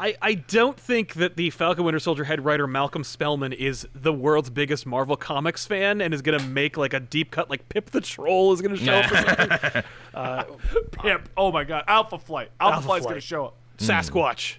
I, 0.04 0.18
I 0.22 0.34
don't 0.34 0.78
think 0.78 1.14
that 1.14 1.38
the 1.38 1.50
Falcon 1.50 1.86
Winter 1.86 2.00
Soldier 2.00 2.26
head 2.26 2.44
writer 2.44 2.68
Malcolm 2.68 3.06
Spellman 3.06 3.54
is 3.54 3.88
the 3.96 4.12
world's 4.12 4.50
biggest 4.50 4.86
Marvel 4.86 5.16
Comics 5.16 5.66
fan 5.66 6.02
and 6.02 6.14
is 6.14 6.22
gonna 6.22 6.44
make 6.44 6.76
like 6.76 6.94
a 6.94 7.00
deep 7.00 7.32
cut 7.32 7.50
like 7.50 7.70
Pip 7.70 7.90
the 7.90 8.02
Troll 8.02 8.52
is 8.52 8.62
gonna 8.62 8.76
show 8.76 8.96
up 8.96 9.10
or 9.10 9.84
something. 10.14 10.90
Pimp. 10.92 11.30
Oh 11.38 11.54
my 11.54 11.64
God. 11.64 11.86
Alpha 11.88 12.18
Flight. 12.18 12.50
Alpha, 12.60 12.76
Alpha 12.76 12.86
Flight's 12.86 13.04
Flight. 13.06 13.12
gonna 13.14 13.22
show 13.22 13.46
up. 13.46 13.58
Sasquatch. 13.78 14.58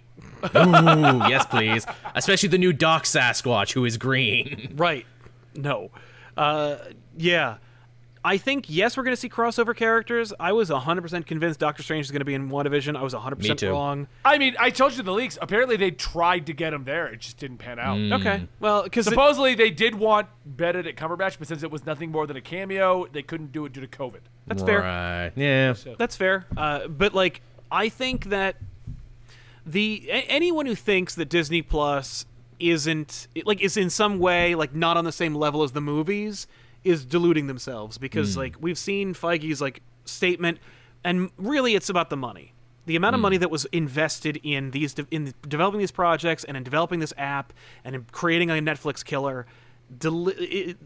Ooh, 0.57 1.28
yes, 1.28 1.45
please. 1.45 1.86
Especially 2.14 2.49
the 2.49 2.57
new 2.57 2.72
Doc 2.72 3.05
Sasquatch, 3.05 3.74
who 3.74 3.84
is 3.84 3.99
green. 3.99 4.72
Right. 4.76 5.05
No. 5.55 5.90
Uh, 6.38 6.76
yeah. 7.18 7.59
I 8.27 8.39
think 8.39 8.64
yes, 8.68 8.97
we're 8.97 9.03
going 9.03 9.14
to 9.14 9.20
see 9.20 9.29
crossover 9.29 9.77
characters. 9.77 10.33
I 10.41 10.53
was 10.53 10.70
100% 10.70 11.27
convinced 11.27 11.61
Doctor 11.61 11.83
Strange 11.83 12.07
is 12.07 12.11
going 12.11 12.20
to 12.20 12.25
be 12.25 12.33
in 12.33 12.49
WandaVision. 12.49 12.97
I 12.97 13.03
was 13.03 13.12
100% 13.12 13.39
Me 13.43 13.55
too. 13.55 13.70
wrong. 13.70 14.09
I 14.25 14.39
mean, 14.39 14.57
I 14.59 14.70
told 14.70 14.97
you 14.97 15.03
the 15.03 15.12
leaks. 15.12 15.37
Apparently, 15.43 15.77
they 15.77 15.91
tried 15.91 16.47
to 16.47 16.55
get 16.55 16.72
him 16.72 16.85
there. 16.85 17.07
It 17.09 17.20
just 17.20 17.37
didn't 17.37 17.59
pan 17.59 17.79
out. 17.79 17.99
Okay. 18.20 18.49
Well, 18.61 18.85
because 18.85 19.05
Supposedly, 19.05 19.55
they 19.55 19.70
did 19.70 19.95
want 19.95 20.29
Benedict 20.47 20.99
Cumberbatch, 20.99 21.39
but 21.39 21.49
since 21.49 21.62
it 21.62 21.70
was 21.70 21.85
nothing 21.85 22.11
more 22.11 22.27
than 22.27 22.37
a 22.39 22.41
cameo, 22.41 23.07
they 23.12 23.22
couldn't 23.22 23.53
do 23.53 23.66
it 23.66 23.75
due 23.75 23.83
to 23.83 23.89
COVID. 23.89 24.20
that's 24.47 24.62
fair. 24.62 24.81
Right. 24.81 25.33
Yeah. 25.37 25.75
That's 25.99 26.16
fair. 26.16 26.47
Uh, 26.57 26.89
but 26.89 27.12
like, 27.12 27.43
I 27.70 27.91
think 27.91 28.27
that 28.31 28.57
the 29.66 30.07
a- 30.09 30.27
anyone 30.31 30.66
who 30.66 30.75
thinks 30.75 31.14
that 31.14 31.29
Disney 31.29 31.62
Plus 31.62 32.27
isn't 32.61 33.27
like 33.45 33.61
is 33.61 33.77
in 33.77 33.91
some 33.91 34.18
way 34.18 34.55
like 34.55 34.75
not 34.75 34.97
on 34.97 35.05
the 35.05 35.12
same 35.12 35.35
level 35.35 35.62
as 35.62 35.72
the 35.72 35.81
movies 35.81 36.47
is 36.85 37.05
deluding 37.05 37.47
themselves 37.47 37.99
because 37.99 38.35
hmm. 38.35 38.41
like 38.41 38.57
we've 38.61 38.78
seen 38.78 39.14
Feige's 39.14 39.61
like 39.61 39.82
statement, 40.05 40.59
and 41.03 41.30
really 41.37 41.74
it's 41.74 41.89
about 41.89 42.11
the 42.11 42.16
money. 42.16 42.53
The 42.87 42.97
amount 42.97 43.14
of 43.14 43.18
hmm. 43.18 43.22
money 43.22 43.37
that 43.39 43.51
was 43.51 43.64
invested 43.66 44.39
in 44.43 44.70
these 44.70 44.95
de- 44.95 45.07
in 45.11 45.35
developing 45.49 45.80
these 45.80 45.93
projects 45.93 46.45
and 46.45 46.57
in 46.57 46.62
developing 46.62 47.01
this 47.01 47.14
app 47.16 47.53
and 47.85 47.95
in 47.95 48.07
creating 48.12 48.51
a 48.51 48.55
Netflix 48.55 49.05
killer, 49.05 49.47
deli- 49.97 50.35
it, 50.35 50.76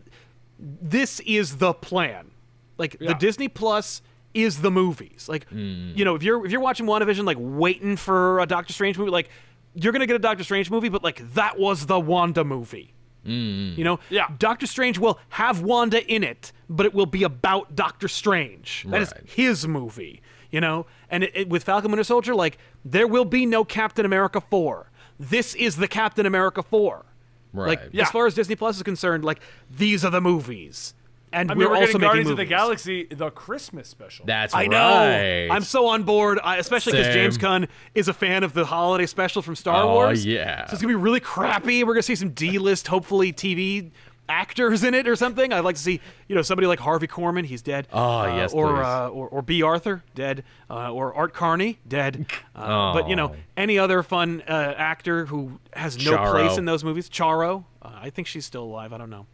this 0.58 1.20
is 1.20 1.56
the 1.56 1.74
plan. 1.74 2.30
Like 2.76 2.98
the 3.00 3.14
Disney 3.14 3.48
Plus 3.48 4.02
is 4.34 4.60
the 4.60 4.70
movies. 4.70 5.28
Like 5.28 5.48
hmm. 5.48 5.92
you 5.94 6.04
know, 6.04 6.14
if 6.14 6.22
you're 6.22 6.44
if 6.46 6.52
you're 6.52 6.60
watching 6.60 6.86
WandaVision, 6.86 7.24
like 7.24 7.38
waiting 7.40 7.96
for 7.96 8.40
a 8.40 8.46
Doctor 8.46 8.72
Strange 8.72 8.96
movie, 8.96 9.10
like 9.10 9.30
you're 9.74 9.92
gonna 9.92 10.06
get 10.06 10.16
a 10.16 10.20
Doctor 10.20 10.44
Strange 10.44 10.70
movie, 10.70 10.88
but 10.88 11.02
like 11.02 11.34
that 11.34 11.58
was 11.58 11.86
the 11.86 11.98
Wanda 11.98 12.44
movie. 12.44 12.94
Mm-hmm. 13.26 13.78
You 13.78 13.84
know, 13.84 14.00
Yeah. 14.10 14.28
Doctor 14.38 14.66
Strange 14.66 14.98
will 14.98 15.18
have 15.30 15.62
Wanda 15.62 16.04
in 16.06 16.22
it, 16.24 16.52
but 16.68 16.86
it 16.86 16.94
will 16.94 17.06
be 17.06 17.22
about 17.24 17.74
Doctor 17.74 18.08
Strange. 18.08 18.84
That 18.88 19.02
is 19.02 19.12
Right. 19.14 19.28
his 19.28 19.66
movie. 19.66 20.22
You 20.50 20.62
know, 20.62 20.86
and 21.10 21.24
it, 21.24 21.32
it- 21.34 21.48
with 21.50 21.64
Falcon 21.64 21.90
Winter 21.90 22.04
Soldier, 22.04 22.34
like 22.34 22.56
there 22.84 23.06
will 23.06 23.26
be 23.26 23.44
no 23.44 23.64
Captain 23.64 24.06
America 24.06 24.40
four. 24.40 24.90
This 25.20 25.54
is 25.54 25.76
the 25.76 25.88
Captain 25.88 26.24
America 26.24 26.62
four. 26.62 27.04
Like 27.52 27.80
Yeah. 27.92 28.04
as 28.04 28.10
far 28.10 28.26
as 28.26 28.34
Disney 28.34 28.54
Plus 28.56 28.76
is 28.76 28.82
concerned, 28.82 29.24
like 29.24 29.40
these 29.70 30.04
are 30.04 30.10
the 30.10 30.20
movies, 30.20 30.94
and 31.32 31.50
I 31.50 31.54
mean, 31.54 31.64
we're, 31.64 31.70
we're, 31.70 31.76
also 31.76 31.86
getting 31.86 32.00
making 32.00 32.06
Guardians 32.08 32.28
movies. 32.28 32.30
of 32.32 32.36
the 32.38 32.44
Galaxy, 32.46 33.04
the 33.10 33.30
Christmas 33.30 33.88
special. 33.88 34.26
That's 34.26 34.54
I 34.54 34.60
right. 34.66 34.70
know. 34.70 35.54
I'm 35.54 35.62
so 35.62 35.86
on 35.88 36.02
board, 36.04 36.38
I, 36.42 36.56
especially 36.56 36.92
because 36.92 37.12
James 37.14 37.36
Gunn 37.38 37.68
is 37.94 38.08
a 38.08 38.14
fan 38.14 38.44
of 38.44 38.52
the 38.54 38.64
holiday 38.64 39.06
special 39.06 39.42
from 39.42 39.56
Star 39.56 39.82
Oh, 39.84 39.94
Wars. 39.94 40.24
yeah. 40.24 40.66
So 40.66 40.72
it's 40.72 40.82
gonna 40.82 40.92
be 40.92 40.94
really 41.02 41.20
crappy. 41.20 41.84
We're 41.84 41.94
gonna 41.94 42.02
see 42.02 42.14
some 42.16 42.30
D-list, 42.30 42.86
hopefully 42.88 43.32
TV 43.32 43.90
actors 44.30 44.84
in 44.84 44.92
it 44.92 45.08
or 45.08 45.16
something. 45.16 45.54
I'd 45.54 45.60
like 45.64 45.76
to 45.76 45.80
see, 45.80 46.00
you 46.28 46.34
know, 46.34 46.42
somebody 46.42 46.66
like 46.66 46.78
Harvey 46.78 47.06
Korman. 47.06 47.44
He's 47.46 47.62
dead. 47.62 47.88
Oh, 47.92 48.18
Uh, 48.20 48.36
yes, 48.36 48.52
Or, 48.52 48.74
please. 48.74 48.84
uh, 48.84 49.08
or 49.08 49.28
or 49.28 49.40
Bea 49.42 49.62
Arthur, 49.62 50.02
dead. 50.14 50.44
Uh, 50.68 50.92
or 50.92 51.14
Art 51.14 51.32
Carney, 51.32 51.78
dead. 51.88 52.26
Uh, 52.54 52.92
But 52.92 53.08
you 53.08 53.16
know, 53.16 53.30
Oh. 53.32 53.36
any 53.56 53.78
other 53.78 54.02
fun 54.02 54.42
uh, 54.46 54.52
actor 54.76 55.24
who 55.26 55.60
has 55.72 55.96
no 56.04 56.12
Charo. 56.12 56.30
place 56.30 56.58
in 56.58 56.64
those 56.66 56.84
movies. 56.84 57.08
Charo. 57.08 57.64
Uh, 57.80 57.90
I 58.02 58.10
think 58.10 58.26
she's 58.26 58.44
still 58.44 58.64
alive. 58.64 58.92
I 58.92 58.98
don't 58.98 59.10
know. 59.10 59.26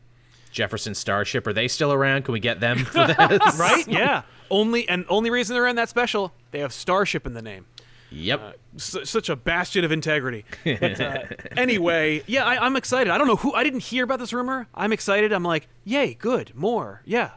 Jefferson 0.54 0.94
Starship. 0.94 1.46
Are 1.46 1.52
they 1.52 1.68
still 1.68 1.92
around? 1.92 2.24
Can 2.24 2.32
we 2.32 2.40
get 2.40 2.60
them 2.60 2.78
for 2.84 3.06
this? 3.28 3.58
Right? 3.58 3.86
yeah. 3.86 4.22
Only 4.50 4.88
and 4.88 5.04
only 5.08 5.28
reason 5.30 5.54
they're 5.54 5.66
in 5.66 5.76
that 5.76 5.88
special, 5.88 6.32
they 6.52 6.60
have 6.60 6.72
Starship 6.72 7.26
in 7.26 7.34
the 7.34 7.42
name. 7.42 7.66
Yep. 8.10 8.56
S- 8.76 8.96
such 9.04 9.28
a 9.28 9.34
bastion 9.34 9.84
of 9.84 9.90
integrity. 9.90 10.44
But 10.64 11.00
uh, 11.00 11.22
anyway, 11.56 12.22
yeah, 12.28 12.44
I, 12.44 12.64
I'm 12.64 12.76
excited. 12.76 13.10
I 13.10 13.18
don't 13.18 13.26
know 13.26 13.36
who. 13.36 13.52
I 13.52 13.64
didn't 13.64 13.80
hear 13.80 14.04
about 14.04 14.20
this 14.20 14.32
rumor. 14.32 14.68
I'm 14.74 14.92
excited. 14.92 15.32
I'm 15.32 15.42
like, 15.42 15.66
yay, 15.82 16.14
good, 16.14 16.52
more, 16.54 17.02
yeah, 17.04 17.30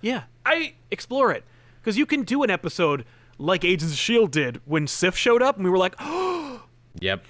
yeah. 0.00 0.24
I 0.44 0.74
Explore 0.90 1.32
it 1.32 1.44
because 1.80 1.96
you 1.96 2.06
can 2.06 2.22
do 2.22 2.42
an 2.42 2.50
episode 2.50 3.04
like 3.38 3.64
Agents 3.64 3.92
of 3.92 3.98
Shield 3.98 4.32
did 4.32 4.60
when 4.64 4.88
Sif 4.88 5.16
showed 5.16 5.42
up, 5.42 5.56
and 5.56 5.64
we 5.64 5.70
were 5.70 5.78
like, 5.78 5.94
oh, 6.00 6.64
Yep. 7.00 7.24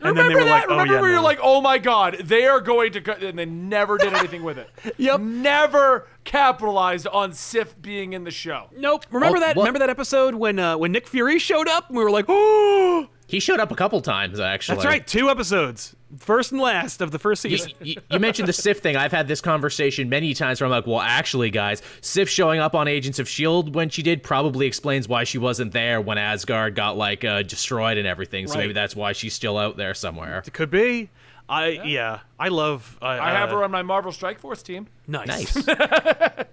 And 0.00 0.08
remember 0.10 0.22
then 0.22 0.28
they 0.28 0.34
were 0.34 0.44
that. 0.44 0.50
like, 0.50 0.64
oh 0.68 0.72
remember 0.72 0.94
yeah, 0.94 1.00
where 1.00 1.10
you're 1.12 1.20
like, 1.22 1.38
oh 1.42 1.60
my 1.60 1.78
god, 1.78 2.16
they 2.22 2.46
are 2.46 2.60
going 2.60 2.92
to, 2.92 3.00
co-, 3.00 3.12
and 3.12 3.38
they 3.38 3.46
never 3.46 3.98
did 3.98 4.12
anything 4.14 4.42
with 4.42 4.58
it. 4.58 4.70
Yep. 4.98 5.20
Never 5.20 6.06
capitalized 6.24 7.06
on 7.06 7.32
Sif 7.32 7.80
being 7.80 8.12
in 8.12 8.24
the 8.24 8.30
show. 8.30 8.68
nope. 8.76 9.04
Remember 9.10 9.38
Oh, 9.38 9.40
that? 9.40 9.56
what- 9.56 9.62
Remember 9.62 9.78
that 9.80 9.90
episode 9.90 10.34
when 10.34 10.58
uh, 10.58 10.76
when 10.76 10.92
Nick 10.92 11.06
Fury 11.08 11.38
showed 11.38 11.68
up, 11.68 11.88
and 11.88 11.96
we 11.96 12.04
were 12.04 12.10
like, 12.10 12.26
oh, 12.28 13.08
He 13.28 13.40
showed 13.40 13.58
up 13.58 13.72
a 13.72 13.74
couple 13.74 14.00
times 14.02 14.38
actually. 14.38 14.76
that's 14.76 14.86
right, 14.86 15.04
two 15.04 15.28
episodes, 15.28 15.96
first 16.18 16.52
and 16.52 16.60
last 16.60 17.00
of 17.00 17.10
the 17.10 17.18
first 17.18 17.42
season. 17.42 17.72
you- 17.80 17.96
you 18.10 18.18
mentioned 18.20 18.46
the 18.48 18.52
Sif 18.64 18.78
thing. 18.78 18.94
I've 18.96 19.10
had 19.10 19.26
this 19.26 19.40
conversation 19.40 20.08
many 20.08 20.32
times 20.32 20.60
where 20.60 20.66
I'm 20.66 20.70
like, 20.70 20.86
well, 20.86 21.00
actually, 21.00 21.50
guys, 21.50 21.82
Sif 22.02 22.28
showing 22.28 22.60
up 22.60 22.74
on 22.76 22.86
Agents 22.86 23.18
of 23.18 23.26
S.H.I.E.L.D. 23.26 23.72
when 23.72 23.88
she 23.90 24.02
did 24.02 24.22
probably 24.22 24.66
explains 24.66 25.08
why 25.08 25.24
she 25.24 25.38
wasn't 25.38 25.72
there 25.72 26.00
when 26.00 26.18
Asgard 26.18 26.76
got, 26.76 26.96
like, 26.96 27.24
uh, 27.24 27.42
destroyed 27.42 27.98
and 27.98 28.06
everything. 28.06 28.46
So 28.46 28.54
Right. 28.54 28.60
maybe 28.60 28.74
that's 28.74 28.94
why 28.94 29.12
she's 29.12 29.34
still 29.34 29.58
out 29.58 29.76
there 29.76 29.92
somewhere. 29.94 30.44
It 30.46 30.52
could 30.52 30.70
be. 30.70 31.10
I 31.48 31.80
yeah, 31.84 32.20
I 32.38 32.48
love. 32.48 32.96
Uh, 33.02 33.06
I 33.06 33.30
have 33.30 33.50
uh, 33.50 33.56
her 33.56 33.64
on 33.64 33.70
my 33.72 33.82
Marvel 33.82 34.10
Strike 34.12 34.38
Force 34.40 34.62
team. 34.62 34.86
Nice. 35.08 35.26
Nice. 35.66 35.66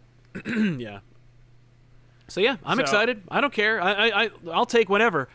yeah. 0.46 1.00
So 2.28 2.42
yeah, 2.42 2.58
I'm 2.66 2.78
So- 2.78 2.82
excited. 2.82 3.22
I 3.30 3.42
don't 3.42 3.54
care. 3.54 3.82
I, 3.82 3.92
I, 4.10 4.24
I 4.26 4.30
I'll 4.52 4.66
take 4.66 4.90
whatever. 4.90 5.30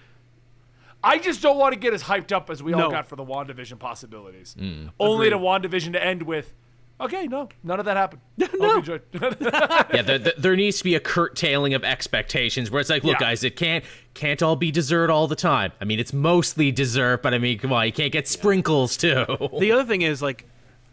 I 1.03 1.19
just 1.19 1.41
don't 1.43 1.57
want 1.59 1.75
to 1.75 1.79
get 1.79 1.95
as 1.95 2.03
hyped 2.03 2.33
up 2.33 2.51
as 2.51 2.63
we 2.63 2.73
all 2.73 2.91
got 2.91 3.07
for 3.07 3.17
the 3.17 3.25
WandaVision 3.25 3.79
possibilities. 3.79 4.57
Mm. 4.59 4.91
Only 4.99 5.31
to 5.31 5.39
WandaVision 5.39 5.93
to 5.93 6.05
end 6.05 6.23
with, 6.25 6.53
okay, 7.01 7.29
no, 7.29 7.49
none 7.63 7.79
of 7.79 7.85
that 7.87 7.97
happened. 7.97 8.21
no. 8.37 8.47
Hope 8.49 8.61
you 8.61 8.77
enjoyed. 8.79 9.03
yeah, 9.95 10.03
there, 10.03 10.19
there, 10.19 10.33
there 10.37 10.57
needs 10.57 10.79
to 10.79 10.85
be 10.85 10.97
a 10.97 11.01
curtailing 11.01 11.75
of 11.75 11.85
expectations 11.85 12.71
where 12.71 12.81
it's 12.81 12.91
like, 12.91 13.05
look, 13.05 13.15
Yeah. 13.21 13.29
guys, 13.29 13.45
it 13.45 13.55
can't 13.57 13.85
can't 14.15 14.43
all 14.43 14.57
be 14.57 14.73
dessert 14.73 15.09
all 15.09 15.29
the 15.29 15.37
time. 15.37 15.71
I 15.81 15.85
mean, 15.85 16.01
it's 16.01 16.13
mostly 16.13 16.73
dessert, 16.73 17.23
but 17.23 17.33
I 17.33 17.39
mean, 17.39 17.59
come 17.59 17.73
on, 17.73 17.87
you 17.87 17.93
can't 17.93 18.13
get 18.13 18.27
sprinkles 18.27 18.97
too. 18.97 19.25
The 19.61 19.71
other 19.71 19.85
thing 19.85 20.03
is 20.03 20.21
like, 20.21 20.47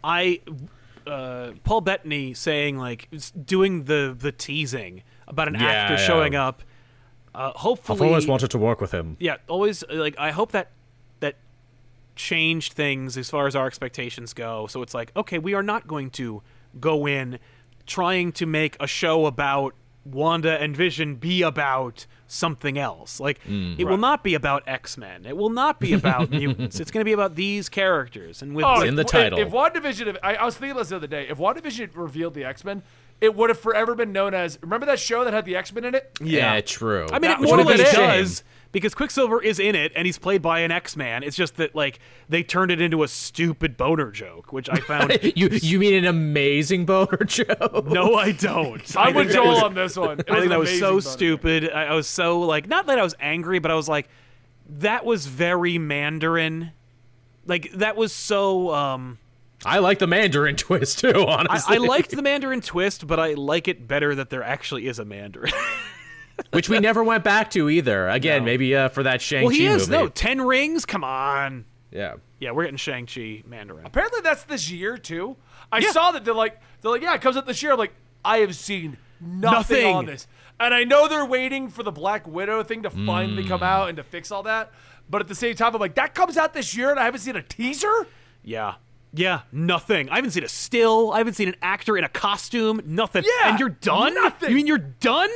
I, 0.04 0.42
uh, 1.08 1.54
Paul 1.64 1.82
Bettany 1.82 2.36
saying 2.36 2.78
like 2.78 3.10
doing 3.44 3.86
the 3.86 4.16
the 4.18 4.32
teasing 4.32 5.02
about 5.28 5.48
an 5.48 5.56
Yeah, 5.56 5.66
actor 5.66 5.96
yeah. 5.96 6.06
showing 6.08 6.36
up. 6.36 6.62
Uh, 7.36 7.52
hopefully, 7.52 7.98
I've 8.00 8.08
always 8.08 8.28
wanted 8.28 8.50
to 8.52 8.58
work 8.58 8.80
with 8.82 8.92
him. 8.92 9.18
yeah, 9.20 9.38
always 9.48 9.84
uh, 9.84 9.88
like 9.96 10.16
I 10.18 10.32
hope 10.32 10.52
that 10.54 10.72
that 11.20 11.36
changed 12.16 12.74
things 12.74 13.18
as 13.18 13.30
far 13.30 13.48
as 13.48 13.56
our 13.56 13.68
expectations 13.68 14.34
go. 14.34 14.68
So 14.68 14.82
it's 14.82 14.94
like, 14.94 15.12
okay, 15.16 15.38
we 15.38 15.54
are 15.54 15.64
not 15.64 15.88
going 15.88 16.10
to 16.12 16.42
go 16.80 17.06
in 17.08 17.40
trying 17.86 18.32
to 18.34 18.46
make 18.46 18.78
a 18.80 18.88
show 18.88 19.26
about 19.26 19.74
Wanda 20.06 20.62
and 20.62 20.76
Vision 20.78 21.16
be 21.16 21.42
about 21.42 22.06
something 22.28 22.78
else. 22.78 23.20
Like 23.20 23.40
it 23.48 23.86
will 23.86 23.98
not 23.98 24.24
be 24.24 24.34
about 24.34 24.64
X-Men. 24.68 25.26
It 25.26 25.36
will 25.36 25.50
not 25.50 25.80
be 25.80 25.94
about 25.94 26.30
mutants. 26.32 26.80
It's 26.80 26.90
going 26.92 27.02
to 27.02 27.06
be 27.06 27.14
about 27.14 27.36
these 27.36 27.70
characters 27.70 28.42
and 28.42 28.56
with 28.56 28.66
Oh, 28.66 28.82
in 28.82 28.96
the 28.96 29.02
if- 29.02 29.08
title. 29.08 29.40
If, 29.40 29.50
WandaVision, 29.50 30.08
if, 30.08 30.18
I, 30.24 30.36
I 30.36 30.46
was 30.46 30.56
thinking 30.56 30.78
this 30.78 30.90
the 30.90 30.96
other 30.98 31.08
day. 31.08 31.28
If 31.28 31.38
WandaVision 31.38 31.80
had 31.80 31.96
revealed 31.96 32.34
the 32.34 32.44
X 32.46 32.64
Men, 32.64 32.82
it 33.22 33.34
would 33.36 33.50
have 33.50 33.60
forever 33.60 33.96
been 33.96 34.12
known 34.12 34.34
as. 34.34 34.60
Remember 34.62 34.86
that 34.88 35.00
show 35.00 35.24
that 35.24 35.34
had 35.34 35.46
the 35.46 35.56
X 35.56 35.74
Men 35.74 35.86
in 35.86 35.96
it? 35.96 36.12
Yeah, 36.22 36.60
true. 36.62 37.08
I 37.12 37.20
mean, 37.20 37.32
That 37.32 37.40
it 37.40 37.44
more 37.44 37.56
or 37.56 37.58
would've 37.64 37.68
less 37.68 37.78
been 37.78 37.88
a 37.88 38.08
shame. 38.08 38.20
does 38.24 38.44
because 38.72 38.94
Quicksilver 38.94 39.42
is 39.42 39.58
in 39.58 39.74
it 39.74 39.94
and 39.96 40.06
he's 40.06 40.18
played 40.18 40.42
by 40.42 40.60
an 40.60 40.70
X-Man. 40.72 41.24
It's 41.24 41.38
just 41.38 41.56
that 41.56 41.76
like 41.76 42.00
they 42.28 42.44
turned 42.44 42.72
it 42.72 42.82
into 42.82 43.04
a 43.04 43.08
stupid 43.08 43.78
boner 43.78 44.12
joke, 44.12 44.52
which 44.52 44.70
I 44.70 44.76
found. 44.82 45.18
you 45.36 45.48
you 45.50 45.80
mean 45.80 45.94
an 45.94 46.06
amazing 46.06 46.86
boner 46.86 47.18
joke? 47.26 47.86
no, 47.88 48.16
I 48.16 48.34
don't. 48.34 48.98
I 48.98 49.04
I'm 49.06 49.16
with 49.16 49.32
Joel 49.32 49.48
was- 49.54 49.64
on 49.64 49.74
this 49.76 49.96
one. 49.96 50.20
I 50.30 50.40
think 50.40 50.50
that 50.50 50.60
was 50.60 50.78
so 50.78 51.00
stupid. 51.00 51.72
I, 51.72 51.86
I 51.86 51.94
was 51.96 52.08
so 52.08 52.42
like, 52.42 52.68
not 52.68 52.86
that 52.88 53.00
I 53.00 53.04
was 53.04 53.16
angry, 53.22 53.60
but 53.60 53.72
I 53.72 53.76
was 53.76 53.88
like, 53.88 54.10
that 54.80 55.06
was 55.06 55.26
very 55.26 55.78
Mandarin. 55.78 56.72
Like 57.46 57.72
that 57.74 57.96
was 57.96 58.12
so. 58.12 58.74
um 58.74 59.20
I 59.66 59.80
like 59.80 60.00
the 60.00 60.08
Mandarin 60.08 60.56
twist 60.58 61.00
too. 61.00 61.26
Honestly, 61.28 61.76
I 61.76 61.80
liked 61.80 62.12
the 62.12 62.22
Mandarin 62.22 62.62
twist, 62.62 63.06
but 63.08 63.20
I 63.20 63.34
like 63.34 63.68
it 63.68 63.88
better 63.88 64.16
that 64.16 64.30
there 64.30 64.44
actually 64.44 64.88
is 64.88 65.00
a 65.00 65.06
Mandarin. 65.06 65.52
which 66.52 66.68
we 66.70 66.80
never 66.80 67.04
went 67.04 67.24
back 67.24 67.50
to 67.52 67.70
either. 67.70 68.10
Again, 68.10 68.44
maybe 68.44 68.76
uh, 68.76 68.90
for 68.90 69.04
that 69.04 69.22
Shang 69.22 69.42
Chi 69.42 69.46
well, 69.46 69.54
he 69.56 69.66
is 69.68 69.90
movie. 69.90 70.04
no 70.04 70.10
ten 70.10 70.42
rings. 70.42 70.86
Come 70.86 71.04
on. 71.04 71.66
Yeah. 71.92 72.16
Yeah, 72.40 72.52
we're 72.52 72.64
getting 72.64 72.78
Shang 72.78 73.06
Chi 73.06 73.42
Mandarin. 73.48 73.86
Apparently 73.86 74.20
that's 74.22 74.44
this 74.44 74.70
year 74.70 74.98
too. 74.98 75.38
I 75.72 75.80
Yeah. 75.80 75.92
saw 75.92 76.12
that 76.12 76.26
they're 76.26 76.34
like 76.34 76.60
they're 76.82 76.92
like, 76.92 77.02
yeah, 77.02 77.14
it 77.16 77.22
comes 77.22 77.38
out 77.38 77.46
this 77.46 77.64
year. 77.64 77.72
I'm 77.72 77.80
like, 77.80 77.94
I 78.24 78.40
have 78.40 78.56
seen 78.56 78.98
nothing, 79.22 79.52
Nothing. 79.82 79.96
on 79.96 80.06
this. 80.06 80.28
And 80.60 80.74
I 80.74 80.84
know 80.84 81.08
they're 81.08 81.26
waiting 81.26 81.70
for 81.70 81.84
the 81.84 81.92
Black 81.92 82.28
Widow 82.28 82.64
thing 82.64 82.84
to 82.84 82.90
finally 82.90 83.44
Mm. 83.44 83.48
come 83.48 83.64
out 83.64 83.88
and 83.90 83.98
to 83.98 84.04
fix 84.04 84.32
all 84.32 84.44
that. 84.44 84.72
But 85.10 85.22
at 85.22 85.28
the 85.28 85.36
same 85.36 85.56
time, 85.56 85.74
I'm 85.76 85.80
like, 85.82 85.96
that 85.96 86.14
comes 86.16 86.36
out 86.38 86.54
this 86.54 86.76
year 86.76 86.92
and 86.92 87.00
I 87.00 87.04
haven't 87.06 87.20
seen 87.22 87.36
a 87.36 87.42
teaser? 87.44 88.08
Yeah. 88.44 88.76
Yeah, 89.16 89.42
nothing. 89.52 90.10
I 90.10 90.16
haven't 90.16 90.32
seen 90.32 90.44
a 90.44 90.50
still. 90.50 91.12
I 91.14 91.20
haven't 91.20 91.36
seen 91.36 91.48
an 91.48 91.56
actor 91.62 91.98
in 91.98 92.04
a 92.04 92.10
costume. 92.10 92.82
Nothing. 92.86 93.24
Yeah, 93.26 93.50
and 93.52 93.60
you're 93.60 93.70
done. 93.70 94.14
nothing. 94.16 94.50
You 94.50 94.56
mean 94.56 94.68
you're 94.68 94.78
done? 94.78 95.30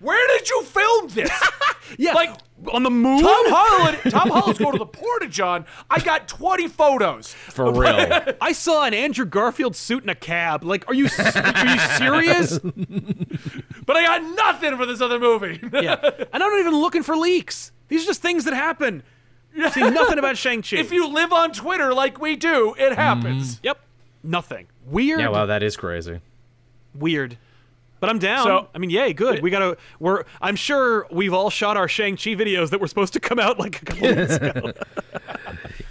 Where 0.00 0.38
did 0.38 0.48
you 0.48 0.62
film 0.64 1.08
this? 1.08 1.30
Yeah. 1.98 2.12
Like, 2.12 2.30
on 2.72 2.84
the 2.84 2.90
moon. 2.90 3.20
Tom 3.20 3.44
Holland 3.48 3.98
Tom 4.10 4.30
Holland's 4.30 4.60
going 4.60 4.74
to 4.74 4.78
the 4.78 4.86
portage 4.86 5.40
on. 5.40 5.66
I 5.90 5.98
got 5.98 6.28
20 6.28 6.68
photos. 6.68 7.34
For 7.34 7.72
real. 7.72 8.22
I 8.40 8.52
saw 8.52 8.84
an 8.84 8.94
Andrew 8.94 9.24
Garfield 9.24 9.74
suit 9.74 10.04
in 10.04 10.08
a 10.08 10.14
cab. 10.14 10.62
Like, 10.62 10.86
are 10.86 10.94
you 10.94 11.06
are 11.06 11.66
you 11.66 11.78
serious? 11.98 12.60
But 13.86 13.96
I 13.96 14.04
got 14.04 14.22
nothing 14.36 14.76
for 14.76 14.86
this 14.86 15.00
other 15.00 15.18
movie. 15.18 15.58
yeah. 15.72 15.96
And 16.32 16.42
I'm 16.44 16.50
not 16.52 16.60
even 16.60 16.76
looking 16.80 17.02
for 17.02 17.16
leaks. 17.16 17.72
These 17.88 18.04
are 18.04 18.06
just 18.06 18.22
things 18.22 18.44
that 18.44 18.54
happen. 18.54 19.02
See 19.72 19.90
nothing 19.90 20.18
about 20.18 20.36
Shang 20.36 20.62
Chi. 20.62 20.76
if 20.76 20.92
you 20.92 21.08
live 21.08 21.32
on 21.32 21.52
Twitter 21.52 21.92
like 21.92 22.20
we 22.20 22.36
do, 22.36 22.74
it 22.78 22.94
happens. 22.94 23.56
Mm-hmm. 23.56 23.66
Yep. 23.66 23.80
Nothing. 24.22 24.66
Weird. 24.86 25.20
yeah, 25.20 25.28
wow, 25.28 25.46
that 25.46 25.62
is 25.62 25.76
crazy. 25.76 26.20
Weird. 26.94 27.36
But 28.00 28.08
I'm 28.10 28.18
down. 28.18 28.44
So- 28.46 28.68
I 28.74 28.78
mean, 28.78 28.90
yay, 28.90 29.12
good. 29.12 29.42
We 29.42 29.50
gotta. 29.50 29.76
We're. 29.98 30.24
I'm 30.40 30.56
sure 30.56 31.06
we've 31.10 31.34
all 31.34 31.50
shot 31.50 31.76
our 31.76 31.86
Shang 31.88 32.16
Chi 32.16 32.30
videos 32.30 32.70
that 32.70 32.80
were 32.80 32.86
supposed 32.88 33.12
to 33.12 33.20
come 33.20 33.38
out 33.38 33.58
like 33.58 33.82
a 33.82 33.84
couple 33.84 34.08
weeks 34.16 34.34
ago. 34.36 34.72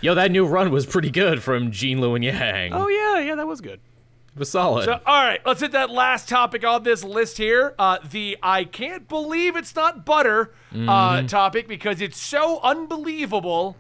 Yo, 0.02 0.16
that 0.16 0.32
new 0.32 0.46
run 0.46 0.72
was 0.72 0.86
pretty 0.86 1.12
good 1.12 1.44
from 1.44 1.72
Gene 1.72 2.00
Luen 2.00 2.24
Yang. 2.24 2.74
oh 2.74 2.88
yeah, 2.88 3.20
yeah, 3.20 3.36
that 3.36 3.48
was 3.48 3.62
good. 3.62 3.80
Was 4.40 4.50
solid. 4.50 4.86
So, 4.86 4.94
all 5.06 5.24
right, 5.24 5.40
let's 5.46 5.62
hit 5.62 5.74
that 5.74 5.90
last 5.92 6.28
topic 6.30 6.66
on 6.66 6.84
this 6.84 7.04
list 7.04 7.38
here. 7.38 7.76
Uh, 7.78 8.00
the 8.10 8.38
I 8.42 8.64
can't 8.64 9.08
believe 9.08 9.56
it's 9.56 9.76
not 9.76 10.06
butter 10.06 10.52
uh, 10.76 11.22
topic 11.24 11.68
because 11.68 12.02
it's 12.02 12.20
so 12.20 12.60
unbelievable. 12.62 13.76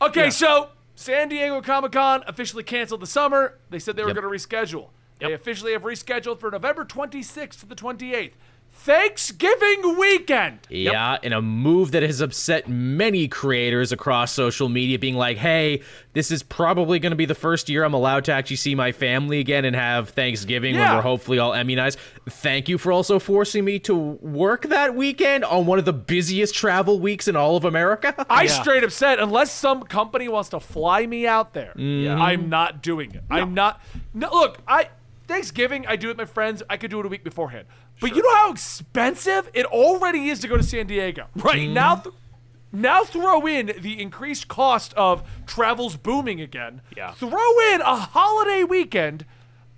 Okay, 0.00 0.30
so 0.30 0.68
San 0.94 1.28
Diego 1.28 1.60
Comic 1.62 1.92
Con 1.92 2.22
officially 2.26 2.62
canceled 2.62 3.00
the 3.00 3.06
summer. 3.06 3.58
They 3.70 3.78
said 3.78 3.96
they 3.96 4.02
were 4.02 4.10
Yep. 4.10 4.22
going 4.22 4.38
to 4.38 4.46
reschedule. 4.46 4.88
They 5.20 5.32
officially 5.32 5.72
have 5.72 5.82
rescheduled 5.82 6.40
for 6.40 6.50
November 6.50 6.84
26th 6.84 7.60
to 7.60 7.66
the 7.66 7.76
28th. 7.76 8.32
Thanksgiving 8.84 9.96
weekend. 9.98 10.58
Yeah, 10.68 11.18
in 11.22 11.32
a 11.32 11.40
move 11.42 11.92
that 11.92 12.02
has 12.02 12.20
upset 12.20 12.68
many 12.68 13.28
creators 13.28 13.92
across 13.92 14.32
social 14.32 14.68
media, 14.68 14.98
being 14.98 15.14
like, 15.16 15.36
hey, 15.36 15.82
this 16.14 16.30
is 16.30 16.42
probably 16.42 16.98
going 16.98 17.10
to 17.10 17.16
be 17.16 17.24
the 17.26 17.34
first 17.34 17.68
year 17.68 17.84
I'm 17.84 17.94
allowed 17.94 18.24
to 18.26 18.32
actually 18.32 18.56
see 18.56 18.74
my 18.74 18.92
family 18.92 19.38
again 19.38 19.64
and 19.64 19.76
have 19.76 20.10
Thanksgiving 20.10 20.74
when 20.76 20.94
we're 20.96 21.02
hopefully 21.02 21.38
all 21.38 21.52
immunized. 21.52 21.98
Thank 22.28 22.68
you 22.68 22.78
for 22.78 22.90
also 22.92 23.18
forcing 23.18 23.64
me 23.64 23.78
to 23.80 23.94
work 23.94 24.62
that 24.64 24.94
weekend 24.94 25.44
on 25.44 25.66
one 25.66 25.78
of 25.78 25.84
the 25.84 25.92
busiest 25.92 26.54
travel 26.54 26.98
weeks 26.98 27.28
in 27.28 27.36
all 27.36 27.56
of 27.56 27.64
America. 27.64 28.14
I 28.30 28.44
Yeah. 28.44 28.60
straight 28.62 28.84
up 28.84 28.90
said, 28.90 29.18
unless 29.20 29.52
some 29.52 29.82
company 29.84 30.28
wants 30.28 30.48
to 30.50 30.60
fly 30.60 31.06
me 31.06 31.26
out 31.26 31.54
there, 31.54 31.72
Yeah. 31.76 32.16
I'm 32.20 32.48
not 32.48 32.82
doing 32.82 33.14
it. 33.14 33.22
I'm 33.30 33.54
not. 33.54 33.80
No, 34.14 34.28
look, 34.32 34.58
I 34.66 34.88
Thanksgiving 35.26 35.86
I 35.86 35.96
do 35.96 36.08
it 36.08 36.10
with 36.10 36.18
my 36.18 36.24
friends. 36.24 36.62
I 36.68 36.76
could 36.76 36.90
do 36.90 37.00
it 37.00 37.06
a 37.06 37.08
week 37.08 37.24
beforehand. 37.24 37.66
But 38.00 38.16
you 38.16 38.22
know 38.22 38.34
how 38.36 38.50
expensive 38.52 39.48
it 39.54 39.66
already 39.66 40.28
is 40.28 40.40
to 40.40 40.48
go 40.48 40.56
to 40.56 40.62
San 40.62 40.86
Diego. 40.86 41.26
Right. 41.36 41.68
now, 41.68 41.96
th- 41.96 42.14
now 42.72 43.04
throw 43.04 43.46
in 43.46 43.72
the 43.80 44.00
increased 44.00 44.48
cost 44.48 44.92
of 44.94 45.22
travels 45.46 45.96
booming 45.96 46.40
again. 46.40 46.80
Yeah. 46.96 47.12
Throw 47.12 47.58
in 47.74 47.80
a 47.80 47.96
holiday 47.96 48.64
weekend. 48.64 49.24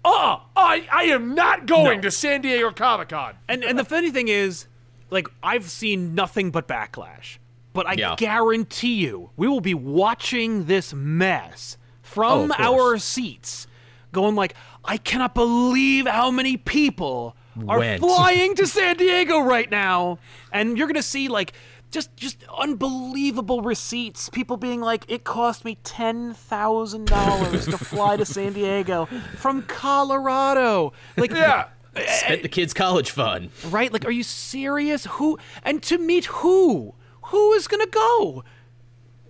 Uh, 0.05 0.39
I 0.57 0.87
I 0.93 1.03
am 1.05 1.35
not 1.35 1.67
going 1.67 2.03
to 2.03 2.11
San 2.11 2.43
Diego 2.43 2.71
Comic 2.73 3.09
Con. 3.09 3.35
And 3.49 3.65
and 3.65 3.79
the 3.79 3.85
funny 3.85 4.11
thing 4.11 4.29
is, 4.29 4.67
like 5.11 5.27
I've 5.43 5.69
seen 5.71 6.15
nothing 6.15 6.51
but 6.51 6.69
backlash. 6.69 7.39
But 7.73 7.87
I 7.89 7.95
Yeah. 7.95 8.15
guarantee 8.17 8.95
you, 8.95 9.31
we 9.37 9.49
will 9.49 9.61
be 9.61 9.75
watching 9.75 10.67
this 10.67 10.95
mess 10.95 11.77
from 12.03 12.53
Oh, 12.53 12.55
our 12.59 12.99
seats, 12.99 13.67
going 14.13 14.37
like, 14.37 14.55
I 14.85 14.97
cannot 14.99 15.35
believe 15.35 16.07
how 16.07 16.31
many 16.31 16.57
people 16.57 17.35
are 17.69 17.79
Went. 17.79 18.01
flying 18.01 18.55
to 18.57 18.67
San 18.67 18.97
Diego 18.97 19.41
right 19.41 19.71
now. 19.71 20.19
And 20.53 20.77
you're 20.77 20.87
gonna 20.87 21.03
see 21.03 21.29
like 21.29 21.53
just 21.91 22.15
just 22.17 22.39
unbelievable 22.59 23.63
receipts. 23.63 24.29
People 24.29 24.57
being 24.57 24.81
like, 24.81 25.05
it 25.09 25.25
cost 25.25 25.65
me 25.65 25.77
ten 25.85 26.35
thousand 26.35 27.07
dollars 27.07 27.65
to 27.67 27.79
fly 27.79 28.17
to 28.17 28.25
San 28.25 28.53
Diego 28.53 29.07
from 29.39 29.63
Colorado. 29.63 30.93
Like 31.17 31.31
Yeah. 31.31 31.67
Spent 32.09 32.43
the 32.43 32.49
kids' 32.49 32.75
college 32.75 33.13
fund. 33.13 33.51
right? 33.69 33.93
Like, 33.93 34.05
are 34.05 34.11
you 34.11 34.25
serious? 34.25 35.05
Who 35.13 35.39
and 35.63 35.81
to 35.85 35.97
meet 35.97 36.25
who? 36.27 36.95
Who 37.27 37.53
is 37.53 37.69
gonna 37.69 37.87
go? 37.87 38.43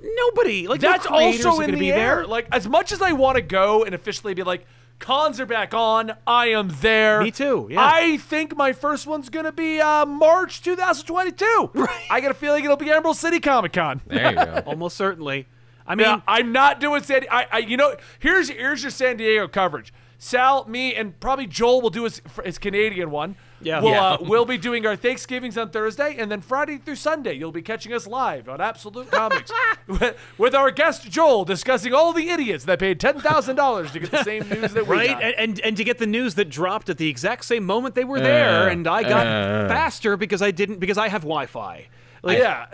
Nobody. 0.03 0.67
Like, 0.67 0.81
That's 0.81 1.07
creators 1.07 1.45
also 1.47 1.61
in 1.61 1.67
gonna 1.67 1.77
the 1.77 1.81
be 1.81 1.93
air. 1.93 2.17
there. 2.17 2.27
Like 2.27 2.49
as 2.53 2.69
much 2.69 2.91
as 2.93 3.01
I 3.03 3.13
want 3.13 3.37
to 3.37 3.43
go 3.43 3.85
and 3.85 3.95
officially 3.95 4.35
be 4.35 4.43
like, 4.43 4.67
cons 4.99 5.41
are 5.41 5.47
back 5.47 5.75
on. 5.75 6.13
I 6.27 6.47
am 6.49 6.71
there. 6.81 7.23
Me 7.23 7.31
too, 7.31 7.69
yeah. 7.71 7.81
I 7.81 8.17
think 8.19 8.57
my 8.57 8.73
first 8.73 9.07
one's 9.07 9.29
gonna 9.29 9.53
be 9.53 9.81
uh, 9.81 10.07
March 10.07 10.63
2022. 10.63 11.71
Right. 11.75 12.07
I 12.11 12.21
got 12.21 12.31
a 12.31 12.35
feeling 12.35 12.65
it'll 12.65 12.77
be 12.77 12.91
Emerald 12.91 13.17
City 13.17 13.41
Comic 13.41 13.73
Con. 13.73 14.01
There 14.07 14.31
you 14.31 14.37
go. 14.37 14.63
Almost 14.67 14.97
certainly. 14.97 15.47
I 15.87 15.95
mean, 15.95 16.07
Yeah, 16.07 16.21
I'm 16.27 16.53
not 16.53 16.81
doing 16.81 17.03
San. 17.03 17.27
I, 17.31 17.47
I, 17.53 17.59
you 17.59 17.77
know, 17.77 17.95
here's 18.19 18.49
here's 18.49 18.83
your 18.83 18.91
San 18.91 19.17
Diego 19.19 19.47
coverage. 19.49 19.93
Sal, 20.19 20.65
me, 20.67 20.95
and 20.95 21.19
probably 21.21 21.47
Joel 21.47 21.83
will 21.83 21.91
do 21.91 22.05
his, 22.05 22.23
his 22.45 22.57
Canadian 22.57 23.11
one. 23.11 23.37
Yeah. 23.65 23.81
We'll, 23.81 23.91
Yeah. 23.93 24.05
Uh, 24.05 24.17
we'll 24.21 24.45
be 24.45 24.59
doing 24.59 24.87
our 24.87 24.95
Thanksgivings 24.97 25.57
on 25.59 25.71
Thursday, 25.71 26.17
and 26.19 26.31
then 26.31 26.41
Friday 26.41 26.79
through 26.79 26.97
Sunday, 26.97 27.33
you'll 27.35 27.51
be 27.53 27.63
catching 27.63 27.93
us 27.93 28.07
live 28.07 28.49
on 28.49 28.61
Absolute 28.61 29.11
Comics 29.11 29.51
with, 29.89 30.17
with 30.39 30.55
our 30.55 30.71
guest 30.71 31.11
Joel 31.11 31.45
discussing 31.45 31.93
all 31.95 32.13
the 32.13 32.29
idiots 32.31 32.65
that 32.67 32.79
paid 32.79 33.01
ten 33.01 33.21
thousand 33.21 33.57
dollars 33.57 33.91
to 33.93 34.01
get 34.01 34.11
the 34.11 34.23
same 34.25 34.49
news 34.51 34.73
that 34.75 34.87
we 34.87 34.97
right? 34.97 35.09
got. 35.11 35.23
And, 35.23 35.35
and 35.39 35.61
and 35.61 35.77
to 35.79 35.85
get 35.85 35.99
the 35.99 36.07
news 36.07 36.35
that 36.37 36.49
dropped 36.51 36.89
at 36.89 36.99
the 36.99 37.09
exact 37.09 37.45
same 37.45 37.65
moment 37.65 37.95
they 37.95 38.05
were 38.05 38.21
there, 38.21 38.69
Uh, 38.69 38.73
and 38.73 38.87
I 38.87 39.03
got 39.03 39.27
uh. 39.27 39.69
faster 39.69 40.17
because 40.17 40.43
I 40.43 40.51
didn't 40.51 40.79
because 40.79 40.99
I 40.99 41.09
have 41.09 41.23
Wi-Fi. 41.23 41.87
Like, 42.23 42.39
yeah. 42.39 42.67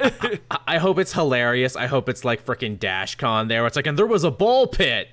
I 0.69 0.79
hope 0.79 0.99
it's 1.01 1.13
hilarious. 1.13 1.75
I 1.75 1.87
hope 1.87 2.09
it's 2.09 2.25
like 2.25 2.45
freaking 2.47 2.79
DashCon 2.79 3.49
there. 3.49 3.67
It's 3.67 3.75
like, 3.75 3.89
and 3.89 3.99
there 3.99 4.07
was 4.07 4.23
a 4.23 4.31
ball 4.31 4.69
pit. 4.69 5.09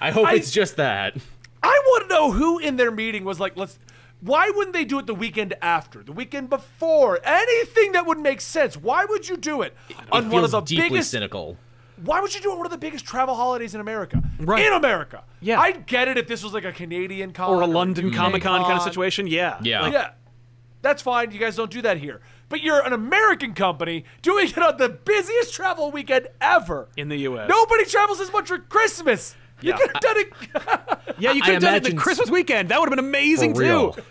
I 0.00 0.10
hope 0.12 0.26
I- 0.28 0.34
it's 0.34 0.50
just 0.50 0.76
that. 0.76 1.16
I 1.62 1.80
want 1.86 2.08
to 2.08 2.14
know 2.14 2.32
who 2.32 2.58
in 2.58 2.76
their 2.76 2.90
meeting 2.90 3.24
was 3.24 3.40
like, 3.40 3.56
let's. 3.56 3.78
Why 4.20 4.50
wouldn't 4.54 4.74
they 4.74 4.84
do 4.84 4.98
it 4.98 5.06
the 5.06 5.14
weekend 5.14 5.54
after, 5.62 6.02
the 6.02 6.12
weekend 6.12 6.50
before? 6.50 7.20
Anything 7.24 7.92
that 7.92 8.06
would 8.06 8.18
make 8.18 8.42
sense. 8.42 8.76
Why 8.76 9.06
would 9.06 9.26
you 9.28 9.38
do 9.38 9.62
it 9.62 9.74
on 10.12 10.26
it 10.26 10.28
one 10.28 10.44
of 10.44 10.50
the 10.50 10.60
deeply 10.60 10.90
biggest? 10.90 11.10
cynical. 11.10 11.56
Why 12.04 12.20
would 12.20 12.34
you 12.34 12.40
do 12.40 12.50
it 12.50 12.52
on 12.52 12.58
one 12.58 12.66
of 12.66 12.72
the 12.72 12.78
biggest 12.78 13.06
travel 13.06 13.34
holidays 13.34 13.74
in 13.74 13.80
America? 13.80 14.22
Right. 14.38 14.66
In 14.66 14.72
America. 14.74 15.24
Yeah. 15.40 15.58
I'd 15.60 15.86
get 15.86 16.08
it 16.08 16.18
if 16.18 16.26
this 16.28 16.44
was 16.44 16.52
like 16.52 16.64
a 16.64 16.72
Canadian 16.72 17.32
con 17.32 17.50
or 17.50 17.62
a 17.62 17.66
London 17.66 18.12
Comic 18.12 18.42
Con 18.42 18.62
kind 18.62 18.74
of 18.74 18.82
situation. 18.82 19.26
Yeah. 19.26 19.58
Yeah. 19.62 19.82
Like, 19.82 19.92
Yeah. 19.94 20.10
That's 20.82 21.02
fine. 21.02 21.30
You 21.30 21.38
guys 21.38 21.56
don't 21.56 21.70
do 21.70 21.82
that 21.82 21.98
here. 21.98 22.20
But 22.48 22.62
you're 22.62 22.84
an 22.84 22.92
American 22.92 23.52
company 23.54 24.04
doing 24.22 24.48
it 24.48 24.58
on 24.58 24.76
the 24.78 24.88
busiest 24.88 25.52
travel 25.54 25.90
weekend 25.90 26.28
ever. 26.40 26.88
In 26.96 27.08
the 27.08 27.18
U.S. 27.18 27.48
Nobody 27.48 27.84
travels 27.84 28.18
as 28.20 28.32
much 28.32 28.48
for 28.48 28.58
Christmas. 28.58 29.36
You 29.60 29.70
Yeah. 29.70 29.76
could 29.76 29.90
have 29.92 30.00
done 30.00 30.16
it. 30.18 30.32
Yeah, 31.18 31.32
you 31.32 31.42
could 31.42 31.52
have 31.54 31.62
done 31.62 31.74
it 31.74 31.78
imagine 31.78 31.96
the 31.96 32.02
Christmas 32.02 32.30
weekend. 32.30 32.70
That 32.70 32.80
would 32.80 32.88
have 32.88 32.96
been 32.96 33.04
amazing 33.04 33.54
For 33.54 33.60
real. 33.60 33.92
too. 33.92 34.02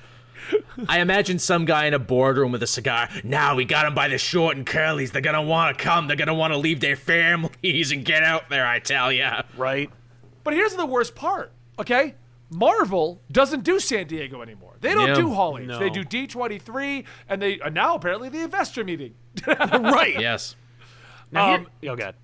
I 0.87 0.99
imagine 0.99 1.39
some 1.39 1.65
guy 1.65 1.85
in 1.85 1.93
a 1.95 1.99
boardroom 1.99 2.51
with 2.51 2.61
a 2.61 2.67
cigar. 2.67 3.09
Now 3.23 3.55
we 3.55 3.65
got 3.65 3.85
him 3.87 3.95
by 3.95 4.07
the 4.09 4.17
short 4.19 4.57
and 4.57 4.65
curlies. 4.65 5.11
They're 5.11 5.21
gonna 5.21 5.41
want 5.41 5.75
to 5.77 5.83
come. 5.83 6.07
They're 6.07 6.15
gonna 6.17 6.35
want 6.35 6.53
to 6.53 6.57
leave 6.57 6.79
their 6.81 6.95
families 6.95 7.91
and 7.91 8.05
get 8.05 8.21
out 8.23 8.49
there. 8.49 8.65
I 8.65 8.77
tell 8.79 9.11
ya. 9.11 9.41
Right. 9.57 9.89
But 10.43 10.53
here's 10.53 10.75
the 10.75 10.85
worst 10.85 11.15
part, 11.15 11.51
okay? 11.79 12.15
Marvel 12.51 13.21
doesn't 13.31 13.63
do 13.63 13.79
San 13.79 14.07
Diego 14.07 14.41
anymore. 14.41 14.75
They 14.81 14.93
don't 14.93 15.09
Yeah. 15.09 15.15
do 15.15 15.33
holidays. 15.33 15.67
No. 15.69 15.77
They 15.79 15.89
do 15.89 16.03
D23, 16.03 17.05
and 17.27 17.41
they 17.41 17.57
now 17.71 17.95
apparently 17.95 18.29
the 18.29 18.41
investor 18.41 18.83
meeting. 18.83 19.13
right. 19.47 20.19
Yes. 20.19 20.55
Now, 21.31 21.53
Um, 21.55 21.67
here, 21.81 21.91
oh 21.91 21.95
god. 21.95 22.15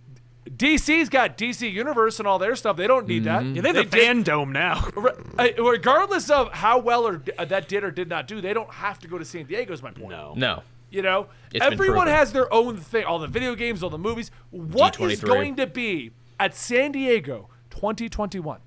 DC's 0.49 1.09
got 1.09 1.37
DC 1.37 1.71
Universe 1.71 2.19
and 2.19 2.27
all 2.27 2.37
their 2.37 2.55
stuff. 2.55 2.77
They 2.77 2.85
don't 2.87 3.07
need 3.07 3.23
that. 3.23 3.43
Yeah, 3.43 3.61
they 3.61 3.67
have 3.69 3.75
They 3.75 3.83
the 3.83 3.89
did- 4.13 4.25
FanDome 4.25 4.51
now. 4.51 4.87
Re- 4.95 5.53
regardless 5.57 6.29
of 6.29 6.51
how 6.53 6.77
well 6.77 7.07
or 7.07 7.21
uh, 7.37 7.45
that 7.45 7.67
did 7.67 7.83
or 7.83 7.89
did 7.91 8.09
not 8.09 8.27
do, 8.27 8.41
they 8.41 8.53
don't 8.53 8.71
have 8.71 8.99
to 8.99 9.07
go 9.07 9.17
to 9.17 9.25
San 9.25 9.45
Diego. 9.45 9.73
Is 9.73 9.81
my 9.81 9.91
point. 9.91 10.09
No. 10.09 10.33
No. 10.35 10.61
You 10.91 11.01
know, 11.01 11.27
It's 11.51 11.65
everyone 11.65 12.07
has 12.07 12.31
their 12.31 12.51
own 12.53 12.77
thing. 12.77 13.05
All 13.05 13.17
the 13.19 13.27
video 13.27 13.55
games, 13.55 13.81
all 13.83 13.89
the 13.89 13.97
movies. 13.97 14.29
What 14.51 14.99
is 15.01 15.19
D23. 15.19 15.25
going 15.27 15.55
to 15.57 15.67
be 15.67 16.11
at 16.39 16.53
San 16.55 16.91
Diego 16.91 17.49
2021? 17.71 18.59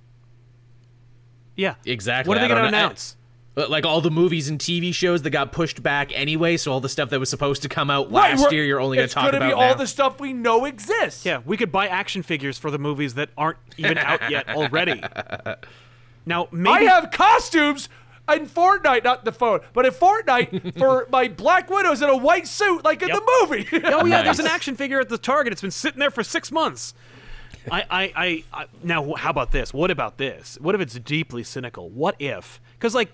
Yeah. 1.57 1.77
Exactly. 1.87 2.29
What 2.29 2.39
are 2.39 2.41
they 2.41 2.49
going 2.49 2.57
to 2.65 2.71
don't 2.71 2.75
announce? 2.75 3.17
But, 3.59 3.71
like 3.71 3.85
all 3.85 4.01
the 4.01 4.11
movies 4.13 4.49
and 4.49 4.57
TV 4.61 4.95
shows 4.95 5.23
that 5.23 5.31
got 5.31 5.51
pushed 5.51 5.83
back 5.83 6.13
anyway, 6.15 6.57
so 6.59 6.71
all 6.71 6.79
the 6.81 6.89
stuff 6.89 7.11
that 7.11 7.19
was 7.19 7.29
supposed 7.29 7.63
to 7.63 7.69
come 7.69 7.91
out 7.91 8.13
last 8.13 8.41
we're- 8.41 8.55
year, 8.55 8.65
you're 8.65 8.81
only 8.81 8.99
going 8.99 9.09
to 9.09 9.13
talk 9.13 9.25
gonna 9.33 9.39
about 9.39 9.49
be 9.49 9.53
all 9.53 9.75
the 9.75 9.89
stuff 9.89 10.21
we 10.21 10.33
know 10.33 10.65
exists. 10.65 11.27
Yeah, 11.27 11.41
we 11.45 11.57
could 11.57 11.73
buy 11.73 11.89
action 11.89 12.23
figures 12.23 12.57
for 12.57 12.71
the 12.71 12.79
movies 12.79 13.15
that 13.15 13.31
aren't 13.37 13.59
even 13.77 13.99
out 13.99 14.31
yet 14.31 14.49
already. 14.57 15.03
Now, 16.25 16.47
I 16.69 16.83
have 16.85 17.11
costumes 17.11 17.89
in 18.33 18.47
Fortnite, 18.47 19.03
not 19.03 19.25
the 19.25 19.33
phone, 19.33 19.59
but 19.73 19.87
in 19.87 19.93
Fortnite 19.93 20.79
for 20.79 21.09
my 21.11 21.27
Black 21.27 21.69
Widows 21.69 22.01
in 22.01 22.09
a 22.09 22.17
white 22.17 22.47
suit, 22.47 22.85
like 22.85 23.03
in 23.03 23.09
Yep. 23.09 23.17
the 23.19 23.39
movie. 23.43 23.69
Oh 23.87 24.05
yeah, 24.05 24.23
there's 24.23 24.39
an 24.39 24.47
action 24.47 24.77
figure 24.77 25.01
at 25.01 25.09
the 25.09 25.19
Target. 25.19 25.53
It's 25.53 25.63
been 25.63 25.73
sitting 25.73 25.99
there 25.99 26.13
for 26.13 26.23
six 26.23 26.53
months. 26.53 26.95
I, 27.73 27.83
I, 27.91 28.13
I, 28.15 28.45
I 28.53 28.67
now 28.85 29.15
how 29.15 29.31
about 29.31 29.51
this? 29.51 29.75
What 29.75 29.91
about 29.91 30.17
this? 30.17 30.59
What 30.61 30.75
if 30.75 30.81
it's 30.81 30.95
deeply 31.01 31.43
cynical? 31.43 31.89
What 31.91 32.15
if? 32.21 32.61
Because 32.79 32.95
like, 32.95 33.11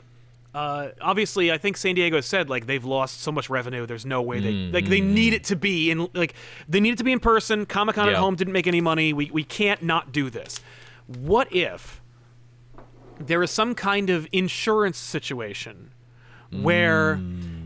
uh, 0.55 0.91
obviously, 1.01 1.51
I 1.51 1.59
think 1.59 1.77
San 1.77 1.95
Diego 1.97 2.21
said 2.21 2.49
like 2.49 2.67
they've 2.67 2.85
lost 2.85 3.21
so 3.23 3.33
much 3.33 3.51
revenue. 3.51 3.87
There's 3.87 4.07
no 4.07 4.23
way 4.23 4.39
they 4.41 4.53
like 4.73 4.89
they 4.89 5.01
need 5.01 5.35
it 5.35 5.45
to 5.45 5.57
be 5.57 5.91
in 5.91 6.09
like 6.15 6.35
they 6.69 6.79
need 6.81 6.93
it 6.95 6.99
to 6.99 7.05
be 7.05 7.13
in 7.13 7.21
person. 7.21 7.67
Comic 7.67 7.97
Con 7.97 8.09
at 8.09 8.15
home 8.21 8.37
didn't 8.37 8.53
make 8.53 8.67
any 8.69 8.81
money. 8.81 9.13
We 9.13 9.31
we 9.33 9.43
can't 9.45 9.83
not 9.83 10.13
do 10.13 10.31
this. 10.31 10.61
What 11.07 11.53
if 11.53 12.01
there 13.19 13.43
is 13.43 13.51
some 13.51 13.75
kind 13.75 14.11
of 14.11 14.27
insurance 14.33 14.97
situation 14.99 15.91
where 16.63 17.17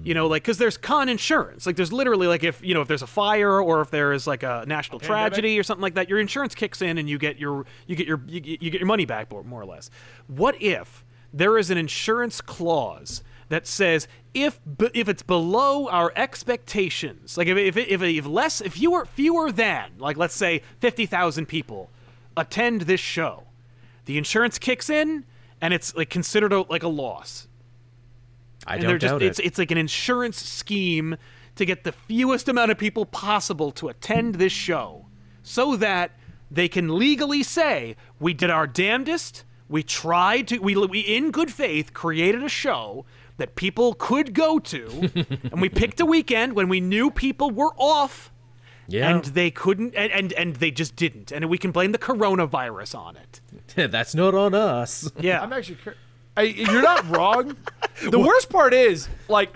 you 0.03 0.15
know 0.15 0.27
like 0.29 0.43
because 0.43 0.57
there's 0.57 0.79
con 0.79 1.11
insurance 1.11 1.67
like 1.67 1.77
there's 1.77 1.93
literally 1.93 2.27
like 2.27 2.43
if 2.43 2.65
you 2.65 2.73
know 2.73 2.81
if 2.81 2.89
there's 2.89 3.03
a 3.03 3.07
fire 3.07 3.61
or 3.61 3.83
if 3.83 3.91
there 3.91 4.15
is 4.15 4.27
like 4.27 4.43
a 4.43 4.65
national 4.67 4.99
tragedy 4.99 5.59
or 5.59 5.63
something 5.63 5.83
like 5.83 5.95
that 5.95 6.09
your 6.09 6.19
insurance 6.19 6.55
kicks 6.55 6.81
in 6.81 6.97
and 6.97 7.07
you 7.07 7.19
get 7.19 7.39
your 7.39 7.67
you 7.87 7.95
get 7.95 8.07
your 8.07 8.19
you, 8.27 8.41
get- 8.41 8.63
you 8.63 8.71
get 8.71 8.81
your 8.81 8.87
money 8.87 9.05
back 9.05 9.31
more, 9.31 9.45
more 9.45 9.61
or 9.61 9.67
less 9.67 9.91
what 10.27 10.55
if 10.63 11.05
there 11.33 11.59
is 11.59 11.71
an 11.71 11.79
insurance 11.79 12.41
clause 12.41 13.23
that 13.49 13.67
says 13.67 14.09
if 14.35 14.61
if 14.95 15.09
it's 15.09 15.23
below 15.23 15.89
our 15.89 16.13
expectations 16.17 17.37
like 17.37 17.49
if 17.49 17.57
if, 17.57 17.77
if, 17.77 18.03
if 18.03 18.27
less 18.27 18.61
if 18.61 18.75
fewer 18.75 19.05
fewer 19.05 19.51
than 19.51 19.91
like 19.99 20.17
let's 20.17 20.35
say 20.35 20.63
50,000 20.81 21.47
people 21.47 21.91
attend 22.37 22.83
this 22.83 23.01
show 23.01 23.45
the 24.05 24.19
insurance 24.19 24.59
kicks 24.59 24.89
in 24.91 25.25
and 25.61 25.75
it's 25.75 25.95
like 25.97 26.11
considered 26.11 26.53
a, 26.53 26.61
like 26.63 26.83
a 26.83 26.89
loss 26.89 27.49
I 28.67 28.75
and 28.75 28.83
don't 28.83 28.91
they're 28.91 28.99
just 28.99 29.13
doubt 29.13 29.23
it's 29.23 29.39
it. 29.39 29.47
it's 29.47 29.59
like 29.59 29.71
an 29.71 29.79
insurance 29.79 30.43
scheme 30.43 31.17
to 31.57 31.65
get 31.65 31.85
the 31.85 31.93
fewest 31.93 32.49
amount 32.49 32.71
of 32.71 32.79
people 32.79 33.05
possible 33.05 33.73
to 33.73 33.89
attend 33.89 34.37
this 34.37 34.53
show 34.53 35.07
so 35.43 35.77
that 35.77 36.13
they 36.51 36.69
can 36.69 36.99
legally 36.99 37.43
say 37.43 37.97
we 38.21 38.33
did 38.33 38.51
our 38.51 38.67
damnedest 38.67 39.45
we 39.69 39.83
tried 39.83 40.49
to 40.49 40.59
we, 40.59 40.75
we 40.77 41.01
in 41.01 41.31
good 41.31 41.53
faith 41.53 41.93
created 41.93 42.43
a 42.43 42.49
show 42.49 43.05
that 43.37 43.55
people 43.55 43.95
could 43.95 44.35
go 44.35 44.59
to 44.59 45.11
and 45.53 45.61
we 45.61 45.69
picked 45.69 46.01
a 46.01 46.07
weekend 46.07 46.55
when 46.55 46.69
we 46.69 46.81
knew 46.81 47.11
people 47.11 47.51
were 47.51 47.73
off 47.77 48.33
yeah, 48.91 49.11
and 49.11 49.25
they 49.27 49.51
couldn't 49.51 49.95
and, 49.95 50.11
and 50.13 50.33
and 50.33 50.57
they 50.57 50.71
just 50.71 50.97
didn't 50.97 51.31
and 51.31 51.45
we 51.51 51.59
can 51.59 51.71
blame 51.73 51.93
the 51.93 51.99
coronavirus 51.99 52.99
on 52.99 53.17
it 53.17 53.41
that's 53.93 54.15
not 54.15 54.35
on 54.35 54.55
us. 54.55 55.11
yeah 55.21 55.43
I'm 55.43 55.53
actually. 55.53 55.77
Cur- 55.77 55.95
I, 56.37 56.43
you're 56.43 56.83
not 56.83 57.09
wrong. 57.09 57.57
The 58.01 58.19
worst 58.19 58.49
part 58.49 58.73
is 58.75 59.09
like 59.27 59.51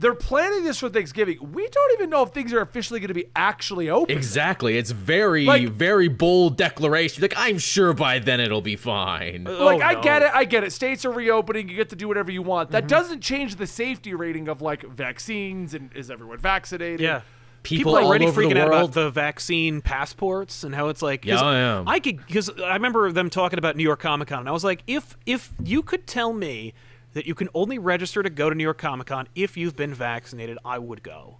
they're 0.00 0.14
planning 0.14 0.64
this 0.64 0.78
for 0.78 0.88
Thanksgiving. 0.88 1.38
We 1.52 1.68
don't 1.68 1.92
even 1.92 2.10
know 2.10 2.22
if 2.22 2.30
things 2.30 2.52
are 2.52 2.60
officially 2.60 2.98
going 3.00 3.08
to 3.08 3.14
be 3.14 3.26
actually 3.36 3.88
open. 3.90 4.16
Exactly. 4.16 4.76
It's 4.78 4.90
very, 4.90 5.44
Like- 5.44 5.68
very 5.68 6.08
bold 6.08 6.56
declaration. 6.56 7.22
Like, 7.22 7.34
I'm 7.36 7.58
sure 7.58 7.92
by 7.92 8.18
then 8.18 8.40
it'll 8.40 8.62
be 8.62 8.76
fine. 8.76 9.44
Like 9.44 9.54
Oh, 9.58 9.68
I 9.86 9.92
no. 9.94 10.00
get 10.02 10.22
it, 10.22 10.30
I 10.34 10.44
get 10.44 10.64
it. 10.64 10.72
States 10.72 11.04
are 11.04 11.12
reopening. 11.12 11.68
You 11.68 11.76
get 11.76 11.90
to 11.90 11.96
do 11.96 12.08
whatever 12.08 12.30
you 12.32 12.42
want. 12.42 12.68
Mm-hmm. 12.68 12.72
That 12.72 12.88
doesn't 12.88 13.20
change 13.20 13.56
the 13.56 13.66
safety 13.66 14.14
rating 14.14 14.48
of 14.48 14.60
like 14.62 14.82
vaccines 14.84 15.74
and 15.74 15.90
is 15.94 16.10
everyone 16.10 16.38
vaccinated? 16.38 17.00
yeah 17.00 17.20
People, 17.62 17.92
people 17.92 17.96
are 17.96 18.00
all 18.00 18.08
already 18.08 18.26
over 18.26 18.40
freaking 18.42 18.54
the 18.54 18.62
out 18.62 18.68
about 18.68 18.92
the 18.92 19.10
vaccine 19.10 19.82
passports 19.82 20.64
and 20.64 20.74
how 20.74 20.88
it's 20.88 21.02
like 21.02 21.26
Yeah, 21.26 21.42
yeah. 21.42 21.84
I 21.86 22.00
could 22.00 22.26
because 22.26 22.48
I 22.58 22.72
remember 22.72 23.12
them 23.12 23.28
talking 23.28 23.58
about 23.58 23.76
New 23.76 23.82
York 23.82 24.00
Comic 24.00 24.28
Con 24.28 24.38
and 24.40 24.48
I 24.48 24.52
was 24.52 24.64
like 24.64 24.82
if 24.86 25.18
if 25.26 25.52
you 25.62 25.82
could 25.82 26.06
tell 26.06 26.32
me 26.32 26.72
that 27.14 27.26
you 27.26 27.34
can 27.34 27.48
only 27.54 27.78
register 27.78 28.22
to 28.22 28.30
go 28.30 28.48
to 28.50 28.54
New 28.56 28.64
York 28.64 28.78
Comic 28.78 29.08
Con 29.08 29.28
if 29.34 29.56
you've 29.56 29.76
been 29.76 29.94
vaccinated 29.94 30.58
I 30.64 30.78
would 30.78 31.02
go 31.02 31.38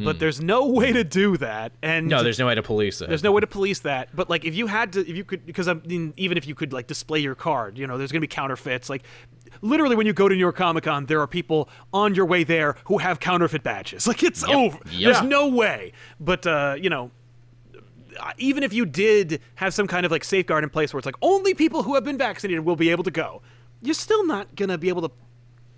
but 0.00 0.20
there's 0.20 0.40
no 0.40 0.66
way 0.68 0.92
to 0.92 1.02
do 1.02 1.36
that 1.38 1.72
and 1.82 2.06
Mm. 2.06 2.10
no, 2.10 2.22
there's 2.22 2.38
no 2.38 2.46
way 2.46 2.54
to 2.54 2.62
police 2.62 3.00
it. 3.00 3.08
there's 3.08 3.24
no 3.24 3.32
way 3.32 3.40
to 3.40 3.48
police 3.48 3.80
that. 3.80 4.08
But 4.14 4.30
like, 4.30 4.44
if 4.44 4.54
you 4.54 4.68
had 4.68 4.92
to, 4.92 5.00
if 5.00 5.16
you 5.16 5.24
could, 5.24 5.44
because 5.44 5.66
I 5.66 5.74
mean, 5.74 6.14
even 6.16 6.38
if 6.38 6.46
you 6.46 6.54
could 6.54 6.72
like 6.72 6.86
display 6.86 7.18
your 7.18 7.34
card, 7.34 7.76
you 7.76 7.84
know, 7.84 7.98
there's 7.98 8.12
gonna 8.12 8.20
be 8.20 8.28
counterfeits. 8.28 8.88
Like, 8.88 9.02
literally, 9.60 9.96
when 9.96 10.06
you 10.06 10.12
go 10.12 10.28
to 10.28 10.34
New 10.36 10.40
York 10.40 10.54
Comic 10.54 10.84
Con, 10.84 11.06
there 11.06 11.20
are 11.20 11.26
people 11.26 11.68
on 11.92 12.14
your 12.14 12.26
way 12.26 12.44
there 12.44 12.76
who 12.84 12.98
have 12.98 13.18
counterfeit 13.18 13.64
badges. 13.64 14.06
Like, 14.06 14.22
it's 14.22 14.44
over. 14.44 14.78
Yep. 14.88 15.02
There's 15.14 15.22
no 15.28 15.48
way. 15.48 15.90
But 16.20 16.46
uh, 16.46 16.76
you 16.80 16.90
know. 16.90 17.10
Even 18.36 18.62
if 18.62 18.72
you 18.72 18.84
did 18.86 19.40
have 19.56 19.72
some 19.74 19.86
kind 19.86 20.04
of 20.04 20.10
like 20.10 20.24
safeguard 20.24 20.64
in 20.64 20.70
place 20.70 20.92
where 20.92 20.98
it's 20.98 21.06
like 21.06 21.14
only 21.22 21.54
people 21.54 21.82
who 21.84 21.94
have 21.94 22.02
been 22.04 22.18
vaccinated 22.18 22.64
will 22.64 22.74
be 22.76 22.90
able 22.90 23.04
to 23.04 23.10
go, 23.12 23.42
you're 23.82 23.94
still 23.94 24.26
not 24.26 24.54
gonna 24.56 24.78
be 24.78 24.88
able 24.88 25.02
to 25.08 25.14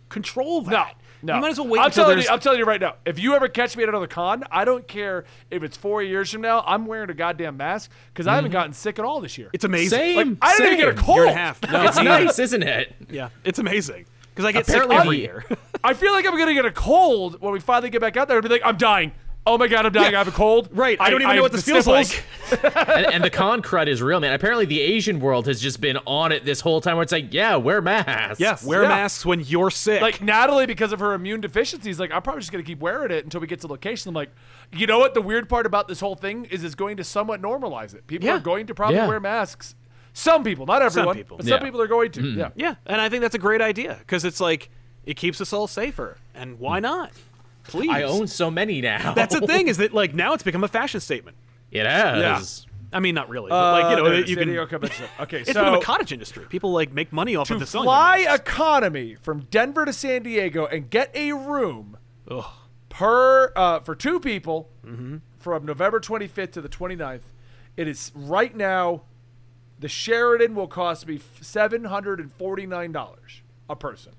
control 0.09 0.62
that. 0.62 0.96
no. 1.22 1.36
You 1.36 1.40
might 1.40 1.51
as 1.53 1.59
well 1.59 1.68
wait 1.68 1.78
I'm 1.80 1.86
until 1.86 2.05
telling 2.05 2.18
you, 2.22 2.28
I'm 2.30 2.40
telling 2.40 2.59
you 2.59 2.64
right 2.64 2.80
now. 2.80 2.96
If 3.05 3.18
you 3.18 3.34
ever 3.34 3.46
catch 3.48 3.76
me 3.76 3.82
at 3.84 3.88
another 3.88 4.07
con, 4.09 4.42
I 4.51 4.64
don't 4.64 4.86
care 4.88 5.24
if 5.51 5.62
it's 5.62 5.76
four 5.76 6.03
years 6.03 6.30
from 6.32 6.40
now. 6.42 6.64
I'm 6.66 6.86
wearing 6.86 7.11
a 7.11 7.14
goddamn 7.14 7.57
mask 7.57 7.90
because 8.12 8.26
I 8.26 8.34
haven't 8.34 8.51
gotten 8.51 8.72
sick 8.72 8.98
at 8.98 9.05
all 9.05 9.20
this 9.20 9.38
year. 9.38 9.48
Mm-hmm. 9.48 9.55
it's 9.55 9.64
amazing. 9.64 9.98
Same. 9.98 10.16
Like, 10.30 10.38
I 10.42 10.57
didn't 10.57 10.66
even 10.72 10.78
get 10.78 10.88
a 10.94 10.96
same. 10.96 11.05
cold. 11.05 11.16
year 11.18 11.26
and 11.26 11.34
a 11.36 11.38
half. 11.38 11.62
No, 11.70 11.82
It's 11.84 11.96
nice, 12.03 12.38
isn't 12.38 12.62
it? 12.62 12.94
Yeah, 13.09 13.28
it's 13.44 13.59
amazing 13.59 14.07
because 14.30 14.44
I 14.44 14.53
get 14.53 14.68
Apparently 14.68 14.96
sick 14.96 15.05
every 15.05 15.16
the- 15.18 15.22
year. 15.22 15.44
I 15.84 15.94
feel 15.94 16.12
like 16.12 16.26
I'm 16.26 16.36
gonna 16.36 16.55
get 16.55 16.64
a 16.66 16.72
cold 16.72 17.40
when 17.40 17.53
we 17.53 17.61
finally 17.61 17.90
get 17.90 18.01
back 18.01 18.16
out 18.16 18.26
there 18.28 18.36
and 18.38 18.42
be 18.42 18.48
like, 18.53 18.62
I'm 18.64 18.76
dying. 18.76 19.12
Oh 19.51 19.59
my 19.59 19.66
god, 19.66 19.84
I'm 19.84 19.90
dying. 19.90 20.14
I 20.14 20.18
have 20.18 20.28
a 20.28 20.30
cold. 20.30 20.68
Right, 20.70 20.96
I 21.01 21.11
don't 21.11 21.22
even 21.22 21.34
know 21.34 21.42
what 21.42 21.51
this 21.51 21.64
feels 21.64 21.88
like. 21.88 22.22
and, 22.62 23.07
and 23.14 23.24
the 23.24 23.30
con 23.30 23.62
crud 23.62 23.88
is 23.88 24.01
real, 24.01 24.20
man. 24.20 24.32
Apparently, 24.32 24.64
the 24.64 24.80
Asian 24.80 25.18
world 25.18 25.48
has 25.48 25.61
just 25.61 25.80
been 25.80 25.96
on 26.07 26.30
it 26.30 26.44
this 26.44 26.61
whole 26.61 26.80
time. 26.80 26.94
Where 26.94 27.03
it's 27.03 27.11
like, 27.11 27.34
yeah, 27.34 27.57
wear 27.57 27.82
masks. 27.82 28.38
Yeah, 28.38 28.57
wear 28.64 28.82
Yeah. 28.82 28.88
masks 28.88 29.26
when 29.26 29.40
you're 29.40 29.72
sick. 29.72 30.03
Like 30.03 30.22
Natalie, 30.22 30.66
because 30.66 30.92
of 30.92 31.01
her 31.01 31.14
immune 31.14 31.40
deficiencies, 31.40 31.98
like 31.98 32.12
I'm 32.12 32.22
probably 32.22 32.42
just 32.42 32.53
gonna 32.53 32.62
keep 32.62 32.78
wearing 32.78 33.11
it 33.11 33.24
until 33.24 33.40
we 33.40 33.48
get 33.48 33.61
to 33.62 33.66
location. 33.66 34.09
I'm 34.11 34.14
like, 34.14 34.30
you 34.72 34.86
know 34.86 35.01
what? 35.01 35.14
The 35.14 35.22
weird 35.22 35.48
part 35.48 35.66
about 35.66 35.88
this 35.88 35.98
whole 35.98 36.14
thing 36.14 36.44
is 36.44 36.62
it's 36.62 36.76
going 36.76 36.96
to 36.98 37.05
somewhat 37.05 37.42
normalize 37.42 37.92
it. 37.92 38.07
People 38.07 38.26
Yeah. 38.26 38.36
are 38.36 38.40
going 38.40 38.68
to 38.68 38.74
probably 38.74 38.98
Yeah. 38.98 39.09
wear 39.09 39.18
masks. 39.18 39.74
Some 40.12 40.44
people, 40.44 40.64
not 40.66 40.80
everyone, 40.80 41.16
people. 41.16 41.38
but 41.38 41.46
some 41.46 41.59
Yeah. 41.59 41.64
people 41.64 41.80
are 41.80 41.88
going 41.88 42.12
to. 42.12 42.20
Mm-hmm. 42.20 42.38
Yeah. 42.38 42.51
yeah, 42.55 42.74
and 42.86 43.01
I 43.01 43.09
think 43.09 43.22
that's 43.22 43.34
a 43.34 43.38
great 43.38 43.61
idea 43.61 43.96
because 43.98 44.24
it's 44.24 44.40
like 44.40 44.70
it 45.07 45.14
keeps 45.14 45.40
us 45.40 45.53
all 45.53 45.66
safer, 45.66 46.18
and 46.36 46.61
why 46.61 46.78
mm. 46.78 46.82
not? 46.82 47.11
Please. 47.65 47.91
I 47.91 48.03
own 48.03 48.27
so 48.27 48.51
many 48.51 48.81
now. 48.81 49.13
That's 49.15 49.35
the 49.39 49.47
thing 49.47 49.69
is 49.69 49.77
that 49.79 49.93
like 49.95 50.15
now 50.15 50.33
it's 50.35 50.43
become 50.43 50.65
a 50.65 50.69
fashion 50.69 51.01
statement. 51.01 51.37
It 51.71 51.87
has. 51.87 52.67
I 52.93 52.99
mean, 52.99 53.15
not 53.15 53.29
really, 53.29 53.51
but 53.51 53.83
like 53.83 53.97
you 53.97 54.03
know, 54.03 54.11
Uh, 54.11 54.17
you 54.17 54.27
San 54.27 54.37
can. 54.39 54.49
Diego 54.49 54.67
Convention. 54.67 55.07
Okay, 55.21 55.41
It's 55.43 55.53
so 55.53 55.61
become 55.63 55.75
a 55.75 55.81
cottage 55.81 56.13
industry. 56.13 56.45
People 56.49 56.73
like 56.73 56.93
make 56.93 57.13
money 57.13 57.37
off 57.37 57.49
of 57.53 57.61
the 57.61 57.67
selling 57.67 57.87
fly 57.87 58.25
masks. 58.25 58.41
economy 58.41 59.15
from 59.15 59.43
Denver 59.51 59.85
to 59.85 59.93
San 59.93 60.25
Diego 60.25 60.67
and 60.67 60.91
get 60.91 61.15
a 61.15 61.33
room 61.33 61.97
Ugh. 62.29 62.45
per 62.89 63.53
uh, 63.55 63.79
for 63.81 63.95
two 63.95 64.19
people 64.19 64.69
Mm-hmm. 64.85 65.19
from 65.39 65.65
November 65.67 66.01
25th 66.01 66.51
to 66.53 66.61
the 66.61 66.69
29th. 66.69 67.21
It 67.77 67.87
is 67.87 68.11
right 68.15 68.57
now. 68.57 69.03
The 69.79 69.89
Sheraton 69.89 70.55
will 70.57 70.67
cost 70.67 71.07
me 71.07 71.21
seven 71.41 71.85
hundred 71.85 72.19
and 72.21 72.33
forty 72.33 72.67
nine 72.67 72.91
dollars 72.93 73.43
a 73.69 73.77
person, 73.77 74.13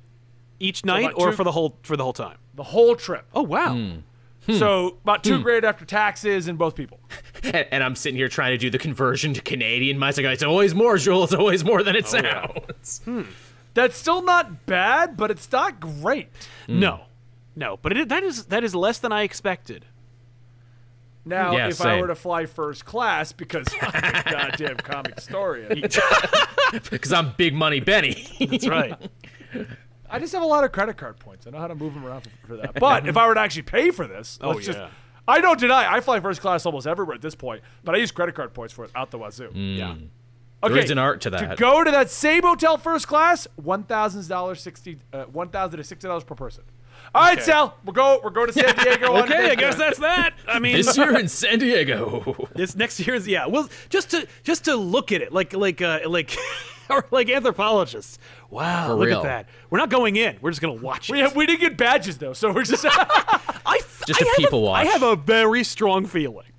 each 0.59 0.85
night 0.85 1.05
about 1.11 1.19
or 1.19 1.29
two- 1.31 1.35
for 1.35 1.43
the 1.43 1.51
whole 1.51 1.77
for 1.83 1.97
the 1.97 2.03
whole 2.03 2.13
time. 2.13 2.37
The 2.53 2.63
whole 2.63 2.95
trip. 2.95 3.25
Oh 3.33 3.43
wow. 3.43 3.73
Hmm. 3.73 3.97
hmm. 4.45 4.53
So 4.53 4.97
about 5.03 5.23
two 5.23 5.37
hmm. 5.37 5.43
grand 5.43 5.65
after 5.65 5.85
taxes 5.85 6.47
and 6.47 6.57
both 6.57 6.75
people. 6.75 6.99
And, 7.43 7.65
and 7.71 7.83
I'm 7.83 7.95
sitting 7.95 8.17
here 8.17 8.29
trying 8.29 8.51
to 8.51 8.59
do 8.59 8.69
the 8.69 8.77
conversion 8.77 9.33
to 9.33 9.41
Canadian 9.41 9.97
My 9.97 10.09
I 10.09 10.11
go, 10.11 10.29
it's 10.29 10.43
always 10.43 10.75
more, 10.75 10.99
Joel. 10.99 11.23
It's 11.23 11.33
always 11.33 11.65
more 11.65 11.81
than 11.81 11.95
it 11.95 12.05
oh, 12.05 12.21
sounds. 12.21 13.01
Hmm. 13.03 13.23
That's 13.73 13.97
still 13.97 14.21
not 14.21 14.67
bad, 14.67 15.17
but 15.17 15.31
it's 15.31 15.51
not 15.51 15.79
great. 15.79 16.27
No, 16.67 17.01
no, 17.55 17.77
but 17.81 17.97
it, 17.97 18.09
that 18.09 18.23
is 18.23 18.45
that 18.45 18.63
is 18.63 18.75
less 18.75 18.99
than 18.99 19.11
I 19.11 19.23
expected. 19.23 19.85
Now, 21.23 21.55
Yeah, 21.55 21.67
if 21.67 21.81
I 21.81 22.01
were 22.01 22.07
to 22.07 22.15
fly 22.15 22.45
first 22.47 22.85
class 22.85 23.31
because 23.31 23.67
I'm 23.79 24.15
a 24.15 24.23
goddamn 24.31 24.77
comic 24.77 25.15
historian, 25.15 25.83
Because 26.89 27.13
I'm 27.13 27.33
Big 27.37 27.53
Money 27.53 27.79
Benny. 27.79 28.27
That's 28.39 28.67
right. 28.67 28.97
I 30.11 30.19
just 30.19 30.33
have 30.33 30.43
a 30.43 30.45
lot 30.45 30.63
of 30.63 30.71
credit 30.71 30.97
card 30.97 31.17
points. 31.19 31.47
I 31.47 31.51
know 31.51 31.59
how 31.59 31.67
to 31.67 31.75
move 31.75 31.93
them 31.93 32.05
around 32.05 32.21
for, 32.21 32.29
for 32.47 32.57
that. 32.57 32.73
But 32.79 33.07
if 33.07 33.17
I 33.17 33.27
were 33.27 33.33
to 33.33 33.39
actually 33.39 33.63
pay 33.63 33.91
for 33.91 34.05
this, 34.07 34.37
Oh, 34.41 34.49
let's 34.51 34.65
just- 34.65 34.77
yeah. 34.77 34.89
I 35.27 35.39
don't 35.39 35.59
deny 35.59 35.91
I 35.91 36.01
fly 36.01 36.19
first 36.19 36.41
class 36.41 36.65
almost 36.65 36.87
everywhere 36.87 37.15
at 37.15 37.21
this 37.21 37.35
point, 37.35 37.61
but 37.83 37.93
I 37.95 37.99
use 37.99 38.11
credit 38.11 38.33
card 38.35 38.53
points 38.53 38.73
for 38.73 38.85
it 38.85 38.91
out 38.95 39.11
the 39.11 39.17
wazoo. 39.19 39.51
Yeah. 39.53 39.95
Okay, 40.63 40.73
There 40.73 40.83
is 40.83 40.91
an 40.91 40.97
art 40.97 41.21
to 41.21 41.29
that. 41.29 41.51
To 41.51 41.55
go 41.55 41.83
to 41.83 41.91
that 41.91 42.09
same 42.09 42.41
hotel 42.43 42.77
first 42.77 43.07
class, 43.07 43.47
one 43.55 43.83
thousand 43.83 44.27
dollars 44.27 44.61
sixty, 44.61 44.97
uh, 45.13 45.23
one 45.25 45.49
thousand 45.49 45.77
to 45.77 45.83
sixty 45.83 46.07
dollars 46.07 46.23
per 46.23 46.35
person. 46.35 46.63
All 47.15 47.21
right, 47.23 47.33
Okay. 47.37 47.45
Sal, 47.45 47.77
we're 47.85 47.93
go 47.93 48.19
we're 48.23 48.29
going 48.31 48.47
to 48.47 48.53
San 48.53 48.75
Diego. 48.75 49.15
Okay, 49.23 49.51
I 49.51 49.55
guess 49.55 49.75
that's 49.75 49.99
that. 49.99 50.33
I 50.47 50.59
mean, 50.59 50.75
this 50.75 50.95
year 50.97 51.17
in 51.17 51.27
San 51.27 51.59
Diego. 51.59 52.47
This 52.55 52.75
next 52.75 52.99
year's 52.99 53.27
yeah. 53.27 53.45
Well, 53.47 53.69
just 53.89 54.11
to 54.11 54.27
just 54.43 54.65
to 54.65 54.75
look 54.75 55.11
at 55.11 55.21
it, 55.21 55.31
like 55.31 55.53
like 55.53 55.81
uh, 55.81 55.99
like 56.07 56.35
We're 56.89 57.03
like 57.09 57.29
anthropologists. 57.29 58.19
Wow, 58.51 58.87
For 58.89 58.93
look 58.95 59.07
real. 59.07 59.17
at 59.19 59.23
that. 59.23 59.49
We're 59.69 59.79
not 59.79 59.89
going 59.89 60.17
in. 60.17 60.37
We're 60.41 60.51
just 60.51 60.61
gonna 60.61 60.73
watch 60.81 61.09
it. 61.09 61.13
We, 61.13 61.19
have, 61.19 61.35
we 61.35 61.45
didn't 61.45 61.61
get 61.61 61.77
badges 61.77 62.17
though, 62.17 62.33
so 62.33 62.51
we're 62.51 62.63
just. 62.63 62.85
I, 62.89 63.79
Just 64.05 64.21
I 64.21 64.25
a 64.25 64.35
people 64.35 64.67
I 64.67 64.83
watch. 64.83 64.87
I 64.87 64.89
have 64.91 65.03
a 65.03 65.15
very 65.15 65.63
strong 65.63 66.05
feeling 66.05 66.51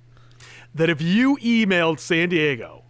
that 0.73 0.89
if 0.89 1.01
you 1.01 1.37
emailed 1.37 1.99
San 1.99 2.29
Diego 2.29 2.83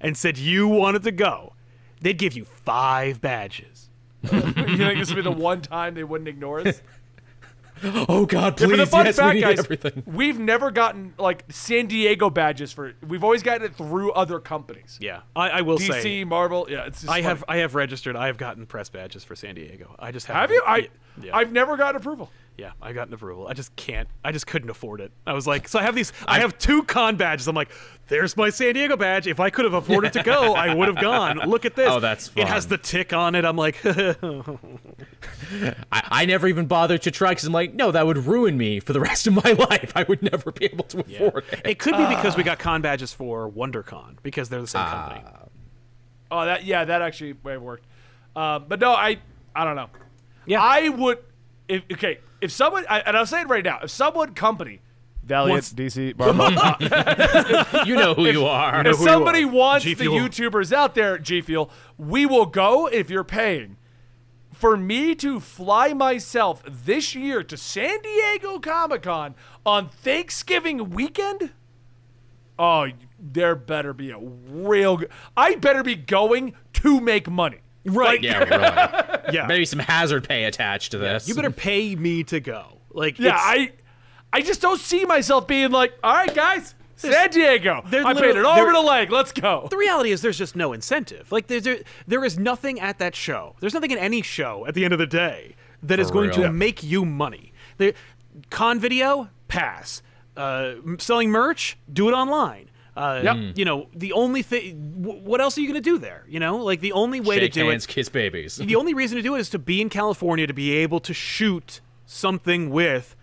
and 0.00 0.16
said 0.16 0.38
you 0.38 0.68
wanted 0.68 1.02
to 1.02 1.12
go, 1.12 1.54
they'd 2.00 2.16
give 2.18 2.34
you 2.34 2.44
five 2.44 3.20
badges. 3.20 3.90
you 4.22 4.40
think 4.76 4.98
this 4.98 5.08
would 5.08 5.16
be 5.16 5.22
the 5.22 5.30
one 5.30 5.60
time 5.60 5.94
they 5.94 6.04
wouldn't 6.04 6.28
ignore 6.28 6.60
us? 6.60 6.82
Oh 7.84 8.24
God, 8.26 8.58
Yeah, 8.60 8.66
please, 8.68 8.70
but 8.70 8.76
the 8.76 8.86
fun 8.86 9.06
yes, 9.06 9.16
fact, 9.16 9.34
we 9.34 9.40
guys, 9.42 9.58
everything. 9.58 10.02
we've 10.06 10.38
never 10.38 10.70
gotten 10.70 11.12
like 11.18 11.44
San 11.50 11.86
Diego 11.86 12.30
badges 12.30 12.72
for. 12.72 12.94
We've 13.06 13.22
always 13.22 13.42
gotten 13.42 13.66
it 13.66 13.74
through 13.76 14.12
other 14.12 14.40
companies. 14.40 14.98
Yeah, 15.00 15.20
I, 15.34 15.50
I 15.50 15.60
will 15.60 15.78
DC, 15.78 15.86
say. 16.02 16.22
DC, 16.22 16.26
Marvel. 16.26 16.66
Yeah, 16.70 16.86
it's. 16.86 17.02
Just 17.02 17.10
I 17.10 17.16
funny. 17.16 17.22
have 17.24 17.44
I 17.48 17.56
have 17.58 17.74
registered. 17.74 18.16
I 18.16 18.28
have 18.28 18.38
gotten 18.38 18.64
press 18.66 18.88
badges 18.88 19.24
for 19.24 19.36
San 19.36 19.54
Diego. 19.56 19.94
I 19.98 20.10
just 20.10 20.26
haven't- 20.26 20.40
Have 20.40 20.50
you? 20.52 20.62
I. 20.66 20.88
Yeah. 21.22 21.36
I've 21.36 21.52
never 21.52 21.76
gotten 21.76 21.96
approval. 22.00 22.30
Yeah, 22.58 22.72
I 22.80 22.94
got 22.94 23.08
an 23.08 23.12
approval. 23.14 23.46
I 23.48 23.52
just 23.52 23.76
can't. 23.76 24.08
I 24.24 24.32
just 24.32 24.46
couldn't 24.46 24.70
afford 24.70 25.02
it. 25.02 25.12
I 25.26 25.34
was 25.34 25.46
like, 25.46 25.68
so 25.68 25.78
I 25.78 25.82
have 25.82 25.94
these. 25.94 26.14
I 26.26 26.40
have 26.40 26.56
two 26.56 26.84
con 26.84 27.16
badges. 27.16 27.48
I'm 27.48 27.54
like, 27.54 27.70
there's 28.08 28.34
my 28.34 28.48
San 28.48 28.72
Diego 28.72 28.96
badge. 28.96 29.26
If 29.26 29.40
I 29.40 29.50
could 29.50 29.66
have 29.66 29.74
afforded 29.74 30.14
to 30.14 30.22
go, 30.22 30.54
I 30.54 30.74
would 30.74 30.88
have 30.88 30.98
gone. 30.98 31.38
Look 31.46 31.66
at 31.66 31.74
this. 31.76 31.90
Oh, 31.90 32.00
that's 32.00 32.30
It 32.34 32.48
has 32.48 32.66
the 32.66 32.78
tick 32.78 33.12
on 33.12 33.34
it. 33.34 33.44
I'm 33.44 33.56
like, 33.56 33.76
I, 33.84 35.74
I 35.92 36.24
never 36.24 36.48
even 36.48 36.66
bothered 36.66 37.02
to 37.02 37.10
try 37.10 37.30
because 37.32 37.44
I'm 37.44 37.52
like, 37.52 37.74
no, 37.74 37.90
that 37.90 38.06
would 38.06 38.18
ruin 38.18 38.56
me 38.56 38.80
for 38.80 38.92
the 38.94 39.00
rest 39.00 39.26
of 39.26 39.34
my 39.34 39.52
life. 39.70 39.92
I 39.94 40.04
would 40.04 40.22
never 40.22 40.50
be 40.50 40.64
able 40.64 40.84
to 40.84 41.00
afford 41.00 41.44
it. 41.52 41.60
it 41.64 41.78
could 41.78 41.96
be 41.96 42.06
because 42.06 42.36
we 42.36 42.42
got 42.42 42.58
con 42.58 42.80
badges 42.80 43.12
for 43.12 43.50
WonderCon 43.50 44.16
because 44.22 44.48
they're 44.48 44.60
the 44.62 44.66
same 44.66 44.86
company. 44.86 45.20
Oh, 46.30 46.44
that 46.44 46.64
yeah, 46.64 46.84
that 46.86 47.02
actually 47.02 47.34
may 47.44 47.52
have 47.52 47.62
worked. 47.62 47.84
Um, 48.34 48.64
but 48.66 48.80
no, 48.80 48.92
I 48.92 49.18
I 49.54 49.64
don't 49.64 49.76
know. 49.76 49.90
Yeah. 50.46 50.62
I 50.62 50.88
would. 50.88 51.18
If 51.68 51.82
okay, 51.92 52.18
if 52.40 52.52
someone 52.52 52.84
I, 52.88 53.00
and 53.00 53.16
I'll 53.16 53.26
say 53.26 53.40
it 53.42 53.48
right 53.48 53.64
now, 53.64 53.80
if 53.82 53.90
someone 53.90 54.34
company, 54.34 54.80
Valiant, 55.24 55.50
Wants- 55.52 55.72
DC, 55.72 56.16
Marvel, 56.18 57.84
You 57.86 57.94
know 57.96 58.14
who 58.14 58.26
you 58.26 58.46
are. 58.46 58.80
if 58.86 58.96
who 58.96 59.02
you 59.04 59.08
somebody 59.08 59.42
are. 59.44 59.48
wants 59.48 59.84
G 59.84 59.94
the 59.94 60.04
Fuel. 60.04 60.18
YouTubers 60.18 60.72
out 60.72 60.94
there, 60.94 61.18
G 61.18 61.40
Fuel, 61.40 61.70
we 61.98 62.26
will 62.26 62.46
go 62.46 62.86
if 62.86 63.10
you're 63.10 63.24
paying. 63.24 63.76
For 64.52 64.76
me 64.76 65.14
to 65.16 65.38
fly 65.40 65.92
myself 65.92 66.62
this 66.66 67.14
year 67.14 67.42
to 67.42 67.56
San 67.58 68.00
Diego 68.02 68.58
Comic 68.58 69.02
Con 69.02 69.34
on 69.66 69.88
Thanksgiving 69.90 70.90
weekend, 70.90 71.52
oh, 72.58 72.88
there 73.18 73.54
better 73.54 73.92
be 73.92 74.10
a 74.12 74.18
real. 74.18 74.96
G- 74.98 75.06
I 75.36 75.56
better 75.56 75.82
be 75.82 75.94
going 75.94 76.54
to 76.74 77.00
make 77.00 77.28
money. 77.28 77.58
Right. 77.86 78.22
yeah, 78.22 78.38
really. 78.38 79.22
yeah. 79.32 79.46
Maybe 79.46 79.64
some 79.64 79.78
hazard 79.78 80.28
pay 80.28 80.44
attached 80.44 80.92
to 80.92 80.98
this. 80.98 81.28
You 81.28 81.34
better 81.34 81.50
pay 81.50 81.94
me 81.96 82.24
to 82.24 82.40
go. 82.40 82.78
Like, 82.90 83.18
Yeah, 83.18 83.36
I, 83.38 83.72
I 84.32 84.40
just 84.42 84.60
don't 84.60 84.80
see 84.80 85.04
myself 85.04 85.46
being 85.46 85.70
like, 85.70 85.92
all 86.02 86.12
right, 86.14 86.34
guys, 86.34 86.74
San 86.96 87.30
Diego. 87.30 87.82
I 87.84 87.90
paid 87.90 88.04
literally- 88.04 88.40
it 88.40 88.44
over 88.44 88.72
the 88.72 88.80
leg. 88.80 89.10
Let's 89.10 89.32
go. 89.32 89.68
The 89.70 89.76
reality 89.76 90.10
is, 90.12 90.22
there's 90.22 90.38
just 90.38 90.56
no 90.56 90.72
incentive. 90.72 91.30
Like, 91.30 91.46
there's 91.46 91.62
there, 91.64 91.78
there 92.06 92.24
is 92.24 92.38
nothing 92.38 92.80
at 92.80 92.98
that 92.98 93.14
show. 93.14 93.54
There's 93.60 93.74
nothing 93.74 93.90
in 93.90 93.98
any 93.98 94.22
show 94.22 94.66
at 94.66 94.74
the 94.74 94.84
end 94.84 94.92
of 94.94 94.98
the 94.98 95.06
day 95.06 95.56
that 95.82 96.00
is 96.00 96.08
For 96.08 96.14
going 96.14 96.30
to 96.32 96.40
real. 96.42 96.52
make 96.52 96.82
you 96.82 97.04
money. 97.04 97.52
The 97.76 97.94
con 98.50 98.80
video, 98.80 99.28
pass. 99.48 100.02
Uh, 100.36 100.74
selling 100.98 101.30
merch, 101.30 101.78
do 101.92 102.08
it 102.08 102.12
online. 102.12 102.70
Uh, 102.96 103.20
Yep. 103.22 103.36
Mm. 103.36 103.58
You 103.58 103.64
know, 103.66 103.88
the 103.94 104.12
only 104.12 104.42
thing. 104.42 105.02
W- 105.02 105.20
what 105.22 105.40
else 105.40 105.58
are 105.58 105.60
you 105.60 105.68
going 105.68 105.82
to 105.82 105.90
do 105.90 105.98
there? 105.98 106.24
You 106.28 106.40
know, 106.40 106.56
like 106.56 106.80
the 106.80 106.92
only 106.92 107.20
way 107.20 107.38
Shake 107.38 107.52
to 107.52 107.60
do 107.60 107.68
hands, 107.68 107.84
it. 107.84 107.88
kiss 107.88 108.08
babies. 108.08 108.56
The 108.56 108.74
only 108.76 108.94
reason 108.94 109.16
to 109.16 109.22
do 109.22 109.34
it 109.34 109.40
is 109.40 109.50
to 109.50 109.58
be 109.58 109.80
in 109.80 109.88
California 109.90 110.46
to 110.46 110.54
be 110.54 110.72
able 110.72 111.00
to 111.00 111.12
shoot 111.12 111.80
something 112.06 112.70
with 112.70 113.14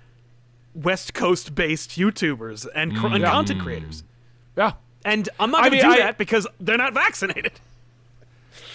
West 0.76 1.14
Coast 1.14 1.56
based 1.56 1.92
YouTubers 1.92 2.68
and, 2.76 2.96
cr- 2.96 3.08
and 3.08 3.24
mm. 3.24 3.30
content 3.32 3.62
creators. 3.62 4.02
Mm. 4.04 4.06
Yeah. 4.58 4.72
And 5.06 5.28
I'm 5.40 5.52
not 5.52 5.64
I 5.64 5.70
going 5.70 5.82
to 5.82 5.88
do 5.88 5.94
I- 5.94 5.98
that 5.98 6.18
because 6.18 6.48
they're 6.60 6.78
not 6.78 6.94
vaccinated. 6.94 7.54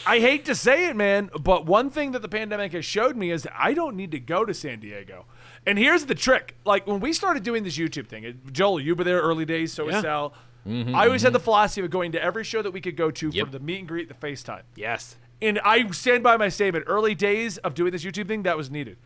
I 0.06 0.20
hate 0.20 0.46
to 0.46 0.54
say 0.54 0.88
it, 0.88 0.96
man, 0.96 1.30
but 1.38 1.66
one 1.66 1.90
thing 1.90 2.12
that 2.12 2.22
the 2.22 2.28
pandemic 2.28 2.72
has 2.72 2.84
showed 2.84 3.14
me 3.14 3.30
is 3.30 3.42
that 3.42 3.52
I 3.58 3.74
don't 3.74 3.94
need 3.94 4.10
to 4.12 4.18
go 4.20 4.44
to 4.44 4.54
San 4.54 4.80
Diego. 4.80 5.26
And 5.66 5.78
here's 5.78 6.06
the 6.06 6.14
trick: 6.14 6.56
like 6.64 6.86
when 6.86 6.98
we 7.00 7.12
started 7.12 7.42
doing 7.42 7.62
this 7.62 7.76
YouTube 7.76 8.06
thing, 8.06 8.24
uh, 8.24 8.32
Joel, 8.50 8.80
you 8.80 8.94
were 8.94 9.04
there 9.04 9.20
early 9.20 9.44
days, 9.44 9.72
so 9.72 9.86
Yeah. 9.86 9.92
was 9.96 10.02
Sal. 10.02 10.34
Mm-hmm, 10.68 10.94
I 10.94 11.06
always 11.06 11.22
had 11.22 11.28
mm-hmm. 11.28 11.34
the 11.34 11.40
philosophy 11.40 11.80
of 11.84 11.90
going 11.90 12.12
to 12.12 12.22
every 12.22 12.44
show 12.44 12.62
that 12.62 12.70
we 12.72 12.80
could 12.80 12.96
go 12.96 13.10
to 13.10 13.30
Yep. 13.30 13.46
for 13.46 13.52
the 13.52 13.60
meet 13.60 13.78
and 13.80 13.88
greet, 13.88 14.08
the 14.08 14.14
FaceTime. 14.14 14.62
Yes. 14.76 15.16
And 15.40 15.58
I 15.60 15.88
stand 15.90 16.22
by 16.22 16.36
my 16.36 16.48
statement. 16.48 16.84
Early 16.88 17.14
days 17.14 17.58
of 17.58 17.74
doing 17.74 17.92
this 17.92 18.04
YouTube 18.04 18.28
thing, 18.28 18.42
that 18.42 18.56
was 18.56 18.70
needed. 18.70 18.98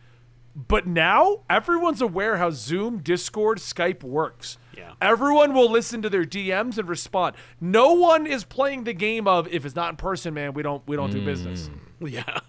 But 0.55 0.85
now 0.85 1.41
everyone's 1.49 2.01
aware 2.01 2.37
how 2.37 2.51
Zoom, 2.51 2.99
Discord, 2.99 3.57
Skype 3.57 4.03
works. 4.03 4.57
Yeah. 4.77 4.93
Everyone 5.01 5.53
will 5.53 5.69
listen 5.69 6.01
to 6.03 6.09
their 6.09 6.25
DMs 6.25 6.77
and 6.77 6.87
respond. 6.87 7.35
No 7.59 7.93
one 7.93 8.27
is 8.27 8.43
playing 8.43 8.83
the 8.83 8.93
game 8.93 9.27
of 9.27 9.47
if 9.47 9.65
it's 9.65 9.75
not 9.75 9.89
in 9.89 9.95
person, 9.95 10.33
man, 10.33 10.53
we 10.53 10.61
don't 10.61 10.85
we 10.87 10.95
don't 10.95 11.11
do 11.11 11.23
business. 11.23 11.69
Mm. 11.69 11.79
Yeah. 12.11 12.39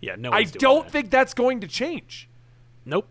Yeah, 0.00 0.14
no 0.16 0.30
I 0.30 0.44
don't 0.44 0.84
that. 0.84 0.92
think 0.92 1.10
that's 1.10 1.34
going 1.34 1.60
to 1.60 1.66
change. 1.66 2.28
Nope. 2.84 3.08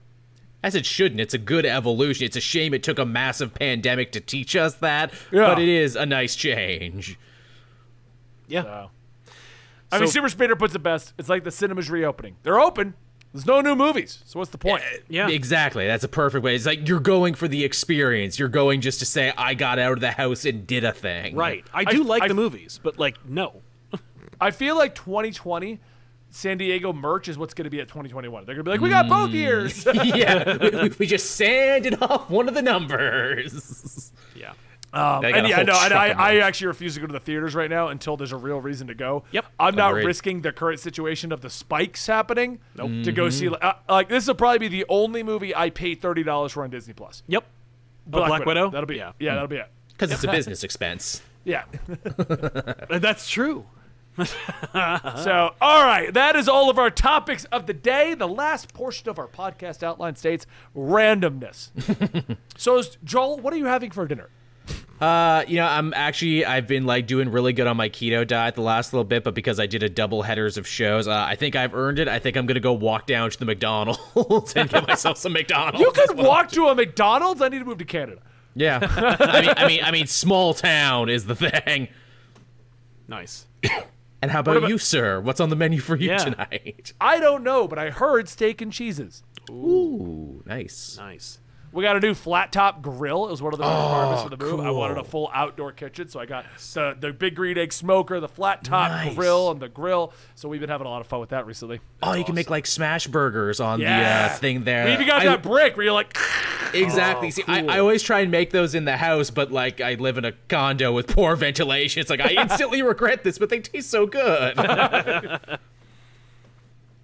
As 0.64 0.76
it 0.76 0.86
shouldn't. 0.86 1.20
It's 1.20 1.34
a 1.34 1.40
good 1.40 1.66
evolution. 1.66 2.26
It's 2.26 2.36
a 2.36 2.42
shame 2.42 2.74
it 2.74 2.84
took 2.84 3.00
a 3.00 3.06
massive 3.06 3.54
pandemic 3.54 4.12
to 4.12 4.20
teach 4.20 4.56
us 4.56 4.76
that, 4.76 5.12
Yeah. 5.32 5.48
but 5.48 5.60
it 5.60 5.68
is 5.68 5.96
a 5.96 6.06
nice 6.06 6.36
change. 6.36 7.18
Yeah. 8.48 8.64
So. 8.64 8.90
I 9.92 10.00
mean, 10.00 10.08
Super 10.08 10.30
Speeder 10.30 10.56
puts 10.56 10.76
it 10.76 10.80
best. 10.84 11.14
It's 11.18 11.30
like 11.30 11.44
the 11.44 11.52
cinemas 11.52 11.90
reopening. 11.90 12.36
They're 12.44 12.60
open. 12.60 12.94
There's 13.34 13.46
no 13.46 13.62
new 13.62 13.76
movies. 13.76 14.22
So 14.26 14.40
what's 14.40 14.52
the 14.52 14.58
point? 14.58 14.84
Yeah. 15.10 15.30
Exactly. 15.30 15.88
That's 15.88 16.04
a 16.04 16.08
perfect 16.10 16.44
way. 16.44 16.54
It's 16.56 16.66
like 16.66 16.88
you're 16.88 17.00
going 17.00 17.34
for 17.34 17.48
the 17.48 17.64
experience. 17.64 18.38
You're 18.38 18.50
going 18.50 18.82
just 18.82 19.00
to 19.00 19.06
say, 19.06 19.34
I 19.38 19.54
got 19.54 19.80
out 19.80 19.94
of 19.94 20.00
the 20.02 20.12
house 20.12 20.44
and 20.46 20.68
did 20.68 20.84
a 20.84 20.92
thing. 20.92 21.36
Right. 21.36 21.66
I 21.74 21.86
do 21.86 22.04
I- 22.04 22.06
like 22.06 22.24
I- 22.24 22.28
the 22.28 22.34
movies, 22.34 22.80
but 22.84 23.00
like 23.00 23.26
no. 23.28 23.62
I 24.40 24.52
feel 24.52 24.76
like 24.76 24.96
2020 24.96 25.80
San 26.32 26.58
Diego 26.58 26.92
merch 26.94 27.28
is 27.28 27.38
what's 27.38 27.54
going 27.54 27.66
to 27.66 27.70
be 27.70 27.80
at 27.82 27.88
2021. 27.90 28.46
They're 28.46 28.56
going 28.56 28.64
to 28.64 28.64
be 28.64 28.72
like, 28.72 28.82
we 28.82 28.90
got 28.90 29.08
both 29.08 29.32
years. 29.32 29.86
yeah. 29.94 30.58
we, 30.58 30.70
we- 30.70 30.96
we 31.00 31.06
just 31.06 31.32
sanded 31.36 32.02
off 32.02 32.30
one 32.30 32.48
of 32.48 32.56
the 32.56 32.62
numbers. 32.62 34.12
Yeah. 34.36 34.54
Um, 34.94 35.24
and 35.24 35.48
yeah, 35.48 35.62
no, 35.62 35.74
and 35.80 35.94
I, 35.94 36.08
of 36.08 36.20
I 36.20 36.38
actually 36.40 36.68
refuse 36.68 36.96
to 36.96 37.00
go 37.00 37.08
to 37.08 37.14
the 37.14 37.20
theaters 37.22 37.56
right 37.56 37.70
now 37.70 37.88
until 37.88 38.18
there's 38.18 38.34
a 38.34 38.38
real 38.38 38.60
reason 38.60 38.88
to 38.88 38.94
go. 38.94 39.24
Yep. 39.32 39.46
I'm 39.58 39.76
not 39.76 39.92
Agreed. 39.92 40.06
risking 40.06 40.42
the 40.42 40.52
current 40.52 40.82
situation 40.82 41.32
of 41.32 41.40
the 41.40 41.50
spikes 41.50 42.08
happening 42.08 42.60
Nope. 42.76 43.06
to 43.06 43.12
go 43.14 43.30
see. 43.30 43.48
Uh, 43.48 43.74
like 43.88 44.10
this 44.10 44.28
will 44.28 44.36
probably 44.36 44.60
be 44.60 44.68
the 44.68 44.86
only 44.90 45.24
movie 45.24 45.56
I 45.56 45.70
pay 45.70 45.96
thirty 45.96 46.24
dollars 46.24 46.52
for 46.52 46.64
on 46.66 46.72
Disney 46.72 46.94
Plus. 46.94 47.24
Yep. 47.28 47.46
Oh, 48.12 48.26
Black, 48.26 48.46
Widow. 48.46 48.70
That'll 48.70 48.86
be 48.86 48.98
yeah. 48.98 49.14
yeah. 49.18 49.36
That'll 49.36 49.48
be 49.48 49.58
it. 49.58 49.68
Because 49.94 50.12
it's 50.12 50.24
a 50.24 50.32
business 50.32 50.64
expense. 50.66 51.22
Yeah. 51.46 51.64
That's 52.90 53.30
true. 53.30 53.66
So, 54.74 55.54
all 55.62 55.84
right, 55.84 56.14
that 56.14 56.36
is 56.36 56.48
all 56.48 56.70
of 56.70 56.78
our 56.78 56.90
topics 56.90 57.46
of 57.46 57.66
the 57.66 57.74
day. 57.74 58.14
The 58.14 58.28
last 58.28 58.74
portion 58.74 59.10
of 59.10 59.20
our 59.20 59.28
podcast 59.28 59.84
outline 59.84 60.16
states 60.16 60.46
randomness. 60.76 61.70
so, 62.58 62.82
Joel, 63.04 63.40
what 63.40 63.54
are 63.54 63.58
you 63.58 63.66
having 63.66 63.92
for 63.92 64.08
dinner? 64.08 64.30
Uh, 65.00 65.44
you 65.48 65.56
know, 65.56 65.66
I'm 65.66 65.94
actually 65.96 66.46
I've 66.46 66.68
been 66.68 66.86
like 66.86 67.08
doing 67.08 67.30
really 67.30 67.54
good 67.54 67.66
on 67.66 67.76
my 67.76 67.90
keto 67.90 68.26
diet 68.26 68.54
the 68.54 68.62
last 68.62 68.94
little 68.94 69.04
bit, 69.04 69.24
but 69.24 69.34
because 69.34 69.60
I 69.60 69.66
did 69.66 69.82
a 69.82 69.90
double 69.90 70.22
headers 70.22 70.58
of 70.58 70.68
shows, 70.68 71.08
uh, 71.08 71.26
I 71.28 71.36
think 71.36 71.56
I've 71.56 71.74
earned 71.74 71.98
it. 71.98 72.08
I 72.08 72.20
think 72.20 72.38
I'm 72.38 72.46
gonna 72.46 72.60
go 72.60 72.74
walk 72.74 73.08
down 73.08 73.32
to 73.32 73.40
the 73.40 73.46
McDonald's 73.46 74.54
and 74.56 74.70
get 74.70 74.88
myself 74.88 75.18
some 75.18 75.34
McDonald's. 75.34 75.80
You 75.80 75.92
could 75.92 76.18
walk 76.18 76.52
to 76.52 76.68
a 76.68 76.76
McDonald's. 76.76 77.42
I 77.42 77.50
need 77.50 77.60
to 77.60 77.66
move 77.66 77.80
to 77.80 77.86
Canada. 77.86 78.22
Yeah. 78.54 78.80
I 78.82 79.42
mean, 79.42 79.54
I 79.58 79.68
mean, 79.68 79.84
I 79.86 79.92
mean, 79.92 80.08
small 80.08 80.54
town 80.54 81.10
is 81.10 81.26
the 81.26 81.36
thing. 81.36 81.88
Nice. 83.08 83.48
And 84.22 84.30
how 84.32 84.40
about, 84.42 84.58
about- 84.58 84.70
you, 84.70 84.78
sir? 84.78 85.20
What's 85.20 85.40
on 85.40 85.50
the 85.50 85.56
menu 85.56 85.80
for 85.80 85.96
you 85.96 86.10
Yeah. 86.12 86.18
tonight? 86.18 86.94
I 87.02 87.20
don't 87.20 87.44
know, 87.44 87.68
but 87.68 87.80
I 87.80 87.90
heard 87.90 88.30
steak 88.30 88.62
and 88.62 88.72
cheeses. 88.72 89.24
Ooh, 89.50 90.44
nice. 90.46 90.96
Nice. 90.98 91.40
We 91.74 91.84
got 91.84 91.96
a 91.96 92.02
new 92.02 92.14
flat 92.14 92.52
top 92.52 92.82
grill. 92.82 93.28
It 93.28 93.32
was 93.32 93.42
one 93.42 93.54
of 93.54 93.58
the 93.60 93.66
requirements 93.66 94.24
for 94.24 94.30
the 94.30 94.38
move. 94.38 94.60
I 94.60 94.72
wanted 94.72 94.98
a 94.98 95.06
full 95.06 95.32
outdoor 95.34 95.72
kitchen, 95.72 96.10
so 96.10 96.20
I 96.20 96.26
got 96.26 96.46
the, 96.74 96.98
the 97.00 97.14
big 97.14 97.34
green 97.34 97.58
egg 97.58 97.72
smoker, 97.72 98.20
the 98.20 98.28
flat 98.28 98.66
top 98.66 98.92
Nice. 98.92 99.16
grill, 99.16 99.52
and 99.52 99.62
the 99.62 99.70
grill. 99.70 100.12
So 100.36 100.50
we've 100.50 100.60
been 100.60 100.70
having 100.70 100.86
a 100.86 100.90
lot 100.90 101.00
of 101.00 101.08
fun 101.08 101.22
with 101.22 101.30
that 101.30 101.46
recently. 101.46 101.80
Oh, 102.04 102.12
you 102.14 102.26
can 102.26 102.36
make 102.36 102.50
like 102.50 102.68
smash 102.68 103.08
burgers 103.08 103.62
on 103.62 103.80
Yeah. 103.80 104.28
the 104.28 104.34
uh, 104.34 104.38
thing 104.38 104.66
there. 104.66 104.84
We 104.86 104.92
even 104.94 105.08
got 105.08 105.22
I- 105.22 105.26
that 105.26 105.44
brick 105.44 105.78
where 105.78 105.86
you're 105.86 105.94
like, 105.94 106.18
Exactly. 106.74 107.28
Oh, 107.28 107.32
See, 107.32 107.44
cool. 107.44 107.70
I 107.70 107.80
always 107.80 108.02
try 108.04 108.20
and 108.22 108.32
make 108.32 108.52
those 108.52 108.76
in 108.76 108.84
the 108.86 108.98
house, 108.98 109.30
but 109.30 109.52
like 109.52 109.80
I 109.82 109.94
live 109.96 110.18
in 110.18 110.26
a 110.26 110.32
condo 110.50 110.92
with 110.92 111.08
poor 111.16 111.36
ventilation. 111.38 112.02
It's 112.02 112.10
like 112.10 112.20
I 112.22 112.32
instantly 112.42 112.82
regret 112.84 113.24
this, 113.24 113.38
but 113.38 113.50
they 113.50 113.60
taste 113.62 113.90
so 113.90 114.06
good. 114.08 114.58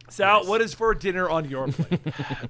Sal, 0.10 0.46
what 0.48 0.62
is 0.62 0.74
for 0.74 0.94
dinner 0.94 1.30
on 1.30 1.50
your 1.50 1.68
plate? 1.68 2.00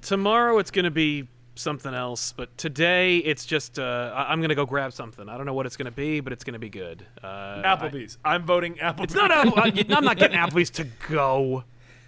Tomorrow 0.02 0.58
it's 0.58 0.70
going 0.70 0.84
to 0.84 0.90
be 0.90 1.28
something 1.58 1.92
else, 1.94 2.32
but 2.32 2.56
today 2.56 3.18
it's 3.18 3.44
just 3.46 3.78
uh, 3.78 4.12
I- 4.14 4.32
I'm 4.32 4.40
gonna 4.40 4.54
go 4.54 4.66
grab 4.66 4.92
something. 4.92 5.28
I 5.28 5.36
don't 5.36 5.46
know 5.46 5.54
what 5.54 5.66
it's 5.66 5.76
gonna 5.76 5.90
be, 5.90 6.20
but 6.20 6.32
it's 6.32 6.44
gonna 6.44 6.58
be 6.58 6.70
good. 6.70 7.04
Uh, 7.22 7.62
Applebee's. 7.62 8.18
I'm 8.24 8.44
voting 8.44 8.74
Applebee's. 8.76 9.04
It's 9.04 9.14
not 9.14 9.30
Apple. 9.30 9.54
I'm 9.94 10.04
not 10.04 10.16
getting 10.18 10.38
Applebee's 10.38 10.70
to 10.70 10.84
go. 11.08 11.64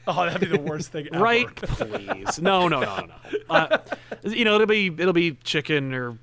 Oh, 0.07 0.25
that'd 0.25 0.41
be 0.41 0.47
the 0.57 0.63
worst 0.63 0.93
thing 0.93 1.09
ever. 1.13 1.23
Right, 1.23 1.55
please. 1.55 2.41
No, 2.41 2.69
no, 2.69 2.81
no, 2.81 2.97
no, 2.97 3.07
no. 3.07 3.15
Uh, 3.55 3.79
you 4.25 4.45
know, 4.45 4.55
it'll 4.55 4.67
be 4.67 4.87
it'll 4.87 5.13
be 5.13 5.33
chicken 5.45 5.93
or, 5.95 6.19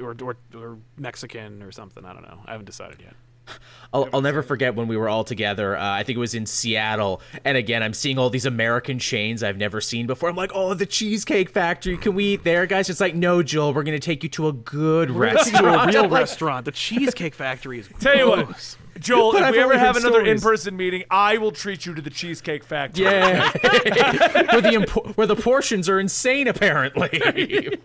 or 0.00 0.16
or 0.22 0.36
or 0.56 0.78
Mexican 0.98 1.62
or 1.62 1.70
something. 1.72 2.04
I 2.04 2.12
don't 2.12 2.22
know. 2.22 2.40
I 2.46 2.52
haven't 2.52 2.66
decided 2.66 3.00
yet. 3.00 3.14
I'll, 3.92 4.08
I'll 4.12 4.20
never 4.20 4.42
forget 4.42 4.76
when 4.76 4.86
we 4.86 4.96
were 4.96 5.08
all 5.08 5.24
together. 5.24 5.76
Uh, 5.76 5.82
I 5.84 6.04
think 6.04 6.16
it 6.16 6.20
was 6.20 6.34
in 6.34 6.46
Seattle. 6.46 7.20
And 7.44 7.56
again, 7.56 7.82
I'm 7.82 7.92
seeing 7.92 8.18
all 8.18 8.30
these 8.30 8.46
American 8.46 8.98
chains 9.00 9.42
I've 9.42 9.56
never 9.56 9.80
seen 9.80 10.06
before. 10.06 10.28
I'm 10.28 10.36
like, 10.36 10.52
oh, 10.54 10.74
the 10.74 10.86
Cheesecake 10.86 11.50
Factory. 11.50 11.96
Can 11.98 12.14
we 12.14 12.34
eat 12.34 12.44
there, 12.44 12.66
guys? 12.66 12.88
It's 12.88 13.00
like, 13.00 13.16
no, 13.16 13.42
Joel, 13.42 13.74
we're 13.74 13.82
going 13.82 13.98
to 13.98 14.04
take 14.04 14.22
you 14.22 14.28
to 14.30 14.46
a 14.48 14.52
good 14.52 15.10
restaurant. 15.10 15.90
to 15.92 15.98
a 15.98 16.02
real 16.02 16.08
restaurant. 16.16 16.64
The 16.66 16.72
Cheesecake 16.72 17.34
Factory 17.34 17.80
is. 17.80 17.88
Tell 17.98 18.16
you 18.16 18.28
what. 18.28 18.76
Joel, 19.00 19.32
But 19.32 19.42
if 19.42 19.48
I've 19.48 19.54
we 19.54 19.60
ever 19.60 19.78
have 19.78 19.96
another 19.96 20.20
stories. 20.20 20.40
in-person 20.42 20.76
meeting, 20.76 21.04
I 21.10 21.38
will 21.38 21.52
treat 21.52 21.86
you 21.86 21.94
to 21.94 22.02
the 22.02 22.10
Cheesecake 22.10 22.62
Factory. 22.64 23.04
Yeah. 23.06 23.50
where, 23.60 24.60
the 24.60 24.70
impo- 24.76 25.16
where 25.16 25.26
the 25.26 25.36
portions 25.36 25.88
are 25.88 25.98
insane, 25.98 26.46
apparently. 26.48 27.76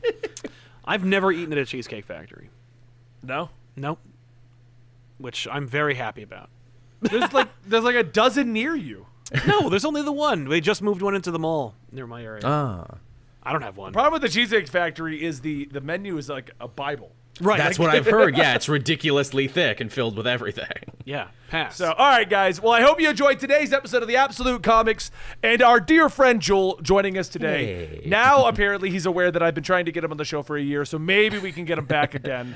I've 0.84 1.06
never 1.06 1.32
eaten 1.32 1.52
at 1.54 1.58
a 1.58 1.66
Cheesecake 1.66 2.06
Factory. 2.06 2.50
No? 3.24 3.50
Nope. 3.76 4.00
Which 5.18 5.48
I'm 5.52 5.68
very 5.68 5.96
happy 5.96 6.24
about. 6.24 6.50
There's 7.02 7.32
like 7.34 7.50
there's 7.68 7.84
like 7.84 7.96
a 7.96 8.04
dozen 8.04 8.54
near 8.54 8.76
you. 8.76 9.06
No, 9.48 9.70
there's 9.70 9.86
only 9.86 10.02
the 10.02 10.12
one. 10.12 10.46
They 10.50 10.62
just 10.62 10.82
moved 10.82 11.02
one 11.02 11.16
into 11.16 11.32
the 11.32 11.40
mall 11.40 11.76
near 11.92 12.06
my 12.08 12.24
area. 12.24 12.42
ah. 12.44 12.86
I 13.48 13.52
don't 13.52 13.62
have 13.62 13.78
one. 13.78 13.94
Problem 13.94 14.14
with 14.14 14.24
the 14.24 14.30
Cheesecake 14.30 14.68
Factory 14.68 15.24
is 15.24 15.42
the 15.42 15.66
the 15.66 15.82
menu 15.82 16.18
is 16.18 16.30
like 16.30 16.52
a 16.60 16.68
Bible. 16.68 17.12
Right. 17.42 17.58
That's 17.58 17.78
what 17.78 17.90
I've 17.90 18.06
heard. 18.06 18.38
Yeah, 18.38 18.56
it's 18.56 18.70
ridiculously 18.70 19.48
thick 19.50 19.82
and 19.82 19.92
filled 19.92 20.16
with 20.18 20.28
everything. 20.28 20.68
Yeah. 21.08 21.28
Pass. 21.50 21.76
So, 21.76 21.92
all 21.92 22.10
right, 22.10 22.28
guys. 22.28 22.60
Well, 22.60 22.74
I 22.74 22.82
hope 22.82 23.00
you 23.00 23.08
enjoyed 23.08 23.40
today's 23.40 23.72
episode 23.72 24.02
of 24.02 24.08
the 24.08 24.16
Absolute 24.16 24.64
Comics 24.64 25.12
and 25.44 25.62
our 25.62 25.80
dear 25.80 26.10
friend 26.10 26.42
Joel 26.42 26.80
joining 26.82 27.16
us 27.20 27.30
today. 27.30 27.66
Hey. 28.02 28.04
Now, 28.08 28.48
apparently, 28.48 28.90
he's 28.90 29.06
aware 29.06 29.30
that 29.30 29.44
I've 29.44 29.54
been 29.54 29.64
trying 29.64 29.86
to 29.86 29.92
get 29.92 30.04
him 30.04 30.10
on 30.10 30.18
the 30.18 30.26
show 30.26 30.42
for 30.42 30.58
a 30.58 30.62
year, 30.64 30.84
so 30.84 30.98
maybe 30.98 31.38
we 31.38 31.52
can 31.52 31.64
get 31.66 31.78
him 31.78 31.86
back 31.86 32.16
again. 32.16 32.56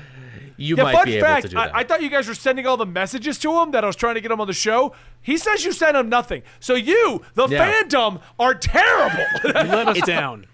You 0.60 0.76
Yeah, 0.76 0.82
might 0.84 0.92
fun 0.94 1.04
be 1.06 1.16
able 1.16 1.26
fact, 1.26 1.42
to 1.42 1.48
do 1.48 1.56
that. 1.56 1.74
I, 1.74 1.80
I 1.80 1.84
thought 1.84 2.02
you 2.02 2.10
guys 2.10 2.28
were 2.28 2.34
sending 2.34 2.66
all 2.66 2.76
the 2.76 2.84
messages 2.86 3.38
to 3.38 3.60
him 3.62 3.70
that 3.70 3.82
I 3.82 3.86
was 3.86 3.96
trying 3.96 4.16
to 4.16 4.20
get 4.20 4.30
him 4.30 4.40
on 4.42 4.46
the 4.46 4.52
show. 4.52 4.94
He 5.22 5.38
says 5.38 5.64
you 5.64 5.72
sent 5.72 5.96
him 5.96 6.08
nothing. 6.10 6.42
So 6.60 6.74
you, 6.74 7.22
the 7.34 7.48
Yeah. 7.48 7.82
fandom, 7.82 8.20
are 8.38 8.54
terrible. 8.54 9.24
you 9.44 9.52
let 9.52 9.88
us 9.88 10.00
down. 10.06 10.46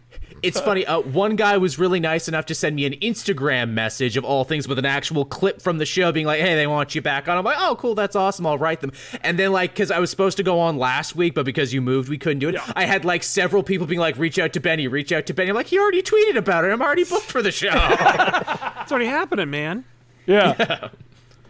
It's 0.43 0.61
funny. 0.61 0.85
Uh, 0.87 1.01
one 1.01 1.35
guy 1.35 1.57
was 1.57 1.79
really 1.79 1.99
nice 1.99 2.29
enough 2.29 2.47
to 2.47 2.55
send 2.55 2.77
me 2.77 2.85
an 2.85 2.93
Instagram 3.01 3.71
message 3.71 4.17
of 4.17 4.25
all 4.25 4.45
things 4.45 4.69
with 4.69 4.79
an 4.79 4.85
actual 4.85 5.25
clip 5.25 5.61
from 5.63 5.79
the 5.79 5.87
show, 5.87 6.13
being 6.13 6.27
like, 6.27 6.41
"Hey, 6.41 6.55
they 6.55 6.67
want 6.69 6.95
you 6.95 7.01
back 7.01 7.27
on." 7.27 7.37
I'm 7.39 7.45
like, 7.45 7.57
"Oh, 7.59 7.75
cool, 7.77 7.95
that's 7.97 8.15
awesome. 8.15 8.47
I'll 8.47 8.59
write 8.59 8.81
them." 8.83 8.93
And 9.23 9.39
then, 9.39 9.51
like, 9.51 9.73
because 9.73 9.91
I 9.91 9.99
was 9.99 10.11
supposed 10.11 10.37
to 10.37 10.43
go 10.45 10.61
on 10.61 10.77
last 10.77 11.17
week, 11.17 11.35
but 11.35 11.47
because 11.47 11.73
you 11.73 11.81
moved, 11.81 12.11
we 12.11 12.19
couldn't 12.19 12.39
do 12.41 12.51
it. 12.51 12.55
Yeah. 12.57 12.73
I 12.77 12.85
had 12.85 13.05
like 13.05 13.23
several 13.25 13.63
people 13.63 13.87
being 13.87 13.99
like, 13.99 14.19
"Reach 14.19 14.39
out 14.39 14.53
to 14.53 14.61
Benny, 14.61 14.87
reach 14.87 15.11
out 15.11 15.25
to 15.27 15.35
Benny." 15.35 15.49
I'm 15.51 15.57
like, 15.57 15.67
"He 15.67 15.79
already 15.81 16.03
tweeted 16.03 16.37
about 16.37 16.65
it. 16.65 16.71
I'm 16.71 16.83
already 16.83 17.05
booked 17.05 17.27
for 17.33 17.43
the 17.43 17.51
show." 17.51 17.71
It's 18.87 18.93
already 18.93 19.07
happening, 19.07 19.51
man. 19.51 19.85
Yeah. 20.27 20.89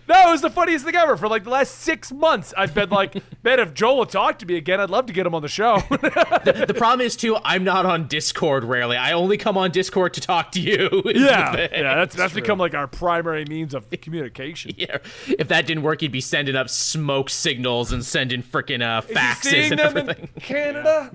No, 0.08 0.28
it 0.28 0.30
was 0.32 0.40
the 0.40 0.50
funniest 0.50 0.84
thing 0.84 0.94
ever. 0.94 1.16
For 1.16 1.28
like 1.28 1.44
the 1.44 1.50
last 1.50 1.78
six 1.78 2.12
months, 2.12 2.54
I've 2.56 2.74
been 2.74 2.90
like, 2.90 3.14
man, 3.44 3.58
if 3.58 3.74
Joel 3.74 3.98
would 3.98 4.10
talk 4.10 4.38
to 4.40 4.46
me 4.46 4.56
again, 4.56 4.80
I'd 4.80 4.90
love 4.90 5.06
to 5.06 5.12
get 5.12 5.26
him 5.26 5.34
on 5.34 5.42
the 5.42 5.48
show. 5.48 5.78
the 5.90 6.74
problem 6.76 7.04
is 7.04 7.16
too, 7.16 7.36
I'm 7.44 7.64
not 7.64 7.86
on 7.86 8.06
Discord 8.06 8.64
rarely. 8.64 8.96
I 8.96 9.12
only 9.12 9.36
come 9.36 9.56
on 9.58 9.70
Discord 9.70 10.14
to 10.14 10.20
talk 10.20 10.52
to 10.52 10.60
you. 10.60 11.02
yeah, 11.06 11.68
yeah, 11.72 11.94
that's 11.96 12.14
that's 12.14 12.32
It's 12.32 12.34
become 12.34 12.58
like 12.58 12.74
our 12.74 12.86
primary 12.86 13.44
means 13.46 13.74
of 13.74 13.90
communication. 14.00 14.72
Yeah. 14.76 14.98
If 15.26 15.48
that 15.48 15.66
didn't 15.66 15.82
work, 15.82 16.00
he'd 16.02 16.12
be 16.12 16.20
sending 16.20 16.54
up 16.54 16.68
smoke 16.68 17.30
signals 17.30 17.92
and 17.92 18.04
sending 18.04 18.42
freaking 18.42 18.82
uh, 18.82 19.00
faxes 19.02 19.70
and 19.70 19.80
everything. 19.80 20.28
in 20.34 20.40
Canada? 20.40 21.10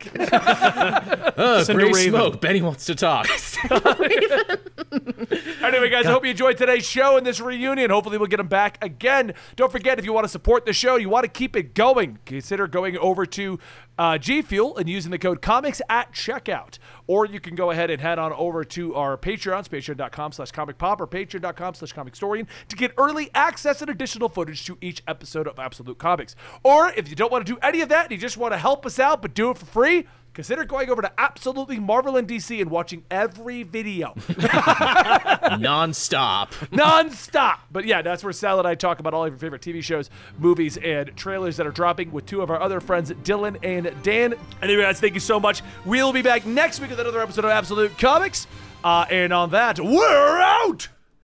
Uh, 1.38 1.64
Send 1.64 1.96
smoke. 1.96 2.42
Benny 2.42 2.62
wants 2.62 2.86
to 2.86 2.96
talk. 2.96 3.28
Anyway, 5.64 5.90
guys, 5.90 6.06
I 6.06 6.12
hope 6.12 6.24
you 6.26 6.32
enjoyed 6.32 6.58
today's 6.58 6.86
show 6.86 7.18
and 7.18 7.26
this 7.26 7.40
reunion. 7.40 7.90
Hopefully, 7.92 8.18
we'll 8.18 8.28
get 8.28 8.40
him 8.40 8.48
back 8.48 8.78
again. 8.82 9.34
Don't 9.56 9.72
forget, 9.72 10.00
if 10.00 10.06
you 10.06 10.14
want 10.14 10.26
to 10.26 10.30
support 10.30 10.66
the 10.66 10.74
show, 10.74 10.96
you 10.96 11.10
want 11.10 11.24
to 11.24 11.30
keep 11.30 11.56
it 11.56 11.74
going, 11.74 12.20
consider 12.26 12.68
going 12.68 12.98
over 12.98 13.26
to 13.26 13.60
uh, 13.98 14.18
G 14.18 14.42
Fuel 14.42 14.78
and 14.78 14.90
using 14.90 15.12
the 15.12 15.20
code 15.20 15.42
comics 15.42 15.82
at 15.90 16.12
checkout. 16.14 16.78
Or 17.08 17.26
you 17.26 17.40
can 17.40 17.56
go 17.56 17.72
ahead 17.72 17.90
and 17.90 18.02
head 18.02 18.18
on 18.20 18.34
over 18.34 18.64
to 18.64 18.96
our 18.96 19.18
Patreons, 19.18 19.68
patreon.com 19.68 20.32
slash 20.32 20.52
comic 20.52 20.78
pop 20.78 21.02
or 21.02 21.08
patreon.com 21.08 21.74
slash 21.76 21.94
comic 21.94 22.14
historian 22.14 22.48
to 22.70 22.76
get 22.76 22.94
early 22.98 23.30
access 23.36 23.82
and 23.82 23.90
additional 23.90 24.30
footage 24.30 24.66
to 24.66 24.78
each 24.82 25.04
episode 25.08 25.48
of 25.48 25.60
Absolute 25.60 25.98
Comics. 25.98 26.36
Or 26.64 26.92
if 26.92 27.10
you 27.10 27.16
don't 27.16 27.32
want 27.32 27.46
to 27.46 27.54
do 27.54 27.60
any 27.62 27.82
of 27.82 27.90
that 27.90 28.06
and 28.06 28.12
you 28.12 28.18
just 28.18 28.38
want 28.38 28.54
to 28.54 28.58
help 28.58 28.86
us 28.86 29.00
out 29.00 29.22
but 29.22 29.34
do 29.34 29.52
it 29.52 29.58
for 29.58 29.66
free, 29.66 30.08
consider 30.34 30.66
going 30.66 30.90
over 30.90 31.02
to 31.02 31.12
Absolutely 31.18 31.80
Marvel 31.80 32.18
and 32.18 32.28
DC 32.28 32.62
and 32.62 32.70
watching 32.70 33.04
every 33.12 33.64
video 33.64 34.14
Non-stop. 35.60 36.54
non-stop. 36.72 37.60
But 37.72 37.86
yeah, 37.86 38.02
that's 38.02 38.24
where 38.24 38.34
Sal 38.34 38.60
and 38.60 38.68
I 38.68 38.76
talk 38.76 39.00
about 39.00 39.14
all 39.14 39.26
of 39.26 39.32
your 39.34 39.40
favorite 39.40 39.62
TV 39.62 39.84
shows, 39.84 40.10
movies, 40.38 40.78
and 40.78 41.16
trailers 41.16 41.58
that 41.58 41.68
are 41.68 41.72
dropping 41.72 42.12
with 42.12 42.26
two 42.26 42.42
of 42.42 42.50
our 42.50 42.62
other 42.62 42.80
friends, 42.80 43.12
Dylan 43.12 43.58
and 43.64 43.92
Dan. 44.04 44.34
Anyway, 44.62 44.82
guys, 44.84 45.00
thank 45.00 45.14
you 45.14 45.20
so 45.20 45.40
much. 45.40 45.62
We'll 45.86 46.14
be 46.14 46.22
back 46.22 46.46
next 46.46 46.80
week 46.80 46.90
with 46.90 47.00
another 47.00 47.22
episode 47.22 47.46
of 47.46 47.52
Absolute 47.52 47.98
Comics. 47.98 48.48
Uh, 48.84 49.06
and 49.10 49.32
on 49.34 49.52
that, 49.52 49.80
we're 49.80 50.40
out. 50.40 50.88